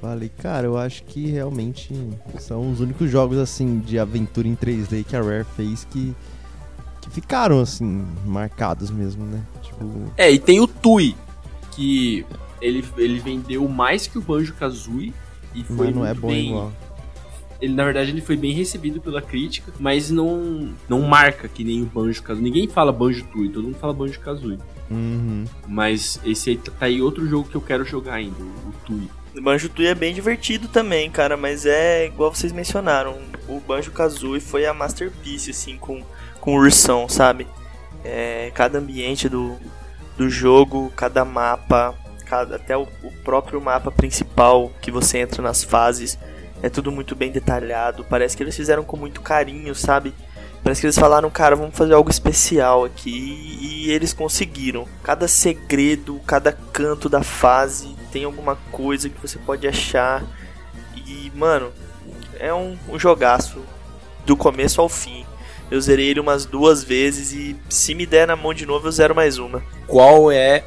Falei, 0.00 0.28
cara, 0.28 0.66
eu 0.66 0.76
acho 0.76 1.02
que 1.04 1.26
realmente 1.26 1.94
são 2.38 2.70
os 2.70 2.80
únicos 2.80 3.10
jogos 3.10 3.38
assim 3.38 3.78
de 3.78 3.98
aventura 3.98 4.46
em 4.46 4.54
3D 4.54 5.04
que 5.04 5.16
a 5.16 5.22
Rare 5.22 5.46
fez 5.56 5.84
que 5.84 6.14
que 7.00 7.10
ficaram, 7.10 7.60
assim, 7.60 8.04
marcados 8.24 8.90
mesmo, 8.90 9.24
né? 9.24 9.42
Tipo... 9.62 10.12
É, 10.16 10.30
e 10.30 10.38
tem 10.38 10.60
o 10.60 10.66
Tui, 10.66 11.14
que 11.72 12.24
ele, 12.60 12.84
ele 12.96 13.20
vendeu 13.20 13.66
mais 13.68 14.06
que 14.06 14.18
o 14.18 14.20
Banjo 14.20 14.52
Kazooie 14.54 15.14
e 15.54 15.62
foi 15.62 15.86
Mas 15.86 15.96
não 15.96 16.06
é 16.06 16.14
bom 16.14 16.28
bem... 16.28 16.48
igual. 16.48 16.72
ele 17.60 17.74
na 17.74 17.84
verdade 17.84 18.10
ele 18.10 18.20
foi 18.20 18.36
bem 18.36 18.52
recebido 18.52 19.00
pela 19.00 19.22
crítica, 19.22 19.72
mas 19.78 20.10
não 20.10 20.72
não 20.88 21.02
marca 21.02 21.48
que 21.48 21.64
nem 21.64 21.82
o 21.82 21.86
Banjo 21.86 22.22
Kazooie. 22.22 22.44
Ninguém 22.44 22.68
fala 22.68 22.92
Banjo 22.92 23.24
Tooie, 23.32 23.48
todo 23.48 23.64
mundo 23.64 23.78
fala 23.78 23.92
Banjo 23.92 24.20
Kazooie. 24.20 24.58
Uhum. 24.90 25.44
Mas 25.66 26.20
esse 26.24 26.50
aí 26.50 26.56
tá 26.56 26.72
aí 26.80 27.02
outro 27.02 27.26
jogo 27.28 27.48
que 27.48 27.54
eu 27.54 27.60
quero 27.60 27.84
jogar 27.84 28.14
ainda, 28.14 28.40
o 28.42 28.72
Tui. 28.84 29.08
Banjo 29.40 29.68
Tooie 29.68 29.88
é 29.88 29.94
bem 29.94 30.12
divertido 30.12 30.66
também, 30.68 31.08
cara, 31.10 31.36
mas 31.36 31.64
é 31.64 32.06
igual 32.06 32.34
vocês 32.34 32.52
mencionaram. 32.52 33.16
O 33.46 33.60
Banjo 33.60 33.92
Kazooie 33.92 34.40
foi 34.40 34.66
a 34.66 34.74
masterpiece, 34.74 35.50
assim, 35.50 35.76
com, 35.76 36.02
com 36.48 36.54
ursão, 36.54 37.06
sabe? 37.10 37.46
É, 38.02 38.50
cada 38.54 38.78
ambiente 38.78 39.28
do, 39.28 39.58
do 40.16 40.30
jogo, 40.30 40.90
cada 40.96 41.22
mapa, 41.22 41.94
cada, 42.24 42.56
até 42.56 42.74
o, 42.74 42.88
o 43.02 43.12
próprio 43.22 43.60
mapa 43.60 43.90
principal 43.90 44.72
que 44.80 44.90
você 44.90 45.18
entra 45.18 45.42
nas 45.42 45.62
fases, 45.62 46.18
é 46.62 46.70
tudo 46.70 46.90
muito 46.90 47.14
bem 47.14 47.30
detalhado. 47.30 48.02
Parece 48.02 48.34
que 48.34 48.42
eles 48.42 48.56
fizeram 48.56 48.82
com 48.82 48.96
muito 48.96 49.20
carinho, 49.20 49.74
sabe? 49.74 50.14
Parece 50.64 50.80
que 50.80 50.86
eles 50.86 50.98
falaram, 50.98 51.28
cara, 51.28 51.54
vamos 51.54 51.76
fazer 51.76 51.92
algo 51.92 52.08
especial 52.08 52.86
aqui. 52.86 53.58
E 53.60 53.90
eles 53.90 54.14
conseguiram. 54.14 54.88
Cada 55.02 55.28
segredo, 55.28 56.18
cada 56.26 56.50
canto 56.50 57.10
da 57.10 57.22
fase 57.22 57.94
tem 58.10 58.24
alguma 58.24 58.56
coisa 58.72 59.10
que 59.10 59.20
você 59.20 59.38
pode 59.38 59.68
achar. 59.68 60.24
E, 60.96 61.30
mano, 61.34 61.70
é 62.40 62.54
um, 62.54 62.78
um 62.88 62.98
jogaço 62.98 63.60
do 64.24 64.34
começo 64.34 64.80
ao 64.80 64.88
fim. 64.88 65.27
Eu 65.70 65.80
zerei 65.80 66.08
ele 66.08 66.20
umas 66.20 66.46
duas 66.46 66.82
vezes 66.82 67.32
e 67.32 67.54
se 67.68 67.94
me 67.94 68.06
der 68.06 68.26
na 68.26 68.34
mão 68.36 68.54
de 68.54 68.64
novo 68.64 68.86
eu 68.88 68.92
zero 68.92 69.14
mais 69.14 69.38
uma. 69.38 69.62
Qual 69.86 70.30
é. 70.32 70.64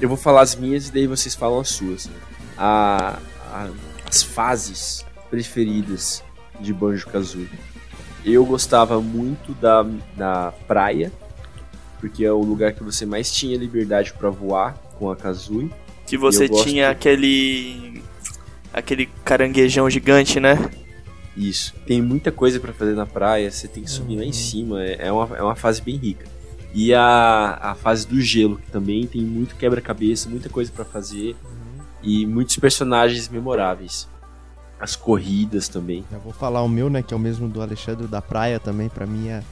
Eu 0.00 0.08
vou 0.08 0.16
falar 0.16 0.42
as 0.42 0.54
minhas 0.54 0.88
e 0.88 0.92
daí 0.92 1.06
vocês 1.06 1.34
falam 1.34 1.60
as 1.60 1.68
suas. 1.70 2.10
A, 2.56 3.18
a- 3.52 3.68
as 4.08 4.22
fases 4.22 5.04
preferidas 5.30 6.22
de 6.58 6.72
Banjo 6.74 7.06
Kazooie. 7.06 7.48
Eu 8.24 8.44
gostava 8.44 9.00
muito 9.00 9.52
da, 9.54 9.86
da 10.16 10.52
praia, 10.68 11.10
porque 12.00 12.24
é 12.24 12.32
o 12.32 12.40
lugar 12.40 12.72
que 12.74 12.82
você 12.82 13.06
mais 13.06 13.32
tinha 13.32 13.56
liberdade 13.56 14.12
pra 14.12 14.28
voar 14.28 14.74
com 14.98 15.10
a 15.10 15.16
Kazooie. 15.16 15.70
Que 16.06 16.18
você 16.18 16.46
gosto. 16.48 16.64
tinha 16.68 16.90
aquele. 16.90 18.02
aquele 18.72 19.06
caranguejão 19.24 19.88
gigante, 19.88 20.38
né? 20.40 20.58
Isso. 21.36 21.74
Tem 21.86 22.02
muita 22.02 22.30
coisa 22.32 22.58
pra 22.60 22.72
fazer 22.72 22.94
na 22.94 23.06
praia, 23.06 23.50
você 23.50 23.68
tem 23.68 23.82
que 23.84 23.90
subir 23.90 24.16
lá 24.16 24.24
em 24.24 24.32
cima, 24.32 24.82
é 24.82 25.06
é 25.06 25.12
uma, 25.12 25.36
é 25.36 25.42
uma 25.42 25.54
fase 25.56 25.80
bem 25.80 25.96
rica. 25.96 26.26
E 26.74 26.94
a, 26.94 27.58
a 27.60 27.74
fase 27.74 28.06
do 28.06 28.20
gelo, 28.20 28.56
que 28.56 28.70
também 28.70 29.06
tem 29.06 29.22
muito 29.22 29.56
quebra-cabeça, 29.56 30.28
muita 30.28 30.48
coisa 30.48 30.70
pra 30.70 30.84
fazer 30.84 31.34
e 32.02 32.24
muitos 32.26 32.56
personagens 32.56 33.28
memoráveis. 33.28 34.08
As 34.78 34.96
corridas 34.96 35.68
também. 35.68 36.04
Já 36.10 36.18
vou 36.18 36.32
falar 36.32 36.62
o 36.62 36.68
meu, 36.68 36.88
né? 36.88 37.02
Que 37.02 37.12
é 37.12 37.16
o 37.16 37.20
mesmo 37.20 37.48
do 37.48 37.60
Alexandre 37.60 38.06
da 38.06 38.22
Praia 38.22 38.58
também. 38.58 38.88
Pra 38.88 39.04
mim 39.06 39.28
é, 39.28 39.42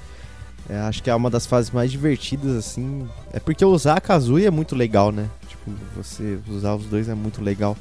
é- 0.71 0.79
Acho 0.81 1.03
que 1.03 1.11
é 1.11 1.15
uma 1.15 1.29
das 1.29 1.45
fases 1.45 1.71
mais 1.71 1.91
divertidas, 1.91 2.57
assim. 2.57 3.07
É 3.33 3.39
porque 3.39 3.63
usar 3.65 3.97
a 3.99 4.01
Kazooie 4.01 4.47
é 4.47 4.51
muito 4.51 4.75
legal, 4.75 5.13
né? 5.13 5.29
Tipo, 5.47 5.71
você 5.95 6.39
usar 6.49 6.75
os 6.77 6.87
dois 6.87 7.09
é 7.11 7.15
muito 7.15 7.43
legal. 7.43 7.77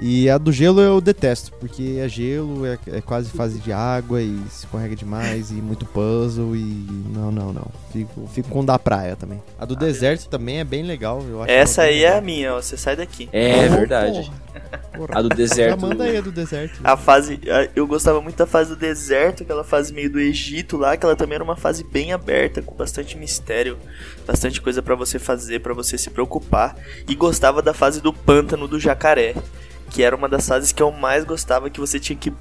E 0.00 0.30
a 0.30 0.38
do 0.38 0.52
gelo 0.52 0.80
eu 0.80 1.00
detesto, 1.00 1.52
porque 1.58 1.98
é 2.00 2.08
gelo, 2.08 2.64
é, 2.64 2.78
é 2.86 3.00
quase 3.00 3.30
fase 3.30 3.58
de 3.58 3.72
água 3.72 4.22
e 4.22 4.40
escorrega 4.46 4.94
demais, 4.94 5.50
e 5.50 5.54
muito 5.54 5.84
puzzle 5.86 6.54
e. 6.54 6.60
Não, 7.12 7.32
não, 7.32 7.52
não. 7.52 7.66
Fico, 7.92 8.28
fico 8.32 8.48
com 8.48 8.60
o 8.60 8.64
da 8.64 8.78
praia 8.78 9.16
também. 9.16 9.42
A 9.58 9.64
do 9.64 9.74
deserto 9.74 10.28
também 10.28 10.60
é 10.60 10.64
bem 10.64 10.84
legal, 10.84 11.20
eu 11.28 11.42
acho. 11.42 11.50
Essa 11.50 11.82
aí 11.82 12.04
é 12.04 12.06
a 12.06 12.10
legal. 12.10 12.22
minha, 12.22 12.54
ó. 12.54 12.62
Você 12.62 12.76
sai 12.76 12.94
daqui. 12.94 13.28
É 13.32 13.66
Oh, 13.66 13.70
verdade. 13.76 14.30
Porra. 14.96 15.18
A 15.18 15.22
do 15.22 15.28
Já 15.30 15.34
deserto. 15.34 15.80
manda 15.80 16.04
aí 16.04 16.16
a 16.16 16.20
do 16.20 16.30
deserto. 16.30 16.78
A 16.84 16.96
fase. 16.96 17.40
a- 17.48 17.68
Eu 17.74 17.86
gostava 17.86 18.20
muito 18.20 18.36
da 18.36 18.46
fase 18.46 18.70
do 18.70 18.76
deserto, 18.76 19.42
aquela 19.42 19.64
fase 19.64 19.92
meio 19.92 20.10
do 20.10 20.20
Egito 20.20 20.76
lá, 20.76 20.96
que 20.96 21.04
ela 21.04 21.16
também 21.16 21.34
era 21.36 21.44
uma 21.44 21.56
fase 21.56 21.82
bem 21.82 22.12
aberta, 22.12 22.62
com 22.62 22.74
bastante 22.74 23.16
mistério, 23.18 23.76
bastante 24.26 24.60
coisa 24.60 24.80
pra 24.80 24.94
você 24.94 25.18
fazer, 25.18 25.60
pra 25.60 25.74
você 25.74 25.98
se 25.98 26.08
preocupar. 26.10 26.76
E 27.08 27.14
gostava 27.16 27.60
da 27.62 27.74
fase 27.74 28.00
do 28.00 28.12
pântano 28.12 28.66
do 28.68 28.78
jacaré, 28.80 29.34
que 29.90 30.02
era 30.02 30.14
uma 30.14 30.28
das 30.28 30.46
fases 30.46 30.72
que 30.72 30.82
eu 30.82 30.90
mais 30.92 31.24
gostava, 31.24 31.70
que 31.70 31.80
você 31.80 31.98
tinha 31.98 32.16
que 32.18 32.32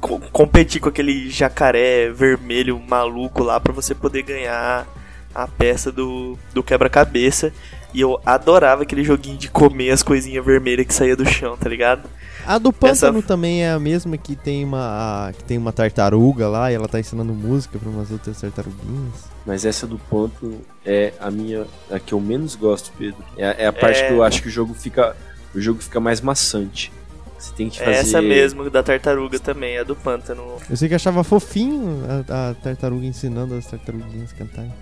co- 0.00 0.20
competir 0.32 0.80
com 0.80 0.88
aquele 0.88 1.30
jacaré 1.30 2.10
vermelho 2.10 2.78
maluco 2.88 3.42
lá 3.42 3.58
pra 3.60 3.72
você 3.72 3.94
poder 3.94 4.22
ganhar 4.22 4.86
a 5.34 5.46
peça 5.46 5.92
do, 5.92 6.38
do 6.54 6.62
quebra-cabeça. 6.62 7.52
E 7.94 8.00
eu 8.00 8.20
adorava 8.26 8.82
aquele 8.82 9.02
joguinho 9.04 9.38
de 9.38 9.48
comer 9.48 9.90
as 9.90 10.02
coisinhas 10.02 10.44
vermelhas 10.44 10.86
que 10.86 10.92
saía 10.92 11.16
do 11.16 11.24
chão, 11.26 11.56
tá 11.56 11.68
ligado? 11.68 12.08
A 12.46 12.58
do 12.58 12.72
pântano 12.72 13.18
Essa- 13.18 13.26
também 13.26 13.64
é 13.64 13.70
a 13.70 13.78
mesma 13.78 14.16
que 14.18 14.36
tem 14.36 14.64
uma 14.64 15.28
a- 15.28 15.32
que 15.32 15.42
tem 15.44 15.56
uma 15.56 15.72
tartaruga 15.72 16.46
lá 16.46 16.70
e 16.70 16.74
ela 16.74 16.86
tá 16.88 17.00
ensinando 17.00 17.32
música 17.32 17.78
pra 17.78 17.88
umas 17.88 18.10
outras 18.10 18.38
tartaruguinhas. 18.40 19.14
Mas 19.46 19.64
essa 19.64 19.86
do 19.86 19.98
ponto 19.98 20.60
é 20.84 21.12
a 21.18 21.30
minha. 21.30 21.64
a 21.90 21.98
que 21.98 22.12
eu 22.12 22.20
menos 22.20 22.54
gosto, 22.54 22.92
Pedro. 22.98 23.18
É, 23.36 23.64
é 23.64 23.66
a 23.66 23.72
parte 23.72 24.00
É. 24.00 24.08
que 24.08 24.12
eu 24.12 24.22
acho 24.22 24.42
que 24.42 24.48
o 24.48 24.50
jogo 24.50 24.74
fica. 24.74 25.16
O 25.56 25.60
jogo 25.60 25.80
fica 25.82 25.98
mais 25.98 26.20
maçante. 26.20 26.92
Você 27.38 27.52
tem 27.54 27.68
que 27.68 27.78
fazer. 27.78 27.90
É 27.90 27.94
essa 27.94 28.22
mesmo, 28.22 28.68
da 28.68 28.82
tartaruga 28.82 29.38
também, 29.38 29.78
a 29.78 29.82
do 29.82 29.96
pântano. 29.96 30.56
Eu 30.68 30.76
sei 30.76 30.88
que 30.88 30.94
achava 30.94 31.24
fofinho 31.24 32.02
a, 32.28 32.50
a 32.50 32.54
tartaruga 32.54 33.06
ensinando 33.06 33.54
as 33.54 33.66
tartaruguinhas 33.66 34.32
a 34.32 34.36
cantarem. 34.36 34.72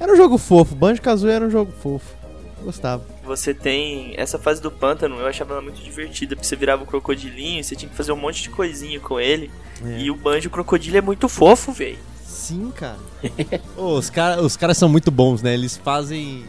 Era 0.00 0.12
um 0.12 0.16
jogo 0.16 0.38
fofo, 0.38 0.74
Banjo 0.74 1.00
Kazooie 1.00 1.32
era 1.34 1.44
um 1.44 1.50
jogo 1.50 1.70
fofo. 1.70 2.16
Gostava. 2.62 3.04
Você 3.24 3.52
tem 3.52 4.14
essa 4.16 4.38
fase 4.38 4.62
do 4.62 4.70
pântano, 4.70 5.16
eu 5.18 5.26
achava 5.26 5.54
ela 5.54 5.62
muito 5.62 5.82
divertida, 5.82 6.36
porque 6.36 6.46
você 6.46 6.54
virava 6.54 6.84
o 6.84 6.86
crocodilinho 6.86 7.60
e 7.60 7.64
você 7.64 7.74
tinha 7.74 7.88
que 7.88 7.96
fazer 7.96 8.12
um 8.12 8.16
monte 8.16 8.42
de 8.42 8.50
coisinha 8.50 9.00
com 9.00 9.18
ele. 9.18 9.50
E 9.98 10.10
o 10.10 10.14
banjo 10.14 10.48
crocodilo 10.48 10.96
é 10.96 11.00
muito 11.00 11.28
fofo, 11.28 11.72
velho. 11.72 11.98
Sim, 12.24 12.72
cara. 12.74 12.98
Ô, 13.76 13.94
os 13.98 14.08
caras 14.10 14.44
os 14.44 14.56
caras 14.56 14.78
são 14.78 14.88
muito 14.88 15.10
bons, 15.10 15.42
né? 15.42 15.54
Eles 15.54 15.76
fazem 15.76 16.44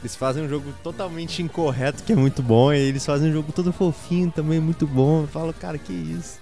eles 0.00 0.14
fazem 0.14 0.44
um 0.44 0.48
jogo 0.48 0.72
totalmente 0.82 1.42
incorreto, 1.42 2.02
que 2.02 2.12
é 2.12 2.16
muito 2.16 2.42
bom, 2.42 2.72
e 2.72 2.78
eles 2.78 3.04
fazem 3.04 3.30
um 3.30 3.32
jogo 3.32 3.52
todo 3.52 3.72
fofinho 3.72 4.30
também, 4.30 4.60
muito 4.60 4.86
bom. 4.86 5.22
Eu 5.22 5.28
falo, 5.28 5.52
cara, 5.52 5.76
que 5.76 5.92
isso. 5.92 6.38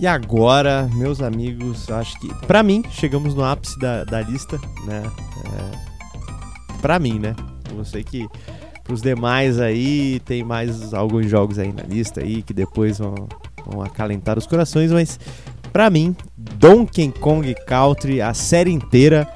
E 0.00 0.06
agora, 0.06 0.86
meus 0.92 1.22
amigos, 1.22 1.90
acho 1.90 2.18
que, 2.20 2.28
pra 2.46 2.62
mim, 2.62 2.82
chegamos 2.90 3.34
no 3.34 3.42
ápice 3.42 3.78
da, 3.78 4.04
da 4.04 4.20
lista, 4.20 4.58
né? 4.84 5.02
É, 5.46 6.78
pra 6.82 6.98
mim, 6.98 7.18
né? 7.18 7.34
Eu 7.74 7.84
sei 7.86 8.04
que 8.04 8.28
pros 8.84 9.00
demais 9.00 9.58
aí 9.58 10.20
tem 10.20 10.44
mais 10.44 10.92
alguns 10.92 11.28
jogos 11.28 11.58
aí 11.58 11.72
na 11.72 11.82
lista 11.82 12.20
aí 12.20 12.42
que 12.42 12.52
depois 12.52 12.98
vão, 12.98 13.14
vão 13.66 13.82
acalentar 13.82 14.38
os 14.38 14.46
corações, 14.46 14.92
mas 14.92 15.18
pra 15.72 15.88
mim, 15.90 16.14
Donkey 16.36 17.10
Kong 17.18 17.52
Country, 17.66 18.20
a 18.20 18.34
série 18.34 18.70
inteira 18.70 19.26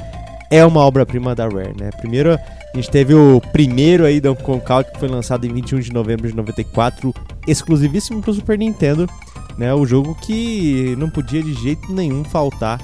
é 0.50 0.64
uma 0.64 0.80
obra-prima 0.80 1.34
da 1.34 1.44
Rare, 1.44 1.74
né? 1.78 1.90
Primeiro 1.98 2.34
a 2.34 2.76
gente 2.76 2.90
teve 2.90 3.14
o 3.14 3.40
primeiro 3.52 4.04
aí 4.04 4.20
Donkey 4.20 4.44
Kong 4.44 4.62
Country 4.62 4.92
que 4.92 5.00
foi 5.00 5.08
lançado 5.08 5.46
em 5.46 5.52
21 5.52 5.80
de 5.80 5.92
novembro 5.92 6.28
de 6.28 6.36
94, 6.36 7.14
exclusivíssimo 7.46 8.20
pro 8.20 8.32
Super 8.32 8.58
Nintendo, 8.58 9.08
né? 9.56 9.72
O 9.72 9.86
jogo 9.86 10.14
que 10.14 10.94
não 10.98 11.08
podia 11.08 11.42
de 11.42 11.54
jeito 11.54 11.92
nenhum 11.92 12.22
faltar 12.22 12.78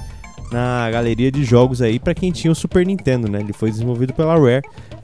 na 0.51 0.89
galeria 0.91 1.31
de 1.31 1.43
jogos 1.43 1.81
aí 1.81 1.99
pra 1.99 2.13
quem 2.13 2.31
tinha 2.31 2.51
o 2.51 2.55
Super 2.55 2.85
Nintendo, 2.85 3.29
né? 3.29 3.39
Ele 3.39 3.53
foi 3.53 3.69
desenvolvido 3.69 4.13
pela 4.13 4.35
Rare 4.35 4.63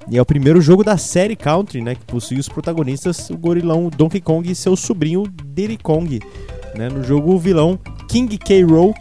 e 0.09 0.17
é 0.17 0.21
o 0.21 0.25
primeiro 0.25 0.59
jogo 0.61 0.83
da 0.83 0.97
série 0.97 1.35
Country, 1.35 1.81
né? 1.81 1.95
Que 1.95 2.05
possui 2.05 2.39
os 2.39 2.49
protagonistas, 2.49 3.29
o 3.29 3.37
gorilão 3.37 3.89
Donkey 3.89 4.21
Kong 4.21 4.49
e 4.49 4.55
seu 4.55 4.75
sobrinho 4.75 5.23
Diddy 5.45 5.77
Kong. 5.77 6.19
Né? 6.75 6.89
No 6.89 7.03
jogo, 7.03 7.33
o 7.33 7.39
vilão 7.39 7.79
King 8.07 8.37
K. 8.37 8.63
Rool 8.63 8.93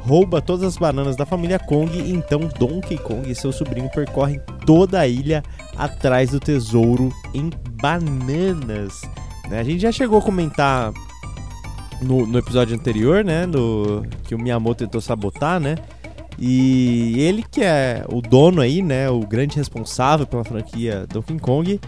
rouba 0.00 0.40
todas 0.40 0.64
as 0.64 0.76
bananas 0.76 1.16
da 1.16 1.26
família 1.26 1.58
Kong 1.58 1.90
e 1.96 2.12
então 2.12 2.40
Donkey 2.58 2.96
Kong 2.98 3.30
e 3.30 3.34
seu 3.34 3.52
sobrinho 3.52 3.90
percorrem 3.90 4.40
toda 4.64 5.00
a 5.00 5.06
ilha 5.06 5.42
atrás 5.76 6.30
do 6.30 6.40
tesouro 6.40 7.12
em 7.34 7.50
bananas. 7.80 9.02
né? 9.48 9.60
A 9.60 9.62
gente 9.62 9.80
já 9.80 9.92
chegou 9.92 10.18
a 10.18 10.22
comentar 10.22 10.92
no, 12.00 12.26
no 12.26 12.38
episódio 12.38 12.74
anterior, 12.74 13.24
né? 13.24 13.44
Que 14.24 14.34
o 14.34 14.38
Miyamoto 14.38 14.84
tentou 14.84 15.00
sabotar, 15.00 15.60
né? 15.60 15.76
E 16.38 17.14
ele 17.18 17.44
que 17.50 17.62
é 17.62 18.04
o 18.08 18.20
dono 18.20 18.60
aí, 18.60 18.80
né, 18.80 19.10
o 19.10 19.20
grande 19.20 19.56
responsável 19.56 20.26
pela 20.26 20.44
franquia 20.44 21.04
Donkey 21.12 21.38
Kong, 21.38 21.80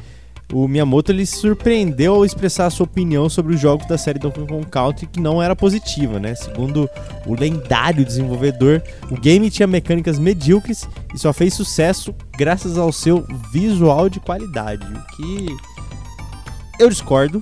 o 0.53 0.67
Miyamoto 0.67 1.13
ele 1.13 1.25
se 1.25 1.37
surpreendeu 1.37 2.15
ao 2.15 2.25
expressar 2.25 2.67
a 2.67 2.71
sua 2.71 2.85
opinião 2.85 3.29
sobre 3.29 3.55
os 3.55 3.61
jogos 3.61 3.87
da 3.87 3.97
série 3.97 4.19
Donkey 4.19 4.47
Kong 4.47 4.67
Country 4.67 5.07
que 5.07 5.21
não 5.21 5.41
era 5.41 5.55
positiva, 5.55 6.19
né? 6.19 6.35
Segundo 6.35 6.91
o 7.25 7.35
lendário 7.35 8.05
desenvolvedor, 8.05 8.83
o 9.11 9.15
game 9.15 9.49
tinha 9.51 9.69
mecânicas 9.69 10.19
medíocres 10.19 10.89
e 11.15 11.19
só 11.19 11.33
fez 11.33 11.55
sucesso 11.55 12.13
graças 12.37 12.77
ao 12.77 12.93
seu 12.93 13.25
visual 13.53 14.09
de 14.09 14.19
qualidade, 14.19 14.85
o 14.85 15.17
que 15.17 15.57
eu 16.81 16.89
discordo, 16.89 17.41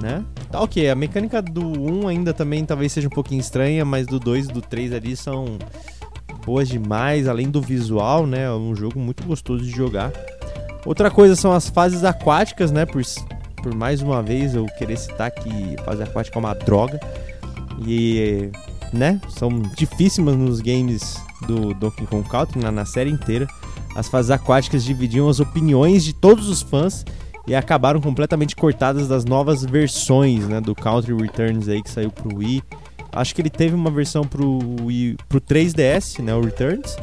né? 0.00 0.24
Tá 0.50 0.62
ok, 0.62 0.88
a 0.88 0.94
mecânica 0.94 1.42
do 1.42 1.60
1 1.60 2.08
ainda 2.08 2.32
também 2.32 2.64
talvez 2.64 2.92
seja 2.92 3.08
um 3.08 3.10
pouquinho 3.10 3.40
estranha, 3.40 3.84
mas 3.84 4.06
do 4.06 4.18
2 4.18 4.46
e 4.46 4.52
do 4.52 4.62
3 4.62 4.94
ali 4.94 5.14
são 5.14 5.58
boas 6.44 6.68
demais, 6.68 7.28
além 7.28 7.50
do 7.50 7.60
visual, 7.60 8.26
né? 8.26 8.44
É 8.44 8.52
um 8.52 8.74
jogo 8.74 8.98
muito 8.98 9.24
gostoso 9.24 9.64
de 9.64 9.70
jogar. 9.70 10.12
Outra 10.84 11.10
coisa 11.10 11.36
são 11.36 11.52
as 11.52 11.68
fases 11.68 12.04
aquáticas, 12.04 12.70
né? 12.70 12.86
Por, 12.86 13.02
por 13.62 13.74
mais 13.74 14.00
uma 14.00 14.22
vez 14.22 14.54
eu 14.54 14.66
querer 14.78 14.96
citar 14.96 15.30
que 15.30 15.76
fase 15.84 16.02
aquática 16.02 16.38
é 16.38 16.40
uma 16.40 16.54
droga. 16.54 17.00
E, 17.86 18.50
né? 18.92 19.20
São 19.28 19.50
difícimas 19.76 20.36
nos 20.36 20.60
games 20.60 21.20
do 21.46 21.74
Donkey 21.74 22.06
Kong 22.06 22.28
Country, 22.28 22.60
na, 22.60 22.72
na 22.72 22.84
série 22.84 23.10
inteira. 23.10 23.46
As 23.94 24.08
fases 24.08 24.30
aquáticas 24.30 24.84
dividiam 24.84 25.28
as 25.28 25.40
opiniões 25.40 26.04
de 26.04 26.12
todos 26.12 26.48
os 26.48 26.62
fãs 26.62 27.04
e 27.46 27.54
acabaram 27.54 28.00
completamente 28.00 28.54
cortadas 28.54 29.08
das 29.08 29.24
novas 29.24 29.64
versões, 29.64 30.46
né, 30.46 30.60
do 30.60 30.74
Country 30.74 31.14
Returns 31.14 31.66
aí 31.68 31.82
que 31.82 31.90
saiu 31.90 32.10
pro 32.10 32.36
Wii. 32.36 32.62
Acho 33.12 33.34
que 33.34 33.40
ele 33.40 33.50
teve 33.50 33.74
uma 33.74 33.90
versão 33.90 34.22
pro 34.22 34.58
pro 35.28 35.40
3DS, 35.40 36.22
né, 36.22 36.34
o 36.34 36.40
Returns, 36.40 36.96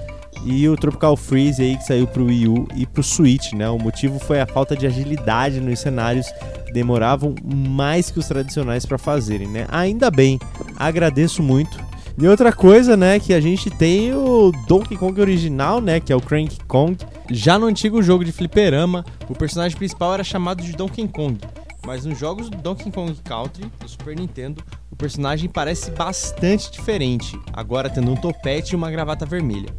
e 0.46 0.68
o 0.70 0.76
Tropical 0.76 1.16
Freeze 1.16 1.62
aí 1.62 1.78
que 1.78 1.84
saiu 1.84 2.08
pro 2.08 2.26
Wii 2.26 2.48
U 2.48 2.68
e 2.76 2.86
pro 2.86 3.04
Switch, 3.04 3.54
né? 3.54 3.70
O 3.70 3.80
motivo 3.80 4.20
foi 4.20 4.40
a 4.40 4.46
falta 4.46 4.76
de 4.76 4.86
agilidade 4.86 5.60
nos 5.60 5.80
cenários 5.80 6.28
demoravam 6.72 7.34
mais 7.44 8.12
que 8.12 8.20
os 8.20 8.28
tradicionais 8.28 8.86
para 8.86 8.98
fazerem, 8.98 9.48
né? 9.48 9.66
Ainda 9.70 10.12
bem, 10.12 10.38
agradeço 10.76 11.42
muito. 11.42 11.80
E 12.18 12.28
outra 12.28 12.52
coisa, 12.52 12.96
né, 12.96 13.20
que 13.20 13.34
a 13.34 13.42
gente 13.42 13.70
tem 13.70 14.14
o 14.14 14.52
Donkey 14.68 14.96
Kong 14.96 15.20
original, 15.20 15.82
né, 15.82 16.00
que 16.00 16.14
é 16.14 16.16
o 16.16 16.22
Crank 16.22 16.58
Kong. 16.66 16.98
Já 17.30 17.60
no 17.60 17.66
antigo 17.66 18.02
jogo 18.02 18.24
de 18.24 18.32
fliperama, 18.32 19.04
o 19.28 19.34
personagem 19.34 19.78
principal 19.78 20.14
era 20.14 20.24
chamado 20.24 20.64
de 20.64 20.72
Donkey 20.74 21.08
Kong. 21.10 21.38
Mas 21.86 22.04
nos 22.04 22.18
jogos 22.18 22.50
do 22.50 22.58
Donkey 22.58 22.92
Kong 22.92 23.14
Country, 23.24 23.72
do 23.80 23.88
Super 23.88 24.16
Nintendo, 24.18 24.64
o 24.92 24.96
personagem 24.96 25.48
parece 25.48 25.92
bastante 25.92 26.72
diferente, 26.72 27.40
agora 27.54 27.90
tendo 27.90 28.12
um 28.12 28.16
topete 28.16 28.74
e 28.74 28.76
uma 28.76 28.90
gravata 28.90 29.26
vermelha. 29.26 29.70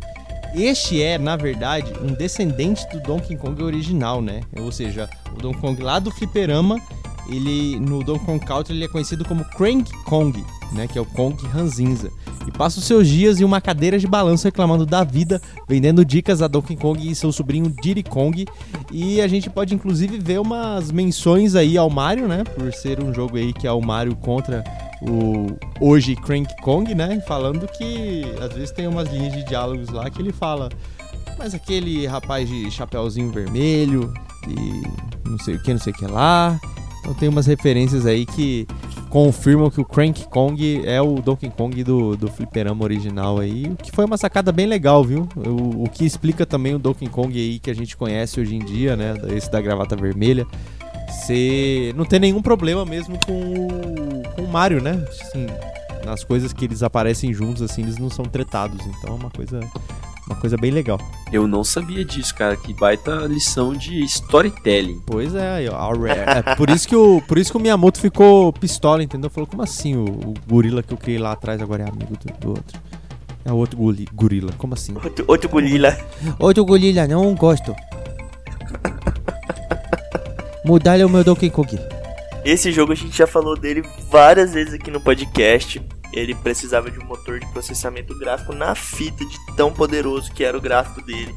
Este 0.54 1.02
é, 1.02 1.18
na 1.18 1.36
verdade, 1.36 1.92
um 2.00 2.14
descendente 2.14 2.88
do 2.88 3.00
Donkey 3.00 3.36
Kong 3.36 3.62
original, 3.62 4.22
né? 4.22 4.40
Ou 4.59 4.70
seja, 4.70 5.11
o 5.32 5.36
Donkey 5.36 5.61
Kong 5.61 5.82
lá 5.82 5.98
do 5.98 6.11
fliperama, 6.11 6.80
ele 7.29 7.79
no 7.79 8.03
Donkey 8.03 8.24
Kong 8.24 8.45
Country 8.45 8.74
ele 8.74 8.85
é 8.85 8.89
conhecido 8.89 9.24
como 9.24 9.45
Crank 9.45 9.91
Kong, 10.05 10.45
né, 10.72 10.87
que 10.87 10.99
é 10.99 11.01
o 11.01 11.05
Kong 11.05 11.37
Ranzinza, 11.47 12.11
e 12.47 12.51
passa 12.51 12.79
os 12.79 12.85
seus 12.85 13.09
dias 13.09 13.41
em 13.41 13.45
uma 13.45 13.61
cadeira 13.61 13.99
de 13.99 14.07
balanço 14.07 14.45
reclamando 14.45 14.87
da 14.87 15.03
vida, 15.05 15.41
vendendo 15.68 16.05
dicas 16.05 16.43
a 16.43 16.49
Donkey 16.49 16.77
Kong 16.77 17.11
e 17.11 17.14
seu 17.14 17.33
sobrinho 17.33 17.68
Diddy 17.83 18.03
Kong. 18.03 18.47
E 18.93 19.20
a 19.20 19.27
gente 19.27 19.51
pode 19.51 19.74
inclusive 19.74 20.18
ver 20.18 20.41
umas 20.41 20.91
menções 20.91 21.55
aí 21.55 21.77
ao 21.77 21.91
Mario, 21.91 22.29
né, 22.29 22.45
por 22.45 22.72
ser 22.72 23.03
um 23.03 23.12
jogo 23.12 23.37
aí 23.37 23.53
que 23.53 23.66
é 23.66 23.72
o 23.72 23.81
Mario 23.81 24.14
contra 24.16 24.62
o 25.03 25.47
hoje 25.81 26.16
Crank 26.16 26.55
Kong, 26.62 26.95
né, 26.95 27.20
falando 27.27 27.66
que 27.68 28.24
às 28.41 28.53
vezes 28.53 28.70
tem 28.70 28.87
umas 28.87 29.11
linhas 29.12 29.33
de 29.33 29.45
diálogos 29.45 29.89
lá 29.89 30.09
que 30.09 30.20
ele 30.20 30.33
fala 30.33 30.68
mas 31.39 31.55
aquele 31.55 32.07
rapaz 32.07 32.49
de 32.49 32.70
chapéuzinho 32.70 33.31
vermelho 33.31 34.12
e 34.49 35.29
não 35.29 35.39
sei 35.39 35.57
o 35.57 35.62
que, 35.62 35.72
não 35.72 35.81
sei 35.81 35.93
o 35.93 35.97
que 35.97 36.07
lá. 36.07 36.59
Então 37.07 37.14
tem 37.14 37.28
umas 37.28 37.46
referências 37.46 38.04
aí 38.04 38.26
que 38.26 38.66
confirmam 39.11 39.70
que 39.70 39.80
o 39.80 39.84
Crank 39.84 40.28
Kong 40.28 40.82
é 40.84 41.00
o 41.00 41.22
Donkey 41.22 41.48
Kong 41.50 41.84
do, 41.84 42.16
do 42.16 42.26
fliperama 42.26 42.82
original 42.82 43.38
aí, 43.38 43.66
o 43.66 43.76
que 43.76 43.92
foi 43.92 44.04
uma 44.04 44.16
sacada 44.16 44.50
bem 44.50 44.66
legal, 44.66 45.04
viu? 45.04 45.28
O, 45.36 45.84
o 45.84 45.88
que 45.88 46.04
explica 46.04 46.44
também 46.44 46.74
o 46.74 46.80
Donkey 46.80 47.09
Kong 47.09 47.38
aí 47.38 47.61
que 47.61 47.70
a 47.70 47.74
gente 47.74 47.96
conhece 47.96 48.40
hoje 48.40 48.57
em 48.57 48.59
dia, 48.59 48.96
né? 48.96 49.14
Esse 49.36 49.48
da 49.48 49.61
gravata 49.61 49.94
vermelha. 49.94 50.44
Você 51.09 51.94
não 51.96 52.04
tem 52.04 52.18
nenhum 52.18 52.42
problema 52.42 52.84
mesmo 52.84 53.16
com 53.24 53.32
o, 53.32 54.22
com 54.34 54.42
o 54.42 54.48
Mario, 54.48 54.82
né? 54.82 55.07
Assim, 55.09 55.46
nas 56.04 56.24
coisas 56.24 56.52
que 56.52 56.64
eles 56.64 56.82
aparecem 56.82 57.32
juntos, 57.32 57.62
assim, 57.62 57.82
eles 57.82 57.98
não 57.98 58.11
são 58.11 58.24
tretados. 58.24 58.84
Então 58.84 59.11
é 59.11 59.16
uma 59.16 59.30
coisa 59.30 59.61
uma 60.27 60.37
coisa 60.37 60.57
bem 60.57 60.70
legal. 60.72 60.99
Eu 61.33 61.47
não 61.47 61.62
sabia 61.62 62.05
disso, 62.05 62.35
cara. 62.35 62.57
Que 62.57 62.74
baita 62.74 63.12
lição 63.27 63.72
de 63.72 64.03
storytelling. 64.05 65.01
Pois 65.07 65.35
é, 65.35 65.64
é 65.66 66.55
por, 66.57 66.68
isso 66.68 66.89
que 66.89 66.97
o, 66.97 67.20
por 67.22 67.39
isso 67.39 67.53
que 67.53 67.57
o 67.57 67.61
Miyamoto 67.61 68.01
ficou 68.01 68.53
pistola, 68.53 69.03
entendeu? 69.03 69.31
Falou, 69.31 69.47
como 69.47 69.62
assim 69.62 69.97
o, 69.97 70.05
o 70.05 70.35
gorila 70.47 70.83
que 70.83 70.93
eu 70.93 70.99
criei 70.99 71.18
lá 71.18 71.33
atrás 71.33 71.62
agora 71.62 71.85
é 71.85 71.89
amigo 71.89 72.16
do, 72.16 72.39
do 72.41 72.49
outro? 72.51 72.81
É 73.45 73.53
o 73.53 73.57
outro 73.57 73.79
gorila, 74.12 74.53
como 74.59 74.74
assim? 74.74 74.95
Outro, 74.97 75.24
outro 75.29 75.49
gorila. 75.49 75.97
Outro 76.41 76.64
gorila, 76.64 77.07
não 77.07 77.33
gosto. 77.35 77.74
Mudaram 80.64 81.07
o 81.07 81.09
meu 81.09 81.22
Donkey 81.22 81.49
Kong. 81.49 81.79
Esse 82.45 82.72
jogo 82.72 82.93
a 82.93 82.97
gente 82.97 83.16
já 83.16 83.27
falou 83.27 83.57
dele 83.57 83.85
várias 84.11 84.53
vezes 84.53 84.74
aqui 84.74 84.91
no 84.91 85.01
podcast 85.01 85.81
ele 86.12 86.34
precisava 86.34 86.90
de 86.90 86.98
um 86.98 87.04
motor 87.04 87.40
de 87.40 87.46
processamento 87.52 88.16
gráfico 88.18 88.54
na 88.54 88.74
fita 88.74 89.24
de 89.24 89.36
tão 89.57 89.72
poderoso 89.72 90.32
que 90.32 90.44
era 90.44 90.57
o 90.57 90.61
gráfico 90.61 91.02
dele. 91.02 91.34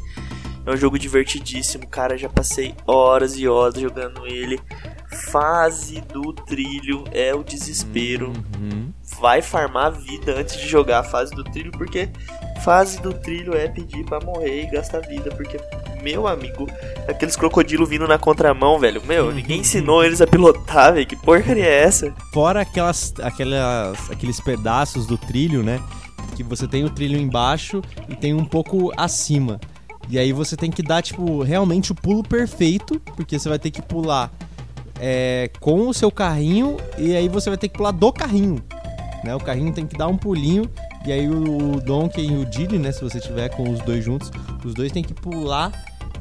É 0.69 0.73
um 0.73 0.77
jogo 0.77 0.99
divertidíssimo, 0.99 1.87
cara. 1.87 2.15
Já 2.15 2.29
passei 2.29 2.75
horas 2.85 3.35
e 3.35 3.47
horas 3.47 3.81
jogando 3.81 4.27
ele. 4.27 4.59
Fase 5.31 5.99
do 6.01 6.31
trilho 6.31 7.05
é 7.11 7.33
o 7.33 7.43
desespero. 7.43 8.27
Uhum. 8.27 8.93
Vai 9.19 9.41
farmar 9.41 9.91
vida 9.91 10.35
antes 10.37 10.57
de 10.57 10.67
jogar 10.67 10.99
a 10.99 11.03
fase 11.03 11.33
do 11.33 11.43
trilho, 11.43 11.71
porque 11.71 12.07
fase 12.61 13.01
do 13.01 13.11
trilho 13.11 13.55
é 13.55 13.67
pedir 13.67 14.05
para 14.05 14.23
morrer 14.23 14.65
e 14.65 14.67
gastar 14.67 14.99
vida, 14.99 15.31
porque 15.31 15.57
meu 16.03 16.27
amigo, 16.27 16.67
aqueles 17.07 17.35
crocodilos 17.35 17.89
vindo 17.89 18.07
na 18.07 18.19
contramão, 18.19 18.77
velho. 18.77 19.01
Meu, 19.07 19.25
uhum. 19.25 19.31
ninguém 19.31 19.61
ensinou 19.61 20.05
eles 20.05 20.21
a 20.21 20.27
pilotar, 20.27 20.93
velho. 20.93 21.07
Que 21.07 21.15
porcaria 21.15 21.65
é 21.65 21.81
essa? 21.81 22.13
Fora 22.31 22.61
aquelas, 22.61 23.11
aquelas, 23.23 24.11
aqueles 24.11 24.39
pedaços 24.39 25.07
do 25.07 25.17
trilho, 25.17 25.63
né? 25.63 25.81
Que 26.35 26.43
você 26.43 26.67
tem 26.67 26.85
o 26.85 26.91
trilho 26.91 27.19
embaixo 27.19 27.81
e 28.07 28.15
tem 28.15 28.35
um 28.35 28.45
pouco 28.45 28.93
acima. 28.95 29.59
E 30.09 30.17
aí 30.17 30.33
você 30.33 30.57
tem 30.57 30.71
que 30.71 30.81
dar, 30.81 31.01
tipo, 31.01 31.43
realmente 31.43 31.91
o 31.91 31.95
pulo 31.95 32.23
perfeito, 32.23 32.99
porque 33.15 33.37
você 33.37 33.47
vai 33.47 33.59
ter 33.59 33.69
que 33.69 33.81
pular 33.81 34.31
é, 34.99 35.51
com 35.59 35.87
o 35.87 35.93
seu 35.93 36.11
carrinho 36.11 36.77
e 36.97 37.15
aí 37.15 37.29
você 37.29 37.49
vai 37.49 37.57
ter 37.57 37.69
que 37.69 37.77
pular 37.77 37.91
do 37.91 38.11
carrinho. 38.11 38.61
Né? 39.23 39.35
O 39.35 39.39
carrinho 39.39 39.71
tem 39.71 39.85
que 39.85 39.95
dar 39.95 40.07
um 40.07 40.17
pulinho 40.17 40.69
e 41.05 41.11
aí 41.11 41.29
o 41.29 41.79
Donkey 41.79 42.25
e 42.25 42.37
o 42.37 42.45
Diddy, 42.45 42.77
né, 42.77 42.91
se 42.91 43.01
você 43.01 43.19
tiver 43.19 43.49
com 43.49 43.69
os 43.69 43.79
dois 43.81 44.03
juntos, 44.03 44.31
os 44.65 44.73
dois 44.73 44.91
tem 44.91 45.03
que 45.03 45.13
pular 45.13 45.71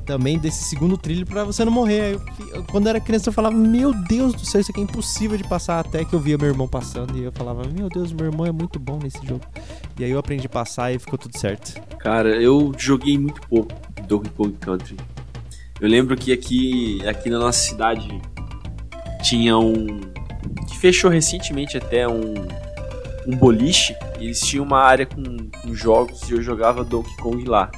também 0.08 0.38
desse 0.38 0.64
segundo 0.64 0.96
trilho 0.96 1.26
para 1.26 1.44
você 1.44 1.66
não 1.66 1.70
morrer. 1.70 2.14
Eu, 2.14 2.22
eu, 2.54 2.64
quando 2.64 2.88
era 2.88 2.98
criança 2.98 3.28
eu 3.28 3.32
falava, 3.32 3.54
meu 3.54 3.92
Deus 3.92 4.32
do 4.32 4.46
céu, 4.46 4.62
isso 4.62 4.70
aqui 4.70 4.80
é 4.80 4.82
impossível 4.82 5.36
de 5.36 5.44
passar 5.44 5.80
até 5.80 6.02
que 6.02 6.14
eu 6.14 6.18
via 6.18 6.38
meu 6.38 6.48
irmão 6.48 6.66
passando 6.66 7.14
e 7.18 7.24
eu 7.24 7.30
falava, 7.30 7.62
meu 7.68 7.90
Deus, 7.90 8.10
meu 8.10 8.24
irmão 8.24 8.46
é 8.46 8.50
muito 8.50 8.78
bom 8.78 8.98
nesse 9.02 9.24
jogo. 9.26 9.42
E 9.98 10.04
aí 10.04 10.10
eu 10.10 10.18
aprendi 10.18 10.46
a 10.46 10.48
passar 10.48 10.94
e 10.94 10.98
ficou 10.98 11.18
tudo 11.18 11.38
certo. 11.38 11.78
Cara, 11.98 12.30
eu 12.40 12.72
joguei 12.78 13.18
muito 13.18 13.42
pouco 13.48 13.70
Donkey 14.06 14.30
Kong 14.30 14.52
Country. 14.58 14.96
Eu 15.78 15.88
lembro 15.88 16.16
que 16.16 16.32
aqui, 16.32 17.06
aqui 17.06 17.28
na 17.28 17.38
nossa 17.38 17.58
cidade 17.58 18.08
tinha 19.22 19.58
um 19.58 20.00
que 20.66 20.78
fechou 20.78 21.10
recentemente 21.10 21.76
até 21.76 22.08
um 22.08 22.34
um 23.28 23.36
boliche 23.36 23.94
e 24.18 24.24
eles 24.24 24.40
tinham 24.40 24.64
uma 24.64 24.80
área 24.80 25.04
com, 25.04 25.22
com 25.60 25.74
jogos 25.74 26.30
e 26.30 26.32
eu 26.32 26.42
jogava 26.42 26.82
Donkey 26.82 27.14
Kong 27.18 27.44
lá. 27.44 27.70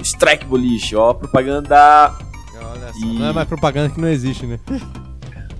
Strike 0.00 0.44
Boliche, 0.46 0.96
ó, 0.96 1.12
propaganda. 1.12 2.14
Olha 2.54 2.92
só, 2.92 2.98
e... 2.98 3.18
não 3.18 3.26
é 3.26 3.32
mais 3.32 3.48
propaganda 3.48 3.92
que 3.94 4.00
não 4.00 4.08
existe, 4.08 4.46
né? 4.46 4.58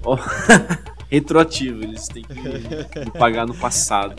Retroativo, 1.11 1.83
eles 1.83 2.07
têm 2.09 2.24
que 2.24 3.11
pagar 3.18 3.47
no 3.47 3.55
passado. 3.55 4.14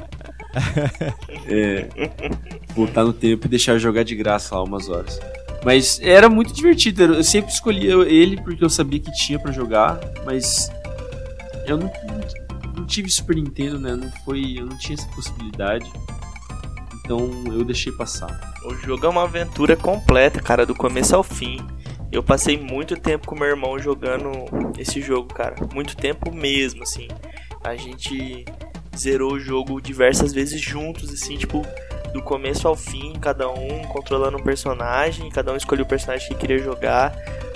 É, 1.47 1.87
voltar 2.75 3.03
no 3.03 3.11
tempo 3.11 3.47
e 3.47 3.49
deixar 3.49 3.77
jogar 3.77 4.03
de 4.03 4.15
graça 4.15 4.55
lá 4.55 4.63
umas 4.63 4.87
horas. 4.87 5.19
Mas 5.65 5.99
era 6.01 6.29
muito 6.29 6.53
divertido, 6.53 7.03
eu 7.03 7.23
sempre 7.23 7.51
escolhia 7.51 7.93
ele 8.07 8.39
porque 8.41 8.63
eu 8.63 8.69
sabia 8.69 8.99
que 8.99 9.11
tinha 9.13 9.39
para 9.39 9.51
jogar, 9.51 9.99
mas 10.25 10.71
eu 11.65 11.77
não, 11.77 11.91
não 12.75 12.85
tive 12.85 13.09
Super 13.09 13.35
Nintendo, 13.37 13.79
né? 13.79 13.95
Não 13.95 14.11
foi, 14.23 14.59
eu 14.59 14.65
não 14.65 14.77
tinha 14.77 14.95
essa 14.95 15.07
possibilidade. 15.15 15.89
Então 17.03 17.43
eu 17.47 17.63
deixei 17.63 17.91
passar. 17.91 18.53
O 18.65 18.73
jogo 18.75 19.05
é 19.05 19.09
uma 19.09 19.23
aventura 19.23 19.75
completa, 19.75 20.41
cara, 20.41 20.65
do 20.65 20.73
começo 20.73 21.15
ao 21.15 21.23
fim. 21.23 21.59
Eu 22.11 22.23
passei 22.23 22.57
muito 22.57 22.95
tempo 22.95 23.27
com 23.27 23.35
meu 23.35 23.47
irmão 23.47 23.77
jogando 23.79 24.29
esse 24.77 25.01
jogo, 25.01 25.33
cara. 25.33 25.55
Muito 25.73 25.97
tempo 25.97 26.31
mesmo, 26.33 26.83
assim. 26.83 27.07
A 27.63 27.75
gente 27.75 28.45
zerou 28.95 29.33
o 29.33 29.39
jogo 29.39 29.81
diversas 29.81 30.31
vezes 30.31 30.61
juntos, 30.61 31.11
assim, 31.11 31.37
tipo, 31.37 31.65
do 32.13 32.21
começo 32.21 32.67
ao 32.67 32.75
fim, 32.75 33.13
cada 33.19 33.49
um 33.49 33.81
controlando 33.85 34.37
um 34.37 34.43
personagem, 34.43 35.29
cada 35.29 35.51
um 35.51 35.57
escolheu 35.57 35.83
o 35.83 35.87
personagem 35.87 36.27
que 36.27 36.35
queria 36.35 36.59
jogar 36.59 37.15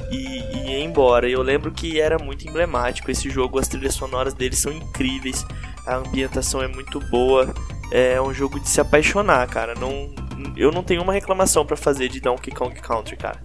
e, 0.10 0.40
e 0.40 0.72
ia 0.72 0.80
embora. 0.84 1.30
Eu 1.30 1.42
lembro 1.42 1.72
que 1.72 2.02
era 2.02 2.18
muito 2.18 2.48
emblemático 2.48 3.12
esse 3.12 3.30
jogo, 3.30 3.60
as 3.60 3.68
trilhas 3.68 3.94
sonoras 3.94 4.34
dele 4.34 4.56
são 4.56 4.74
incríveis, 4.74 5.46
a 5.88 5.96
ambientação 5.96 6.62
é 6.62 6.68
muito 6.68 7.00
boa. 7.10 7.54
É 7.92 8.22
um 8.22 8.34
jogo 8.34 8.60
de 8.60 8.70
se 8.70 8.82
apaixonar, 8.82 9.48
cara. 9.48 9.74
Não, 9.74 10.14
eu 10.56 10.72
não 10.72 10.84
tenho 10.84 11.02
uma 11.02 11.14
reclamação 11.14 11.66
para 11.66 11.78
fazer 11.78 12.10
de 12.10 12.20
Donkey 12.20 12.52
Kong 12.52 12.76
Country, 12.76 13.16
cara. 13.16 13.40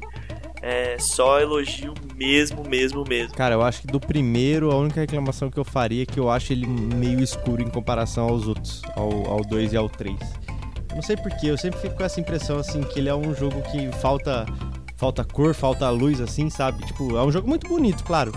É 0.60 0.96
só 0.98 1.40
elogio 1.40 1.94
mesmo, 2.14 2.62
mesmo, 2.68 3.04
mesmo. 3.08 3.34
Cara, 3.34 3.54
eu 3.54 3.62
acho 3.62 3.80
que 3.80 3.86
do 3.86 3.98
primeiro, 3.98 4.70
a 4.70 4.76
única 4.76 5.00
reclamação 5.00 5.50
que 5.50 5.58
eu 5.58 5.64
faria 5.64 6.02
é 6.02 6.06
que 6.06 6.20
eu 6.20 6.30
acho 6.30 6.52
ele 6.52 6.66
meio 6.66 7.20
escuro 7.20 7.62
em 7.62 7.68
comparação 7.68 8.28
aos 8.28 8.46
outros, 8.46 8.82
ao 8.94 9.40
2 9.44 9.72
e 9.72 9.76
ao 9.76 9.88
3. 9.88 10.16
Eu 10.90 10.96
não 10.96 11.02
sei 11.02 11.16
porquê, 11.16 11.48
eu 11.48 11.58
sempre 11.58 11.80
fico 11.80 11.96
com 11.96 12.04
essa 12.04 12.20
impressão, 12.20 12.58
assim, 12.58 12.82
que 12.82 13.00
ele 13.00 13.08
é 13.08 13.14
um 13.14 13.34
jogo 13.34 13.60
que 13.62 13.90
falta, 14.00 14.46
falta 14.96 15.24
cor, 15.24 15.52
falta 15.52 15.88
luz, 15.90 16.20
assim, 16.20 16.48
sabe? 16.48 16.84
Tipo, 16.86 17.16
é 17.16 17.24
um 17.24 17.32
jogo 17.32 17.48
muito 17.48 17.66
bonito, 17.66 18.04
claro. 18.04 18.30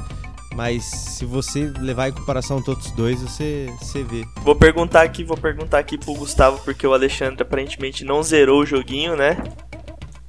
Mas 0.55 0.85
se 0.85 1.25
você 1.25 1.69
levar 1.79 2.07
em 2.07 2.13
comparação 2.13 2.57
a 2.57 2.69
outros 2.69 2.89
dois, 2.91 3.21
você, 3.21 3.69
você 3.77 4.01
vê. 4.03 4.25
Vou 4.37 4.55
perguntar 4.55 5.01
aqui, 5.01 5.21
vou 5.21 5.35
perguntar 5.35 5.79
aqui 5.79 5.97
pro 5.97 6.13
Gustavo, 6.13 6.59
porque 6.63 6.87
o 6.87 6.93
Alexandre 6.93 7.41
aparentemente 7.41 8.05
não 8.05 8.23
zerou 8.23 8.61
o 8.61 8.65
joguinho, 8.65 9.17
né? 9.17 9.37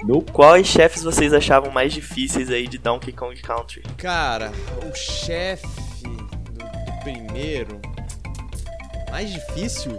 Nope. 0.02 0.32
Quais 0.32 0.66
chefes 0.66 1.04
vocês 1.04 1.32
achavam 1.32 1.70
mais 1.70 1.92
difíceis 1.92 2.50
aí 2.50 2.66
de 2.66 2.76
Donkey 2.76 3.12
Kong 3.12 3.40
Country? 3.40 3.82
Cara, 3.96 4.50
o 4.84 4.94
chefe 4.96 5.66
do, 6.02 6.10
do 6.10 7.00
primeiro. 7.04 7.80
Mais 9.10 9.32
difícil? 9.32 9.92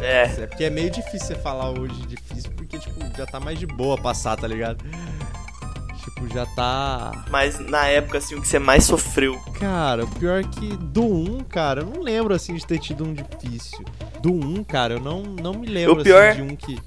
É. 0.00 0.24
É 0.42 0.46
porque 0.48 0.64
é 0.64 0.70
meio 0.70 0.90
difícil 0.90 1.20
você 1.20 1.34
falar 1.36 1.70
hoje 1.70 1.94
difícil, 2.06 2.50
porque, 2.56 2.78
tipo, 2.78 3.00
já 3.16 3.26
tá 3.26 3.38
mais 3.38 3.58
de 3.60 3.66
boa 3.66 3.96
passar, 3.96 4.36
tá 4.36 4.46
ligado? 4.48 4.84
Tipo, 6.08 6.28
já 6.32 6.46
tá. 6.46 7.24
Mas 7.30 7.58
na 7.58 7.86
época, 7.86 8.18
assim, 8.18 8.34
o 8.34 8.40
que 8.40 8.48
você 8.48 8.58
mais 8.58 8.84
sofreu? 8.84 9.38
Cara, 9.58 10.04
o 10.04 10.08
pior 10.08 10.40
é 10.40 10.44
que 10.44 10.76
do 10.76 11.04
1, 11.04 11.40
cara, 11.48 11.82
eu 11.82 11.86
não 11.86 12.02
lembro 12.02 12.34
assim 12.34 12.54
de 12.54 12.64
ter 12.66 12.78
tido 12.78 13.04
um 13.04 13.12
difícil. 13.12 13.84
Do 14.22 14.32
1, 14.32 14.64
cara, 14.64 14.94
eu 14.94 15.00
não, 15.00 15.22
não 15.22 15.52
me 15.54 15.66
lembro 15.66 16.00
O 16.00 16.02
pior- 16.02 16.28
assim, 16.30 16.44
de 16.46 16.52
um 16.52 16.56
que, 16.56 16.78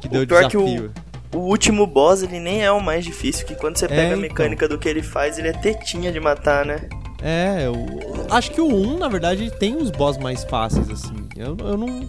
que 0.00 0.08
deu 0.08 0.26
pior 0.26 0.44
é 0.44 0.48
que 0.48 0.56
o- 0.56 0.64
desafio. 0.64 0.92
O 1.32 1.38
último 1.38 1.86
boss, 1.86 2.22
ele 2.24 2.40
nem 2.40 2.62
é 2.64 2.72
o 2.72 2.80
mais 2.80 3.04
difícil, 3.04 3.46
que 3.46 3.54
quando 3.54 3.76
você 3.76 3.86
pega 3.86 4.02
a 4.02 4.06
então. 4.08 4.20
mecânica 4.20 4.66
do 4.66 4.76
que 4.78 4.88
ele 4.88 5.02
faz, 5.02 5.38
ele 5.38 5.46
é 5.48 5.52
tetinha 5.52 6.10
de 6.10 6.18
matar, 6.18 6.64
né? 6.66 6.88
É, 7.22 7.66
eu 7.66 8.26
acho 8.30 8.50
que 8.50 8.60
o 8.60 8.66
1, 8.66 8.98
na 8.98 9.08
verdade, 9.08 9.48
tem 9.58 9.76
os 9.76 9.90
boss 9.90 10.16
mais 10.18 10.42
fáceis, 10.42 10.88
assim. 10.90 11.14
Eu, 11.36 11.56
eu 11.60 11.76
não. 11.76 12.08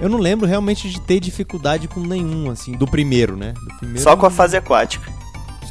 Eu 0.00 0.08
não 0.08 0.18
lembro 0.18 0.46
realmente 0.48 0.88
de 0.88 1.00
ter 1.02 1.20
dificuldade 1.20 1.86
com 1.86 2.00
nenhum, 2.00 2.50
assim, 2.50 2.72
do 2.72 2.86
primeiro, 2.86 3.36
né? 3.36 3.52
Do 3.52 3.76
primeiro, 3.78 4.00
Só 4.02 4.16
com 4.16 4.24
a 4.24 4.30
fase 4.30 4.56
aquática. 4.56 5.12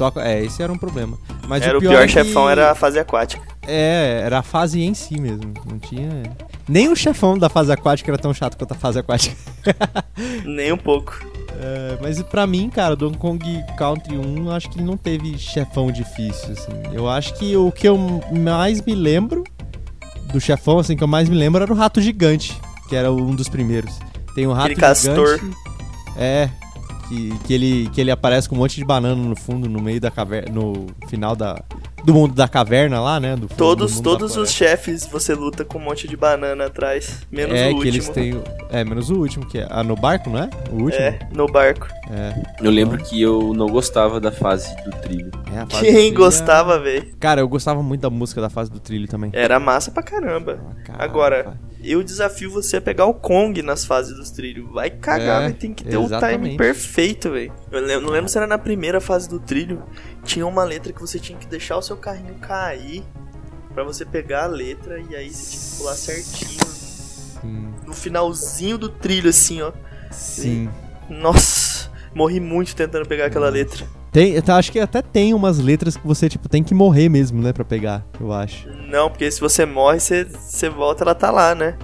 Só 0.02 0.12
é, 0.20 0.42
esse 0.44 0.60
era 0.60 0.72
um 0.72 0.76
problema. 0.78 1.16
Mas 1.46 1.62
era 1.62 1.78
o 1.78 1.80
pior, 1.80 1.90
pior 1.90 2.02
é 2.02 2.06
que- 2.06 2.12
chefão, 2.12 2.50
era 2.50 2.72
a 2.72 2.74
fase 2.74 2.98
aquática. 2.98 3.46
É, 3.68 4.22
era 4.24 4.40
a 4.40 4.42
fase 4.42 4.82
em 4.82 4.92
si 4.94 5.20
mesmo. 5.20 5.54
Não 5.70 5.78
tinha. 5.78 6.22
Nem 6.68 6.88
o 6.88 6.96
chefão 6.96 7.38
da 7.38 7.48
fase 7.48 7.70
aquática 7.70 8.10
era 8.10 8.18
tão 8.18 8.34
chato 8.34 8.56
quanto 8.58 8.72
a 8.72 8.74
fase 8.74 8.98
aquática. 8.98 9.36
Nem 10.44 10.72
um 10.72 10.76
pouco. 10.76 11.16
É, 11.60 11.98
mas 12.02 12.20
pra 12.24 12.44
mim, 12.48 12.68
cara, 12.68 12.96
Donkey 12.96 13.18
Kong 13.18 13.64
Country 13.78 14.16
1, 14.18 14.46
eu 14.46 14.50
acho 14.50 14.68
que 14.70 14.82
não 14.82 14.96
teve 14.96 15.38
chefão 15.38 15.92
difícil, 15.92 16.50
assim. 16.52 16.72
Eu 16.92 17.08
acho 17.08 17.34
que 17.34 17.56
o 17.56 17.70
que 17.70 17.86
eu 17.88 17.96
mais 18.32 18.80
me 18.80 18.94
lembro 18.96 19.44
do 20.32 20.40
chefão, 20.40 20.80
assim, 20.80 20.96
que 20.96 21.04
eu 21.04 21.08
mais 21.08 21.28
me 21.28 21.36
lembro 21.36 21.62
era 21.62 21.72
o 21.72 21.76
rato 21.76 22.00
gigante, 22.00 22.60
que 22.88 22.96
era 22.96 23.12
um 23.12 23.32
dos 23.36 23.48
primeiros. 23.48 23.96
Tem 24.34 24.46
o 24.48 24.52
rato 24.52 24.66
Aquele 24.66 24.80
castor. 24.80 25.38
gigante. 25.38 25.56
É. 26.16 26.48
Que, 27.12 27.38
que, 27.46 27.52
ele, 27.52 27.90
que 27.90 28.00
ele 28.00 28.10
aparece 28.10 28.48
com 28.48 28.54
um 28.54 28.58
monte 28.58 28.76
de 28.76 28.84
banana 28.86 29.14
no 29.22 29.36
fundo, 29.36 29.68
no 29.68 29.82
meio 29.82 30.00
da 30.00 30.10
caverna. 30.10 30.50
No 30.50 30.86
final 31.08 31.36
da. 31.36 31.62
Do 32.04 32.14
mundo 32.14 32.34
da 32.34 32.48
caverna 32.48 33.00
lá, 33.00 33.20
né? 33.20 33.36
Do 33.36 33.42
fundo 33.42 33.48
do 33.50 33.54
Todos, 33.56 33.94
mundo 33.96 34.04
da 34.04 34.10
todos 34.18 34.36
os 34.36 34.50
chefes 34.50 35.06
você 35.06 35.34
luta 35.34 35.62
com 35.64 35.78
um 35.78 35.82
monte 35.82 36.08
de 36.08 36.16
banana 36.16 36.64
atrás. 36.66 37.20
Menos 37.30 37.54
é, 37.56 37.66
o 37.66 37.68
que 37.68 37.74
último. 37.74 37.86
eles 37.94 38.08
têm. 38.08 38.42
É, 38.70 38.82
menos 38.82 39.10
o 39.10 39.16
último, 39.16 39.46
que 39.46 39.58
é. 39.58 39.68
Ah, 39.70 39.84
no 39.84 39.94
barco, 39.94 40.30
não 40.30 40.38
é? 40.38 40.50
O 40.70 40.76
último? 40.84 41.00
É, 41.04 41.18
no 41.34 41.46
barco. 41.46 41.86
É. 42.10 42.42
Eu 42.64 42.70
lembro 42.70 42.96
que 43.04 43.20
eu 43.20 43.52
não 43.54 43.66
gostava 43.68 44.18
da 44.18 44.32
fase 44.32 44.74
do 44.84 44.90
trilho. 45.02 45.30
É, 45.54 45.58
a 45.60 45.66
fase 45.66 45.68
do 45.68 45.80
Quem 45.80 45.94
trilho 45.94 46.16
gostava, 46.16 46.78
velho? 46.80 47.08
é- 47.10 47.14
Cara, 47.20 47.40
eu 47.42 47.48
gostava 47.48 47.82
muito 47.82 48.00
da 48.00 48.10
música 48.10 48.40
da 48.40 48.48
fase 48.48 48.70
do 48.70 48.80
trilho 48.80 49.06
também. 49.06 49.30
Era 49.34 49.60
massa 49.60 49.90
pra 49.90 50.02
caramba. 50.02 50.58
Ah, 50.70 50.82
caralho, 50.84 51.04
Agora, 51.10 51.44
cara. 51.44 51.60
Eu 51.84 52.02
desafio 52.02 52.50
você 52.50 52.76
a 52.76 52.80
pegar 52.80 53.06
o 53.06 53.14
Kong 53.14 53.60
nas 53.62 53.84
fases 53.84 54.14
dos 54.16 54.30
trilhos. 54.30 54.70
Vai 54.72 54.90
cagar, 54.90 55.50
É, 55.50 55.52
tem 55.52 55.72
que 55.74 55.82
ter 55.84 55.96
o 55.96 56.04
exatamente. 56.04 56.40
timing 56.42 56.56
perfeito, 56.56 57.30
velho. 57.30 57.52
Eu 57.70 58.00
não 58.00 58.10
lembro 58.10 58.28
se 58.28 58.36
era 58.38 58.46
na 58.46 58.58
primeira 58.58 59.00
fase 59.00 59.28
do 59.28 59.40
trilho. 59.40 59.82
Tinha 60.24 60.46
uma 60.46 60.64
letra 60.64 60.92
que 60.92 61.00
você 61.00 61.18
tinha 61.18 61.38
que 61.38 61.46
deixar 61.46 61.76
o 61.76 61.82
seu 61.82 61.96
carrinho 61.96 62.34
cair 62.34 63.02
pra 63.74 63.82
você 63.84 64.04
pegar 64.04 64.44
a 64.44 64.46
letra 64.48 65.00
e 65.00 65.16
aí 65.16 65.30
você 65.30 65.50
tinha 65.56 65.62
que 65.70 65.76
pular 65.78 65.94
certinho. 65.94 66.66
Sim. 67.40 67.74
No 67.86 67.92
finalzinho 67.94 68.78
do 68.78 68.88
trilho, 68.88 69.30
assim, 69.30 69.62
ó. 69.62 69.72
Sim. 70.10 70.68
Nossa, 71.08 71.90
morri 72.14 72.38
muito 72.38 72.76
tentando 72.76 73.06
pegar 73.06 73.26
aquela 73.26 73.48
letra. 73.48 73.86
Tem, 74.12 74.34
eu 74.34 74.54
acho 74.54 74.70
que 74.70 74.78
até 74.78 75.00
tem 75.00 75.32
umas 75.32 75.58
letras 75.58 75.96
que 75.96 76.06
você, 76.06 76.28
tipo, 76.28 76.46
tem 76.46 76.62
que 76.62 76.74
morrer 76.74 77.08
mesmo, 77.08 77.42
né, 77.42 77.50
pra 77.50 77.64
pegar, 77.64 78.04
eu 78.20 78.30
acho. 78.30 78.68
Não, 78.86 79.08
porque 79.08 79.30
se 79.30 79.40
você 79.40 79.64
morre, 79.64 80.00
você, 80.00 80.24
você 80.24 80.68
volta, 80.68 81.02
ela 81.02 81.14
tá 81.14 81.30
lá, 81.30 81.54
né? 81.54 81.78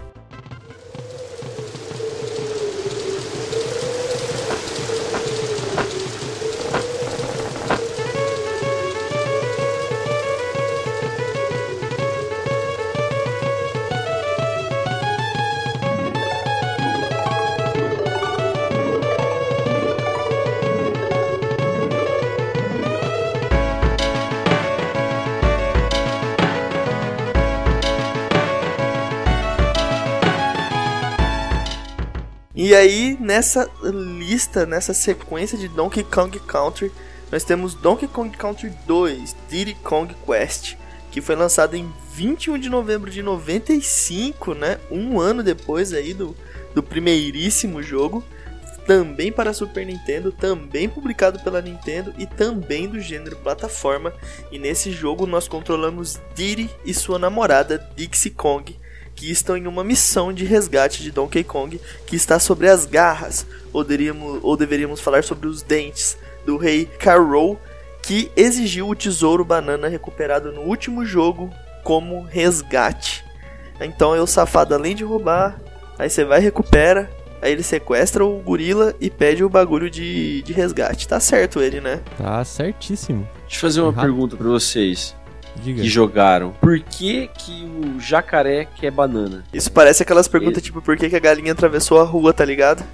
Nessa 33.39 33.71
lista, 33.85 34.67
nessa 34.67 34.93
sequência 34.93 35.57
de 35.57 35.69
Donkey 35.69 36.03
Kong 36.03 36.37
Country, 36.41 36.91
nós 37.31 37.45
temos 37.45 37.73
Donkey 37.73 38.09
Kong 38.09 38.37
Country 38.37 38.73
2, 38.85 39.37
Diddy 39.49 39.75
Kong 39.75 40.13
Quest, 40.27 40.75
que 41.13 41.21
foi 41.21 41.37
lançado 41.37 41.77
em 41.77 41.89
21 42.15 42.59
de 42.59 42.69
novembro 42.69 43.09
de 43.09 43.23
95, 43.23 44.55
né? 44.55 44.81
Um 44.91 45.21
ano 45.21 45.45
depois 45.45 45.93
aí 45.93 46.13
do, 46.13 46.35
do 46.75 46.83
primeiríssimo 46.83 47.81
jogo. 47.81 48.25
Também 48.89 49.31
para 49.31 49.53
Super 49.53 49.87
Nintendo, 49.87 50.33
também 50.33 50.89
publicado 50.89 51.39
pela 51.39 51.63
Nintendo 51.63 52.13
e 52.19 52.27
também 52.27 52.89
do 52.89 52.99
gênero 52.99 53.37
plataforma. 53.37 54.13
E 54.51 54.59
nesse 54.59 54.91
jogo 54.91 55.27
nós 55.27 55.47
controlamos 55.47 56.19
Diddy 56.35 56.69
e 56.85 56.93
sua 56.93 57.21
namorada 57.21 57.89
Dixie 57.95 58.31
Kong, 58.31 58.77
que 59.19 59.33
estão 59.33 59.57
em 59.57 59.67
uma 59.67 59.83
missão 59.83 60.33
de 60.33 60.45
resgate 60.45 61.03
de 61.03 61.11
Donkey 61.11 61.43
Kong 61.43 61.81
que 62.07 62.15
está 62.15 62.39
sobre 62.39 62.69
as 62.69 62.87
garras, 62.87 63.45
ou, 63.73 63.83
deveríamos, 63.83 64.39
ou 64.43 64.57
deveríamos 64.57 65.01
falar 65.01 65.25
sobre 65.25 65.49
os 65.49 65.61
dentes, 65.61 66.17
do 66.47 66.57
rei 66.57 66.87
Carol, 66.87 67.61
que 68.01 68.31
exigiu 68.37 68.89
o 68.89 68.95
tesouro 68.95 69.45
banana 69.45 69.89
recuperado 69.89 70.53
no 70.53 70.61
último 70.61 71.05
jogo 71.05 71.51
como 71.83 72.23
resgate. 72.23 73.25
Então 73.81 74.15
eu 74.15 74.25
safado, 74.25 74.73
além 74.73 74.95
de 74.95 75.03
roubar, 75.03 75.61
aí 75.99 76.09
você 76.09 76.25
vai 76.25 76.39
e 76.39 76.43
recupera, 76.43 77.11
aí 77.43 77.51
ele 77.51 77.65
sequestra 77.65 78.25
o 78.25 78.39
gorila 78.39 78.95
e 79.01 79.11
pede 79.11 79.43
o 79.43 79.49
bagulho 79.49 79.91
de, 79.91 80.43
de 80.43 80.53
resgate. 80.53 81.09
Tá 81.09 81.19
certo 81.19 81.61
ele, 81.61 81.81
né? 81.81 82.01
Tá 82.17 82.45
certíssimo. 82.45 83.29
Deixa 83.43 83.57
eu 83.57 83.61
fazer 83.61 83.81
uma 83.81 83.93
pergunta 83.93 84.37
pra 84.37 84.47
vocês 84.47 85.18
Diga. 85.63 85.83
que 85.83 85.89
jogaram. 85.89 86.53
Por 86.61 86.79
que 86.81 87.29
que 87.39 87.65
o 87.65 88.01
jacaré 88.01 88.67
quer 88.77 88.91
banana? 88.91 89.45
Isso 89.53 89.71
parece 89.73 90.03
aquelas 90.03 90.29
perguntas 90.29 90.63
tipo, 90.63 90.81
por 90.83 90.97
que, 90.97 91.09
que 91.09 91.17
a 91.17 91.21
galinha 91.21 91.53
atravessou 91.53 92.01
a 92.01 92.05
rua, 92.05 92.33
tá 92.33 92.45
ligado? 92.45 92.85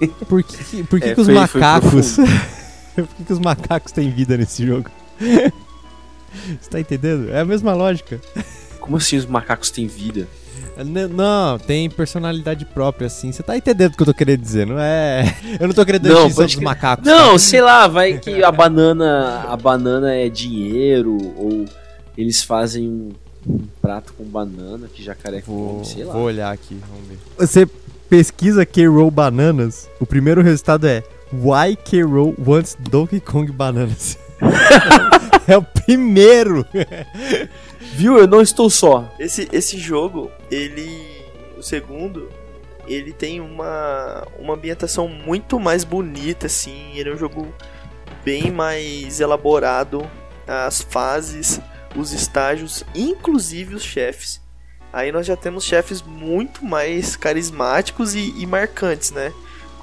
Por 0.28 0.42
que, 0.42 0.82
por 0.84 1.00
que, 1.00 1.06
É, 1.08 1.14
que 1.14 1.20
os 1.22 1.26
foi- 1.26 1.34
foi 1.46 1.60
macacos. 1.60 2.16
por 2.94 3.06
que, 3.06 3.24
que 3.24 3.32
os 3.32 3.38
macacos 3.38 3.92
têm 3.92 4.10
vida 4.10 4.36
nesse 4.36 4.66
jogo? 4.66 4.90
Você 6.60 6.70
tá 6.70 6.78
entendendo? 6.80 7.30
É 7.30 7.40
a 7.40 7.44
mesma 7.46 7.72
lógica. 7.72 8.20
Como 8.78 8.98
assim 8.98 9.16
os 9.16 9.24
macacos 9.26 9.70
têm 9.70 9.86
vida? 9.86 10.28
N- 10.76 11.08
Não, 11.08 11.58
tem 11.58 11.88
personalidade 11.88 12.64
própria, 12.66 13.06
assim. 13.06 13.32
Você 13.32 13.42
tá 13.42 13.56
entendendo 13.56 13.94
o 13.94 13.96
que 13.96 14.02
eu 14.02 14.06
tô 14.06 14.14
querendo 14.14 14.40
dizer, 14.42 14.66
não 14.66 14.78
é? 14.78 15.34
Eu 15.58 15.66
não 15.68 15.74
tô 15.74 15.84
querendo 15.84 16.04
Não, 16.08 16.12
extinção 16.26 16.36
pode 16.44 16.54
dos 16.56 16.64
macacos. 16.64 17.06
Não, 17.06 17.38
sei 17.38 17.62
lá, 17.62 17.86
vai 17.88 18.18
que 18.18 18.42
a 18.44 18.52
banana, 18.52 19.46
a 19.48 19.56
banana 19.56 20.14
é 20.14 20.28
dinheiro 20.28 21.16
ou 21.36 21.64
eles 22.16 22.42
fazem 22.42 22.88
um, 22.88 23.12
um 23.46 23.60
prato 23.80 24.12
com 24.14 24.24
banana 24.24 24.88
que 24.88 25.02
jacaré 25.02 25.40
Vou, 25.40 25.74
come, 25.74 25.84
sei 25.84 26.04
lá. 26.04 26.12
vou 26.12 26.22
olhar 26.22 26.52
aqui, 26.52 26.78
vamos 26.88 27.08
ver. 27.08 27.18
Você 27.38 27.66
pesquisa 28.08 28.64
K-Roll 28.64 29.10
Bananas, 29.10 29.88
o 30.00 30.06
primeiro 30.06 30.42
resultado 30.42 30.86
é 30.86 31.02
Why 31.32 31.76
K-Roll 31.76 32.34
wants 32.38 32.76
Donkey 32.78 33.20
Kong 33.20 33.50
Bananas. 33.50 34.18
é 35.46 35.56
o 35.56 35.62
primeiro! 35.62 36.64
Viu? 37.94 38.18
Eu 38.18 38.26
não 38.26 38.42
estou 38.42 38.68
só. 38.68 39.10
Esse, 39.18 39.48
esse 39.52 39.78
jogo, 39.78 40.30
ele. 40.50 41.16
O 41.56 41.62
segundo, 41.62 42.28
ele 42.86 43.12
tem 43.12 43.40
uma, 43.40 44.26
uma 44.38 44.54
ambientação 44.54 45.08
muito 45.08 45.58
mais 45.58 45.82
bonita, 45.82 46.46
assim. 46.46 46.92
Ele 46.94 47.08
é 47.08 47.14
um 47.14 47.16
jogo 47.16 47.48
bem 48.24 48.50
mais 48.50 49.18
elaborado. 49.20 50.08
As 50.46 50.82
fases, 50.82 51.60
os 51.98 52.12
estágios, 52.12 52.84
inclusive 52.94 53.74
os 53.74 53.82
chefes. 53.82 54.40
Aí 54.92 55.12
nós 55.12 55.26
já 55.26 55.36
temos 55.36 55.64
chefes 55.64 56.00
muito 56.02 56.64
mais 56.64 57.16
carismáticos 57.16 58.14
e, 58.14 58.32
e 58.38 58.46
marcantes, 58.46 59.10
né? 59.10 59.32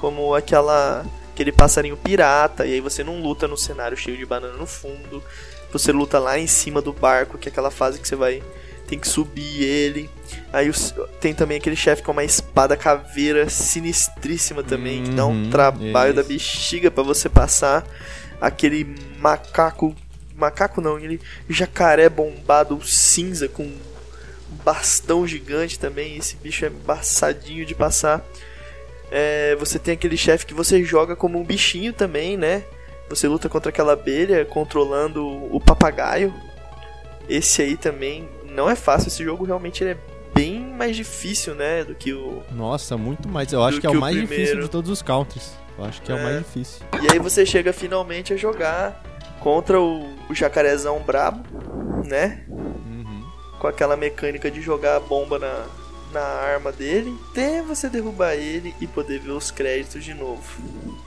como 0.04 0.36
aquela 0.36 1.06
aquele 1.32 1.50
passarinho 1.54 1.96
pirata, 1.96 2.66
e 2.66 2.74
aí 2.74 2.82
você 2.82 3.06
não 3.06 3.22
luta 3.22 3.48
no 3.48 3.58
cenário 3.58 3.96
cheio 3.96 4.18
de 4.18 4.26
banana 4.26 4.58
no 4.58 4.66
fundo. 4.66 5.24
Você 5.72 5.94
luta 5.94 6.20
lá 6.20 6.38
em 6.38 6.46
cima 6.46 6.82
do 6.82 6.92
barco, 6.92 7.38
que 7.38 7.48
é 7.48 7.52
aquela 7.52 7.72
fase 7.72 8.00
que 8.02 8.08
você 8.08 8.16
vai 8.18 8.44
tem 8.86 9.00
que 9.00 9.08
subir 9.08 9.64
ele. 9.64 10.10
Aí 10.52 10.70
tem 11.22 11.34
também 11.34 11.58
aquele 11.58 11.78
chefe 11.78 12.04
com 12.04 12.12
uma 12.12 12.24
espada 12.26 12.76
caveira 12.76 13.50
sinistríssima 13.50 14.62
também, 14.62 15.04
que 15.06 15.12
dá 15.12 15.26
um 15.26 15.46
Uhum, 15.46 15.50
trabalho 15.50 16.14
da 16.14 16.22
bexiga 16.22 16.92
pra 16.92 17.02
você 17.02 17.30
passar. 17.30 17.88
Aquele 18.42 18.94
macaco, 19.20 19.96
macaco 20.36 20.82
não, 20.82 20.96
aquele 20.98 21.20
jacaré 21.50 22.10
bombado 22.10 22.82
cinza 22.86 23.48
com 23.48 23.64
um 23.64 23.78
bastão 24.64 25.26
gigante 25.28 25.80
também. 25.80 26.18
Esse 26.18 26.36
bicho 26.36 26.66
é 26.66 26.68
embaçadinho 26.70 27.66
de 27.66 27.76
passar. 27.76 28.26
É, 29.12 29.56
você 29.58 29.78
tem 29.78 29.94
aquele 29.94 30.18
chefe 30.18 30.46
que 30.46 30.54
você 30.54 30.84
joga 30.84 31.16
como 31.16 31.40
um 31.40 31.44
bichinho 31.44 31.94
também, 31.94 32.36
né? 32.38 32.64
Você 33.10 33.28
luta 33.28 33.48
contra 33.48 33.70
aquela 33.70 33.94
abelha 33.94 34.44
controlando 34.46 35.24
o 35.56 35.60
papagaio. 35.60 36.34
Esse 37.30 37.62
aí 37.62 37.78
também 37.78 38.28
não 38.50 38.70
é 38.70 38.76
fácil. 38.76 39.08
Esse 39.10 39.24
jogo 39.24 39.44
realmente 39.46 39.84
ele 39.84 39.92
é 39.92 39.98
bem 40.34 40.60
mais 40.60 40.96
difícil, 40.96 41.54
né? 41.54 41.84
Do 41.84 41.94
que 41.94 42.12
o. 42.14 42.42
Nossa, 42.52 42.98
muito 42.98 43.28
mais. 43.30 43.52
Eu 43.54 43.64
acho 43.64 43.78
Do 43.78 43.82
que 43.82 43.88
é 43.88 43.90
que 43.92 43.96
o 43.96 44.00
o 44.00 44.02
mais 44.02 44.16
difícil 44.16 44.36
primeiro. 44.38 44.64
de 44.64 44.70
todos 44.70 44.90
os 44.90 45.02
counters. 45.02 45.52
Eu 45.78 45.86
acho 45.86 46.02
que 46.02 46.12
é, 46.12 46.16
o 46.16 46.18
É. 46.18 46.24
mais 46.24 46.38
difícil. 46.40 46.82
E 47.02 47.12
aí 47.12 47.20
você 47.20 47.46
chega 47.46 47.72
finalmente 47.74 48.34
a 48.34 48.38
jogar 48.38 49.02
contra 49.44 49.80
o, 49.80 50.08
o 50.30 50.34
jacarezão 50.34 51.00
brabo, 51.02 51.44
né? 52.06 52.46
Uhum. 52.48 53.30
com 53.60 53.68
aquela 53.68 53.98
mecânica 53.98 54.50
de 54.50 54.62
jogar 54.62 54.96
a 54.96 55.00
bomba 55.02 55.38
na, 55.38 55.66
na 56.14 56.22
arma 56.22 56.72
dele, 56.72 57.14
até 57.30 57.62
você 57.62 57.90
derrubar 57.90 58.36
ele 58.36 58.74
e 58.80 58.88
poder 58.88 59.20
ver 59.20 59.32
os 59.32 59.52
créditos 59.52 60.04
de 60.04 60.14
novo. 60.14 60.42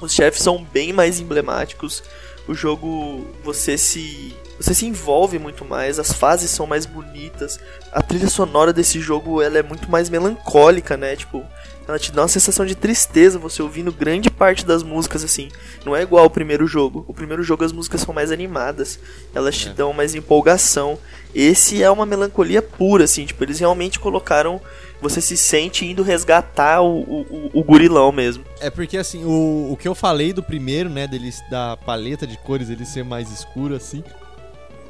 Os 0.00 0.12
chefes 0.12 0.42
são 0.42 0.62
bem 0.62 0.92
mais 0.92 1.18
emblemáticos. 1.18 2.02
O 2.46 2.54
jogo 2.54 3.26
você 3.42 3.78
se 3.78 4.36
você 4.58 4.72
se 4.72 4.86
envolve 4.86 5.38
muito 5.38 5.64
mais, 5.64 5.98
as 5.98 6.12
fases 6.12 6.50
são 6.50 6.66
mais 6.66 6.86
bonitas. 6.86 7.58
A 7.92 8.02
trilha 8.02 8.28
sonora 8.28 8.72
desse 8.72 9.00
jogo 9.00 9.42
ela 9.42 9.58
é 9.58 9.62
muito 9.62 9.90
mais 9.90 10.08
melancólica, 10.08 10.96
né? 10.96 11.16
Tipo, 11.16 11.42
ela 11.88 11.98
te 11.98 12.10
dá 12.12 12.22
uma 12.22 12.28
sensação 12.28 12.66
de 12.66 12.74
tristeza 12.74 13.38
você 13.38 13.62
ouvindo 13.62 13.92
grande 13.92 14.30
parte 14.30 14.64
das 14.66 14.82
músicas 14.82 15.22
assim. 15.22 15.48
Não 15.84 15.94
é 15.94 16.02
igual 16.02 16.24
ao 16.24 16.30
primeiro 16.30 16.66
jogo. 16.66 17.04
O 17.06 17.14
primeiro 17.14 17.42
jogo 17.42 17.64
as 17.64 17.72
músicas 17.72 18.00
são 18.00 18.12
mais 18.14 18.32
animadas, 18.32 18.98
elas 19.34 19.56
te 19.56 19.68
É. 19.68 19.72
dão 19.72 19.92
mais 19.92 20.14
empolgação. 20.14 20.98
Esse 21.34 21.82
é 21.82 21.90
uma 21.90 22.06
melancolia 22.06 22.62
pura, 22.62 23.04
assim, 23.04 23.24
tipo, 23.26 23.44
eles 23.44 23.58
realmente 23.58 23.98
colocaram. 24.00 24.60
Você 25.00 25.20
se 25.20 25.36
sente 25.36 25.84
indo 25.84 26.02
resgatar 26.02 26.80
o, 26.80 27.00
o, 27.02 27.20
o- 27.20 27.50
o 27.60 27.62
gurilão 27.62 28.10
mesmo. 28.10 28.42
É 28.60 28.70
porque 28.70 28.96
assim, 28.96 29.24
o, 29.24 29.68
o 29.72 29.76
que 29.76 29.86
eu 29.86 29.94
falei 29.94 30.32
do 30.32 30.42
primeiro, 30.42 30.88
né, 30.88 31.06
dele, 31.06 31.30
da 31.50 31.76
paleta 31.76 32.26
de 32.26 32.38
cores 32.38 32.70
ele 32.70 32.86
ser 32.86 33.04
mais 33.04 33.30
escuro 33.30 33.74
assim. 33.76 34.02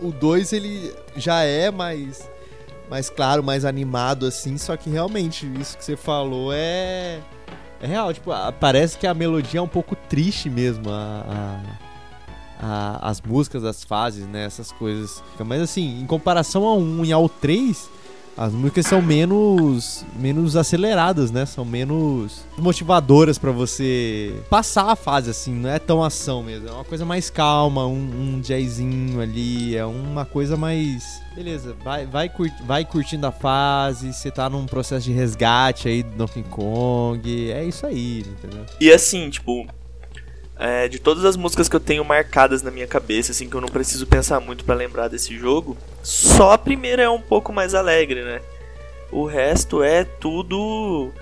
O 0.01 0.13
2 0.13 0.53
ele 0.53 0.95
já 1.17 1.43
é 1.43 1.71
mais 1.73 2.23
mais 2.91 3.11
claro, 3.11 3.43
mais 3.43 3.65
animado 3.65 4.27
assim, 4.27 4.57
só 4.59 4.77
que 4.77 4.89
realmente 4.91 5.47
isso 5.61 5.77
que 5.77 5.85
você 5.85 5.97
falou 5.97 6.53
é 6.53 7.21
é 7.81 7.87
real, 7.87 8.13
tipo, 8.15 8.31
parece 8.59 8.97
que 8.97 9.07
a 9.07 9.13
melodia 9.13 9.61
é 9.61 9.63
um 9.63 9.69
pouco 9.69 9.95
triste 9.95 10.49
mesmo, 10.49 10.89
a, 10.91 11.25
a- 11.29 12.67
a- 13.03 13.11
as 13.11 13.21
músicas, 13.21 13.65
as 13.65 13.85
fases, 13.85 14.27
né, 14.27 14.45
essas 14.47 14.73
coisas. 14.73 15.23
Mas 15.45 15.61
assim, 15.61 16.01
em 16.01 16.07
comparação 16.07 16.65
ao 16.65 16.79
1 16.79 17.05
e 17.05 17.13
ao 17.13 17.29
3, 17.29 17.91
as 18.37 18.53
músicas 18.53 18.87
são 18.87 19.01
menos 19.01 20.05
menos 20.19 20.57
aceleradas, 20.57 21.31
né? 21.31 21.47
São 21.47 21.65
menos 21.65 22.45
motivadoras 22.59 23.39
pra 23.39 23.51
você 23.51 24.35
passar 24.51 24.91
a 24.91 24.97
fase 24.97 25.31
assim, 25.31 25.55
não 25.55 25.71
é 25.71 25.79
tão 25.79 26.03
ação 26.05 26.43
mesmo. 26.43 26.69
É 26.69 26.73
uma 26.73 26.85
coisa 26.85 27.05
mais 27.05 27.31
calma, 27.31 27.87
um, 27.87 28.35
um 28.37 28.41
jazzinho 28.41 29.21
ali, 29.21 29.77
é 29.77 29.85
uma 29.87 30.25
coisa 30.25 30.57
mais 30.57 31.21
beleza, 31.35 31.77
vai 31.85 32.07
vai, 32.07 32.29
cur- 32.31 32.51
vai 32.67 32.85
curtindo 32.85 33.27
a 33.27 33.33
fase, 33.33 34.13
você 34.13 34.31
tá 34.31 34.49
num 34.49 34.65
processo 34.67 35.05
de 35.05 35.13
resgate 35.13 35.87
aí 35.89 36.03
do 36.03 36.11
Donkey 36.17 36.43
Kong, 36.45 37.51
é 37.51 37.63
isso 37.65 37.85
aí, 37.87 38.21
entendeu? 38.21 38.65
E 38.81 38.91
assim, 38.91 39.29
tipo, 39.29 39.67
é, 40.59 40.89
de 40.89 40.99
todas 40.99 41.25
as 41.25 41.37
músicas 41.37 41.69
que 41.69 41.77
eu 41.77 41.81
tenho 41.81 42.05
marcadas 42.05 42.63
na 42.63 42.71
minha 42.71 42.87
cabeça, 42.87 43.33
assim, 43.33 43.49
que 43.49 43.55
eu 43.55 43.61
não 43.61 43.69
preciso 43.69 44.07
pensar 44.07 44.41
muito 44.41 44.65
pra 44.65 44.75
lembrar 44.75 45.09
desse 45.09 45.37
jogo, 45.37 45.77
só 46.03 46.53
a 46.53 46.59
primeira 46.59 47.03
é 47.03 47.11
um 47.11 47.21
pouco 47.21 47.53
mais 47.53 47.75
alegre, 47.75 48.23
né? 48.23 48.41
O 49.11 49.25
resto 49.25 49.83
é 49.83 50.05
tudo 50.05 51.13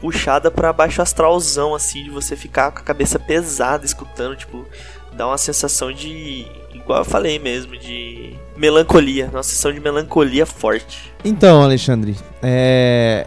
puxada 0.00 0.50
pra 0.50 0.72
baixo 0.72 1.02
astralzão, 1.02 1.74
assim, 1.74 2.04
de 2.04 2.10
você 2.10 2.36
ficar 2.36 2.70
com 2.70 2.78
a 2.78 2.82
cabeça 2.82 3.18
pesada 3.18 3.84
escutando, 3.84 4.36
tipo, 4.36 4.66
dá 5.12 5.26
uma 5.26 5.38
sensação 5.38 5.92
de. 5.92 6.46
Igual 6.72 7.00
eu 7.00 7.04
falei 7.04 7.38
mesmo, 7.38 7.76
de 7.76 8.34
melancolia. 8.56 9.28
Uma 9.30 9.42
sensação 9.42 9.72
de 9.72 9.80
melancolia 9.80 10.46
forte. 10.46 11.12
Então, 11.24 11.62
Alexandre, 11.62 12.16
é. 12.42 13.26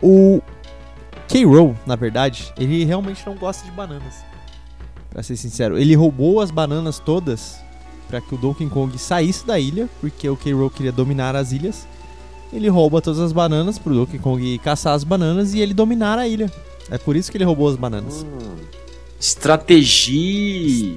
O 0.00 0.40
K-Row, 1.26 1.74
na 1.84 1.96
verdade, 1.96 2.52
ele 2.58 2.84
realmente 2.84 3.26
não 3.26 3.34
gosta 3.34 3.64
de 3.64 3.70
bananas. 3.72 4.27
Pra 5.10 5.22
ser 5.22 5.36
sincero, 5.36 5.78
ele 5.78 5.94
roubou 5.94 6.40
as 6.40 6.50
bananas 6.50 6.98
todas 6.98 7.56
pra 8.06 8.20
que 8.20 8.34
o 8.34 8.38
Donkey 8.38 8.66
Kong 8.68 8.96
saísse 8.98 9.46
da 9.46 9.58
ilha, 9.58 9.88
porque 10.00 10.28
o 10.28 10.36
K-Row 10.36 10.70
queria 10.70 10.92
dominar 10.92 11.34
as 11.34 11.50
ilhas. 11.50 11.88
Ele 12.52 12.68
rouba 12.68 13.00
todas 13.00 13.18
as 13.20 13.32
bananas 13.32 13.78
pro 13.78 13.94
Donkey 13.94 14.18
Kong 14.18 14.58
caçar 14.58 14.94
as 14.94 15.04
bananas 15.04 15.54
e 15.54 15.60
ele 15.60 15.74
dominar 15.74 16.18
a 16.18 16.28
ilha. 16.28 16.50
É 16.90 16.96
por 16.96 17.16
isso 17.16 17.30
que 17.30 17.36
ele 17.36 17.44
roubou 17.44 17.68
as 17.68 17.76
bananas. 17.76 18.24
Estratégia. 19.20 20.96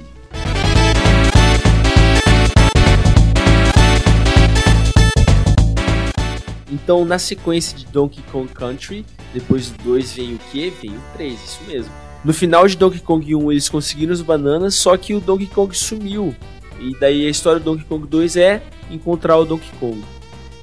Então, 6.72 7.04
na 7.04 7.20
sequência 7.20 7.78
de 7.78 7.86
Donkey 7.88 8.22
Kong 8.32 8.48
Country, 8.54 9.06
depois 9.34 9.70
do 9.70 9.84
2 9.84 10.14
vem 10.14 10.36
o 10.36 10.40
que? 10.52 10.70
Vem 10.82 10.92
o 10.92 11.02
3, 11.16 11.34
isso 11.34 11.60
mesmo. 11.68 12.01
No 12.24 12.34
final 12.34 12.68
de 12.68 12.78
Donkey 12.78 13.00
Kong 13.00 13.36
1 13.36 13.52
eles 13.52 13.68
conseguiram 13.68 14.14
as 14.14 14.22
bananas, 14.22 14.76
só 14.76 14.96
que 14.96 15.14
o 15.14 15.20
Donkey 15.20 15.48
Kong 15.48 15.76
sumiu. 15.76 16.36
E 16.80 16.96
daí 17.00 17.26
a 17.26 17.30
história 17.30 17.60
do 17.60 17.66
Donkey 17.66 17.86
Kong 17.86 18.08
2 18.08 18.38
é 18.38 18.62
encontrar 18.92 19.38
o 19.38 19.46
Donkey 19.46 19.72
Kong. 19.80 20.04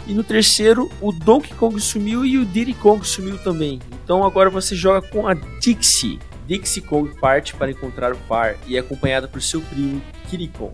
E 0.07 0.15
no 0.15 0.23
terceiro, 0.23 0.89
o 1.01 1.13
Donkey 1.13 1.53
Kong 1.55 1.79
sumiu 1.81 2.25
e 2.25 2.39
o 2.39 2.45
Diddy 2.47 2.75
Kong 2.75 3.07
sumiu 3.07 3.37
também. 3.39 3.81
Então 4.05 4.25
agora 4.25 4.49
você 4.49 4.75
joga 4.75 5.07
com 5.07 5.27
a 5.27 5.35
Dixie. 5.35 6.19
Dixie 6.47 6.81
Kong 6.81 7.15
parte 7.21 7.55
para 7.55 7.71
encontrar 7.71 8.13
o 8.13 8.17
par 8.29 8.57
e 8.67 8.77
é 8.77 8.81
acompanhada 8.81 9.29
por 9.29 9.43
seu 9.43 9.61
primo 9.61 10.01
Kiddy 10.31 10.49
Kong. 10.49 10.73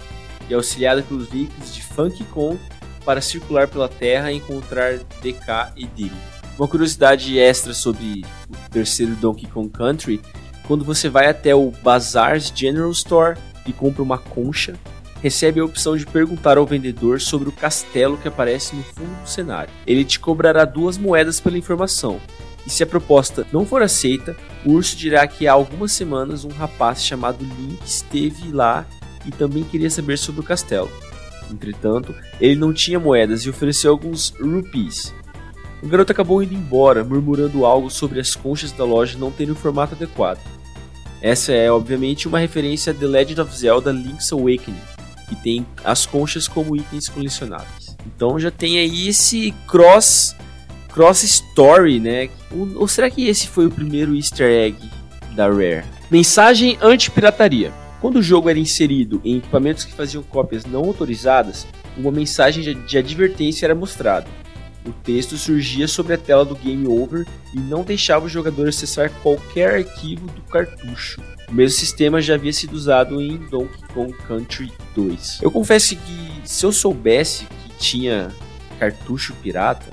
E 0.48 0.52
é 0.52 0.56
auxiliada 0.56 1.02
pelos 1.02 1.28
veículos 1.28 1.74
de 1.74 1.82
Funky 1.82 2.24
Kong 2.24 2.60
para 3.04 3.20
circular 3.20 3.68
pela 3.68 3.88
Terra 3.88 4.30
e 4.30 4.36
encontrar 4.36 4.98
DK 5.22 5.72
e 5.76 5.86
Diddy. 5.86 6.12
Uma 6.58 6.68
curiosidade 6.68 7.36
extra 7.38 7.74
sobre 7.74 8.24
o 8.48 8.70
terceiro 8.70 9.16
Donkey 9.16 9.48
Kong 9.48 9.68
Country, 9.68 10.20
quando 10.66 10.84
você 10.84 11.08
vai 11.08 11.28
até 11.28 11.54
o 11.54 11.70
Bazaar's 11.82 12.52
General 12.54 12.90
Store 12.90 13.38
e 13.66 13.72
compra 13.72 14.02
uma 14.02 14.18
concha, 14.18 14.74
recebe 15.22 15.60
a 15.60 15.64
opção 15.64 15.96
de 15.96 16.06
perguntar 16.06 16.58
ao 16.58 16.66
vendedor 16.66 17.20
sobre 17.20 17.48
o 17.48 17.52
castelo 17.52 18.18
que 18.18 18.28
aparece 18.28 18.74
no 18.76 18.82
fundo 18.82 19.22
do 19.22 19.28
cenário. 19.28 19.72
Ele 19.86 20.04
te 20.04 20.20
cobrará 20.20 20.64
duas 20.64 20.98
moedas 20.98 21.40
pela 21.40 21.58
informação. 21.58 22.20
E 22.66 22.70
se 22.70 22.82
a 22.82 22.86
proposta 22.86 23.46
não 23.52 23.66
for 23.66 23.82
aceita, 23.82 24.36
o 24.64 24.72
urso 24.72 24.96
dirá 24.96 25.26
que 25.26 25.46
há 25.46 25.52
algumas 25.52 25.92
semanas 25.92 26.44
um 26.44 26.50
rapaz 26.50 27.04
chamado 27.04 27.44
Link 27.44 27.80
esteve 27.84 28.50
lá 28.52 28.86
e 29.26 29.30
também 29.30 29.64
queria 29.64 29.90
saber 29.90 30.18
sobre 30.18 30.40
o 30.40 30.44
castelo. 30.44 30.90
Entretanto, 31.50 32.14
ele 32.40 32.56
não 32.56 32.72
tinha 32.72 32.98
moedas 32.98 33.42
e 33.42 33.50
ofereceu 33.50 33.90
alguns 33.90 34.30
rupees. 34.40 35.14
O 35.84 35.88
garoto 35.88 36.12
acabou 36.12 36.42
indo 36.42 36.54
embora, 36.54 37.04
murmurando 37.04 37.66
algo 37.66 37.90
sobre 37.90 38.18
as 38.18 38.34
conchas 38.34 38.72
da 38.72 38.84
loja 38.84 39.18
não 39.18 39.30
terem 39.30 39.52
o 39.52 39.56
formato 39.56 39.94
adequado. 39.94 40.40
Essa 41.20 41.52
é, 41.52 41.70
obviamente, 41.70 42.26
uma 42.26 42.38
referência 42.38 42.90
a 42.90 42.94
The 42.94 43.06
Legend 43.06 43.42
of 43.42 43.54
Zelda 43.54 43.92
Link's 43.92 44.32
Awakening, 44.32 44.80
que 45.28 45.36
tem 45.36 45.66
as 45.84 46.06
conchas 46.06 46.48
como 46.48 46.74
itens 46.74 47.06
colecionáveis. 47.10 47.94
Então 48.06 48.38
já 48.38 48.50
tem 48.50 48.78
aí 48.78 49.08
esse 49.08 49.52
cross 49.66 50.34
cross 50.90 51.22
story, 51.22 52.00
né? 52.00 52.30
Ou, 52.76 52.88
será 52.88 53.10
que 53.10 53.28
esse 53.28 53.46
foi 53.46 53.66
o 53.66 53.70
primeiro 53.70 54.16
Easter 54.16 54.48
egg 54.48 54.78
da 55.36 55.48
Rare? 55.48 55.84
Mensagem 56.10 56.78
anti-pirataria. 56.80 57.72
Quando 58.00 58.16
o 58.16 58.22
jogo 58.22 58.48
era 58.48 58.58
inserido 58.58 59.20
em 59.22 59.36
equipamentos 59.36 59.84
que 59.84 59.92
faziam 59.92 60.22
cópias 60.22 60.64
não 60.64 60.84
autorizadas, 60.84 61.66
uma 61.94 62.10
mensagem 62.10 62.82
de 62.86 62.98
advertência 62.98 63.66
era 63.66 63.74
mostrada. 63.74 64.26
O 64.86 64.92
texto 64.92 65.36
surgia 65.38 65.88
sobre 65.88 66.14
a 66.14 66.18
tela 66.18 66.44
do 66.44 66.54
Game 66.54 66.86
Over 66.86 67.26
e 67.54 67.58
não 67.58 67.82
deixava 67.82 68.26
o 68.26 68.28
jogador 68.28 68.68
acessar 68.68 69.10
qualquer 69.22 69.74
arquivo 69.76 70.26
do 70.26 70.42
cartucho. 70.42 71.22
O 71.48 71.52
mesmo 71.52 71.78
sistema 71.78 72.20
já 72.20 72.34
havia 72.34 72.52
sido 72.52 72.74
usado 72.74 73.20
em 73.20 73.36
Donkey 73.48 73.82
Kong 73.94 74.12
Country 74.28 74.72
2. 74.94 75.38
Eu 75.42 75.50
confesso 75.50 75.96
que 75.96 76.40
se 76.44 76.66
eu 76.66 76.72
soubesse 76.72 77.44
que 77.46 77.70
tinha 77.78 78.30
cartucho 78.78 79.32
pirata, 79.42 79.86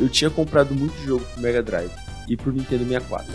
eu 0.00 0.08
tinha 0.08 0.30
comprado 0.30 0.74
muito 0.74 0.94
jogo 1.04 1.24
pro 1.32 1.42
Mega 1.42 1.62
Drive 1.62 1.90
e 2.28 2.36
pro 2.36 2.52
Nintendo 2.52 2.84
64, 2.84 3.32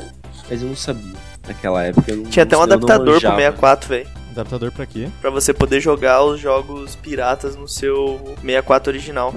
mas 0.49 0.61
eu 0.61 0.67
não 0.69 0.76
sabia. 0.76 1.13
naquela 1.47 1.84
época. 1.84 2.09
eu 2.11 2.17
não- 2.17 2.23
Tinha 2.30 2.43
até 2.43 2.57
um 2.57 2.61
adaptador 2.61 3.03
pro 3.05 3.13
manjava. 3.13 3.35
64, 3.35 3.89
velho. 3.89 4.07
Adaptador 4.31 4.72
pra 4.72 4.85
quê? 4.85 5.07
Pra 5.22 5.30
você 5.30 5.53
poder 5.53 5.80
jogar 5.80 6.23
os 6.23 6.39
jogos 6.39 6.95
piratas 6.95 7.55
no 7.55 7.67
seu 7.67 8.19
64 8.41 8.91
original. 8.91 9.34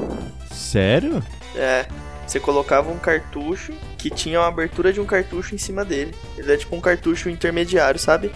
Sério? 0.51 1.22
É. 1.59 1.86
Você 2.26 2.39
colocava 2.39 2.90
um 2.90 2.98
cartucho 2.98 3.72
que 3.97 4.10
tinha 4.10 4.39
uma 4.39 4.48
abertura 4.48 4.93
de 4.93 5.01
um 5.01 5.06
cartucho 5.06 5.55
em 5.55 5.59
cima 5.59 5.85
dele. 5.85 6.14
Ele 6.36 6.52
é 6.52 6.56
tipo 6.56 6.76
um 6.76 6.80
cartucho 6.80 7.28
intermediário, 7.30 7.98
sabe? 7.98 8.30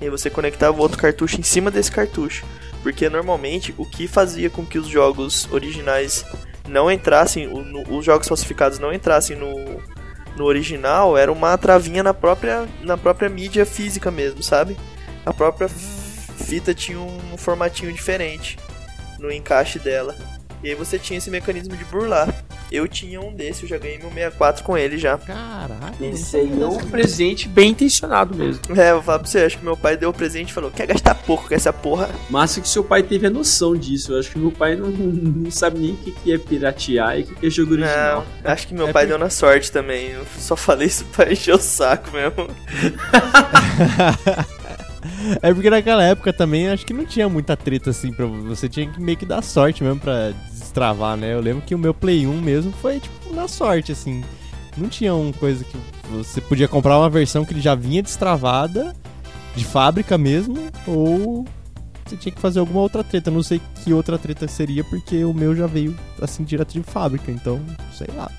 E 0.00 0.08
você 0.10 0.28
conectava 0.28 0.80
outro 0.80 0.98
cartucho 0.98 1.38
em 1.38 1.42
cima 1.42 1.70
desse 1.70 1.92
cartucho. 1.92 2.44
Porque 2.82 3.08
normalmente 3.08 3.74
o 3.76 3.84
que 3.84 4.08
fazia 4.08 4.48
com 4.48 4.64
que 4.64 4.78
os 4.78 4.88
jogos 4.88 5.46
originais 5.52 6.24
não 6.66 6.90
entrassem, 6.90 7.48
os 7.88 8.04
jogos 8.04 8.26
falsificados 8.26 8.78
não 8.78 8.92
entrassem 8.92 9.36
no, 9.36 9.54
no 10.36 10.44
original 10.44 11.16
era 11.16 11.30
uma 11.30 11.56
travinha 11.58 12.02
na 12.02 12.14
própria, 12.14 12.66
na 12.82 12.96
própria 12.96 13.28
mídia 13.28 13.66
física 13.66 14.10
mesmo, 14.10 14.42
sabe? 14.42 14.76
A 15.24 15.32
própria 15.32 15.68
fita 15.68 16.72
tinha 16.74 16.98
um 16.98 17.36
formatinho 17.36 17.92
diferente 17.92 18.58
no 19.18 19.32
encaixe 19.32 19.78
dela. 19.78 20.14
E 20.66 20.70
aí 20.70 20.74
você 20.74 20.98
tinha 20.98 21.16
esse 21.16 21.30
mecanismo 21.30 21.76
de 21.76 21.84
burlar. 21.84 22.34
Eu 22.72 22.88
tinha 22.88 23.20
um 23.20 23.32
desse, 23.32 23.62
eu 23.62 23.68
já 23.68 23.78
ganhei 23.78 23.98
meu 23.98 24.08
64 24.08 24.64
com 24.64 24.76
ele 24.76 24.98
já. 24.98 25.16
Caralho. 25.16 25.94
Esse 26.00 26.38
aí 26.38 26.60
é 26.60 26.66
um 26.66 26.78
presente 26.78 27.48
bem 27.48 27.70
intencionado 27.70 28.34
mesmo. 28.34 28.62
É, 28.76 28.90
eu 28.90 28.94
vou 28.94 29.04
falar 29.04 29.20
pra 29.20 29.28
você, 29.28 29.44
acho 29.44 29.58
que 29.58 29.64
meu 29.64 29.76
pai 29.76 29.96
deu 29.96 30.10
o 30.10 30.12
presente 30.12 30.50
e 30.50 30.52
falou, 30.52 30.72
quer 30.72 30.88
gastar 30.88 31.14
pouco 31.14 31.46
com 31.46 31.54
essa 31.54 31.72
porra? 31.72 32.10
Massa 32.28 32.60
que 32.60 32.68
seu 32.68 32.82
pai 32.82 33.04
teve 33.04 33.28
a 33.28 33.30
noção 33.30 33.76
disso. 33.76 34.12
Eu 34.12 34.18
acho 34.18 34.32
que 34.32 34.40
meu 34.40 34.50
pai 34.50 34.74
não, 34.74 34.88
não 34.88 35.52
sabe 35.52 35.78
nem 35.78 35.92
o 35.92 35.96
que 35.98 36.10
que 36.10 36.32
é 36.32 36.36
piratear 36.36 37.16
e 37.16 37.22
o 37.22 37.26
que 37.26 37.34
que 37.36 37.46
é 37.46 37.50
jogo 37.50 37.74
original. 37.74 38.26
Não, 38.42 38.50
acho 38.50 38.66
que 38.66 38.74
meu 38.74 38.88
É 38.88 38.92
pai 38.92 39.06
deu 39.06 39.18
na 39.18 39.30
sorte 39.30 39.70
também. 39.70 40.10
Eu 40.10 40.26
só 40.36 40.56
falei 40.56 40.88
isso 40.88 41.04
pra 41.14 41.32
encher 41.32 41.54
o 41.54 41.60
saco 41.60 42.10
mesmo. 42.10 42.44
É 45.42 45.52
porque 45.52 45.70
naquela 45.70 46.02
época 46.02 46.32
também 46.32 46.68
acho 46.68 46.84
que 46.84 46.92
não 46.92 47.04
tinha 47.04 47.28
muita 47.28 47.56
treta 47.56 47.90
assim 47.90 48.12
pra 48.12 48.26
você 48.26 48.68
tinha 48.68 48.90
que 48.90 49.00
meio 49.00 49.16
que 49.16 49.26
dar 49.26 49.42
sorte 49.42 49.82
mesmo 49.82 50.00
pra 50.00 50.32
destravar, 50.76 51.16
né? 51.16 51.32
Eu 51.32 51.40
lembro 51.40 51.62
que 51.62 51.74
o 51.74 51.78
meu 51.78 51.94
Play 51.94 52.26
1 52.26 52.40
mesmo 52.40 52.70
foi 52.70 53.00
tipo 53.00 53.34
na 53.34 53.48
sorte 53.48 53.92
assim. 53.92 54.22
Não 54.76 54.88
tinha 54.88 55.14
uma 55.14 55.32
coisa 55.32 55.64
que 55.64 55.76
você 56.10 56.40
podia 56.40 56.68
comprar 56.68 56.98
uma 56.98 57.08
versão 57.08 57.44
que 57.46 57.54
ele 57.54 57.62
já 57.62 57.74
vinha 57.74 58.02
destravada 58.02 58.94
de 59.54 59.64
fábrica 59.64 60.18
mesmo 60.18 60.54
ou 60.86 61.46
você 62.04 62.16
tinha 62.16 62.32
que 62.32 62.40
fazer 62.40 62.60
alguma 62.60 62.80
outra 62.80 63.02
treta. 63.02 63.30
Não 63.30 63.42
sei 63.42 63.60
que 63.82 63.92
outra 63.94 64.18
treta 64.18 64.46
seria 64.46 64.84
porque 64.84 65.24
o 65.24 65.32
meu 65.32 65.56
já 65.56 65.66
veio 65.66 65.96
assim 66.20 66.44
direto 66.44 66.74
de 66.74 66.82
fábrica, 66.82 67.32
então 67.32 67.58
sei 67.92 68.08
lá. 68.14 68.30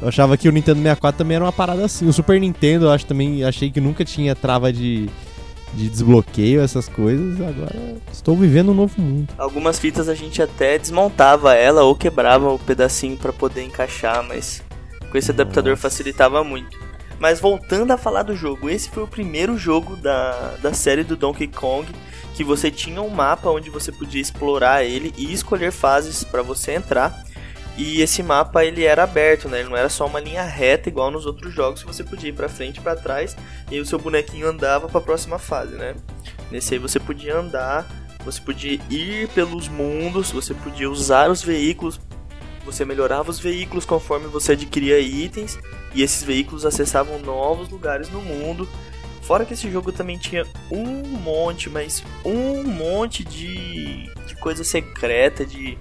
Eu 0.00 0.08
achava 0.08 0.36
que 0.36 0.48
o 0.48 0.52
Nintendo 0.52 0.78
64 0.78 1.16
também 1.16 1.36
era 1.36 1.44
uma 1.44 1.52
parada 1.52 1.84
assim. 1.84 2.06
O 2.06 2.12
Super 2.12 2.38
Nintendo, 2.38 2.86
eu 2.86 2.90
acho 2.90 3.06
também, 3.06 3.44
achei 3.44 3.70
que 3.70 3.80
nunca 3.80 4.04
tinha 4.04 4.34
trava 4.34 4.72
de, 4.72 5.08
de 5.74 5.88
desbloqueio, 5.88 6.60
essas 6.60 6.88
coisas. 6.88 7.40
Agora 7.40 7.96
estou 8.12 8.36
vivendo 8.36 8.72
um 8.72 8.74
novo 8.74 9.00
mundo. 9.00 9.32
Algumas 9.38 9.78
fitas 9.78 10.08
a 10.08 10.14
gente 10.14 10.42
até 10.42 10.78
desmontava 10.78 11.54
ela 11.54 11.82
ou 11.82 11.94
quebrava 11.94 12.52
o 12.52 12.58
pedacinho 12.58 13.16
pra 13.16 13.32
poder 13.32 13.62
encaixar, 13.62 14.22
mas 14.22 14.62
com 15.10 15.18
esse 15.18 15.30
adaptador 15.30 15.72
Nossa. 15.72 15.82
facilitava 15.82 16.42
muito. 16.44 16.78
Mas 17.18 17.38
voltando 17.38 17.92
a 17.92 17.96
falar 17.96 18.24
do 18.24 18.34
jogo, 18.34 18.68
esse 18.68 18.90
foi 18.90 19.04
o 19.04 19.08
primeiro 19.08 19.56
jogo 19.56 19.96
da, 19.96 20.56
da 20.60 20.74
série 20.74 21.04
do 21.04 21.16
Donkey 21.16 21.46
Kong 21.46 21.86
que 22.34 22.42
você 22.42 22.70
tinha 22.70 23.00
um 23.02 23.10
mapa 23.10 23.50
onde 23.50 23.70
você 23.70 23.92
podia 23.92 24.20
explorar 24.20 24.84
ele 24.84 25.12
e 25.16 25.32
escolher 25.32 25.70
fases 25.70 26.24
pra 26.24 26.42
você 26.42 26.72
entrar. 26.72 27.22
E 27.76 28.02
esse 28.02 28.22
mapa 28.22 28.64
ele 28.64 28.84
era 28.84 29.04
aberto, 29.04 29.48
né? 29.48 29.60
Ele 29.60 29.70
não 29.70 29.76
era 29.76 29.88
só 29.88 30.06
uma 30.06 30.20
linha 30.20 30.42
reta 30.42 30.88
igual 30.88 31.10
nos 31.10 31.24
outros 31.24 31.54
jogos 31.54 31.82
que 31.82 31.86
você 31.86 32.04
podia 32.04 32.28
ir 32.28 32.34
pra 32.34 32.48
frente 32.48 32.80
pra 32.80 32.94
trás 32.94 33.34
e 33.70 33.80
o 33.80 33.86
seu 33.86 33.98
bonequinho 33.98 34.46
andava 34.46 34.88
pra 34.88 35.00
próxima 35.00 35.38
fase, 35.38 35.74
né? 35.74 35.94
Nesse 36.50 36.74
aí 36.74 36.78
você 36.78 37.00
podia 37.00 37.36
andar, 37.38 37.86
você 38.24 38.40
podia 38.40 38.78
ir 38.90 39.28
pelos 39.28 39.68
mundos, 39.68 40.30
você 40.30 40.52
podia 40.52 40.90
usar 40.90 41.30
os 41.30 41.42
veículos, 41.42 41.98
você 42.64 42.84
melhorava 42.84 43.30
os 43.30 43.40
veículos 43.40 43.86
conforme 43.86 44.26
você 44.26 44.52
adquiria 44.52 44.98
itens 45.00 45.58
e 45.94 46.02
esses 46.02 46.22
veículos 46.22 46.66
acessavam 46.66 47.18
novos 47.18 47.70
lugares 47.70 48.10
no 48.10 48.20
mundo. 48.20 48.68
Fora 49.22 49.44
que 49.46 49.54
esse 49.54 49.70
jogo 49.70 49.92
também 49.92 50.18
tinha 50.18 50.44
um 50.70 51.02
monte, 51.04 51.70
mas 51.70 52.04
um 52.24 52.64
monte 52.64 53.24
de, 53.24 54.12
de 54.26 54.36
coisa 54.36 54.62
secreta, 54.62 55.46
de, 55.46 55.78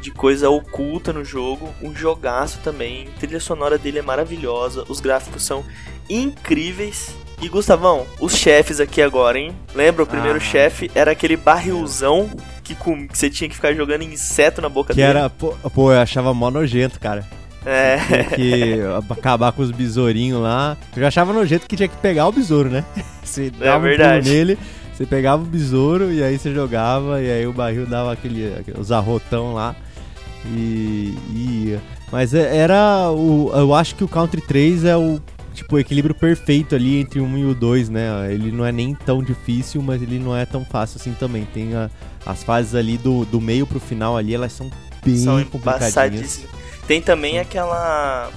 de 0.00 0.10
coisa 0.10 0.48
oculta 0.50 1.12
no 1.12 1.24
jogo. 1.24 1.68
Um 1.82 1.94
jogaço 1.94 2.58
também. 2.64 3.08
A 3.16 3.20
trilha 3.20 3.40
sonora 3.40 3.76
dele 3.78 3.98
é 3.98 4.02
maravilhosa. 4.02 4.84
Os 4.88 5.00
gráficos 5.00 5.42
são 5.44 5.64
incríveis. 6.08 7.14
E 7.42 7.48
Gustavão, 7.48 8.06
os 8.20 8.36
chefes 8.36 8.80
aqui 8.80 9.00
agora, 9.00 9.38
hein? 9.38 9.56
Lembra 9.74 10.02
o 10.02 10.06
primeiro 10.06 10.36
Ah. 10.36 10.40
chefe? 10.40 10.90
Era 10.94 11.12
aquele 11.12 11.36
barrilzão 11.38 12.28
que, 12.62 12.74
com, 12.74 13.08
que 13.08 13.16
você 13.16 13.30
tinha 13.30 13.48
que 13.48 13.54
ficar 13.56 13.72
jogando 13.72 14.02
inseto 14.02 14.60
na 14.60 14.68
boca 14.68 14.92
Que 14.92 15.00
dele. 15.00 15.08
era, 15.18 15.30
pô, 15.30 15.54
pô, 15.74 15.90
eu 15.90 16.00
achava 16.00 16.34
mó 16.34 16.50
nojento, 16.50 17.00
cara. 17.00 17.26
É. 17.64 17.96
Tinha 17.98 18.24
que 18.24 18.74
acabar 19.10 19.52
com 19.52 19.62
os 19.62 19.70
besourinhos 19.70 20.40
lá. 20.42 20.76
Eu 20.94 21.00
já 21.00 21.08
achava 21.08 21.32
nojento 21.32 21.66
que 21.66 21.76
tinha 21.76 21.88
que 21.88 21.96
pegar 21.96 22.26
o 22.28 22.32
besouro, 22.32 22.68
né? 22.68 22.84
Você 23.24 23.48
dava 23.50 23.70
um 23.78 23.80
pulo 23.80 23.88
verdade. 23.96 24.28
nele, 24.30 24.58
você 24.92 25.06
pegava 25.06 25.42
o 25.42 25.46
besouro 25.46 26.12
e 26.12 26.22
aí 26.22 26.36
você 26.38 26.52
jogava 26.52 27.22
e 27.22 27.30
aí 27.30 27.46
o 27.46 27.52
barril 27.52 27.86
dava 27.86 28.12
aquele, 28.12 28.52
aquele 28.58 28.78
os 28.78 28.90
arrotão 28.92 29.54
lá 29.54 29.74
e 30.46 31.14
e. 31.34 31.78
Mas 32.12 32.34
é- 32.34 32.56
era 32.56 33.10
o 33.10 33.50
eu 33.54 33.74
acho 33.74 33.94
que 33.94 34.04
o 34.04 34.08
Country 34.08 34.40
3 34.40 34.84
é 34.84 34.96
o 34.96 35.20
tipo 35.54 35.76
o 35.76 35.78
equilíbrio 35.78 36.14
perfeito 36.14 36.74
ali 36.74 37.00
entre 37.00 37.20
o 37.20 37.24
1 37.24 37.38
e 37.38 37.44
o 37.44 37.54
2, 37.54 37.88
né? 37.88 38.32
Ele 38.32 38.50
não 38.50 38.64
é 38.64 38.72
nem 38.72 38.94
tão 38.94 39.22
difícil, 39.22 39.82
mas 39.82 40.00
ele 40.02 40.18
não 40.18 40.36
é 40.36 40.46
tão 40.46 40.64
fácil 40.64 40.98
assim 41.00 41.12
também. 41.12 41.44
Tem 41.52 41.74
a- 41.74 41.90
as 42.24 42.42
fases 42.42 42.74
ali 42.74 42.96
do, 42.96 43.24
do 43.26 43.40
meio 43.40 43.66
pro 43.66 43.80
final 43.80 44.16
ali, 44.16 44.34
elas 44.34 44.52
são 44.52 44.70
bem 45.04 45.16
São 45.16 45.42
complicadinhas. 45.44 46.40
Tem 46.86 47.00
também 47.00 47.38
aquela. 47.38 48.30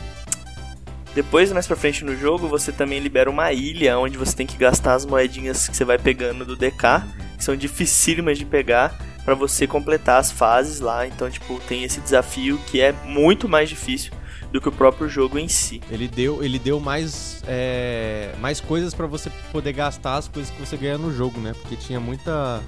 Depois, 1.16 1.52
mais 1.52 1.68
pra 1.68 1.76
frente 1.76 2.04
no 2.04 2.16
jogo, 2.18 2.48
você 2.48 2.72
também 2.72 3.00
libera 3.00 3.30
uma 3.30 3.52
ilha 3.54 4.00
onde 4.00 4.18
você 4.18 4.36
tem 4.36 4.48
que 4.48 4.58
gastar 4.58 4.96
as 4.96 5.06
moedinhas 5.06 5.68
que 5.70 5.78
você 5.78 5.86
vai 5.86 6.00
pegando 6.00 6.44
do 6.44 6.56
DK, 6.56 7.04
que 7.38 7.44
são 7.44 7.56
dificílimas 7.56 8.38
de 8.38 8.46
pegar, 8.46 8.98
pra 9.24 9.36
você 9.36 9.66
completar 9.66 10.20
as 10.20 10.32
fases 10.32 10.80
lá. 10.80 11.08
Então, 11.08 11.30
tipo, 11.30 11.60
tem 11.62 11.84
esse 11.84 12.00
desafio 12.02 12.58
que 12.68 12.82
é 12.82 12.92
muito 12.92 13.48
mais 13.48 13.70
difícil 13.70 14.12
do 14.52 14.62
que 14.62 14.70
o 14.70 14.72
próprio 14.72 15.10
jogo 15.10 15.40
em 15.40 15.48
si. 15.48 15.82
Ele 15.90 16.08
deu, 16.08 16.44
ele 16.44 16.60
deu 16.60 16.80
mais, 16.80 17.44
é, 17.48 18.36
mais 18.40 18.60
coisas 18.60 18.94
pra 18.94 19.08
você 19.08 19.32
poder 19.52 19.74
gastar 19.74 20.18
as 20.18 20.28
coisas 20.28 20.52
que 20.54 20.60
você 20.60 20.78
ganha 20.78 20.98
no 20.98 21.12
jogo, 21.12 21.40
né? 21.40 21.54
Porque 21.60 21.76
tinha 21.76 22.00
muita. 22.00 22.62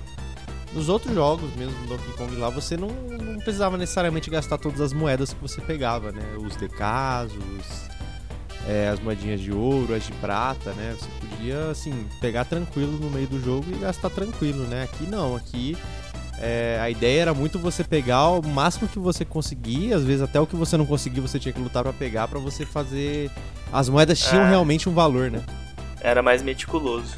Nos 0.74 0.90
outros 0.90 1.14
jogos 1.14 1.56
mesmo 1.56 1.74
do 1.84 1.88
Donkey 1.88 2.12
Kong 2.18 2.36
lá, 2.36 2.50
você 2.50 2.76
não, 2.76 2.90
não 2.90 3.40
precisava 3.40 3.78
necessariamente 3.78 4.30
gastar 4.30 4.58
todas 4.58 4.82
as 4.82 4.92
moedas 4.92 5.32
que 5.32 5.42
você 5.42 5.62
pegava, 5.62 6.12
né? 6.12 6.22
Os 6.38 6.56
DKs, 6.58 7.32
os, 7.34 7.90
é, 8.68 8.90
as 8.90 9.00
moedinhas 9.00 9.40
de 9.40 9.54
ouro, 9.54 9.94
as 9.94 10.06
de 10.06 10.12
prata, 10.14 10.74
né? 10.74 10.96
Você 11.00 11.08
podia, 11.20 11.70
assim, 11.70 12.06
pegar 12.20 12.44
tranquilo 12.44 12.94
no 13.00 13.10
meio 13.10 13.28
do 13.28 13.40
jogo 13.40 13.66
e 13.72 13.78
gastar 13.78 14.10
tranquilo, 14.10 14.66
né? 14.66 14.84
Aqui 14.84 15.06
não, 15.06 15.36
aqui 15.36 15.78
é, 16.42 16.78
a 16.82 16.90
ideia 16.90 17.22
era 17.22 17.34
muito 17.34 17.58
você 17.58 17.84
pegar 17.84 18.30
o 18.30 18.42
máximo 18.46 18.88
que 18.88 19.00
você 19.00 19.24
conseguir, 19.26 19.94
às 19.94 20.04
vezes 20.04 20.22
até 20.22 20.40
o 20.40 20.46
que 20.46 20.56
você 20.56 20.76
não 20.78 20.86
conseguir 20.86 21.22
você 21.22 21.40
tinha 21.40 21.54
que 21.54 21.60
lutar 21.60 21.84
pra 21.84 21.94
pegar 21.94 22.28
pra 22.28 22.40
você 22.40 22.66
fazer. 22.66 23.30
As 23.72 23.90
moedas 23.90 24.20
tinham 24.20 24.44
Ah. 24.44 24.50
realmente 24.50 24.88
um 24.90 24.94
valor, 24.94 25.32
né? 25.32 25.42
Era 26.02 26.22
mais 26.22 26.42
meticuloso. 26.42 27.16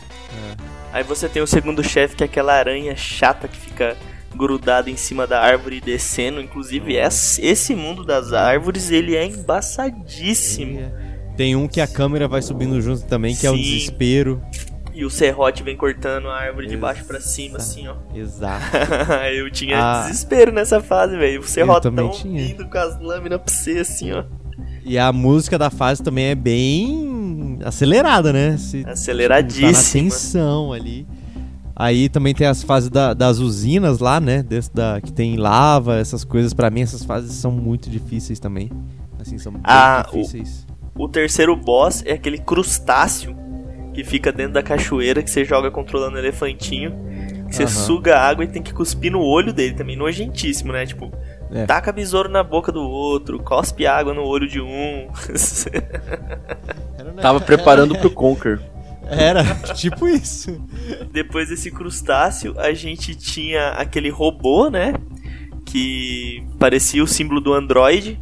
É. 0.51 0.55
Aí 0.93 1.03
você 1.03 1.27
tem 1.27 1.41
o 1.41 1.47
segundo 1.47 1.83
chefe, 1.83 2.15
que 2.15 2.23
é 2.23 2.25
aquela 2.25 2.53
aranha 2.53 2.95
chata 2.95 3.47
que 3.47 3.57
fica 3.57 3.97
grudada 4.35 4.89
em 4.89 4.95
cima 4.95 5.25
da 5.27 5.41
árvore 5.41 5.77
e 5.77 5.81
descendo. 5.81 6.39
Inclusive, 6.39 6.95
esse 6.95 7.41
esse 7.45 7.75
mundo 7.75 8.03
das 8.05 8.33
árvores, 8.33 8.91
ele 8.91 9.15
é 9.15 9.25
embaçadíssimo. 9.25 10.91
Tem 11.35 11.55
um 11.55 11.67
que 11.67 11.79
a 11.81 11.87
câmera 11.87 12.27
vai 12.27 12.41
subindo 12.41 12.81
junto 12.81 13.03
também, 13.05 13.35
que 13.35 13.45
é 13.45 13.51
o 13.51 13.55
Sim. 13.55 13.61
desespero. 13.61 14.41
E 14.97 15.05
o 15.05 15.09
serrote 15.11 15.61
vem 15.61 15.77
cortando 15.77 16.27
a 16.27 16.35
árvore 16.35 16.65
de 16.65 16.75
baixo 16.75 17.05
pra 17.05 17.21
cima, 17.21 17.57
assim, 17.57 17.87
ó. 17.87 17.93
Exato. 18.15 18.65
eu 19.35 19.51
tinha 19.51 19.77
Ah. 19.79 20.01
desespero 20.07 20.51
nessa 20.51 20.81
fase, 20.81 21.15
velho. 21.15 21.41
O 21.41 21.43
serrotão 21.43 22.11
vindo 22.23 22.67
com 22.67 22.77
as 22.79 22.99
lâminas 22.99 23.39
pra 23.39 23.53
você, 23.53 23.77
assim, 23.77 24.11
ó. 24.11 24.23
E 24.83 24.97
a 24.97 25.13
música 25.13 25.55
da 25.55 25.69
fase 25.69 26.01
também 26.01 26.25
é 26.25 26.35
bem 26.35 27.59
acelerada, 27.63 28.33
né? 28.33 28.57
Se, 28.57 28.81
Tá 28.81 28.87
na 28.87 28.93
Aceleradíssima. 28.93 30.03
tensão 30.09 30.73
ali. 30.73 31.05
Aí 31.75 32.09
também 32.09 32.33
tem 32.33 32.47
as 32.47 32.63
fases 32.63 32.89
da- 32.89 33.13
das 33.13 33.37
usinas 33.37 33.99
lá, 33.99 34.19
né? 34.19 34.41
Desse 34.41 34.73
da, 34.73 34.99
que 34.99 35.11
tem 35.13 35.35
lava, 35.37 35.97
essas 35.97 36.23
coisas. 36.23 36.55
Pra 36.55 36.71
mim, 36.71 36.81
essas 36.81 37.03
fases 37.05 37.33
são 37.33 37.51
muito 37.51 37.87
difíceis 37.87 38.39
também. 38.39 38.71
Assim, 39.19 39.37
são 39.37 39.51
bem 39.51 39.61
Ah, 39.63 40.03
o- 40.11 40.15
difíceis. 40.17 40.65
O 40.97 41.07
terceiro 41.07 41.55
boss 41.55 42.01
é 42.03 42.13
aquele 42.13 42.39
crustáceo 42.39 43.35
que 43.97 44.03
fica 44.03 44.31
dentro 44.31 44.53
da 44.53 44.61
cachoeira 44.61 45.23
que 45.23 45.29
você 45.31 45.43
joga 45.43 45.71
controlando 45.71 46.17
o 46.17 46.19
elefantinho. 46.19 46.91
Que 47.49 47.55
você 47.55 47.63
Aham. 47.63 47.71
suga 47.71 48.19
água 48.19 48.43
e 48.43 48.47
tem 48.47 48.61
que 48.61 48.71
cuspir 48.71 49.11
no 49.11 49.21
olho 49.21 49.51
dele 49.51 49.73
também. 49.73 49.95
Nojentíssimo, 49.95 50.71
né? 50.71 50.85
Tipo, 50.85 51.11
É. 51.51 51.65
taca 51.65 51.91
besouro 51.91 52.29
na 52.29 52.43
boca 52.43 52.71
do 52.71 52.81
outro, 52.81 53.39
cospe 53.39 53.87
água 53.87 54.13
no 54.13 54.21
olho 54.23 54.47
de 54.47 54.61
um. 54.61 55.07
Né? 57.15 57.21
Tava 57.21 57.39
preparando 57.39 57.97
pro 57.97 58.11
Conquer. 58.11 58.59
Era, 59.09 59.43
tipo 59.73 60.07
isso. 60.07 60.61
Depois 61.11 61.49
desse 61.49 61.71
crustáceo, 61.71 62.53
a 62.59 62.73
gente 62.73 63.15
tinha 63.15 63.69
aquele 63.69 64.09
robô, 64.09 64.69
né? 64.69 64.93
Que 65.65 66.45
parecia 66.59 67.03
o 67.03 67.07
símbolo 67.07 67.41
do 67.41 67.51
Android, 67.53 68.19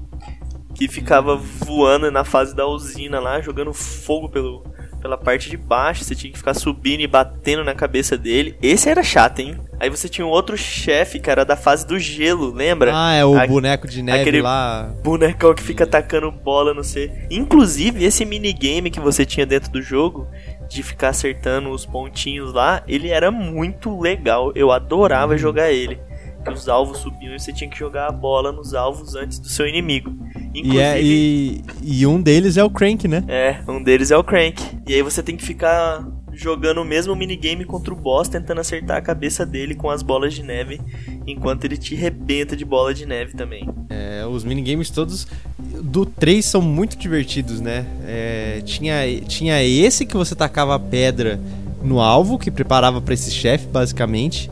que 0.74 0.88
ficava 0.88 1.36
voando 1.36 2.10
na 2.12 2.24
fase 2.24 2.56
da 2.56 2.66
usina 2.66 3.20
lá, 3.20 3.42
jogando 3.42 3.74
fogo 3.74 4.30
pelo, 4.30 4.64
pela 5.06 5.18
parte 5.20 5.52
de 5.52 5.56
baixo. 5.56 6.04
Você 6.04 6.16
tinha 6.16 6.32
que 6.32 6.38
ficar 6.40 6.56
subindo 6.56 7.02
e 7.02 7.06
batendo 7.08 7.64
na 7.64 7.76
cabeça 7.76 8.18
dele. 8.18 8.58
Esse 8.60 8.90
era 8.90 9.04
chato, 9.04 9.38
hein? 9.40 9.56
Aí 9.80 9.88
você 9.88 10.10
tinha 10.10 10.26
um 10.26 10.30
outro 10.32 10.58
chefe, 10.58 11.20
que 11.20 11.30
era 11.30 11.46
da 11.46 11.56
fase 11.56 11.86
do 11.86 12.00
gelo, 12.00 12.52
lembra? 12.52 12.92
Ah, 12.96 13.14
é 13.14 13.24
o 13.24 13.38
A- 13.38 13.46
boneco 13.46 13.88
de 13.88 14.02
neve 14.02 14.22
aquele- 14.22 14.42
lá. 14.42 14.92
bonecão 15.04 15.54
que 15.54 15.62
fica 15.62 15.84
atacando 15.84 16.32
bola, 16.32 16.74
não 16.74 16.82
sei. 16.82 17.12
Inclusive, 17.30 18.04
esse 18.04 18.26
minigame 18.26 18.90
que 18.90 19.00
você 19.00 19.24
tinha 19.28 19.46
dentro 19.46 19.72
do 19.72 19.80
jogo, 19.80 20.28
de 20.68 20.82
ficar 20.82 21.10
acertando 21.10 21.70
os 21.70 21.86
pontinhos 21.86 22.52
lá, 22.52 22.82
ele 22.88 23.10
era 23.10 23.30
muito 23.30 24.00
legal. 24.00 24.52
Eu 24.56 24.72
adorava 24.72 25.38
jogar 25.38 25.72
ele. 25.72 26.00
Que 26.44 26.52
os 26.52 26.68
alvos 26.70 27.00
subiam 27.00 27.36
e 27.36 27.40
você 27.40 27.52
tinha 27.54 27.70
que 27.70 27.78
jogar 27.78 28.08
a 28.08 28.12
bola 28.12 28.52
nos 28.52 28.74
alvos 28.76 29.16
antes 29.16 29.38
do 29.40 29.48
seu 29.50 29.68
inimigo. 29.68 30.16
E, 30.64 30.80
é, 30.80 31.02
e, 31.02 31.62
e 31.84 32.08
um 32.08 32.22
deles 32.22 32.58
é 32.58 32.64
o 32.64 32.70
Crank, 32.70 33.08
né? 33.08 33.24
É, 33.28 33.60
um 33.68 33.82
deles 33.82 34.12
é 34.12 34.18
o 34.18 34.24
Crank. 34.24 34.64
E 34.88 34.94
aí 34.94 35.02
você 35.02 35.22
tem 35.22 35.36
que 35.36 35.44
ficar 35.44 36.06
jogando 36.36 36.82
o 36.82 36.86
mesmo 36.86 37.16
minigame 37.16 37.64
contra 37.64 37.94
o 37.94 37.98
boss, 37.98 38.28
tentando 38.28 38.60
acertar 38.60 38.98
a 38.98 39.02
cabeça 39.02 39.46
dele 39.46 39.74
com 39.74 39.90
as 39.90 40.02
bolas 40.02 40.34
de 40.34 40.44
neve, 40.44 40.82
enquanto 41.26 41.64
ele 41.64 41.78
te 41.78 41.96
rebenta 41.96 42.56
de 42.56 42.66
bola 42.66 42.94
de 42.94 43.06
neve 43.06 43.34
também. 43.34 43.68
É, 43.90 44.26
os 44.26 44.44
minigames 44.44 44.90
todos 44.90 45.28
do 45.58 46.06
3 46.06 46.46
são 46.46 46.62
muito 46.62 46.98
divertidos, 46.98 47.62
né? 47.62 47.86
É, 48.06 48.62
tinha, 48.66 48.96
tinha 49.22 49.64
esse 49.64 50.06
que 50.06 50.16
você 50.16 50.36
tacava 50.36 50.76
a 50.76 50.80
pedra 50.80 51.40
no 51.82 52.00
alvo, 52.00 52.38
que 52.38 52.52
preparava 52.52 53.00
pra 53.00 53.14
esse 53.14 53.32
chefe, 53.32 53.68
basicamente. 53.68 54.50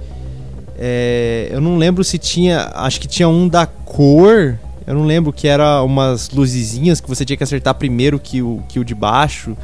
É, 0.77 1.49
eu 1.51 1.61
não 1.61 1.77
lembro 1.77 2.03
se 2.03 2.17
tinha. 2.17 2.71
Acho 2.73 2.99
que 2.99 3.07
tinha 3.07 3.27
um 3.27 3.47
da 3.47 3.65
cor. 3.65 4.57
Eu 4.85 4.93
não 4.93 5.05
lembro 5.05 5.31
que 5.31 5.47
era 5.47 5.81
umas 5.81 6.29
luzezinhas 6.29 6.99
que 6.99 7.07
você 7.07 7.23
tinha 7.23 7.37
que 7.37 7.43
acertar 7.43 7.73
primeiro 7.75 8.19
que 8.19 8.41
o, 8.41 8.63
que 8.67 8.79
o 8.79 8.83
de 8.83 8.93
baixo. 8.93 9.55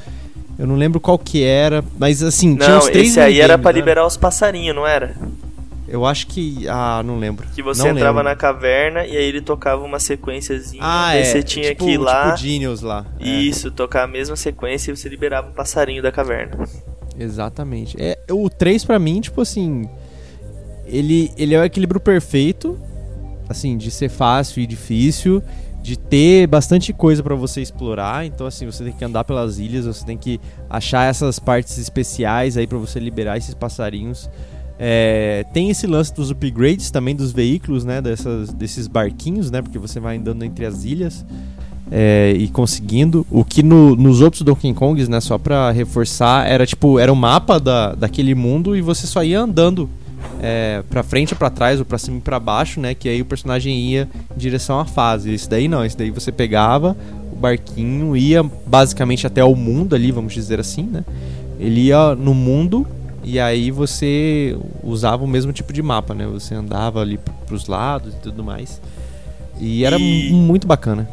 Eu 0.57 0.67
não 0.67 0.75
lembro 0.75 0.99
qual 0.99 1.17
que 1.17 1.43
era, 1.43 1.83
mas 1.97 2.21
assim, 2.21 2.55
tinha 2.55 2.69
Não, 2.69 2.77
uns 2.79 2.87
três 2.87 3.09
esse 3.11 3.19
aí 3.19 3.39
era 3.39 3.57
pra 3.57 3.71
né? 3.71 3.79
liberar 3.79 4.05
os 4.05 4.17
passarinhos, 4.17 4.75
não 4.75 4.85
era? 4.85 5.15
Eu 5.87 6.05
acho 6.05 6.27
que. 6.27 6.67
Ah, 6.67 7.01
não 7.03 7.17
lembro. 7.17 7.47
Que 7.55 7.63
você 7.63 7.81
Não 7.83 7.91
entrava 7.91 8.19
lembro. 8.19 8.29
na 8.29 8.35
caverna 8.35 9.05
e 9.05 9.17
aí 9.17 9.23
ele 9.23 9.41
tocava 9.41 9.83
uma 9.83 9.99
sequenciazinha. 9.99 10.83
Ah, 10.83 11.07
aí 11.07 11.21
é. 11.21 11.23
você 11.25 11.41
tinha 11.41 11.69
tipo, 11.69 11.85
que 11.85 11.91
ir 11.91 11.97
lá. 11.97 12.25
Tipo 12.25 12.37
Genius 12.37 12.81
lá. 12.81 13.05
É. 13.19 13.27
Isso, 13.27 13.71
tocar 13.71 14.03
a 14.03 14.07
mesma 14.07 14.35
sequência 14.35 14.91
e 14.91 14.95
você 14.95 15.09
liberava 15.09 15.49
o 15.49 15.51
passarinho 15.51 16.03
da 16.03 16.11
caverna. 16.11 16.67
Exatamente. 17.17 17.97
É, 17.99 18.19
o 18.29 18.49
3 18.49 18.85
pra 18.85 18.99
mim, 18.99 19.19
tipo 19.19 19.41
assim, 19.41 19.89
ele 20.85 21.31
ele 21.37 21.55
é 21.55 21.59
o 21.59 21.63
equilíbrio 21.63 21.99
perfeito, 21.99 22.79
assim, 23.49 23.75
de 23.77 23.89
ser 23.91 24.09
fácil 24.09 24.61
e 24.61 24.67
difícil, 24.67 25.43
de 25.81 25.97
ter 25.97 26.45
bastante 26.47 26.93
coisa 26.93 27.23
pra 27.23 27.35
você 27.35 27.61
explorar. 27.61 28.25
Então 28.25 28.45
assim, 28.47 28.65
você 28.65 28.83
tem 28.83 28.93
que 28.93 29.03
andar 29.03 29.23
pelas 29.23 29.59
ilhas, 29.59 29.85
você 29.85 30.05
tem 30.05 30.17
que 30.17 30.39
achar 30.69 31.09
essas 31.09 31.39
partes 31.39 31.77
especiais 31.77 32.55
aí 32.55 32.67
pra 32.67 32.77
você 32.77 32.99
liberar 32.99 33.37
esses 33.37 33.53
passarinhos. 33.53 34.29
É, 34.81 35.45
tem 35.51 35.69
esse 35.69 35.85
lance 35.85 36.13
dos 36.13 36.31
upgrades 36.31 36.89
também 36.89 37.13
dos 37.15 37.33
veículos, 37.33 37.83
né? 37.83 38.01
Dessas, 38.01 38.53
desses 38.53 38.87
barquinhos, 38.87 39.51
né? 39.51 39.61
Porque 39.61 39.77
você 39.77 39.99
vai 39.99 40.15
andando 40.17 40.43
entre 40.45 40.65
as 40.65 40.85
ilhas 40.85 41.25
é, 41.91 42.33
e 42.37 42.47
conseguindo. 42.47 43.27
O 43.29 43.43
que 43.43 43.61
no- 43.61 43.93
nos 43.95 44.21
outros 44.21 44.41
Donkey 44.41 44.73
Kongs, 44.73 45.09
né? 45.09 45.19
Só 45.19 45.37
pra 45.37 45.71
reforçar, 45.71 46.47
era 46.47 46.65
tipo, 46.65 46.97
era 46.97 47.11
o 47.11 47.15
mapa 47.15 47.59
da, 47.59 47.93
daquele 47.93 48.33
mundo 48.33 48.73
e 48.75 48.81
você 48.81 49.05
só 49.05 49.21
ia 49.21 49.41
andando 49.41 49.89
é, 50.41 50.83
pra 50.89 51.03
frente 51.03 51.33
ou 51.33 51.37
pra 51.37 51.49
trás, 51.49 51.79
ou 51.79 51.85
pra 51.85 51.97
cima 51.97 52.17
e 52.17 52.21
pra 52.21 52.39
baixo, 52.39 52.79
né? 52.79 52.93
Que 52.93 53.09
aí 53.09 53.21
o 53.21 53.25
personagem 53.25 53.77
ia 53.77 54.07
em 54.35 54.37
direção 54.39 54.79
à 54.79 54.85
fase. 54.85 55.33
Esse 55.33 55.49
daí 55.49 55.67
não, 55.67 55.83
esse 55.85 55.97
daí 55.97 56.09
você 56.11 56.31
pegava 56.31 56.95
o 57.31 57.35
barquinho, 57.35 58.15
ia 58.15 58.43
basicamente 58.43 59.25
até 59.27 59.43
o 59.43 59.55
mundo 59.55 59.95
ali, 59.95 60.11
vamos 60.11 60.33
dizer 60.33 60.59
assim, 60.59 60.83
né? 60.83 61.03
Ele 61.59 61.81
ia 61.87 62.15
no 62.15 62.33
mundo 62.33 62.85
e 63.23 63.39
aí 63.39 63.69
você 63.71 64.57
usava 64.83 65.23
o 65.23 65.27
mesmo 65.27 65.51
tipo 65.51 65.73
de 65.73 65.81
mapa, 65.81 66.13
né? 66.13 66.25
Você 66.27 66.55
andava 66.55 67.01
ali 67.01 67.17
p- 67.17 67.31
pros 67.45 67.67
lados 67.67 68.13
e 68.13 68.17
tudo 68.17 68.43
mais. 68.43 68.81
E 69.59 69.83
era 69.83 69.97
E- 69.99 70.31
mu- 70.31 70.37
muito 70.37 70.65
bacana. 70.65 71.07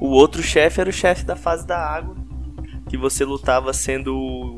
O 0.00 0.06
outro 0.08 0.42
chefe 0.42 0.80
era 0.80 0.88
o 0.88 0.92
chefe 0.92 1.24
da 1.24 1.36
fase 1.36 1.66
da 1.66 1.78
água. 1.78 2.16
Que 2.88 2.96
você 2.96 3.24
lutava 3.24 3.72
sendo 3.72 4.56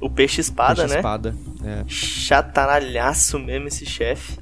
o, 0.00 0.06
o 0.06 0.10
peixe-espada, 0.10 0.76
Peixe 0.82 0.92
né? 0.94 0.96
espada. 0.98 1.34
É. 1.64 1.84
Chataralhaço 1.88 3.38
mesmo 3.38 3.68
esse 3.68 3.84
chefe. 3.86 4.38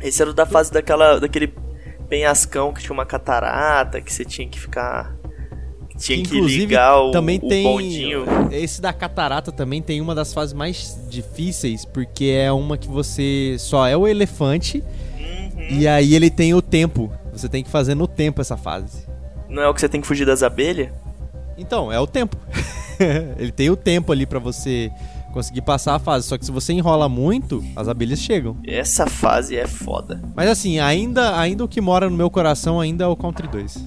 Esse 0.00 0.20
era 0.22 0.30
o 0.30 0.34
da 0.34 0.44
fase 0.46 0.70
daquela, 0.72 1.18
daquele 1.18 1.52
penhascão 2.08 2.72
que 2.72 2.80
tinha 2.82 2.92
uma 2.92 3.06
catarata, 3.06 4.00
que 4.00 4.12
você 4.12 4.24
tinha 4.24 4.46
que 4.48 4.60
ficar. 4.60 5.14
Tinha 5.96 6.18
que 6.24 6.36
Inclusive, 6.36 6.60
ligar 6.66 6.98
o, 6.98 7.10
também 7.12 7.38
o 7.42 7.48
tem 7.48 7.62
bondinho. 7.62 8.24
esse 8.50 8.80
da 8.82 8.92
catarata 8.92 9.52
também 9.52 9.80
tem 9.80 10.00
uma 10.00 10.12
das 10.14 10.34
fases 10.34 10.52
mais 10.52 10.98
difíceis 11.08 11.84
porque 11.84 12.24
é 12.36 12.50
uma 12.50 12.76
que 12.76 12.88
você 12.88 13.54
só 13.60 13.86
é 13.86 13.96
o 13.96 14.04
elefante 14.08 14.82
Uhum. 15.16 15.68
e 15.78 15.86
aí 15.86 16.16
ele 16.16 16.30
tem 16.30 16.52
o 16.52 16.60
tempo 16.60 17.12
você 17.32 17.48
tem 17.48 17.62
que 17.62 17.70
fazer 17.70 17.94
no 17.94 18.08
tempo 18.08 18.40
essa 18.40 18.56
fase 18.56 19.06
Não 19.48 19.62
é 19.62 19.68
o 19.68 19.72
que 19.72 19.80
você 19.80 19.88
tem 19.88 20.00
que 20.00 20.06
fugir 20.08 20.26
das 20.26 20.42
abelhas? 20.42 20.88
então 21.56 21.92
é 21.92 22.00
o 22.00 22.08
tempo 22.08 22.36
ele 23.38 23.52
tem 23.52 23.70
o 23.70 23.76
tempo 23.76 24.12
ali 24.12 24.26
pra 24.26 24.38
você 24.38 24.90
conseguir 25.32 25.62
passar 25.62 25.94
a 25.96 25.98
fase 25.98 26.26
só 26.28 26.38
que 26.38 26.44
se 26.44 26.52
você 26.52 26.72
enrola 26.72 27.08
muito 27.08 27.62
as 27.74 27.88
abelhas 27.88 28.20
chegam 28.20 28.56
Essa 28.66 29.06
fase 29.06 29.56
é 29.56 29.66
foda. 29.66 30.22
mas 30.34 30.48
assim 30.48 30.78
ainda 30.78 31.38
ainda 31.38 31.64
o 31.64 31.68
que 31.68 31.80
mora 31.80 32.08
no 32.08 32.16
meu 32.16 32.30
coração 32.30 32.80
ainda 32.80 33.04
é 33.04 33.06
o 33.06 33.16
Country 33.16 33.48
2 33.48 33.84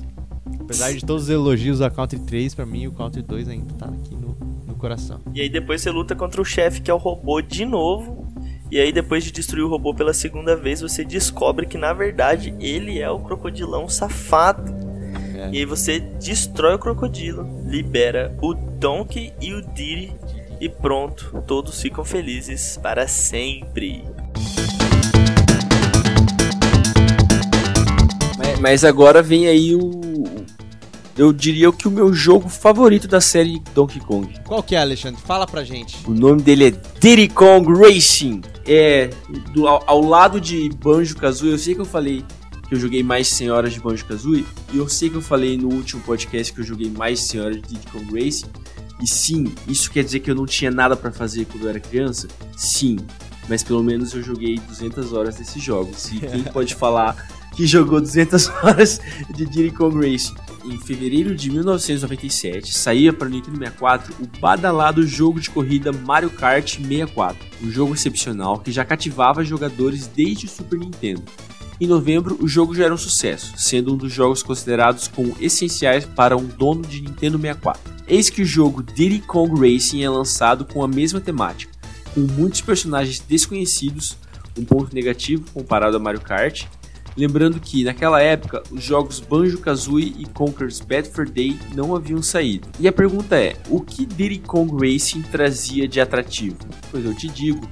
apesar 0.59 0.91
de 0.91 1.05
todos 1.05 1.23
os 1.23 1.29
elogios 1.29 1.81
a 1.81 1.89
Country 1.89 2.19
3 2.19 2.53
pra 2.53 2.65
mim 2.65 2.87
o 2.87 2.91
Country 2.91 3.21
2 3.21 3.47
ainda 3.47 3.73
tá 3.75 3.85
aqui 3.85 4.13
no, 4.15 4.35
no 4.67 4.75
coração 4.75 5.19
E 5.33 5.39
aí 5.41 5.49
depois 5.49 5.81
você 5.81 5.89
luta 5.89 6.15
contra 6.15 6.41
o 6.41 6.45
chefe 6.45 6.81
que 6.81 6.91
é 6.91 6.93
o 6.93 6.97
robô 6.97 7.41
de 7.41 7.65
novo. 7.65 8.27
E 8.69 8.77
aí 8.77 8.91
depois 8.91 9.23
de 9.23 9.31
destruir 9.31 9.63
o 9.63 9.69
robô 9.69 9.93
pela 9.93 10.13
segunda 10.13 10.53
vez, 10.53 10.81
você 10.81 11.05
descobre 11.05 11.65
que 11.65 11.77
na 11.77 11.93
verdade 11.93 12.53
ele 12.59 12.99
é 12.99 13.09
o 13.09 13.17
crocodilão 13.17 13.87
safado. 13.87 14.61
É. 15.37 15.49
E 15.51 15.57
aí 15.59 15.65
você 15.65 15.99
destrói 15.99 16.73
o 16.75 16.79
crocodilo, 16.79 17.47
libera 17.63 18.35
o 18.41 18.53
Donkey 18.55 19.31
e 19.39 19.53
o 19.53 19.61
Diddy 19.61 20.15
e 20.59 20.67
pronto, 20.67 21.43
todos 21.45 21.79
ficam 21.79 22.03
felizes 22.03 22.79
para 22.81 23.07
sempre. 23.07 24.03
Mas, 28.37 28.59
mas 28.59 28.83
agora 28.83 29.21
vem 29.21 29.47
aí 29.47 29.75
o. 29.75 30.01
Eu 31.17 31.33
diria 31.33 31.71
que 31.71 31.87
o 31.87 31.91
meu 31.91 32.13
jogo 32.13 32.47
favorito 32.47 33.07
da 33.07 33.19
série 33.19 33.59
Donkey 33.73 33.99
Kong. 33.99 34.31
Qual 34.45 34.61
que 34.61 34.75
é, 34.75 34.79
Alexandre? 34.79 35.19
Fala 35.21 35.47
pra 35.47 35.63
gente. 35.63 35.97
O 36.07 36.11
nome 36.11 36.43
dele 36.43 36.67
é 36.67 36.71
Diddy 36.99 37.27
Kong 37.29 37.67
Racing. 37.73 38.41
É 38.67 39.09
do- 39.53 39.67
ao, 39.67 39.83
ao 39.87 40.01
lado 40.01 40.39
de 40.39 40.69
Banjo 40.69 41.15
Kazooie. 41.15 41.51
Eu 41.53 41.57
sei 41.57 41.73
que 41.73 41.81
eu 41.81 41.85
falei 41.85 42.23
que 42.67 42.75
eu 42.75 42.79
joguei 42.79 43.01
mais 43.01 43.27
de 43.27 43.33
100 43.33 43.51
horas 43.51 43.73
de 43.73 43.79
Banjo 43.79 44.05
Kazooie. 44.05 44.45
E 44.73 44.77
eu 44.77 44.87
sei 44.89 45.09
que 45.09 45.15
eu 45.15 45.21
falei 45.21 45.57
no 45.57 45.69
último 45.69 46.01
podcast 46.01 46.53
que 46.53 46.59
eu 46.59 46.65
joguei 46.65 46.89
mais 46.89 47.19
de 47.19 47.25
100 47.25 47.41
horas 47.41 47.55
de 47.55 47.61
Diddy 47.61 47.87
Kong 47.87 48.05
Racing. 48.13 48.47
E 49.01 49.07
sim, 49.07 49.45
isso 49.67 49.91
quer 49.91 50.03
dizer 50.03 50.19
que 50.19 50.29
eu 50.29 50.35
não 50.35 50.45
tinha 50.45 50.71
nada 50.71 50.95
pra 50.95 51.11
fazer 51.11 51.45
quando 51.45 51.63
eu 51.63 51.69
era 51.69 51.79
criança? 51.79 52.27
Sim, 52.55 52.97
mas 53.47 53.63
pelo 53.63 53.83
menos 53.83 54.13
eu 54.13 54.23
joguei 54.23 54.57
200 54.57 55.13
horas 55.13 55.35
desses 55.35 55.61
jogos. 55.61 56.11
E 56.11 56.19
quem 56.19 56.43
pode 56.51 56.75
falar 56.75 57.15
que 57.55 57.65
jogou 57.65 58.01
200 58.01 58.47
horas 58.63 58.99
de 59.29 59.45
Diddy 59.45 59.71
Kong 59.71 59.95
Racing? 59.95 60.35
Em 60.65 60.77
fevereiro 60.77 61.33
de 61.33 61.49
1997, 61.49 62.77
saía 62.77 63.13
para 63.13 63.27
o 63.27 63.29
Nintendo 63.29 63.57
64 63.57 64.15
o 64.19 64.39
badalado 64.39 65.07
jogo 65.07 65.39
de 65.39 65.49
corrida 65.49 65.93
Mario 65.93 66.29
Kart 66.29 66.77
64, 66.81 67.37
um 67.63 67.71
jogo 67.71 67.93
excepcional 67.93 68.59
que 68.59 68.69
já 68.69 68.83
cativava 68.83 69.45
jogadores 69.45 70.07
desde 70.07 70.45
o 70.45 70.49
Super 70.49 70.77
Nintendo. 70.77 71.23
Em 71.79 71.85
novembro, 71.85 72.37
o 72.41 72.47
jogo 72.47 72.73
já 72.73 72.85
era 72.85 72.93
um 72.93 72.97
sucesso, 72.97 73.53
sendo 73.55 73.93
um 73.93 73.97
dos 73.97 74.11
jogos 74.11 74.41
considerados 74.41 75.07
como 75.07 75.35
essenciais 75.39 76.05
para 76.05 76.35
um 76.35 76.45
dono 76.45 76.81
de 76.81 77.01
Nintendo 77.01 77.37
64. 77.37 77.93
Eis 78.07 78.29
que 78.31 78.41
o 78.41 78.45
jogo 78.45 78.81
Diddy 78.81 79.19
Kong 79.19 79.51
Racing 79.59 80.01
é 80.01 80.09
lançado 80.09 80.65
com 80.65 80.83
a 80.83 80.87
mesma 80.87 81.21
temática, 81.21 81.71
com 82.15 82.21
muitos 82.21 82.61
personagens 82.61 83.19
desconhecidos, 83.19 84.17
um 84.57 84.65
ponto 84.65 84.95
negativo 84.95 85.45
comparado 85.53 85.97
a 85.97 85.99
Mario 85.99 86.21
Kart, 86.21 86.65
Lembrando 87.17 87.59
que, 87.59 87.83
naquela 87.83 88.21
época, 88.21 88.61
os 88.69 88.83
jogos 88.83 89.19
Banjo-Kazooie 89.19 90.13
e 90.19 90.25
Conker's 90.27 90.79
Bad 90.79 91.09
Fur 91.09 91.27
Day 91.27 91.57
não 91.73 91.95
haviam 91.95 92.21
saído. 92.21 92.67
E 92.79 92.87
a 92.87 92.91
pergunta 92.91 93.35
é, 93.35 93.55
o 93.69 93.81
que 93.81 94.05
Diddy 94.05 94.37
Kong 94.37 94.71
Racing 94.71 95.23
trazia 95.23 95.87
de 95.87 95.99
atrativo? 95.99 96.57
Pois 96.91 97.03
eu 97.03 97.15
te 97.15 97.27
digo, 97.27 97.67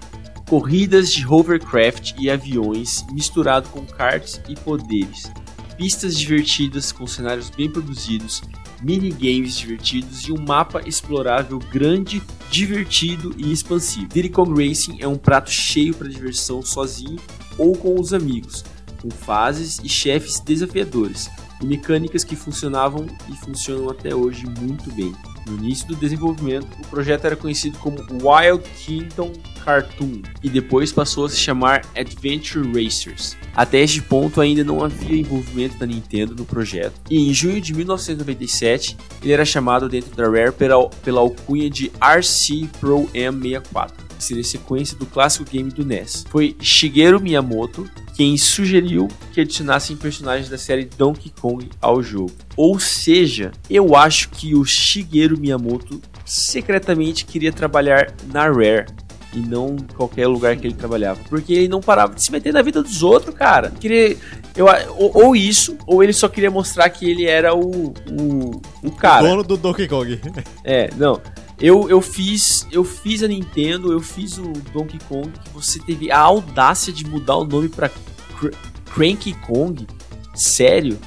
corridas 0.47 1.11
de 1.11 1.25
hovercraft 1.25 2.13
e 2.19 2.29
aviões 2.29 3.05
misturado 3.11 3.67
com 3.69 3.85
karts 3.85 4.39
e 4.47 4.55
poderes, 4.55 5.31
pistas 5.75 6.17
divertidas 6.17 6.91
com 6.91 7.07
cenários 7.07 7.49
bem 7.49 7.69
produzidos, 7.69 8.41
minigames 8.81 9.57
divertidos 9.57 10.27
e 10.27 10.31
um 10.31 10.39
mapa 10.39 10.81
explorável 10.85 11.59
grande, 11.71 12.21
divertido 12.51 13.33
e 13.37 13.51
expansivo. 13.51 14.07
Diddy 14.07 14.29
Kong 14.29 14.51
Racing 14.51 14.97
é 14.99 15.07
um 15.07 15.17
prato 15.17 15.49
cheio 15.49 15.95
para 15.95 16.07
diversão 16.07 16.61
sozinho 16.61 17.17
ou 17.57 17.75
com 17.75 17.99
os 17.99 18.13
amigos, 18.13 18.63
com 19.01 19.09
fases 19.09 19.79
e 19.83 19.89
chefes 19.89 20.39
desafiadores, 20.39 21.29
e 21.61 21.65
mecânicas 21.65 22.23
que 22.23 22.35
funcionavam 22.35 23.07
e 23.29 23.35
funcionam 23.37 23.89
até 23.89 24.13
hoje 24.13 24.45
muito 24.45 24.91
bem. 24.91 25.13
No 25.47 25.57
início 25.57 25.87
do 25.87 25.95
desenvolvimento, 25.95 26.67
o 26.79 26.87
projeto 26.87 27.25
era 27.25 27.35
conhecido 27.35 27.77
como 27.79 27.97
Wild 27.99 28.63
Kingdom 28.77 29.31
Cartoon 29.63 30.21
e 30.43 30.49
depois 30.49 30.91
passou 30.91 31.25
a 31.25 31.29
se 31.29 31.37
chamar 31.37 31.81
Adventure 31.95 32.67
Racers. 32.71 33.35
Até 33.55 33.79
este 33.79 34.01
ponto 34.01 34.39
ainda 34.39 34.63
não 34.63 34.83
havia 34.83 35.19
envolvimento 35.19 35.77
da 35.77 35.85
Nintendo 35.85 36.35
no 36.35 36.45
projeto, 36.45 36.93
e 37.09 37.29
em 37.29 37.33
junho 37.33 37.59
de 37.59 37.73
1997 37.73 38.97
ele 39.23 39.33
era 39.33 39.43
chamado 39.43 39.89
dentro 39.89 40.15
da 40.15 40.25
Rare 40.25 40.51
pela, 40.51 40.89
pela 40.89 41.21
alcunha 41.21 41.69
de 41.69 41.91
RC 41.99 42.69
Pro 42.79 43.07
M64 43.13 44.04
que 44.04 44.04
seria 44.23 44.43
sequência 44.43 44.97
do 44.97 45.05
clássico 45.05 45.49
game 45.49 45.71
do 45.71 45.85
NES. 45.85 46.25
Foi 46.29 46.55
Shigeru 46.59 47.19
Miyamoto 47.19 47.89
quem 48.15 48.37
sugeriu 48.37 49.09
que 49.33 49.41
adicionassem 49.41 49.97
personagens 49.97 50.49
da 50.49 50.57
série 50.57 50.85
Donkey 50.85 51.31
Kong 51.41 51.69
ao 51.81 52.01
jogo. 52.01 52.31
Ou 52.55 52.79
seja, 52.79 53.51
eu 53.69 53.95
acho 53.95 54.29
que 54.29 54.55
o 54.55 54.63
Shigeru 54.63 55.37
Miyamoto 55.37 56.01
secretamente 56.25 57.25
queria 57.25 57.51
trabalhar 57.51 58.13
na 58.31 58.49
Rare 58.49 58.85
e 59.33 59.39
não 59.39 59.75
em 59.75 59.95
qualquer 59.95 60.27
lugar 60.27 60.55
que 60.55 60.65
ele 60.65 60.73
trabalhava, 60.73 61.19
porque 61.27 61.53
ele 61.53 61.67
não 61.67 61.81
parava 61.81 62.15
de 62.15 62.23
se 62.23 62.31
meter 62.31 62.53
na 62.53 62.61
vida 62.61 62.81
dos 62.81 63.03
outros, 63.03 63.35
cara. 63.35 63.69
Queria 63.69 64.15
eu, 64.55 64.67
ou, 64.97 65.25
ou 65.25 65.35
isso, 65.35 65.77
ou 65.85 66.01
ele 66.01 66.13
só 66.13 66.29
queria 66.29 66.49
mostrar 66.49 66.89
que 66.89 67.09
ele 67.09 67.25
era 67.25 67.53
o, 67.53 67.93
o, 68.09 68.61
o 68.81 68.91
cara. 68.91 69.27
Dono 69.27 69.43
do 69.43 69.57
Donkey 69.57 69.87
Kong. 69.87 70.19
É, 70.63 70.89
não. 70.95 71.21
Eu, 71.59 71.89
eu 71.89 72.01
fiz 72.01 72.67
eu 72.71 72.83
fiz 72.83 73.23
a 73.23 73.27
Nintendo, 73.27 73.91
eu 73.91 74.01
fiz 74.01 74.37
o 74.37 74.51
Donkey 74.73 74.99
Kong, 75.07 75.29
que 75.31 75.49
você 75.51 75.79
teve 75.79 76.11
a 76.11 76.19
audácia 76.19 76.91
de 76.91 77.05
mudar 77.05 77.37
o 77.37 77.45
nome 77.45 77.69
pra 77.69 77.89
Cr 77.89 78.49
Cranky 78.93 79.33
Kong. 79.33 79.87
Sério? 80.33 80.97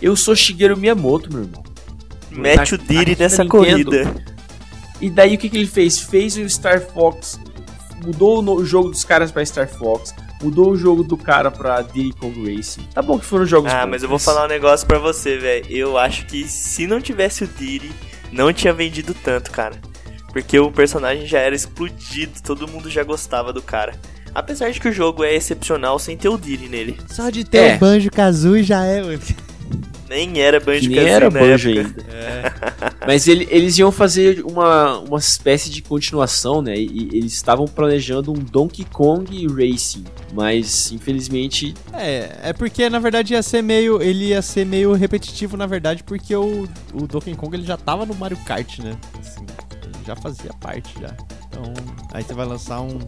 Eu 0.00 0.16
sou 0.16 0.34
Shigeru 0.34 0.76
Miyamoto, 0.76 1.30
meu 1.32 1.42
irmão. 1.42 1.62
Mete 2.30 2.74
o 2.74 2.78
na 2.78 3.02
nessa 3.18 3.44
Nintendo. 3.44 3.48
corrida. 3.48 4.24
E 5.00 5.10
daí 5.10 5.34
o 5.34 5.38
que, 5.38 5.48
que 5.48 5.56
ele 5.56 5.66
fez? 5.66 5.98
Fez 6.00 6.36
o 6.36 6.48
Star 6.48 6.80
Fox, 6.80 7.38
mudou 8.04 8.42
o 8.42 8.64
jogo 8.64 8.90
dos 8.90 9.04
caras 9.04 9.30
pra 9.30 9.44
Star 9.44 9.68
Fox, 9.68 10.14
mudou 10.42 10.70
o 10.72 10.76
jogo 10.76 11.02
do 11.04 11.16
cara 11.16 11.50
pra 11.50 11.82
Diddy 11.82 12.12
Kong 12.12 12.54
Racing. 12.54 12.82
Tá 12.94 13.00
bom 13.02 13.18
que 13.18 13.24
foram 13.24 13.46
jogos 13.46 13.72
Ah, 13.72 13.82
bons, 13.84 13.90
mas 13.90 14.02
eu 14.02 14.08
vou 14.08 14.18
falar 14.18 14.44
um 14.44 14.48
negócio 14.48 14.86
pra 14.86 14.98
você, 14.98 15.36
velho. 15.38 15.66
Eu 15.68 15.96
acho 15.98 16.26
que 16.26 16.46
se 16.48 16.86
não 16.86 17.00
tivesse 17.00 17.44
o 17.44 17.46
Diddy, 17.46 17.90
não 18.32 18.52
tinha 18.52 18.72
vendido 18.72 19.14
tanto, 19.14 19.50
cara. 19.50 19.76
Porque 20.32 20.58
o 20.58 20.70
personagem 20.70 21.26
já 21.26 21.38
era 21.40 21.54
explodido, 21.54 22.40
todo 22.42 22.68
mundo 22.68 22.90
já 22.90 23.02
gostava 23.02 23.52
do 23.52 23.62
cara. 23.62 23.94
Apesar 24.34 24.70
de 24.70 24.78
que 24.78 24.88
o 24.88 24.92
jogo 24.92 25.24
é 25.24 25.34
excepcional 25.34 25.98
sem 25.98 26.16
ter 26.16 26.28
o 26.28 26.36
Diddy 26.38 26.68
nele. 26.68 26.98
Só 27.08 27.30
de 27.30 27.44
ter 27.44 27.58
É. 27.58 27.76
o 27.76 27.78
Banjo 27.78 28.10
Kazooie 28.10 28.62
já 28.62 28.84
é. 28.84 29.00
Nem 30.08 30.40
era 30.40 30.58
Banjo 30.58 30.88
nem 30.90 30.98
era 31.00 31.28
Banjo 31.30 31.70
época. 31.70 32.04
ainda. 32.04 32.96
Mas 33.06 33.28
ele- 33.28 33.46
eles 33.50 33.76
iam 33.78 33.92
fazer 33.92 34.42
uma, 34.44 34.98
uma 35.00 35.18
espécie 35.18 35.70
de 35.70 35.82
continuação, 35.82 36.60
né? 36.62 36.74
E, 36.76 36.86
e 37.12 37.18
eles 37.18 37.32
estavam 37.34 37.66
planejando 37.66 38.30
um 38.30 38.34
Donkey 38.34 38.84
Kong 38.84 39.46
Racing. 39.48 40.04
Mas, 40.32 40.90
infelizmente, 40.92 41.74
É, 41.92 42.38
é 42.44 42.52
porque 42.52 42.88
na 42.90 42.98
verdade 42.98 43.34
ia 43.34 43.42
ser 43.42 43.62
meio. 43.62 44.00
Ele 44.02 44.26
ia 44.28 44.42
ser 44.42 44.64
meio 44.66 44.92
repetitivo, 44.92 45.56
na 45.56 45.66
verdade, 45.66 46.02
porque 46.04 46.34
o, 46.34 46.68
o 46.94 47.06
Donkey 47.06 47.34
Kong 47.34 47.54
ele 47.56 47.64
já 47.66 47.76
tava 47.76 48.04
no 48.06 48.14
Mario 48.14 48.36
Kart, 48.44 48.78
né? 48.80 48.96
Assim, 49.18 49.44
ele 49.82 49.92
já 50.06 50.16
fazia 50.16 50.52
parte 50.60 50.92
já. 51.00 51.14
Então, 51.48 51.72
aí 52.12 52.22
você 52.22 52.34
vai 52.34 52.46
lançar 52.46 52.80
um 52.80 52.98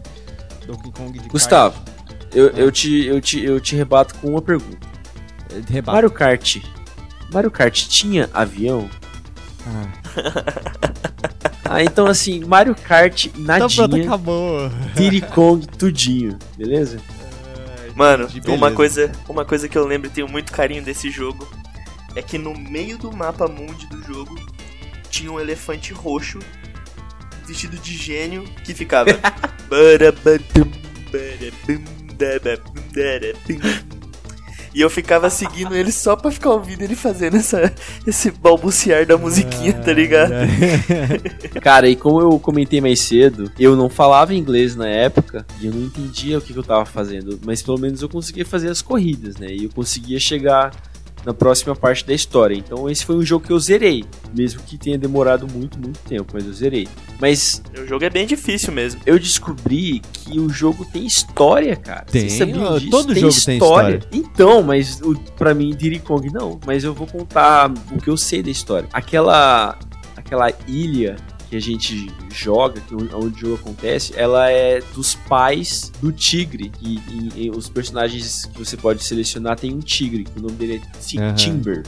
Donkey 0.65 0.91
Kong 0.91 1.17
de 1.17 1.29
Gustavo, 1.29 1.79
eu, 2.33 2.47
eu, 2.49 2.71
te, 2.71 3.05
eu, 3.05 3.19
te, 3.21 3.43
eu 3.43 3.59
te 3.59 3.75
rebato 3.75 4.15
com 4.15 4.29
uma 4.29 4.41
pergunta. 4.41 4.77
kart. 5.49 5.69
Rebate. 5.69 5.95
Mario 5.95 6.11
Kart. 6.11 6.57
Mario 7.31 7.51
Kart 7.51 7.87
tinha 7.87 8.29
avião? 8.33 8.89
Ah. 9.67 10.81
Ah, 11.73 11.81
então 11.81 12.05
assim, 12.05 12.43
Mario 12.43 12.75
Kart 12.75 13.29
pronto, 13.29 13.45
nadinha, 13.45 14.03
acabou. 14.03 14.69
Diddy 14.93 15.21
Kong 15.21 15.65
tudinho, 15.65 16.37
beleza? 16.57 16.99
Mano, 17.95 18.27
De 18.27 18.51
uma 18.51 18.71
coisa, 18.71 19.09
uma 19.29 19.45
coisa 19.45 19.69
que 19.69 19.77
eu 19.77 19.87
lembro 19.87 20.09
e 20.09 20.11
tenho 20.11 20.27
muito 20.27 20.51
carinho 20.51 20.83
desse 20.83 21.09
jogo 21.09 21.47
é 22.13 22.21
que 22.21 22.37
no 22.37 22.53
meio 22.53 22.97
do 22.97 23.15
mapa 23.15 23.47
mundi 23.47 23.85
do 23.87 24.03
jogo 24.03 24.37
tinha 25.09 25.31
um 25.31 25.39
elefante 25.39 25.93
roxo 25.93 26.39
vestido 27.47 27.77
de 27.77 27.95
gênio 27.95 28.43
que 28.65 28.73
ficava 28.73 29.11
E 34.73 34.81
eu 34.81 34.89
ficava 34.89 35.29
seguindo 35.29 35.75
ele 35.75 35.91
só 35.91 36.15
pra 36.15 36.31
ficar 36.31 36.51
ouvindo 36.51 36.81
ele 36.81 36.95
fazendo 36.95 37.37
essa, 37.37 37.73
esse 38.07 38.31
balbuciar 38.31 39.05
da 39.05 39.17
musiquinha, 39.17 39.73
tá 39.73 39.91
ligado? 39.91 40.31
Cara, 41.61 41.89
e 41.89 41.95
como 41.95 42.21
eu 42.21 42.39
comentei 42.39 42.79
mais 42.79 42.99
cedo, 43.01 43.51
eu 43.59 43.75
não 43.75 43.89
falava 43.89 44.33
inglês 44.33 44.75
na 44.75 44.87
época 44.87 45.45
e 45.59 45.65
eu 45.65 45.73
não 45.73 45.81
entendia 45.81 46.37
o 46.37 46.41
que, 46.41 46.53
que 46.53 46.59
eu 46.59 46.63
tava 46.63 46.85
fazendo, 46.85 47.39
mas 47.45 47.61
pelo 47.61 47.79
menos 47.79 48.01
eu 48.01 48.09
conseguia 48.09 48.45
fazer 48.45 48.69
as 48.69 48.81
corridas, 48.81 49.37
né? 49.37 49.47
E 49.49 49.65
eu 49.65 49.69
conseguia 49.69 50.19
chegar 50.19 50.71
na 51.25 51.33
próxima 51.33 51.75
parte 51.75 52.05
da 52.05 52.13
história. 52.13 52.55
Então 52.55 52.89
esse 52.89 53.05
foi 53.05 53.15
um 53.15 53.23
jogo 53.23 53.45
que 53.45 53.53
eu 53.53 53.59
zerei, 53.59 54.03
mesmo 54.35 54.61
que 54.63 54.77
tenha 54.77 54.97
demorado 54.97 55.47
muito, 55.47 55.79
muito 55.79 55.99
tempo, 55.99 56.31
mas 56.33 56.45
eu 56.45 56.53
zerei. 56.53 56.87
Mas 57.19 57.61
O 57.81 57.85
jogo 57.85 58.03
é 58.05 58.09
bem 58.09 58.25
difícil 58.25 58.73
mesmo. 58.73 59.01
eu 59.05 59.19
descobri 59.19 59.99
que 60.13 60.39
o 60.39 60.49
jogo 60.49 60.85
tem 60.85 61.05
história, 61.05 61.75
cara. 61.75 62.05
Tem, 62.05 62.21
Vocês 62.21 62.33
sabiam 62.33 62.63
ó, 62.63 62.77
disso? 62.77 62.91
todo 62.91 63.13
jogo 63.13 63.45
tem 63.45 63.59
Então, 64.11 64.63
mas 64.63 64.99
o, 65.01 65.15
pra 65.35 65.53
mim, 65.53 65.75
Diddy 65.75 65.99
Kong 65.99 66.31
não. 66.31 66.59
Mas 66.65 66.83
eu 66.83 66.93
vou 66.93 67.07
contar 67.07 67.71
o 67.91 67.97
que 67.97 68.09
eu 68.09 68.17
sei 68.17 68.41
da 68.41 68.49
história. 68.49 68.89
Aquela, 68.91 69.77
aquela 70.15 70.51
ilha 70.67 71.17
que 71.51 71.57
a 71.57 71.61
gente 71.61 72.09
joga, 72.33 72.79
que 72.79 72.95
onde 72.95 73.13
o 73.13 73.37
jogo 73.37 73.55
acontece, 73.55 74.13
ela 74.15 74.49
é 74.49 74.79
dos 74.95 75.15
pais 75.15 75.91
do 76.01 76.09
tigre. 76.09 76.71
E, 76.81 76.95
e- 77.09 77.31
e 77.45 77.49
os 77.51 77.67
personagens 77.67 78.45
que 78.45 78.57
você 78.57 78.77
pode 78.77 79.03
selecionar 79.03 79.59
tem 79.59 79.73
um 79.73 79.79
tigre, 79.79 80.23
que 80.23 80.39
o 80.39 80.41
nome 80.41 80.55
dele 80.55 80.81
é 80.81 81.19
Aham. 81.19 81.33
Timber. 81.35 81.83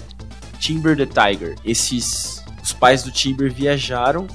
Timber 0.60 0.98
the 0.98 1.06
Tiger. 1.06 1.56
Esses. 1.64 2.44
Os 2.62 2.74
pais 2.74 3.04
do 3.04 3.12
Timber 3.12 3.52
viajaram 3.54 4.28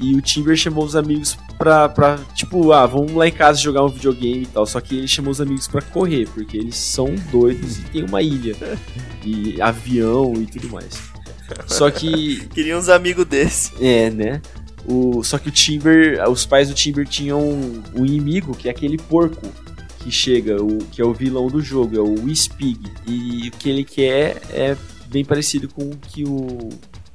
e 0.00 0.14
o 0.14 0.20
Timber 0.22 0.56
chamou 0.56 0.84
os 0.84 0.96
amigos 0.96 1.36
pra, 1.58 1.88
pra. 1.88 2.18
Tipo, 2.34 2.72
ah, 2.72 2.86
vamos 2.86 3.12
lá 3.12 3.28
em 3.28 3.32
casa 3.32 3.60
jogar 3.60 3.84
um 3.84 3.88
videogame 3.88 4.42
e 4.42 4.46
tal. 4.46 4.64
Só 4.66 4.80
que 4.80 4.96
ele 4.96 5.08
chamou 5.08 5.30
os 5.32 5.40
amigos 5.40 5.68
pra 5.68 5.82
correr, 5.82 6.26
porque 6.34 6.56
eles 6.56 6.76
são 6.76 7.14
doidos 7.30 7.78
e 7.78 7.82
tem 7.82 8.04
uma 8.04 8.22
ilha. 8.22 8.56
E 9.24 9.60
avião 9.60 10.32
e 10.34 10.46
tudo 10.46 10.70
mais. 10.70 11.14
Só 11.66 11.90
que. 11.90 12.46
Queria 12.54 12.76
uns 12.76 12.88
amigos 12.88 13.24
desse. 13.24 13.72
É, 13.84 14.10
né? 14.10 14.42
O, 14.86 15.22
só 15.22 15.38
que 15.38 15.48
o 15.48 15.52
Timber. 15.52 16.22
Os 16.28 16.46
pais 16.46 16.68
do 16.68 16.74
Timber 16.74 17.06
tinham 17.06 17.40
um 17.94 18.04
inimigo, 18.04 18.54
que 18.54 18.68
é 18.68 18.70
aquele 18.70 18.96
porco 18.96 19.46
que 20.00 20.10
chega, 20.10 20.62
o, 20.62 20.78
que 20.92 21.02
é 21.02 21.04
o 21.04 21.12
vilão 21.12 21.48
do 21.48 21.60
jogo, 21.60 21.96
é 21.96 22.00
o 22.00 22.24
Wispig. 22.24 22.78
E 23.06 23.48
o 23.48 23.50
que 23.52 23.68
ele 23.68 23.84
quer 23.84 24.40
é 24.50 24.76
bem 25.08 25.24
parecido 25.24 25.68
com 25.68 25.82
o 25.82 25.96
que 25.96 26.24
o, 26.24 26.68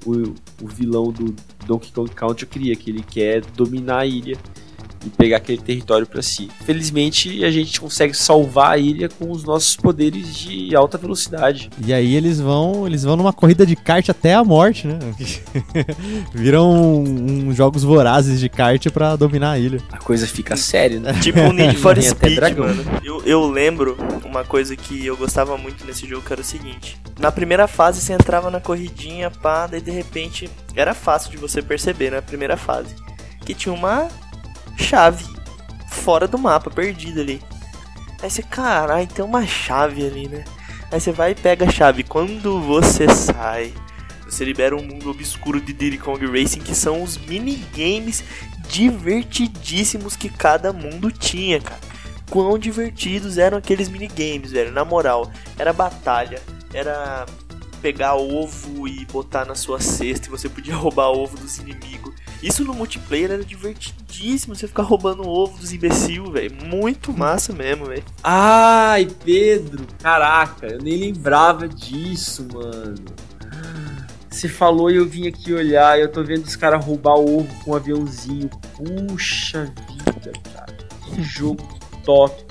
o, 0.05 0.33
o 0.61 0.67
vilão 0.67 1.11
do 1.11 1.33
Donkey 1.65 1.91
Kong 1.91 2.09
Country 2.11 2.45
cria, 2.45 2.75
que 2.75 2.89
ele 2.89 3.03
quer 3.03 3.41
dominar 3.55 3.99
a 3.99 4.05
ilha 4.05 4.37
e 5.05 5.09
pegar 5.09 5.37
aquele 5.37 5.61
território 5.61 6.05
pra 6.05 6.21
si. 6.21 6.49
Felizmente 6.65 7.43
a 7.43 7.51
gente 7.51 7.79
consegue 7.79 8.13
salvar 8.13 8.71
a 8.71 8.77
ilha 8.77 9.09
com 9.09 9.31
os 9.31 9.43
nossos 9.43 9.75
poderes 9.75 10.35
de 10.35 10.75
alta 10.75 10.97
velocidade. 10.97 11.69
E 11.85 11.93
aí 11.93 12.15
eles 12.15 12.39
vão, 12.39 12.85
eles 12.85 13.03
vão 13.03 13.15
numa 13.15 13.33
corrida 13.33 13.65
de 13.65 13.75
kart 13.75 14.07
até 14.09 14.33
a 14.33 14.43
morte, 14.43 14.87
né? 14.87 14.99
Viram 16.33 17.03
uns 17.03 17.55
jogos 17.55 17.83
vorazes 17.83 18.39
de 18.39 18.49
kart 18.49 18.89
pra 18.89 19.15
dominar 19.15 19.51
a 19.51 19.59
ilha. 19.59 19.81
A 19.91 19.97
coisa 19.97 20.27
fica 20.27 20.55
séria, 20.55 20.99
né? 20.99 21.13
Tipo 21.21 21.39
um 21.39 21.53
Need 21.53 21.77
for 21.77 22.01
Speed, 22.01 22.35
dragão. 22.35 22.67
mano. 22.67 22.83
Eu, 23.03 23.23
eu 23.25 23.49
lembro 23.49 23.97
uma 24.23 24.43
coisa 24.43 24.75
que 24.75 25.05
eu 25.05 25.17
gostava 25.17 25.57
muito 25.57 25.85
nesse 25.85 26.07
jogo, 26.07 26.23
que 26.25 26.33
era 26.33 26.41
o 26.41 26.45
seguinte. 26.45 26.97
Na 27.19 27.31
primeira 27.31 27.67
fase, 27.67 28.01
você 28.01 28.13
entrava 28.13 28.49
na 28.49 28.59
corridinha, 28.59 29.29
pá, 29.29 29.67
daí 29.67 29.81
de 29.81 29.91
repente... 29.91 30.49
Era 30.75 30.93
fácil 30.93 31.31
de 31.31 31.37
você 31.37 31.61
perceber 31.61 32.11
na 32.11 32.21
primeira 32.21 32.55
fase. 32.55 32.95
Que 33.45 33.53
tinha 33.53 33.73
uma 33.73 34.07
chave 34.81 35.23
fora 35.87 36.27
do 36.27 36.37
mapa, 36.37 36.69
perdida 36.69 37.21
ali. 37.21 37.41
Aí 38.21 38.29
você, 38.29 38.41
caralho, 38.43 39.07
tem 39.07 39.23
uma 39.23 39.45
chave 39.45 40.05
ali, 40.05 40.27
né? 40.27 40.43
Aí 40.91 40.99
você 40.99 41.11
vai 41.11 41.31
e 41.31 41.35
pega 41.35 41.65
a 41.65 41.71
chave. 41.71 42.03
Quando 42.03 42.59
você 42.61 43.07
sai, 43.09 43.73
você 44.25 44.45
libera 44.45 44.75
um 44.75 44.83
mundo 44.83 45.09
obscuro 45.09 45.59
de 45.59 45.73
Diddy 45.73 45.97
Kong 45.97 46.25
Racing, 46.25 46.59
que 46.59 46.75
são 46.75 47.01
os 47.01 47.17
minigames 47.17 48.23
divertidíssimos 48.67 50.15
que 50.15 50.29
cada 50.29 50.71
mundo 50.71 51.11
tinha, 51.11 51.59
cara. 51.59 51.79
Quão 52.29 52.57
divertidos 52.57 53.37
eram 53.37 53.57
aqueles 53.57 53.89
minigames, 53.89 54.51
velho. 54.51 54.71
Na 54.71 54.85
moral, 54.85 55.29
era 55.57 55.73
batalha, 55.73 56.41
era 56.73 57.25
pegar 57.81 58.15
ovo 58.15 58.87
e 58.87 59.05
botar 59.05 59.43
na 59.43 59.55
sua 59.55 59.81
cesta 59.81 60.27
e 60.27 60.29
você 60.29 60.47
podia 60.47 60.75
roubar 60.77 61.09
ovo 61.09 61.37
dos 61.37 61.57
inimigos. 61.57 62.10
Isso 62.41 62.63
no 62.63 62.73
multiplayer 62.73 63.31
era 63.31 63.43
divertidíssimo, 63.43 64.55
você 64.55 64.67
ficar 64.67 64.83
roubando 64.83 65.27
ovo 65.27 65.57
dos 65.59 65.71
imbecil, 65.71 66.31
velho. 66.31 66.55
Muito 66.65 67.13
massa 67.13 67.53
mesmo, 67.53 67.85
velho. 67.85 68.03
Ai, 68.23 69.07
Pedro, 69.23 69.85
caraca, 70.01 70.67
eu 70.67 70.79
nem 70.79 70.97
lembrava 70.97 71.67
disso, 71.67 72.47
mano. 72.51 73.05
Você 74.29 74.47
falou 74.47 74.89
e 74.89 74.95
eu 74.95 75.05
vim 75.05 75.27
aqui 75.27 75.53
olhar 75.53 75.99
eu 75.99 76.11
tô 76.11 76.23
vendo 76.23 76.45
os 76.45 76.55
caras 76.55 76.83
roubar 76.83 77.15
ovo 77.15 77.47
com 77.63 77.71
um 77.71 77.75
aviãozinho. 77.75 78.49
Puxa 78.75 79.71
vida, 79.87 80.31
cara. 80.53 80.77
Que 81.05 81.21
jogo 81.21 81.63
top. 82.03 82.50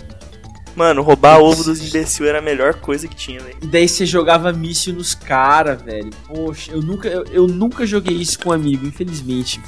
Mano, 0.77 1.03
roubar 1.03 1.39
ovo 1.41 1.65
dos 1.65 1.81
imbecil 1.87 2.27
era 2.27 2.39
a 2.39 2.43
melhor 2.43 2.75
coisa 2.75 3.07
que 3.09 3.15
tinha, 3.17 3.41
velho. 3.41 3.57
E 3.63 3.67
daí 3.67 3.89
você 3.89 4.07
jogava 4.07 4.53
míssil 4.53 4.95
nos 4.95 5.15
caras, 5.15 5.83
velho. 5.83 6.11
Poxa, 6.27 6.73
eu 6.73 6.81
nunca, 6.81 7.09
eu, 7.09 7.25
eu 7.25 7.47
nunca 7.47 7.85
joguei 7.87 8.17
isso 8.17 8.39
com 8.39 8.51
um 8.51 8.53
amigo, 8.53 8.87
infelizmente. 8.87 9.61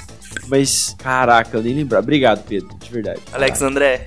Mas, 0.47 0.95
caraca, 0.97 1.57
eu 1.57 1.61
nem 1.61 1.75
lembrava. 1.75 2.03
Obrigado, 2.03 2.43
Pedro, 2.43 2.69
de 2.81 2.89
verdade. 2.91 3.19
Alex 3.31 3.61
André, 3.61 4.05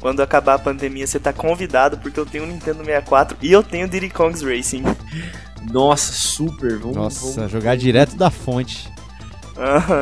quando 0.00 0.20
acabar 0.22 0.54
a 0.54 0.58
pandemia, 0.58 1.06
você 1.06 1.18
tá 1.18 1.32
convidado 1.32 1.98
porque 1.98 2.20
eu 2.20 2.26
tenho 2.26 2.44
um 2.44 2.46
Nintendo 2.46 2.84
64 2.84 3.36
e 3.42 3.50
eu 3.50 3.62
tenho 3.62 3.88
Diddy 3.88 4.10
Kong's 4.10 4.42
Racing. 4.42 4.84
Nossa, 5.72 6.12
super. 6.12 6.78
Vamos, 6.78 6.96
Nossa, 6.96 7.32
vamos, 7.34 7.50
jogar 7.52 7.76
direto 7.76 8.14
da 8.16 8.30
fonte. 8.30 8.88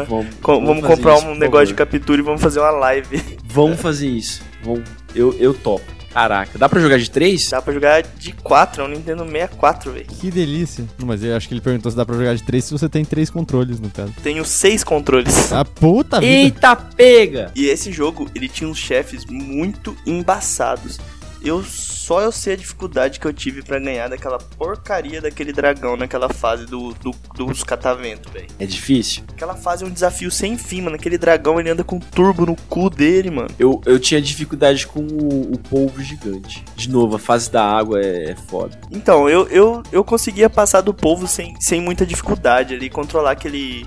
Vamos, 0.07 0.35
Com- 0.43 0.66
vamos 0.66 0.86
comprar 0.86 1.16
isso, 1.16 1.27
um 1.28 1.35
negócio 1.35 1.69
de 1.69 1.73
favor. 1.74 1.90
captura 1.90 2.20
e 2.20 2.24
vamos 2.24 2.43
fazer 2.43 2.61
uma 2.61 2.70
live. 2.70 3.23
Vamos 3.44 3.81
fazer 3.81 4.09
isso. 4.09 4.43
Vamos, 4.62 4.82
eu, 5.15 5.32
eu 5.39 5.55
topo. 5.55 5.95
Caraca, 6.16 6.59
dá 6.59 6.66
pra 6.66 6.80
jogar 6.80 6.97
de 6.97 7.10
três? 7.10 7.47
Dá 7.51 7.60
pra 7.60 7.74
jogar 7.74 8.02
de 8.02 8.32
4, 8.32 8.80
é 8.80 8.84
um 8.86 8.88
Nintendo 8.88 9.22
64, 9.22 9.93
velho. 9.93 10.06
Que 10.06 10.30
delícia. 10.30 10.86
Não, 10.98 11.06
mas 11.06 11.22
eu 11.22 11.36
acho 11.36 11.47
que 11.47 11.52
ele 11.52 11.60
perguntou 11.60 11.90
se 11.90 11.97
dá 11.97 12.06
pra 12.06 12.16
jogar 12.16 12.34
de 12.34 12.43
três 12.43 12.64
se 12.64 12.72
você 12.72 12.88
tem 12.88 13.05
três 13.05 13.28
controles, 13.28 13.78
no 13.78 13.90
caso. 13.90 14.14
Tenho 14.22 14.43
seis 14.43 14.82
controles. 14.82 15.52
A 15.52 15.62
puta 15.62 16.18
vida. 16.18 16.32
Eita, 16.32 16.74
pega! 16.74 17.52
E 17.55 17.66
esse 17.66 17.93
jogo, 17.93 18.30
ele 18.34 18.48
tinha 18.48 18.66
uns 18.66 18.78
chefes 18.78 19.26
muito 19.26 19.94
embaçados. 20.06 20.98
Eu 21.47 21.62
só 21.62 22.20
eu 22.20 22.32
sei 22.32 22.55
a 22.55 22.56
dificuldade 22.56 23.18
que 23.20 23.27
eu 23.27 23.32
tive 23.32 23.62
pra 23.62 23.78
ganhar 23.78 24.09
daquela 24.09 24.39
porcaria 24.39 25.20
daquele 25.20 25.52
dragão 25.52 25.97
naquela 25.97 26.28
fase 26.28 26.66
do, 26.66 26.93
do- 26.94 27.14
dos 27.36 27.62
catavento, 27.62 28.31
velho. 28.31 28.47
É 28.59 28.66
difícil. 28.66 29.24
Aquela 29.28 29.55
fase 29.55 29.85
é 29.85 29.86
um 29.86 29.90
desafio 29.90 30.31
sem 30.31 30.56
fim, 30.59 30.82
mano. 30.82 30.97
Aquele 30.97 31.16
dragão 31.18 31.59
ele 31.60 31.70
anda 31.70 31.85
com 31.85 31.98
turbo 31.98 32.47
no 32.47 32.56
cu 32.68 32.90
dele, 32.90 33.31
mano. 33.31 33.48
Eu, 33.59 33.81
eu 33.86 33.98
tinha 33.98 34.20
dificuldade 34.20 34.86
com 34.86 35.01
o, 35.01 35.52
o 35.55 35.59
polvo 35.59 36.01
gigante. 36.02 36.64
De 36.74 36.89
novo, 36.89 37.16
a 37.16 37.18
fase 37.18 37.51
da 37.51 37.64
água 37.64 38.01
é, 38.01 38.31
é 38.31 38.36
foda. 38.36 38.78
Então, 38.90 39.28
eu, 39.28 39.47
eu, 39.48 39.82
eu 39.93 40.02
conseguia 40.05 40.48
passar 40.51 40.81
do 40.81 40.93
povo 40.94 41.27
sem, 41.27 41.55
sem 41.60 41.81
muita 41.81 42.05
dificuldade 42.06 42.74
ali, 42.74 42.89
controlar 42.90 43.32
aquele 43.32 43.86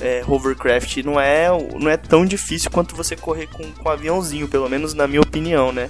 é, 0.00 0.22
hovercraft. 0.26 0.98
Não 0.98 1.20
é, 1.20 1.48
não 1.78 1.90
é 1.90 1.96
tão 1.96 2.24
difícil 2.24 2.70
quanto 2.70 2.94
você 2.96 3.16
correr 3.16 3.46
com, 3.48 3.64
com 3.72 3.88
um 3.88 3.92
aviãozinho, 3.92 4.48
pelo 4.48 4.68
menos 4.68 4.94
na 4.94 5.06
minha 5.06 5.20
opinião, 5.20 5.72
né? 5.72 5.88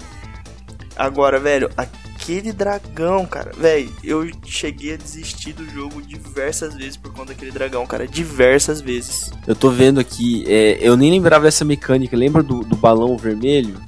Agora, 0.97 1.39
velho, 1.39 1.71
aquele 1.77 2.53
dragão, 2.53 3.27
cara, 3.27 3.53
velho, 3.57 3.93
eu 4.03 4.31
cheguei 4.45 4.95
a 4.95 4.97
desistir 4.97 5.53
do 5.53 5.69
jogo 5.69 6.01
diversas 6.01 6.75
vezes 6.75 6.97
por 6.97 7.13
conta 7.13 7.33
daquele 7.35 7.51
dragão, 7.53 7.87
cara, 7.87 8.07
diversas 8.09 8.81
vezes. 8.81 9.31
Eu 9.47 9.55
tô 9.55 9.69
vendo 9.71 10.01
aqui, 10.01 10.45
é, 10.49 10.79
eu 10.81 10.97
nem 10.97 11.11
lembrava 11.11 11.45
dessa 11.45 11.65
mecânica. 11.65 12.17
Lembra 12.17 12.43
do, 12.43 12.61
do 12.61 12.77
balão 12.77 13.17
vermelho? 13.17 13.79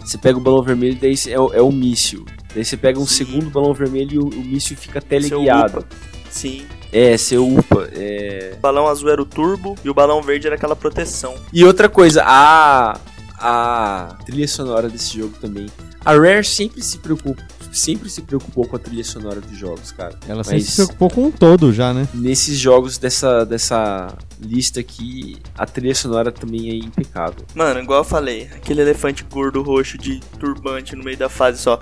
Você 0.00 0.16
pega 0.18 0.38
o 0.38 0.40
balão 0.40 0.62
vermelho, 0.62 0.98
daí 1.00 1.14
é, 1.28 1.38
o- 1.38 1.52
é 1.52 1.60
o 1.62 1.70
míssil. 1.70 2.24
Daí 2.54 2.64
você 2.64 2.76
pega 2.76 2.98
um 2.98 3.06
Sim. 3.06 3.24
segundo 3.26 3.50
balão 3.50 3.72
vermelho 3.74 4.12
e 4.12 4.18
o, 4.18 4.28
o 4.28 4.44
míssil 4.44 4.76
fica 4.76 5.00
teleguiado. 5.00 5.84
Sim. 6.30 6.66
É, 6.92 7.16
seu 7.16 7.46
upa. 7.46 7.88
É... 7.92 8.52
O 8.56 8.60
balão 8.60 8.86
azul 8.86 9.10
era 9.10 9.20
o 9.20 9.24
turbo 9.24 9.74
e 9.84 9.90
o 9.90 9.94
balão 9.94 10.22
verde 10.22 10.46
era 10.46 10.56
aquela 10.56 10.76
proteção. 10.76 11.34
E 11.52 11.64
outra 11.64 11.88
coisa, 11.88 12.22
a, 12.24 12.98
a 13.46 14.16
trilha 14.24 14.48
sonora 14.48 14.88
desse 14.88 15.18
jogo 15.18 15.34
também. 15.38 15.66
A 16.02 16.12
Rare 16.14 16.44
sempre 16.44 16.82
se 16.82 16.96
preocupou, 16.98 17.36
sempre 17.72 18.08
se 18.08 18.22
preocupou 18.22 18.66
com 18.66 18.76
a 18.76 18.78
trilha 18.78 19.04
sonora 19.04 19.40
dos 19.40 19.56
jogos, 19.58 19.92
cara. 19.92 20.18
Ela 20.26 20.42
sempre 20.42 20.60
Mas- 20.60 20.68
se 20.70 20.76
preocupou 20.76 21.10
com 21.10 21.24
um 21.26 21.30
todo 21.30 21.70
já, 21.72 21.92
né? 21.92 22.08
Nesses 22.14 22.58
jogos 22.58 22.96
dessa, 22.96 23.44
dessa 23.44 24.16
lista 24.40 24.80
aqui, 24.80 25.36
a 25.56 25.66
trilha 25.66 25.94
sonora 25.94 26.32
também 26.32 26.70
é 26.70 26.74
impecável. 26.74 27.44
Mano, 27.54 27.80
igual 27.80 28.00
eu 28.00 28.04
falei, 28.04 28.44
aquele 28.54 28.80
elefante 28.80 29.24
gordo 29.30 29.62
roxo 29.62 29.98
de 29.98 30.20
turbante 30.38 30.96
no 30.96 31.04
meio 31.04 31.16
da 31.18 31.28
fase 31.28 31.58
só. 31.60 31.78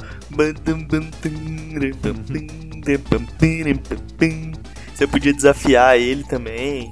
Você 4.94 5.06
podia 5.06 5.32
desafiar 5.32 5.96
ele 5.98 6.24
também. 6.24 6.90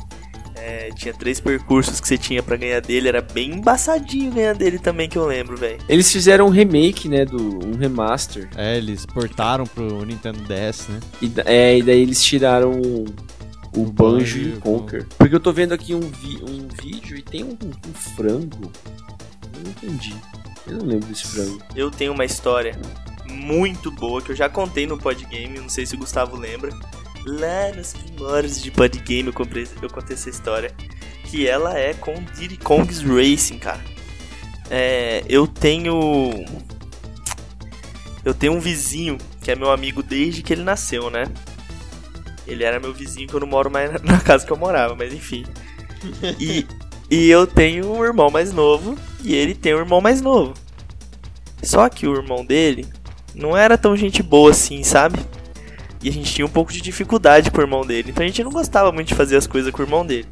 É, 0.63 0.91
tinha 0.95 1.15
três 1.15 1.41
percursos 1.41 2.01
que 2.01 2.07
você 2.07 2.19
tinha 2.19 2.43
pra 2.43 2.57
ganhar 2.57 2.81
dele. 2.81 3.09
Era 3.09 3.21
bem 3.23 3.53
embaçadinho 3.53 4.31
ganhar 4.33 4.55
dele 4.55 4.79
também, 4.79 5.09
que 5.09 5.17
eu 5.17 5.27
lembro, 5.27 5.57
velho. 5.57 5.79
Eles 5.89 6.11
fizeram 6.13 6.47
um 6.47 6.51
remake, 6.51 7.09
né, 7.09 7.25
do 7.25 7.67
um 7.67 7.77
remaster. 7.77 8.49
É, 8.57 8.77
eles 8.77 9.07
portaram 9.07 9.67
pro 9.67 10.05
Nintendo 10.05 10.39
DS, 10.43 10.89
né? 10.89 11.01
E, 11.23 11.33
é, 11.47 11.79
e 11.79 11.83
daí 11.83 12.01
eles 12.01 12.23
tiraram 12.23 12.73
o, 12.73 13.05
o 13.75 13.83
O 13.83 13.85
Banjo 13.87 13.93
Banjo 13.93 14.39
e 14.41 14.53
o 14.53 14.57
o 14.59 14.61
Conker. 14.61 15.07
Porque 15.17 15.35
eu 15.35 15.41
tô 15.41 15.53
vendo 15.53 15.73
aqui 15.73 15.95
um, 15.95 16.01
vi- 16.01 16.43
um 16.49 16.69
vídeo 16.83 17.17
e 17.17 17.23
tem 17.23 17.43
um, 17.45 17.53
um 17.89 17.95
frango. 17.95 18.71
Eu 19.55 19.61
não 19.65 19.71
entendi. 19.71 20.15
Eu 20.67 20.77
não 20.79 20.85
lembro 20.87 21.09
desse 21.09 21.27
frango. 21.27 21.59
Eu 21.75 21.91
tenho 21.91 22.13
uma 22.13 22.25
história 22.25 22.79
muito 23.29 23.91
boa 23.91 24.21
que 24.21 24.31
eu 24.33 24.37
já 24.37 24.49
contei 24.49 24.87
no 24.87 24.99
Podgame. 24.99 25.59
Não 25.59 25.69
sei 25.69 25.87
se 25.87 25.95
o 25.95 25.99
Gustavo 25.99 26.37
lembra. 26.37 26.71
Lá 27.27 27.71
nos 27.77 27.93
primórdios 27.93 28.63
de 28.63 28.71
Podgame 28.71 29.27
eu, 29.27 29.33
comprei- 29.33 29.67
eu 29.83 29.91
contei 29.91 30.15
essa 30.15 30.31
história. 30.31 30.73
Que 31.25 31.47
ela 31.47 31.79
é 31.79 31.95
com 31.95 32.15
Diddy 32.35 32.57
Kong's 32.57 33.03
Racing, 33.03 33.59
cara. 33.59 33.81
É, 34.69 35.23
eu 35.29 35.47
tenho. 35.47 36.45
Eu 38.25 38.35
tenho 38.35 38.53
um 38.53 38.61
vizinho 38.61 39.17
que 39.41 39.51
é 39.51 39.55
meu 39.55 39.71
amigo 39.71 40.03
desde 40.03 40.43
que 40.43 40.53
ele 40.53 40.63
nasceu, 40.63 41.09
né? 41.11 41.25
Ele 42.47 42.65
era 42.65 42.81
meu 42.81 42.93
vizinho 42.93 43.29
que 43.29 43.35
eu 43.35 43.41
não 43.41 43.47
moro 43.47 43.71
mais 43.71 43.91
na 44.03 44.19
casa 44.21 44.45
que 44.45 44.53
eu 44.53 44.57
morava, 44.57 44.95
mas 44.97 45.13
enfim. 45.13 45.45
E, 46.39 46.67
e 47.11 47.31
eu 47.31 47.47
tenho 47.47 47.93
um 47.93 48.05
irmão 48.05 48.31
mais 48.31 48.53
novo 48.53 48.99
e 49.23 49.35
ele 49.35 49.55
tem 49.55 49.75
um 49.75 49.79
irmão 49.79 50.01
mais 50.01 50.21
novo. 50.21 50.55
Só 51.63 51.89
que 51.89 52.07
o 52.07 52.15
irmão 52.17 52.45
dele 52.45 52.87
não 53.35 53.57
era 53.57 53.79
tão 53.79 53.97
gente 53.97 54.23
boa 54.23 54.51
assim, 54.51 54.83
sabe? 54.83 55.19
E 56.03 56.09
a 56.09 56.13
gente 56.13 56.33
tinha 56.33 56.47
um 56.47 56.51
pouco 56.51 56.73
de 56.73 56.81
dificuldade 56.81 57.51
com 57.51 57.59
o 57.59 57.63
irmão 57.63 57.85
dele. 57.85 58.11
Então 58.11 58.25
a 58.25 58.27
gente 58.27 58.43
não 58.43 58.51
gostava 58.51 58.91
muito 58.91 59.09
de 59.09 59.15
fazer 59.15 59.37
as 59.37 59.47
coisas 59.47 59.71
com 59.71 59.83
o 59.83 59.85
irmão 59.85 60.05
dele. 60.05 60.29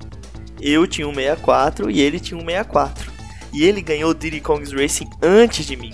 Eu 0.60 0.86
tinha 0.86 1.06
um 1.06 1.14
64 1.14 1.90
e 1.90 2.00
ele 2.00 2.18
tinha 2.18 2.40
um 2.40 2.44
64. 2.44 3.12
E 3.52 3.64
ele 3.64 3.80
ganhou 3.80 4.10
o 4.10 4.14
Diddy 4.14 4.40
Kong's 4.40 4.72
Racing 4.72 5.08
antes 5.22 5.66
de 5.66 5.76
mim. 5.76 5.92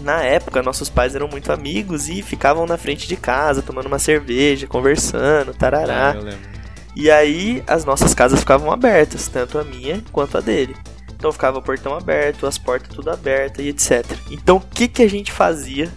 Na 0.00 0.22
época, 0.22 0.62
nossos 0.62 0.88
pais 0.88 1.14
eram 1.14 1.28
muito 1.28 1.52
amigos 1.52 2.08
e 2.08 2.22
ficavam 2.22 2.66
na 2.66 2.76
frente 2.76 3.08
de 3.08 3.16
casa, 3.16 3.62
tomando 3.62 3.86
uma 3.86 3.98
cerveja, 3.98 4.66
conversando, 4.66 5.52
tarará. 5.52 6.12
Lembro. 6.12 6.58
E 6.94 7.10
aí 7.10 7.62
as 7.66 7.84
nossas 7.84 8.14
casas 8.14 8.40
ficavam 8.40 8.72
abertas, 8.72 9.28
tanto 9.28 9.58
a 9.58 9.64
minha 9.64 10.02
quanto 10.12 10.36
a 10.36 10.40
dele. 10.40 10.76
Então 11.14 11.32
ficava 11.32 11.58
o 11.58 11.62
portão 11.62 11.94
aberto, 11.94 12.46
as 12.46 12.58
portas 12.58 12.94
tudo 12.94 13.10
abertas 13.10 13.64
e 13.64 13.68
etc. 13.68 14.04
Então 14.30 14.56
o 14.56 14.60
que, 14.60 14.88
que 14.88 15.02
a 15.02 15.08
gente 15.08 15.32
fazia 15.32 15.88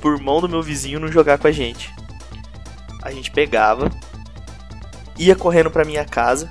por 0.00 0.18
mão 0.20 0.40
do 0.40 0.48
meu 0.48 0.62
vizinho 0.62 1.00
não 1.00 1.08
jogar 1.08 1.38
com 1.38 1.46
a 1.46 1.52
gente? 1.52 1.90
A 3.02 3.10
gente 3.10 3.30
pegava, 3.30 3.90
ia 5.18 5.34
correndo 5.34 5.70
pra 5.70 5.84
minha 5.84 6.04
casa, 6.04 6.50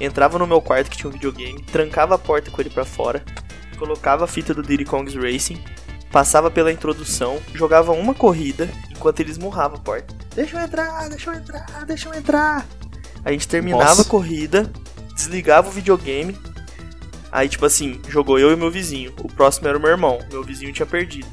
entrava 0.00 0.38
no 0.38 0.46
meu 0.46 0.60
quarto 0.60 0.90
que 0.90 0.96
tinha 0.96 1.08
um 1.08 1.12
videogame, 1.12 1.62
trancava 1.62 2.14
a 2.14 2.18
porta 2.18 2.50
com 2.50 2.60
ele 2.60 2.70
pra 2.70 2.84
fora, 2.84 3.24
colocava 3.78 4.24
a 4.24 4.28
fita 4.28 4.54
do 4.54 4.62
Diddy 4.62 4.84
Kong's 4.84 5.14
Racing, 5.14 5.62
passava 6.10 6.50
pela 6.50 6.72
introdução, 6.72 7.40
jogava 7.54 7.92
uma 7.92 8.14
corrida 8.14 8.68
enquanto 8.90 9.20
ele 9.20 9.30
esmurrava 9.30 9.76
a 9.76 9.80
porta. 9.80 10.14
Deixa 10.34 10.56
eu 10.56 10.64
entrar, 10.64 11.08
deixa 11.08 11.30
eu 11.30 11.34
entrar, 11.34 11.84
deixa 11.86 12.08
eu 12.08 12.14
entrar. 12.14 12.66
A 13.24 13.32
gente 13.32 13.48
terminava 13.48 13.86
Nossa. 13.86 14.02
a 14.02 14.04
corrida, 14.04 14.70
desligava 15.14 15.68
o 15.68 15.72
videogame. 15.72 16.38
Aí, 17.32 17.48
tipo 17.48 17.66
assim, 17.66 18.00
jogou 18.08 18.38
eu 18.38 18.52
e 18.52 18.56
meu 18.56 18.70
vizinho. 18.70 19.12
O 19.20 19.28
próximo 19.28 19.66
era 19.66 19.76
o 19.76 19.80
meu 19.80 19.90
irmão. 19.90 20.20
Meu 20.30 20.42
vizinho 20.42 20.72
tinha 20.72 20.86
perdido. 20.86 21.26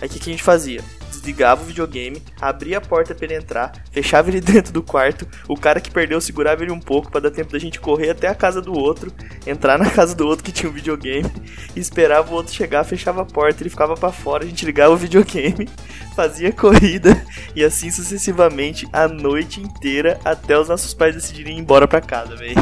Aí 0.00 0.08
o 0.08 0.10
que, 0.10 0.18
que 0.18 0.28
a 0.28 0.32
gente 0.32 0.42
fazia? 0.42 0.82
Desligava 1.26 1.60
o 1.60 1.64
videogame, 1.64 2.22
abria 2.40 2.78
a 2.78 2.80
porta 2.80 3.12
pra 3.12 3.24
ele 3.24 3.34
entrar, 3.34 3.72
fechava 3.90 4.30
ele 4.30 4.38
dentro 4.40 4.72
do 4.72 4.80
quarto. 4.80 5.26
O 5.48 5.56
cara 5.56 5.80
que 5.80 5.90
perdeu 5.90 6.20
segurava 6.20 6.62
ele 6.62 6.70
um 6.70 6.78
pouco 6.78 7.10
pra 7.10 7.18
dar 7.18 7.32
tempo 7.32 7.50
da 7.50 7.58
gente 7.58 7.80
correr 7.80 8.10
até 8.10 8.28
a 8.28 8.34
casa 8.34 8.62
do 8.62 8.72
outro, 8.72 9.12
entrar 9.44 9.76
na 9.76 9.90
casa 9.90 10.14
do 10.14 10.24
outro 10.24 10.44
que 10.44 10.52
tinha 10.52 10.70
um 10.70 10.72
videogame, 10.72 11.28
e 11.74 11.80
esperava 11.80 12.30
o 12.30 12.34
outro 12.34 12.54
chegar, 12.54 12.84
fechava 12.84 13.22
a 13.22 13.24
porta, 13.24 13.60
ele 13.60 13.70
ficava 13.70 13.94
pra 13.94 14.12
fora, 14.12 14.44
a 14.44 14.46
gente 14.46 14.64
ligava 14.64 14.94
o 14.94 14.96
videogame, 14.96 15.68
fazia 16.14 16.52
corrida 16.52 17.20
e 17.56 17.64
assim 17.64 17.90
sucessivamente 17.90 18.86
a 18.92 19.08
noite 19.08 19.60
inteira 19.60 20.20
até 20.24 20.56
os 20.56 20.68
nossos 20.68 20.94
pais 20.94 21.16
decidirem 21.16 21.58
ir 21.58 21.60
embora 21.60 21.88
pra 21.88 22.00
casa, 22.00 22.36
velho. 22.36 22.54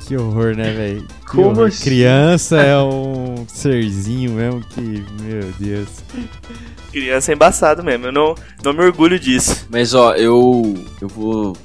Que 0.00 0.16
horror, 0.16 0.56
né, 0.56 0.72
velho? 0.72 1.06
Como 1.30 1.50
horror. 1.50 1.68
assim? 1.68 1.84
Criança 1.84 2.60
é 2.60 2.76
um 2.76 3.24
um 3.44 3.48
serzinho 3.48 4.32
mesmo 4.32 4.60
que, 4.62 4.80
meu 4.80 5.52
Deus. 5.58 5.88
Criança 6.94 7.32
é 7.32 7.34
embaçado 7.34 7.82
mesmo, 7.82 8.06
eu 8.06 8.12
não, 8.12 8.36
não 8.62 8.72
me 8.72 8.84
orgulho 8.84 9.18
disso. 9.18 9.66
Mas 9.68 9.94
ó, 9.94 10.14
eu 10.14 10.74
eu 11.00 11.08
vou 11.08 11.56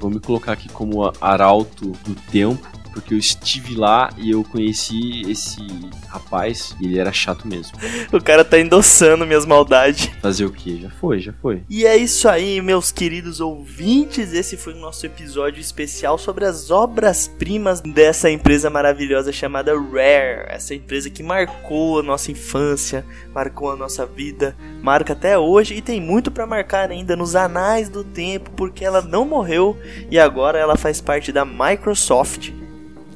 vou 0.00 0.10
me 0.10 0.18
colocar 0.18 0.52
aqui 0.52 0.66
como 0.70 1.12
arauto 1.20 1.92
do 2.06 2.14
tempo, 2.30 2.66
porque 2.92 3.14
eu 3.14 3.18
estive 3.18 3.74
lá 3.74 4.10
e 4.16 4.30
eu 4.30 4.44
conheci 4.44 5.22
esse 5.30 5.60
rapaz 6.08 6.76
e 6.80 6.86
ele 6.86 6.98
era 6.98 7.12
chato 7.12 7.48
mesmo. 7.48 7.76
O 8.12 8.22
cara 8.22 8.44
tá 8.44 8.58
endossando 8.58 9.26
minhas 9.26 9.46
maldades. 9.46 10.10
Fazer 10.20 10.44
o 10.44 10.50
quê? 10.50 10.78
Já 10.80 10.90
foi, 10.90 11.20
já 11.20 11.32
foi. 11.40 11.62
E 11.68 11.86
é 11.86 11.96
isso 11.96 12.28
aí, 12.28 12.60
meus 12.60 12.92
queridos 12.92 13.40
ouvintes. 13.40 14.32
Esse 14.32 14.56
foi 14.56 14.74
o 14.74 14.78
nosso 14.78 15.06
episódio 15.06 15.60
especial 15.60 16.18
sobre 16.18 16.44
as 16.44 16.70
obras-primas 16.70 17.80
dessa 17.80 18.30
empresa 18.30 18.68
maravilhosa 18.68 19.32
chamada 19.32 19.72
Rare. 19.74 20.46
Essa 20.48 20.74
empresa 20.74 21.10
que 21.10 21.22
marcou 21.22 22.00
a 22.00 22.02
nossa 22.02 22.30
infância, 22.30 23.04
marcou 23.34 23.70
a 23.70 23.76
nossa 23.76 24.04
vida, 24.04 24.56
marca 24.82 25.12
até 25.14 25.38
hoje 25.38 25.74
e 25.74 25.82
tem 25.82 26.00
muito 26.00 26.30
pra 26.30 26.46
marcar 26.46 26.90
ainda 26.90 27.16
nos 27.16 27.34
anais 27.34 27.88
do 27.88 28.04
tempo, 28.04 28.50
porque 28.50 28.84
ela 28.84 29.00
não 29.00 29.24
morreu 29.24 29.76
e 30.10 30.18
agora 30.18 30.58
ela 30.58 30.76
faz 30.76 31.00
parte 31.00 31.32
da 31.32 31.44
Microsoft. 31.44 32.61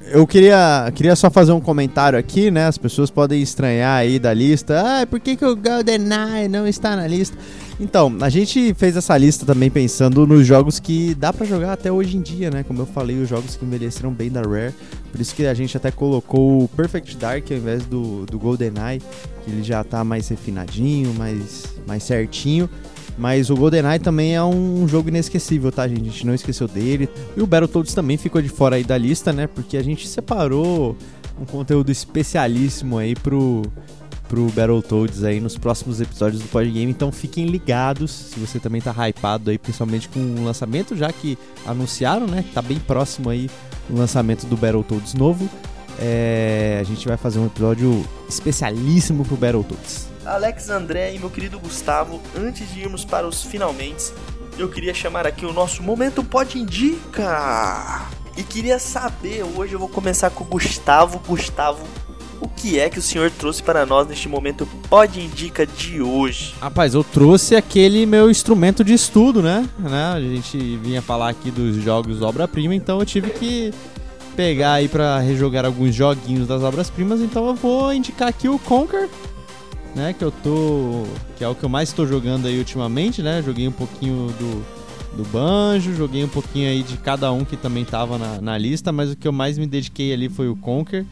Eu 0.08 0.24
queria, 0.24 0.90
queria 0.94 1.16
só 1.16 1.28
fazer 1.28 1.50
um 1.50 1.60
comentário 1.60 2.16
aqui, 2.16 2.48
né? 2.48 2.66
As 2.66 2.78
pessoas 2.78 3.10
podem 3.10 3.42
estranhar 3.42 3.98
aí 3.98 4.20
da 4.20 4.32
lista. 4.32 5.02
Ah, 5.02 5.06
por 5.06 5.18
que, 5.18 5.34
que 5.34 5.44
o 5.44 5.56
GoldenEye 5.56 6.46
não 6.48 6.66
está 6.66 6.94
na 6.94 7.08
lista? 7.08 7.36
Então, 7.80 8.16
a 8.20 8.28
gente 8.28 8.72
fez 8.74 8.96
essa 8.96 9.18
lista 9.18 9.44
também 9.44 9.68
pensando 9.68 10.24
nos 10.24 10.46
jogos 10.46 10.78
que 10.78 11.12
dá 11.14 11.32
pra 11.32 11.44
jogar 11.44 11.72
até 11.72 11.90
hoje 11.90 12.16
em 12.16 12.22
dia, 12.22 12.50
né? 12.50 12.62
Como 12.62 12.80
eu 12.80 12.86
falei, 12.86 13.20
os 13.20 13.28
jogos 13.28 13.56
que 13.56 13.64
envelheceram 13.64 14.12
bem 14.12 14.30
da 14.30 14.42
Rare. 14.42 14.72
Por 15.10 15.20
isso 15.20 15.34
que 15.34 15.44
a 15.44 15.54
gente 15.54 15.76
até 15.76 15.90
colocou 15.90 16.62
o 16.62 16.68
Perfect 16.68 17.16
Dark 17.16 17.50
ao 17.50 17.56
invés 17.56 17.84
do, 17.84 18.24
do 18.26 18.38
GoldenEye, 18.38 19.02
que 19.44 19.50
ele 19.50 19.62
já 19.64 19.82
tá 19.82 20.04
mais 20.04 20.28
refinadinho, 20.28 21.12
mais, 21.14 21.64
mais 21.84 22.04
certinho. 22.04 22.70
Mas 23.18 23.48
o 23.48 23.56
GoldenEye 23.56 23.98
também 23.98 24.34
é 24.34 24.44
um 24.44 24.86
jogo 24.86 25.08
inesquecível, 25.08 25.72
tá, 25.72 25.88
gente? 25.88 26.00
A 26.00 26.04
gente 26.04 26.26
não 26.26 26.34
esqueceu 26.34 26.68
dele. 26.68 27.08
E 27.36 27.40
o 27.40 27.46
Battletoads 27.46 27.94
também 27.94 28.16
ficou 28.16 28.42
de 28.42 28.48
fora 28.48 28.76
aí 28.76 28.84
da 28.84 28.98
lista, 28.98 29.32
né? 29.32 29.46
Porque 29.46 29.76
a 29.76 29.82
gente 29.82 30.06
separou 30.06 30.96
um 31.40 31.44
conteúdo 31.44 31.90
especialíssimo 31.90 32.98
aí 32.98 33.14
pro, 33.14 33.62
pro 34.28 34.46
Battletoads 34.46 35.24
aí 35.24 35.40
nos 35.40 35.56
próximos 35.56 36.00
episódios 36.00 36.42
do 36.42 36.48
Podgame. 36.48 36.90
Então 36.90 37.10
fiquem 37.10 37.46
ligados, 37.46 38.10
se 38.10 38.38
você 38.38 38.58
também 38.58 38.82
tá 38.82 38.92
hypado 39.08 39.50
aí, 39.50 39.58
principalmente 39.58 40.08
com 40.08 40.20
o 40.20 40.44
lançamento, 40.44 40.94
já 40.94 41.10
que 41.10 41.38
anunciaram, 41.64 42.26
né? 42.26 42.44
Tá 42.52 42.60
bem 42.60 42.78
próximo 42.78 43.30
aí 43.30 43.48
o 43.88 43.96
lançamento 43.96 44.46
do 44.46 44.56
Battletoads 44.56 45.14
novo. 45.14 45.48
É, 45.98 46.78
a 46.78 46.84
gente 46.84 47.08
vai 47.08 47.16
fazer 47.16 47.38
um 47.38 47.46
episódio 47.46 48.04
especialíssimo 48.28 49.24
pro 49.24 49.36
Battletoads. 49.36 50.05
Alex 50.26 50.68
André 50.68 51.14
e 51.14 51.18
meu 51.18 51.30
querido 51.30 51.58
Gustavo, 51.58 52.20
antes 52.36 52.68
de 52.72 52.80
irmos 52.80 53.04
para 53.04 53.26
os 53.26 53.44
finalmente, 53.44 54.12
eu 54.58 54.68
queria 54.68 54.92
chamar 54.92 55.26
aqui 55.26 55.46
o 55.46 55.52
nosso 55.52 55.82
Momento 55.82 56.24
Pode 56.24 56.58
Indica. 56.58 58.06
E 58.36 58.42
queria 58.42 58.78
saber, 58.78 59.44
hoje 59.44 59.74
eu 59.74 59.78
vou 59.78 59.88
começar 59.88 60.30
com 60.30 60.42
o 60.42 60.46
Gustavo. 60.46 61.20
Gustavo, 61.26 61.86
o 62.40 62.48
que 62.48 62.78
é 62.78 62.90
que 62.90 62.98
o 62.98 63.02
senhor 63.02 63.30
trouxe 63.30 63.62
para 63.62 63.86
nós 63.86 64.06
neste 64.08 64.28
Momento 64.28 64.66
Pode 64.90 65.20
Indica 65.20 65.64
de 65.64 66.02
hoje? 66.02 66.54
Rapaz, 66.60 66.94
eu 66.94 67.04
trouxe 67.04 67.54
aquele 67.54 68.04
meu 68.04 68.30
instrumento 68.30 68.82
de 68.82 68.94
estudo, 68.94 69.40
né? 69.40 69.66
né? 69.78 70.12
A 70.12 70.20
gente 70.20 70.76
vinha 70.78 71.00
falar 71.00 71.30
aqui 71.30 71.50
dos 71.50 71.76
jogos 71.76 72.20
obra-prima, 72.20 72.74
então 72.74 72.98
eu 72.98 73.06
tive 73.06 73.30
que 73.30 73.72
pegar 74.34 74.74
aí 74.74 74.88
pra 74.88 75.18
rejogar 75.18 75.64
alguns 75.64 75.94
joguinhos 75.94 76.46
das 76.46 76.62
obras-primas, 76.62 77.20
então 77.22 77.46
eu 77.46 77.54
vou 77.54 77.90
indicar 77.92 78.28
aqui 78.28 78.50
o 78.50 78.58
Conquer, 78.58 79.08
né? 79.96 80.12
Que 80.12 80.22
eu 80.22 80.30
tô. 80.30 81.04
que 81.36 81.42
é 81.42 81.48
o 81.48 81.54
que 81.54 81.64
eu 81.64 81.68
mais 81.68 81.88
estou 81.88 82.06
jogando 82.06 82.46
aí 82.46 82.58
ultimamente, 82.58 83.22
né? 83.22 83.42
Joguei 83.42 83.66
um 83.66 83.72
pouquinho 83.72 84.28
do, 84.38 85.16
do 85.16 85.28
Banjo, 85.30 85.94
joguei 85.94 86.22
um 86.22 86.28
pouquinho 86.28 86.68
aí 86.68 86.82
de 86.82 86.98
cada 86.98 87.32
um 87.32 87.44
que 87.44 87.56
também 87.56 87.84
tava 87.84 88.18
na, 88.18 88.40
na 88.40 88.58
lista, 88.58 88.92
mas 88.92 89.10
o 89.10 89.16
que 89.16 89.26
eu 89.26 89.32
mais 89.32 89.58
me 89.58 89.66
dediquei 89.66 90.12
ali 90.12 90.28
foi 90.28 90.48
o 90.48 90.54
Conquer. 90.54 91.04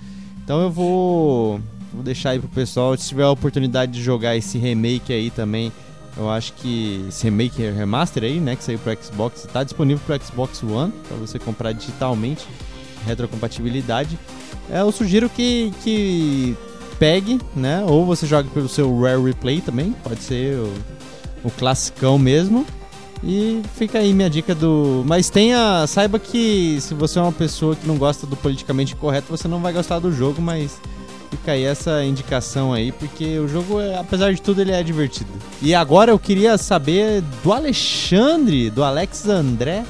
Então 0.44 0.61
eu 0.61 0.70
vou. 0.70 1.61
Vou 1.93 2.02
deixar 2.02 2.31
aí 2.31 2.40
pro 2.40 2.48
pessoal, 2.48 2.97
se 2.97 3.09
tiver 3.09 3.23
a 3.23 3.31
oportunidade 3.31 3.93
de 3.93 4.02
jogar 4.02 4.36
esse 4.36 4.59
remake 4.59 5.12
aí 5.12 5.31
também, 5.31 5.70
eu 6.16 6.28
acho 6.28 6.52
que 6.55 7.05
esse 7.09 7.23
remake 7.23 7.62
remaster 7.62 8.24
aí, 8.24 8.40
né, 8.40 8.56
que 8.56 8.65
saiu 8.65 8.81
pro 8.81 8.93
Xbox, 9.01 9.47
tá 9.52 9.62
disponível 9.62 10.02
pro 10.05 10.27
Xbox 10.27 10.61
One 10.65 10.93
para 11.06 11.16
você 11.16 11.39
comprar 11.39 11.70
digitalmente, 11.70 12.48
retrocompatibilidade. 13.06 14.19
É, 14.69 14.81
eu 14.81 14.90
sugiro 14.90 15.28
que, 15.28 15.73
que 15.85 16.56
pegue, 16.99 17.41
né, 17.55 17.85
ou 17.87 18.05
você 18.05 18.27
jogue 18.27 18.49
pelo 18.51 18.69
seu 18.69 19.01
Rare 19.01 19.23
Replay 19.23 19.61
também, 19.61 19.95
pode 20.03 20.23
ser 20.23 20.57
o, 20.57 20.73
o 21.45 21.51
classicão 21.51 22.19
mesmo. 22.19 22.66
E 23.27 23.62
fica 23.77 24.01
aí 24.01 24.12
minha 24.12 24.29
dica 24.29 24.55
do. 24.55 25.03
Mas 25.07 25.31
tenha. 25.31 25.87
Saiba 25.87 26.19
que 26.19 26.79
se 26.81 26.93
você 26.93 27.19
é 27.19 27.23
uma 27.23 27.33
pessoa 27.33 27.75
que 27.75 27.87
não 27.87 27.97
gosta 27.97 28.27
do 28.27 28.37
politicamente 28.37 28.95
correto, 28.95 29.29
você 29.31 29.49
não 29.49 29.61
vai 29.61 29.73
gostar 29.73 29.99
do 29.99 30.12
jogo, 30.12 30.43
mas 30.43 30.79
fica 31.31 31.53
aí 31.53 31.65
essa 31.65 32.05
indicação 32.05 32.73
aí, 32.73 32.93
porque 32.93 33.39
o 33.39 33.49
jogo, 33.49 33.81
é, 33.81 33.97
apesar 33.99 34.33
de 34.33 34.41
tudo, 34.41 34.61
ele 34.61 34.73
é 34.73 34.83
divertido. 34.83 35.31
E 35.61 35.75
agora 35.75 36.11
eu 36.11 36.19
queria 36.19 36.57
saber 36.57 37.23
do 37.43 37.53
Alexandre, 37.53 38.71
do 38.71 38.85
Alex 38.85 39.27
André, 39.27 39.85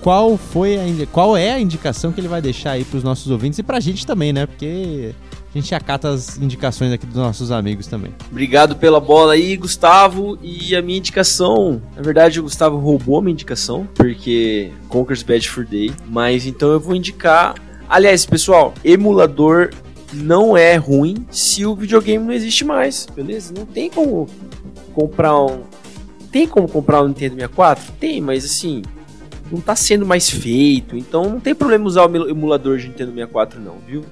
qual 0.00 0.36
foi 0.36 0.76
a, 0.76 1.06
qual 1.10 1.36
é 1.36 1.52
a 1.52 1.60
indicação 1.60 2.12
que 2.12 2.20
ele 2.20 2.28
vai 2.28 2.40
deixar 2.40 2.72
aí 2.72 2.84
pros 2.84 3.02
nossos 3.02 3.30
ouvintes 3.30 3.58
e 3.58 3.62
pra 3.62 3.80
gente 3.80 4.06
também, 4.06 4.32
né? 4.32 4.46
Porque 4.46 5.14
a 5.54 5.60
gente 5.60 5.74
acata 5.74 6.08
as 6.08 6.36
indicações 6.36 6.92
aqui 6.92 7.06
dos 7.06 7.14
nossos 7.14 7.52
amigos 7.52 7.86
também. 7.86 8.12
Obrigado 8.28 8.74
pela 8.74 8.98
bola 8.98 9.34
aí, 9.34 9.56
Gustavo. 9.56 10.36
E 10.42 10.74
a 10.74 10.82
minha 10.82 10.98
indicação, 10.98 11.80
na 11.94 12.02
verdade, 12.02 12.40
o 12.40 12.42
Gustavo 12.42 12.76
roubou 12.78 13.18
a 13.18 13.22
minha 13.22 13.32
indicação, 13.32 13.86
porque 13.94 14.72
Conker's 14.88 15.22
Bad 15.22 15.48
for 15.48 15.64
Day. 15.64 15.92
Mas 16.08 16.44
então 16.44 16.70
eu 16.70 16.80
vou 16.80 16.96
indicar. 16.96 17.54
Aliás, 17.88 18.26
pessoal, 18.26 18.74
emulador 18.84 19.70
não 20.12 20.56
é 20.56 20.74
ruim 20.74 21.24
se 21.30 21.64
o 21.64 21.76
videogame 21.76 22.24
não 22.24 22.32
existe 22.32 22.64
mais, 22.64 23.06
beleza? 23.14 23.54
Não 23.56 23.64
tem 23.64 23.88
como 23.88 24.28
comprar 24.92 25.40
um. 25.40 25.62
Tem 26.32 26.48
como 26.48 26.68
comprar 26.68 27.00
um 27.02 27.08
Nintendo 27.08 27.36
64? 27.36 27.92
Tem, 28.00 28.20
mas 28.20 28.44
assim. 28.44 28.82
Não 29.52 29.60
tá 29.60 29.76
sendo 29.76 30.06
mais 30.06 30.28
feito, 30.28 30.96
então 30.96 31.28
não 31.28 31.38
tem 31.38 31.54
problema 31.54 31.84
usar 31.84 32.10
o 32.10 32.28
emulador 32.28 32.78
de 32.78 32.88
Nintendo 32.88 33.12
64, 33.12 33.60
não, 33.60 33.76
viu? 33.86 34.02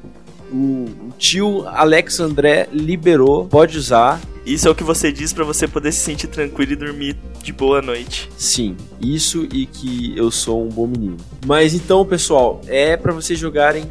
O, 0.53 1.13
tio 1.19 1.67
Alex 1.67 2.21
André 2.21 2.69
liberou, 2.73 3.47
pode 3.47 3.79
usar. 3.79 4.21
Isso 4.45 4.67
é 4.67 4.71
o 4.71 4.75
que 4.75 4.83
você 4.83 5.13
diz 5.13 5.33
para 5.33 5.45
você 5.45 5.69
poder 5.69 5.93
se 5.93 6.01
sentir 6.01 6.27
tranquilo 6.27 6.73
e 6.73 6.77
dormir 6.77 7.17
de 7.43 7.53
boa 7.53 7.81
noite. 7.81 8.29
Sim, 8.37 8.77
isso 9.01 9.47
e 9.53 9.67
que 9.67 10.13
eu 10.17 10.31
sou 10.31 10.65
um 10.65 10.69
bom 10.69 10.87
menino. 10.87 11.17
Mas 11.47 11.75
então, 11.75 12.05
pessoal, 12.05 12.61
é 12.67 12.97
pra 12.97 13.13
vocês 13.13 13.39
jogarem, 13.39 13.85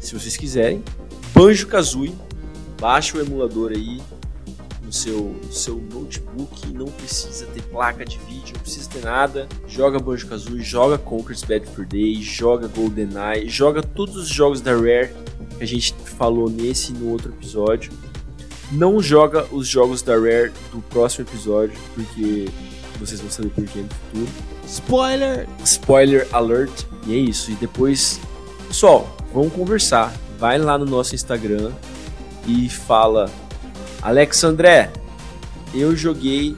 se 0.00 0.12
vocês 0.12 0.36
quiserem, 0.36 0.82
Banjo 1.34 1.66
Kazooie. 1.66 2.14
Baixa 2.80 3.16
o 3.16 3.20
emulador 3.20 3.70
aí 3.70 4.00
no 4.92 4.94
seu, 4.94 5.34
seu 5.50 5.76
notebook, 5.76 6.68
não 6.74 6.84
precisa 6.84 7.46
ter 7.46 7.62
placa 7.62 8.04
de 8.04 8.18
vídeo, 8.18 8.52
não 8.54 8.60
precisa 8.60 8.90
ter 8.90 9.02
nada. 9.02 9.48
Joga 9.66 9.98
Banjo 9.98 10.28
Kazooie, 10.28 10.62
joga 10.62 10.98
Conker's 10.98 11.42
Bad 11.42 11.66
for 11.68 11.86
Day, 11.86 12.22
joga 12.22 12.68
GoldenEye, 12.68 13.48
joga 13.48 13.82
todos 13.82 14.16
os 14.16 14.28
jogos 14.28 14.60
da 14.60 14.72
Rare 14.72 15.10
que 15.56 15.64
a 15.64 15.66
gente 15.66 15.94
falou 16.18 16.50
nesse 16.50 16.92
e 16.92 16.94
no 16.94 17.10
outro 17.10 17.32
episódio. 17.32 17.90
Não 18.70 19.02
joga 19.02 19.46
os 19.50 19.66
jogos 19.66 20.02
da 20.02 20.14
Rare 20.14 20.52
do 20.70 20.82
próximo 20.82 21.26
episódio, 21.26 21.78
porque 21.94 22.46
vocês 23.00 23.20
vão 23.20 23.30
saber 23.30 23.48
por 23.48 23.64
quê 23.64 23.80
no 23.80 23.88
futuro. 23.88 24.32
Spoiler! 24.66 25.48
Spoiler 25.64 26.28
alert. 26.32 26.84
E 27.06 27.14
é 27.14 27.16
isso. 27.16 27.50
E 27.50 27.54
depois, 27.54 28.20
pessoal, 28.68 29.16
vamos 29.32 29.52
conversar. 29.52 30.14
Vai 30.38 30.58
lá 30.58 30.76
no 30.76 30.84
nosso 30.84 31.14
Instagram 31.14 31.72
e 32.46 32.68
fala: 32.68 33.30
Alex 34.02 34.42
André, 34.42 34.92
eu 35.72 35.94
joguei 35.94 36.56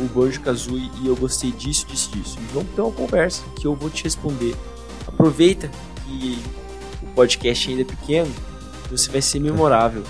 o 0.00 0.04
Banjo 0.04 0.40
Kazooie 0.40 0.90
e 1.02 1.06
eu 1.06 1.14
gostei 1.14 1.52
disso, 1.52 1.86
disso, 1.86 2.10
disso. 2.12 2.38
E 2.40 2.54
vamos 2.54 2.70
ter 2.74 2.80
uma 2.80 2.92
conversa 2.92 3.42
que 3.56 3.66
eu 3.66 3.74
vou 3.74 3.90
te 3.90 4.04
responder. 4.04 4.56
Aproveita 5.06 5.70
que 6.06 6.38
o 7.02 7.06
podcast 7.08 7.68
ainda 7.68 7.82
é 7.82 7.84
pequeno, 7.84 8.30
você 8.90 9.10
vai 9.10 9.20
ser 9.20 9.38
memorável. 9.38 10.02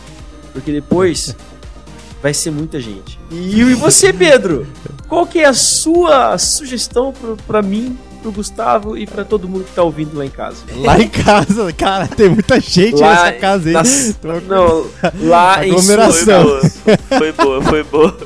Porque 0.53 0.71
depois 0.71 1.35
vai 2.23 2.33
ser 2.33 2.53
muita 2.53 2.79
gente. 2.79 3.19
E, 3.31 3.61
e 3.61 3.75
você, 3.75 4.13
Pedro? 4.13 4.65
Qual 5.09 5.27
que 5.27 5.41
é 5.41 5.47
a 5.47 5.55
sua 5.55 6.39
sugestão 6.39 7.13
pro, 7.13 7.37
pra 7.39 7.61
mim, 7.61 7.99
pro 8.19 8.32
Gustavo 8.32 8.97
e 8.97 9.07
pra 9.07 9.24
todo 9.24 9.49
mundo 9.49 9.65
que 9.65 9.73
tá 9.74 9.82
ouvindo 9.82 10.16
lá 10.16 10.24
em 10.27 10.31
casa? 10.31 10.65
Lá 10.77 10.99
em 11.01 11.09
casa, 11.09 11.73
cara, 11.73 12.07
tem 12.09 12.28
muita 12.28 12.61
gente 12.61 12.97
Lá 13.01 13.11
nessa 13.11 13.32
casa 13.32 13.69
aí. 13.69 13.73
nas- 13.74 14.16
Tô- 14.20 14.40
Não, 14.40 14.86
lá 15.28 15.66
em 15.66 15.70
Aglomeração. 15.70 16.45
Foi 17.19 17.32
boa, 17.32 17.62
foi 17.62 17.62
boa, 17.62 17.62
foi 17.62 17.85
boa. 17.85 18.19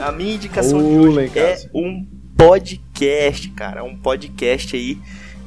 A 0.00 0.12
minha 0.12 0.34
indicação 0.34 0.78
de 0.78 0.84
hoje 0.98 1.30
é 1.38 1.58
um 1.74 2.06
podcast, 2.36 3.48
cara. 3.50 3.82
Um 3.84 3.96
podcast 3.96 4.76
aí 4.76 4.98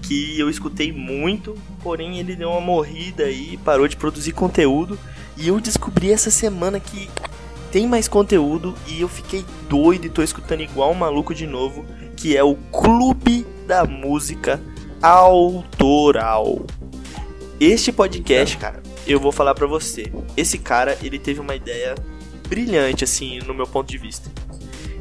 que 0.01 0.39
eu 0.39 0.49
escutei 0.49 0.91
muito, 0.91 1.55
porém 1.84 2.19
ele 2.19 2.35
deu 2.35 2.49
uma 2.49 2.61
morrida 2.61 3.23
aí, 3.23 3.57
parou 3.63 3.88
de 3.88 3.95
produzir 3.95 4.31
conteúdo. 4.34 4.97
E 5.38 5.47
eu 5.47 5.59
descobri 5.59 6.11
essa 6.11 6.30
semana 6.30 6.80
que 6.80 7.09
tem 7.72 7.88
mais 7.88 8.07
conteúdo 8.07 8.76
e 8.88 8.99
eu 9.01 9.07
fiquei 9.07 9.45
doido 9.69 10.05
e 10.05 10.09
tô 10.09 10.22
escutando 10.22 10.61
igual 10.61 10.91
um 10.91 10.95
maluco 10.95 11.34
de 11.34 11.47
novo, 11.47 11.85
que 12.22 12.38
é 12.38 12.43
o 12.43 12.53
Clube 12.72 13.48
da 13.65 13.84
Música 13.84 14.61
Autoral. 15.02 16.64
Este 17.60 17.91
podcast, 17.91 18.57
cara, 18.57 18.84
eu 19.07 19.19
vou 19.19 19.31
falar 19.31 19.56
pra 19.56 19.65
você. 19.65 20.06
Esse 20.38 20.60
cara, 20.60 20.95
ele 21.02 21.18
teve 21.18 21.39
uma 21.39 21.56
ideia 21.56 21.95
brilhante 22.48 23.03
assim, 23.03 23.39
no 23.39 23.56
meu 23.56 23.65
ponto 23.65 23.89
de 23.89 23.98
vista. 23.98 24.30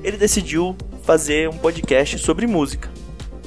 Ele 0.03 0.17
decidiu 0.17 0.75
fazer 1.03 1.47
um 1.51 1.59
podcast 1.59 2.19
sobre 2.21 2.47
música. 2.47 2.91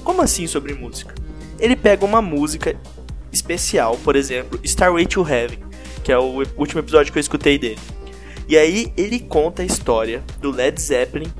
Como 0.04 0.22
assim 0.22 0.46
sobre 0.46 0.76
música? 0.76 1.16
Ele 1.58 1.76
pega 1.76 2.06
uma 2.06 2.22
música 2.22 2.80
especial, 3.32 3.98
por 4.04 4.16
exemplo, 4.16 4.60
Starway 4.64 5.08
to 5.08 5.28
Heaven, 5.28 5.58
que 6.04 6.12
é 6.12 6.18
o 6.20 6.44
último 6.56 6.80
episódio 6.80 7.12
que 7.12 7.18
eu 7.18 7.22
escutei 7.22 7.58
dele. 7.58 7.80
E 8.48 8.56
aí 8.56 8.94
ele 8.96 9.20
conta 9.20 9.64
a 9.64 9.66
história 9.66 10.24
do 10.40 10.52
Led 10.52 10.80
Zeppelin 10.80 11.34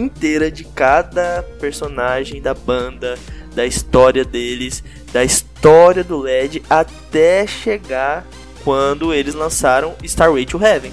inteira 0.00 0.50
de 0.50 0.64
cada 0.64 1.42
personagem 1.60 2.40
da 2.40 2.54
banda, 2.54 3.18
da 3.54 3.64
história 3.66 4.24
deles, 4.24 4.82
da 5.12 5.24
história 5.24 6.02
do 6.02 6.18
Led 6.18 6.62
até 6.68 7.46
chegar 7.46 8.26
quando 8.64 9.12
eles 9.12 9.34
lançaram 9.34 9.94
Starway 10.02 10.46
to 10.46 10.62
Heaven. 10.62 10.92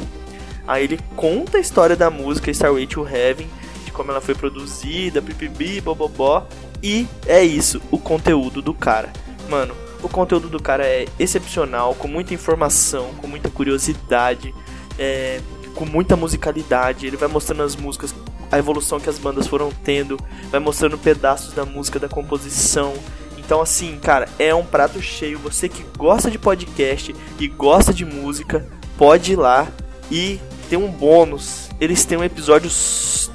Aí 0.68 0.84
ele 0.84 0.99
conta 1.15 1.57
a 1.57 1.61
história 1.61 1.95
da 1.95 2.10
música 2.10 2.52
Starway 2.52 2.86
to 2.86 3.07
Heaven, 3.07 3.48
de 3.86 3.91
como 3.91 4.11
ela 4.11 4.22
foi 4.22 4.36
produzida, 4.36 5.22
pipibi, 5.22 5.82
bobobó, 5.82 6.48
e 6.84 7.07
é 7.26 7.44
isso, 7.44 7.82
o 7.91 7.98
conteúdo 7.98 8.61
do 8.61 8.73
cara. 8.73 9.11
Mano, 9.49 9.76
o 10.02 10.10
conteúdo 10.10 10.49
do 10.49 10.61
cara 10.61 10.86
é 10.86 11.06
excepcional, 11.19 11.94
com 11.95 12.07
muita 12.07 12.34
informação, 12.34 13.14
com 13.18 13.28
muita 13.28 13.49
curiosidade, 13.49 14.53
é, 14.98 15.40
com 15.76 15.86
muita 15.86 16.15
musicalidade. 16.15 17.06
Ele 17.06 17.18
vai 17.18 17.30
mostrando 17.30 17.64
as 17.64 17.76
músicas, 17.76 18.14
a 18.52 18.57
evolução 18.57 18.99
que 18.99 19.10
as 19.10 19.18
bandas 19.18 19.48
foram 19.48 19.72
tendo, 19.84 20.19
vai 20.49 20.60
mostrando 20.60 20.98
pedaços 20.98 21.53
da 21.53 21.65
música, 21.65 21.98
da 21.99 22.10
composição. 22.10 22.94
Então, 23.38 23.61
assim, 23.61 23.98
cara, 23.98 24.28
é 24.38 24.53
um 24.53 24.65
prato 24.65 25.02
cheio. 25.02 25.40
Você 25.40 25.68
que 25.69 25.84
gosta 25.98 26.30
de 26.30 26.38
podcast 26.38 27.15
e 27.40 27.48
gosta 27.48 27.94
de 27.94 28.06
música, 28.06 28.68
pode 28.98 29.34
ir 29.34 29.36
lá 29.38 29.68
e 30.11 30.40
tem 30.69 30.78
um 30.78 30.91
bônus. 30.91 31.69
Eles 31.80 32.06
têm 32.06 32.18
um 32.18 32.23
episódio 32.23 32.69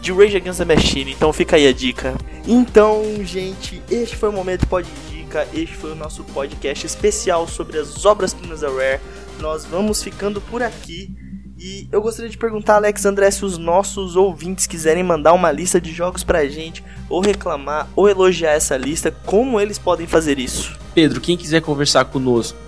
de 0.01 0.13
Rage 0.13 0.37
Against 0.37 0.59
the 0.59 0.65
Machine, 0.65 1.13
então 1.13 1.33
fica 1.33 1.57
aí 1.57 1.67
a 1.67 1.73
dica. 1.73 2.15
Então, 2.47 3.03
gente, 3.25 3.83
este 3.91 4.17
foi 4.17 4.29
o 4.29 4.33
momento 4.33 4.67
Pode 4.67 4.89
Dica. 5.11 5.47
Este 5.53 5.75
foi 5.75 5.93
o 5.93 5.97
nosso 5.97 6.23
podcast 6.25 6.87
especial 6.87 7.49
sobre 7.49 7.79
as 7.79 8.07
obras-primas 8.07 8.61
da 8.61 8.69
Rare. 8.69 9.01
Nós 9.41 9.65
vamos 9.65 10.03
ficando 10.03 10.41
por 10.41 10.63
aqui. 10.63 11.15
E 11.59 11.89
eu 11.91 12.03
gostaria 12.03 12.31
de 12.31 12.37
perguntar, 12.37 12.77
Alex 12.77 13.07
André, 13.07 13.31
se 13.31 13.43
os 13.45 13.57
nossos 13.57 14.15
ouvintes 14.15 14.67
quiserem 14.67 15.03
mandar 15.03 15.33
uma 15.33 15.51
lista 15.51 15.81
de 15.81 15.91
jogos 15.91 16.23
pra 16.23 16.47
gente, 16.47 16.85
ou 17.09 17.21
reclamar, 17.21 17.89
ou 17.97 18.07
elogiar 18.09 18.53
essa 18.53 18.77
lista, 18.77 19.11
como 19.25 19.59
eles 19.59 19.79
podem 19.79 20.07
fazer 20.07 20.39
isso? 20.39 20.79
Pedro, 20.95 21.21
quem 21.21 21.37
quiser 21.37 21.63
conversar 21.63 22.05
conosco, 22.05 22.59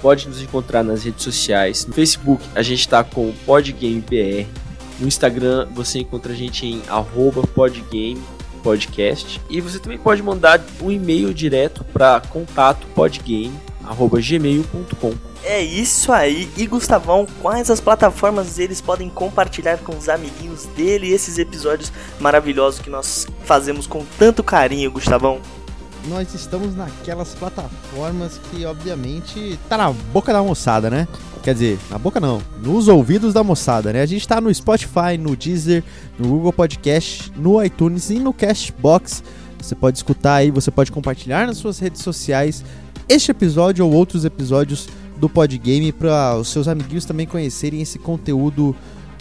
pode 0.00 0.26
nos 0.28 0.40
encontrar 0.40 0.82
nas 0.82 1.04
redes 1.04 1.22
sociais. 1.22 1.84
No 1.86 1.92
Facebook, 1.92 2.42
a 2.54 2.62
gente 2.62 2.80
está 2.80 3.04
com 3.04 3.34
PodGameBR. 3.44 4.46
No 4.98 5.06
Instagram, 5.06 5.68
você 5.74 5.98
encontra 5.98 6.32
a 6.32 6.36
gente 6.36 6.66
em 6.66 6.80
podgamepodcast. 7.54 9.42
E 9.50 9.60
você 9.60 9.78
também 9.78 9.98
pode 9.98 10.22
mandar 10.22 10.58
um 10.80 10.90
e-mail 10.90 11.34
direto 11.34 11.84
para 11.84 12.18
contato 12.20 12.86
podgame.gmail.com. 12.94 15.27
É 15.44 15.60
isso 15.60 16.12
aí. 16.12 16.50
E 16.56 16.66
Gustavão, 16.66 17.26
quais 17.40 17.70
as 17.70 17.80
plataformas 17.80 18.58
eles 18.58 18.80
podem 18.80 19.08
compartilhar 19.08 19.78
com 19.78 19.96
os 19.96 20.08
amiguinhos 20.08 20.64
dele 20.76 21.12
esses 21.12 21.38
episódios 21.38 21.92
maravilhosos 22.20 22.80
que 22.80 22.90
nós 22.90 23.26
fazemos 23.44 23.86
com 23.86 24.04
tanto 24.18 24.42
carinho, 24.42 24.90
Gustavão? 24.90 25.40
Nós 26.08 26.32
estamos 26.34 26.74
naquelas 26.74 27.34
plataformas 27.34 28.40
que, 28.50 28.64
obviamente, 28.64 29.58
tá 29.68 29.76
na 29.76 29.90
boca 29.90 30.32
da 30.32 30.42
moçada, 30.42 30.88
né? 30.88 31.06
Quer 31.42 31.54
dizer, 31.54 31.78
na 31.90 31.98
boca 31.98 32.20
não, 32.20 32.42
nos 32.62 32.88
ouvidos 32.88 33.32
da 33.32 33.42
moçada, 33.42 33.92
né? 33.92 34.02
A 34.02 34.06
gente 34.06 34.26
tá 34.26 34.40
no 34.40 34.52
Spotify, 34.52 35.16
no 35.18 35.36
Deezer, 35.36 35.84
no 36.18 36.28
Google 36.28 36.52
Podcast, 36.52 37.32
no 37.36 37.62
iTunes 37.62 38.10
e 38.10 38.18
no 38.18 38.32
Cashbox. 38.32 39.22
Você 39.60 39.74
pode 39.74 39.98
escutar 39.98 40.34
aí, 40.34 40.50
você 40.50 40.70
pode 40.70 40.92
compartilhar 40.92 41.46
nas 41.46 41.58
suas 41.58 41.78
redes 41.78 42.02
sociais 42.02 42.64
este 43.08 43.30
episódio 43.30 43.84
ou 43.84 43.92
outros 43.92 44.24
episódios 44.24 44.88
do 45.18 45.28
Podgame 45.28 45.92
para 45.92 46.36
os 46.36 46.48
seus 46.48 46.68
amiguinhos 46.68 47.04
também 47.04 47.26
conhecerem 47.26 47.82
esse 47.82 47.98
conteúdo 47.98 48.74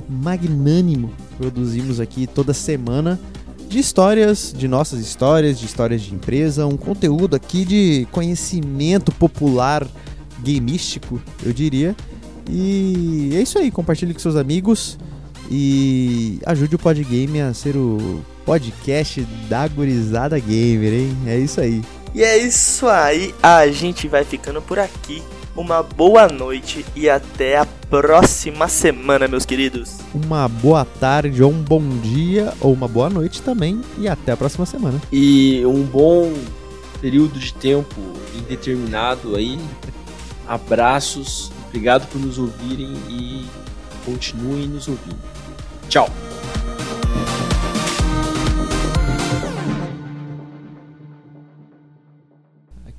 magnânimo 0.09 1.09
que 1.09 1.35
produzimos 1.35 1.99
aqui 1.99 2.27
toda 2.27 2.53
semana 2.53 3.19
de 3.67 3.79
histórias, 3.79 4.53
de 4.55 4.67
nossas 4.67 4.99
histórias, 4.99 5.59
de 5.59 5.65
histórias 5.65 6.01
de 6.01 6.13
empresa, 6.13 6.65
um 6.65 6.77
conteúdo 6.77 7.35
aqui 7.35 7.65
de 7.65 8.07
conhecimento 8.11 9.11
popular 9.11 9.85
gameístico, 10.39 11.21
eu 11.45 11.51
diria. 11.51 11.95
E 12.49 13.31
é 13.33 13.41
isso 13.41 13.59
aí, 13.59 13.69
compartilhe 13.69 14.13
com 14.13 14.19
seus 14.19 14.37
amigos 14.37 14.97
e 15.51 16.39
ajude 16.45 16.75
o 16.75 16.79
Podgame 16.79 17.41
a 17.41 17.53
ser 17.53 17.75
o 17.75 18.21
podcast 18.45 19.21
da 19.49 19.67
gurizada 19.67 20.39
gamer, 20.39 20.93
hein? 20.93 21.17
É 21.25 21.37
isso 21.37 21.59
aí. 21.59 21.81
E 22.15 22.23
é 22.23 22.37
isso 22.37 22.87
aí, 22.87 23.35
a 23.43 23.67
gente 23.67 24.07
vai 24.07 24.23
ficando 24.23 24.61
por 24.61 24.79
aqui 24.79 25.21
uma 25.57 25.81
boa 25.81 26.27
noite 26.27 26.85
e 26.95 27.09
até 27.09 27.57
a 27.57 27.65
próxima 27.89 28.67
semana, 28.67 29.27
meus 29.27 29.45
queridos. 29.45 29.97
Uma 30.13 30.47
boa 30.47 30.85
tarde 30.85 31.41
ou 31.41 31.51
um 31.51 31.61
bom 31.61 31.81
dia 31.99 32.53
ou 32.61 32.71
uma 32.71 32.87
boa 32.87 33.09
noite 33.09 33.41
também 33.41 33.81
e 33.97 34.07
até 34.07 34.31
a 34.31 34.37
próxima 34.37 34.65
semana. 34.65 35.01
E 35.11 35.65
um 35.65 35.81
bom 35.81 36.31
período 37.01 37.39
de 37.39 37.53
tempo 37.53 37.99
indeterminado 38.35 39.35
aí. 39.35 39.59
Abraços, 40.47 41.51
obrigado 41.67 42.07
por 42.07 42.21
nos 42.21 42.37
ouvirem 42.37 42.93
e 43.09 43.45
continuem 44.05 44.67
nos 44.67 44.87
ouvindo. 44.87 45.17
Tchau. 45.89 46.09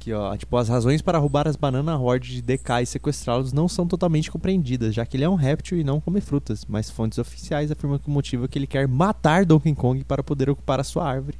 Aqui, 0.08 0.12
ó. 0.12 0.36
Tipo, 0.36 0.56
as 0.56 0.68
razões 0.68 1.02
para 1.02 1.18
roubar 1.18 1.46
as 1.46 1.56
bananas 1.56 2.00
Horde 2.00 2.34
de 2.34 2.42
DK 2.42 2.82
e 2.82 2.86
sequestrá-los 2.86 3.52
não 3.52 3.68
são 3.68 3.86
totalmente 3.86 4.30
compreendidas, 4.30 4.94
já 4.94 5.04
que 5.04 5.16
ele 5.16 5.24
é 5.24 5.28
um 5.28 5.34
réptil 5.34 5.78
e 5.78 5.84
não 5.84 6.00
come 6.00 6.20
frutas, 6.20 6.64
mas 6.66 6.88
fontes 6.88 7.18
oficiais 7.18 7.70
afirmam 7.70 7.98
que 7.98 8.08
o 8.08 8.10
motivo 8.10 8.44
é 8.44 8.48
que 8.48 8.58
ele 8.58 8.66
quer 8.66 8.88
matar 8.88 9.44
Donkey 9.44 9.74
Kong 9.74 10.02
para 10.04 10.22
poder 10.22 10.48
ocupar 10.48 10.80
a 10.80 10.84
sua 10.84 11.06
árvore. 11.06 11.38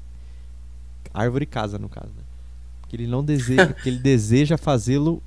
Árvore 1.14 1.46
casa, 1.46 1.78
no 1.78 1.88
caso, 1.88 2.08
né? 2.08 2.22
Que 2.88 2.96
ele 2.96 3.06
não 3.06 3.24
deseja, 3.24 3.72
que 3.82 3.88
ele 3.88 3.98
deseja 3.98 4.58
fazê-lo 4.58 5.22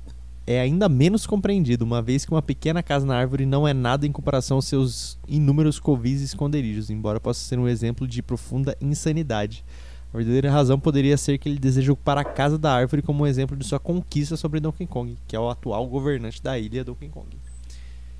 é 0.46 0.60
ainda 0.60 0.88
menos 0.88 1.26
compreendido, 1.26 1.84
uma 1.84 2.02
vez 2.02 2.24
que 2.24 2.32
uma 2.32 2.42
pequena 2.42 2.82
casa 2.82 3.06
na 3.06 3.16
árvore 3.16 3.46
não 3.46 3.66
é 3.66 3.72
nada 3.72 4.06
em 4.06 4.12
comparação 4.12 4.56
aos 4.56 4.66
seus 4.66 5.18
inúmeros 5.26 5.78
covis 5.78 6.20
e 6.20 6.24
esconderijos, 6.24 6.90
embora 6.90 7.20
possa 7.20 7.40
ser 7.40 7.58
um 7.58 7.68
exemplo 7.68 8.08
de 8.08 8.22
profunda 8.22 8.76
insanidade. 8.80 9.64
A 10.12 10.16
verdadeira 10.16 10.50
razão 10.50 10.78
poderia 10.78 11.16
ser 11.16 11.38
que 11.38 11.48
ele 11.48 11.58
deseja 11.58 11.92
ocupar 11.92 12.18
a 12.18 12.24
casa 12.24 12.58
da 12.58 12.72
árvore 12.72 13.00
como 13.00 13.24
um 13.24 13.26
exemplo 13.26 13.56
de 13.56 13.64
sua 13.64 13.78
conquista 13.78 14.36
sobre 14.36 14.60
Donkey 14.60 14.86
Kong, 14.86 15.16
que 15.26 15.34
é 15.34 15.40
o 15.40 15.48
atual 15.48 15.86
governante 15.86 16.42
da 16.42 16.58
ilha 16.58 16.84
Donkey 16.84 17.08
Kong. 17.08 17.28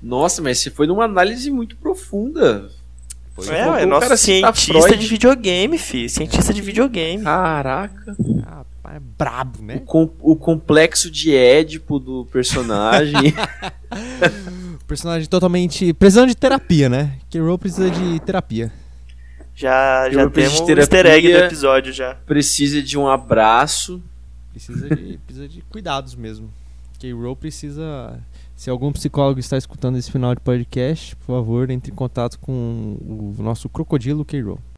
Nossa, 0.01 0.41
mas 0.41 0.59
você 0.59 0.71
foi 0.71 0.87
numa 0.87 1.05
análise 1.05 1.51
muito 1.51 1.77
profunda. 1.77 2.69
Foi 3.33 3.47
é, 3.47 3.83
é 3.83 3.85
nosso 3.85 4.15
cientista 4.17 4.97
de 4.97 5.07
videogame, 5.07 5.77
fi. 5.77 6.09
Cientista 6.09 6.53
de 6.53 6.61
videogame. 6.61 7.23
Caraca. 7.23 8.15
Ah, 8.45 8.65
é 8.95 8.99
brabo, 8.99 9.63
né? 9.63 9.77
O, 9.77 9.79
com, 9.81 10.09
o 10.19 10.35
complexo 10.35 11.09
de 11.09 11.35
Édipo 11.35 11.99
do 11.99 12.25
personagem. 12.31 13.33
personagem 14.87 15.27
totalmente. 15.27 15.93
precisando 15.93 16.29
de 16.29 16.35
terapia, 16.35 16.89
né? 16.89 17.13
Que 17.29 17.39
Roll 17.39 17.57
precisa 17.57 17.89
de 17.89 18.19
terapia. 18.19 18.71
Já, 19.55 20.09
já 20.09 20.29
temos 20.29 20.59
o 20.59 20.71
easter 20.71 21.05
egg 21.05 21.31
do 21.31 21.37
episódio 21.37 21.93
já. 21.93 22.15
Precisa 22.15 22.81
de 22.81 22.97
um 22.97 23.07
abraço. 23.07 24.01
Precisa 24.51 24.95
de, 24.95 25.17
precisa 25.25 25.47
de 25.47 25.61
cuidados 25.63 26.15
mesmo. 26.15 26.49
K-Roll 26.99 27.35
precisa. 27.35 28.19
Se 28.55 28.69
algum 28.69 28.91
psicólogo 28.91 29.39
está 29.39 29.57
escutando 29.57 29.97
esse 29.97 30.11
final 30.11 30.33
de 30.33 30.41
podcast, 30.41 31.15
por 31.17 31.25
favor, 31.25 31.69
entre 31.69 31.91
em 31.91 31.95
contato 31.95 32.39
com 32.39 32.97
o 33.01 33.35
nosso 33.43 33.67
crocodilo 33.67 34.23
K-Roll. 34.23 34.59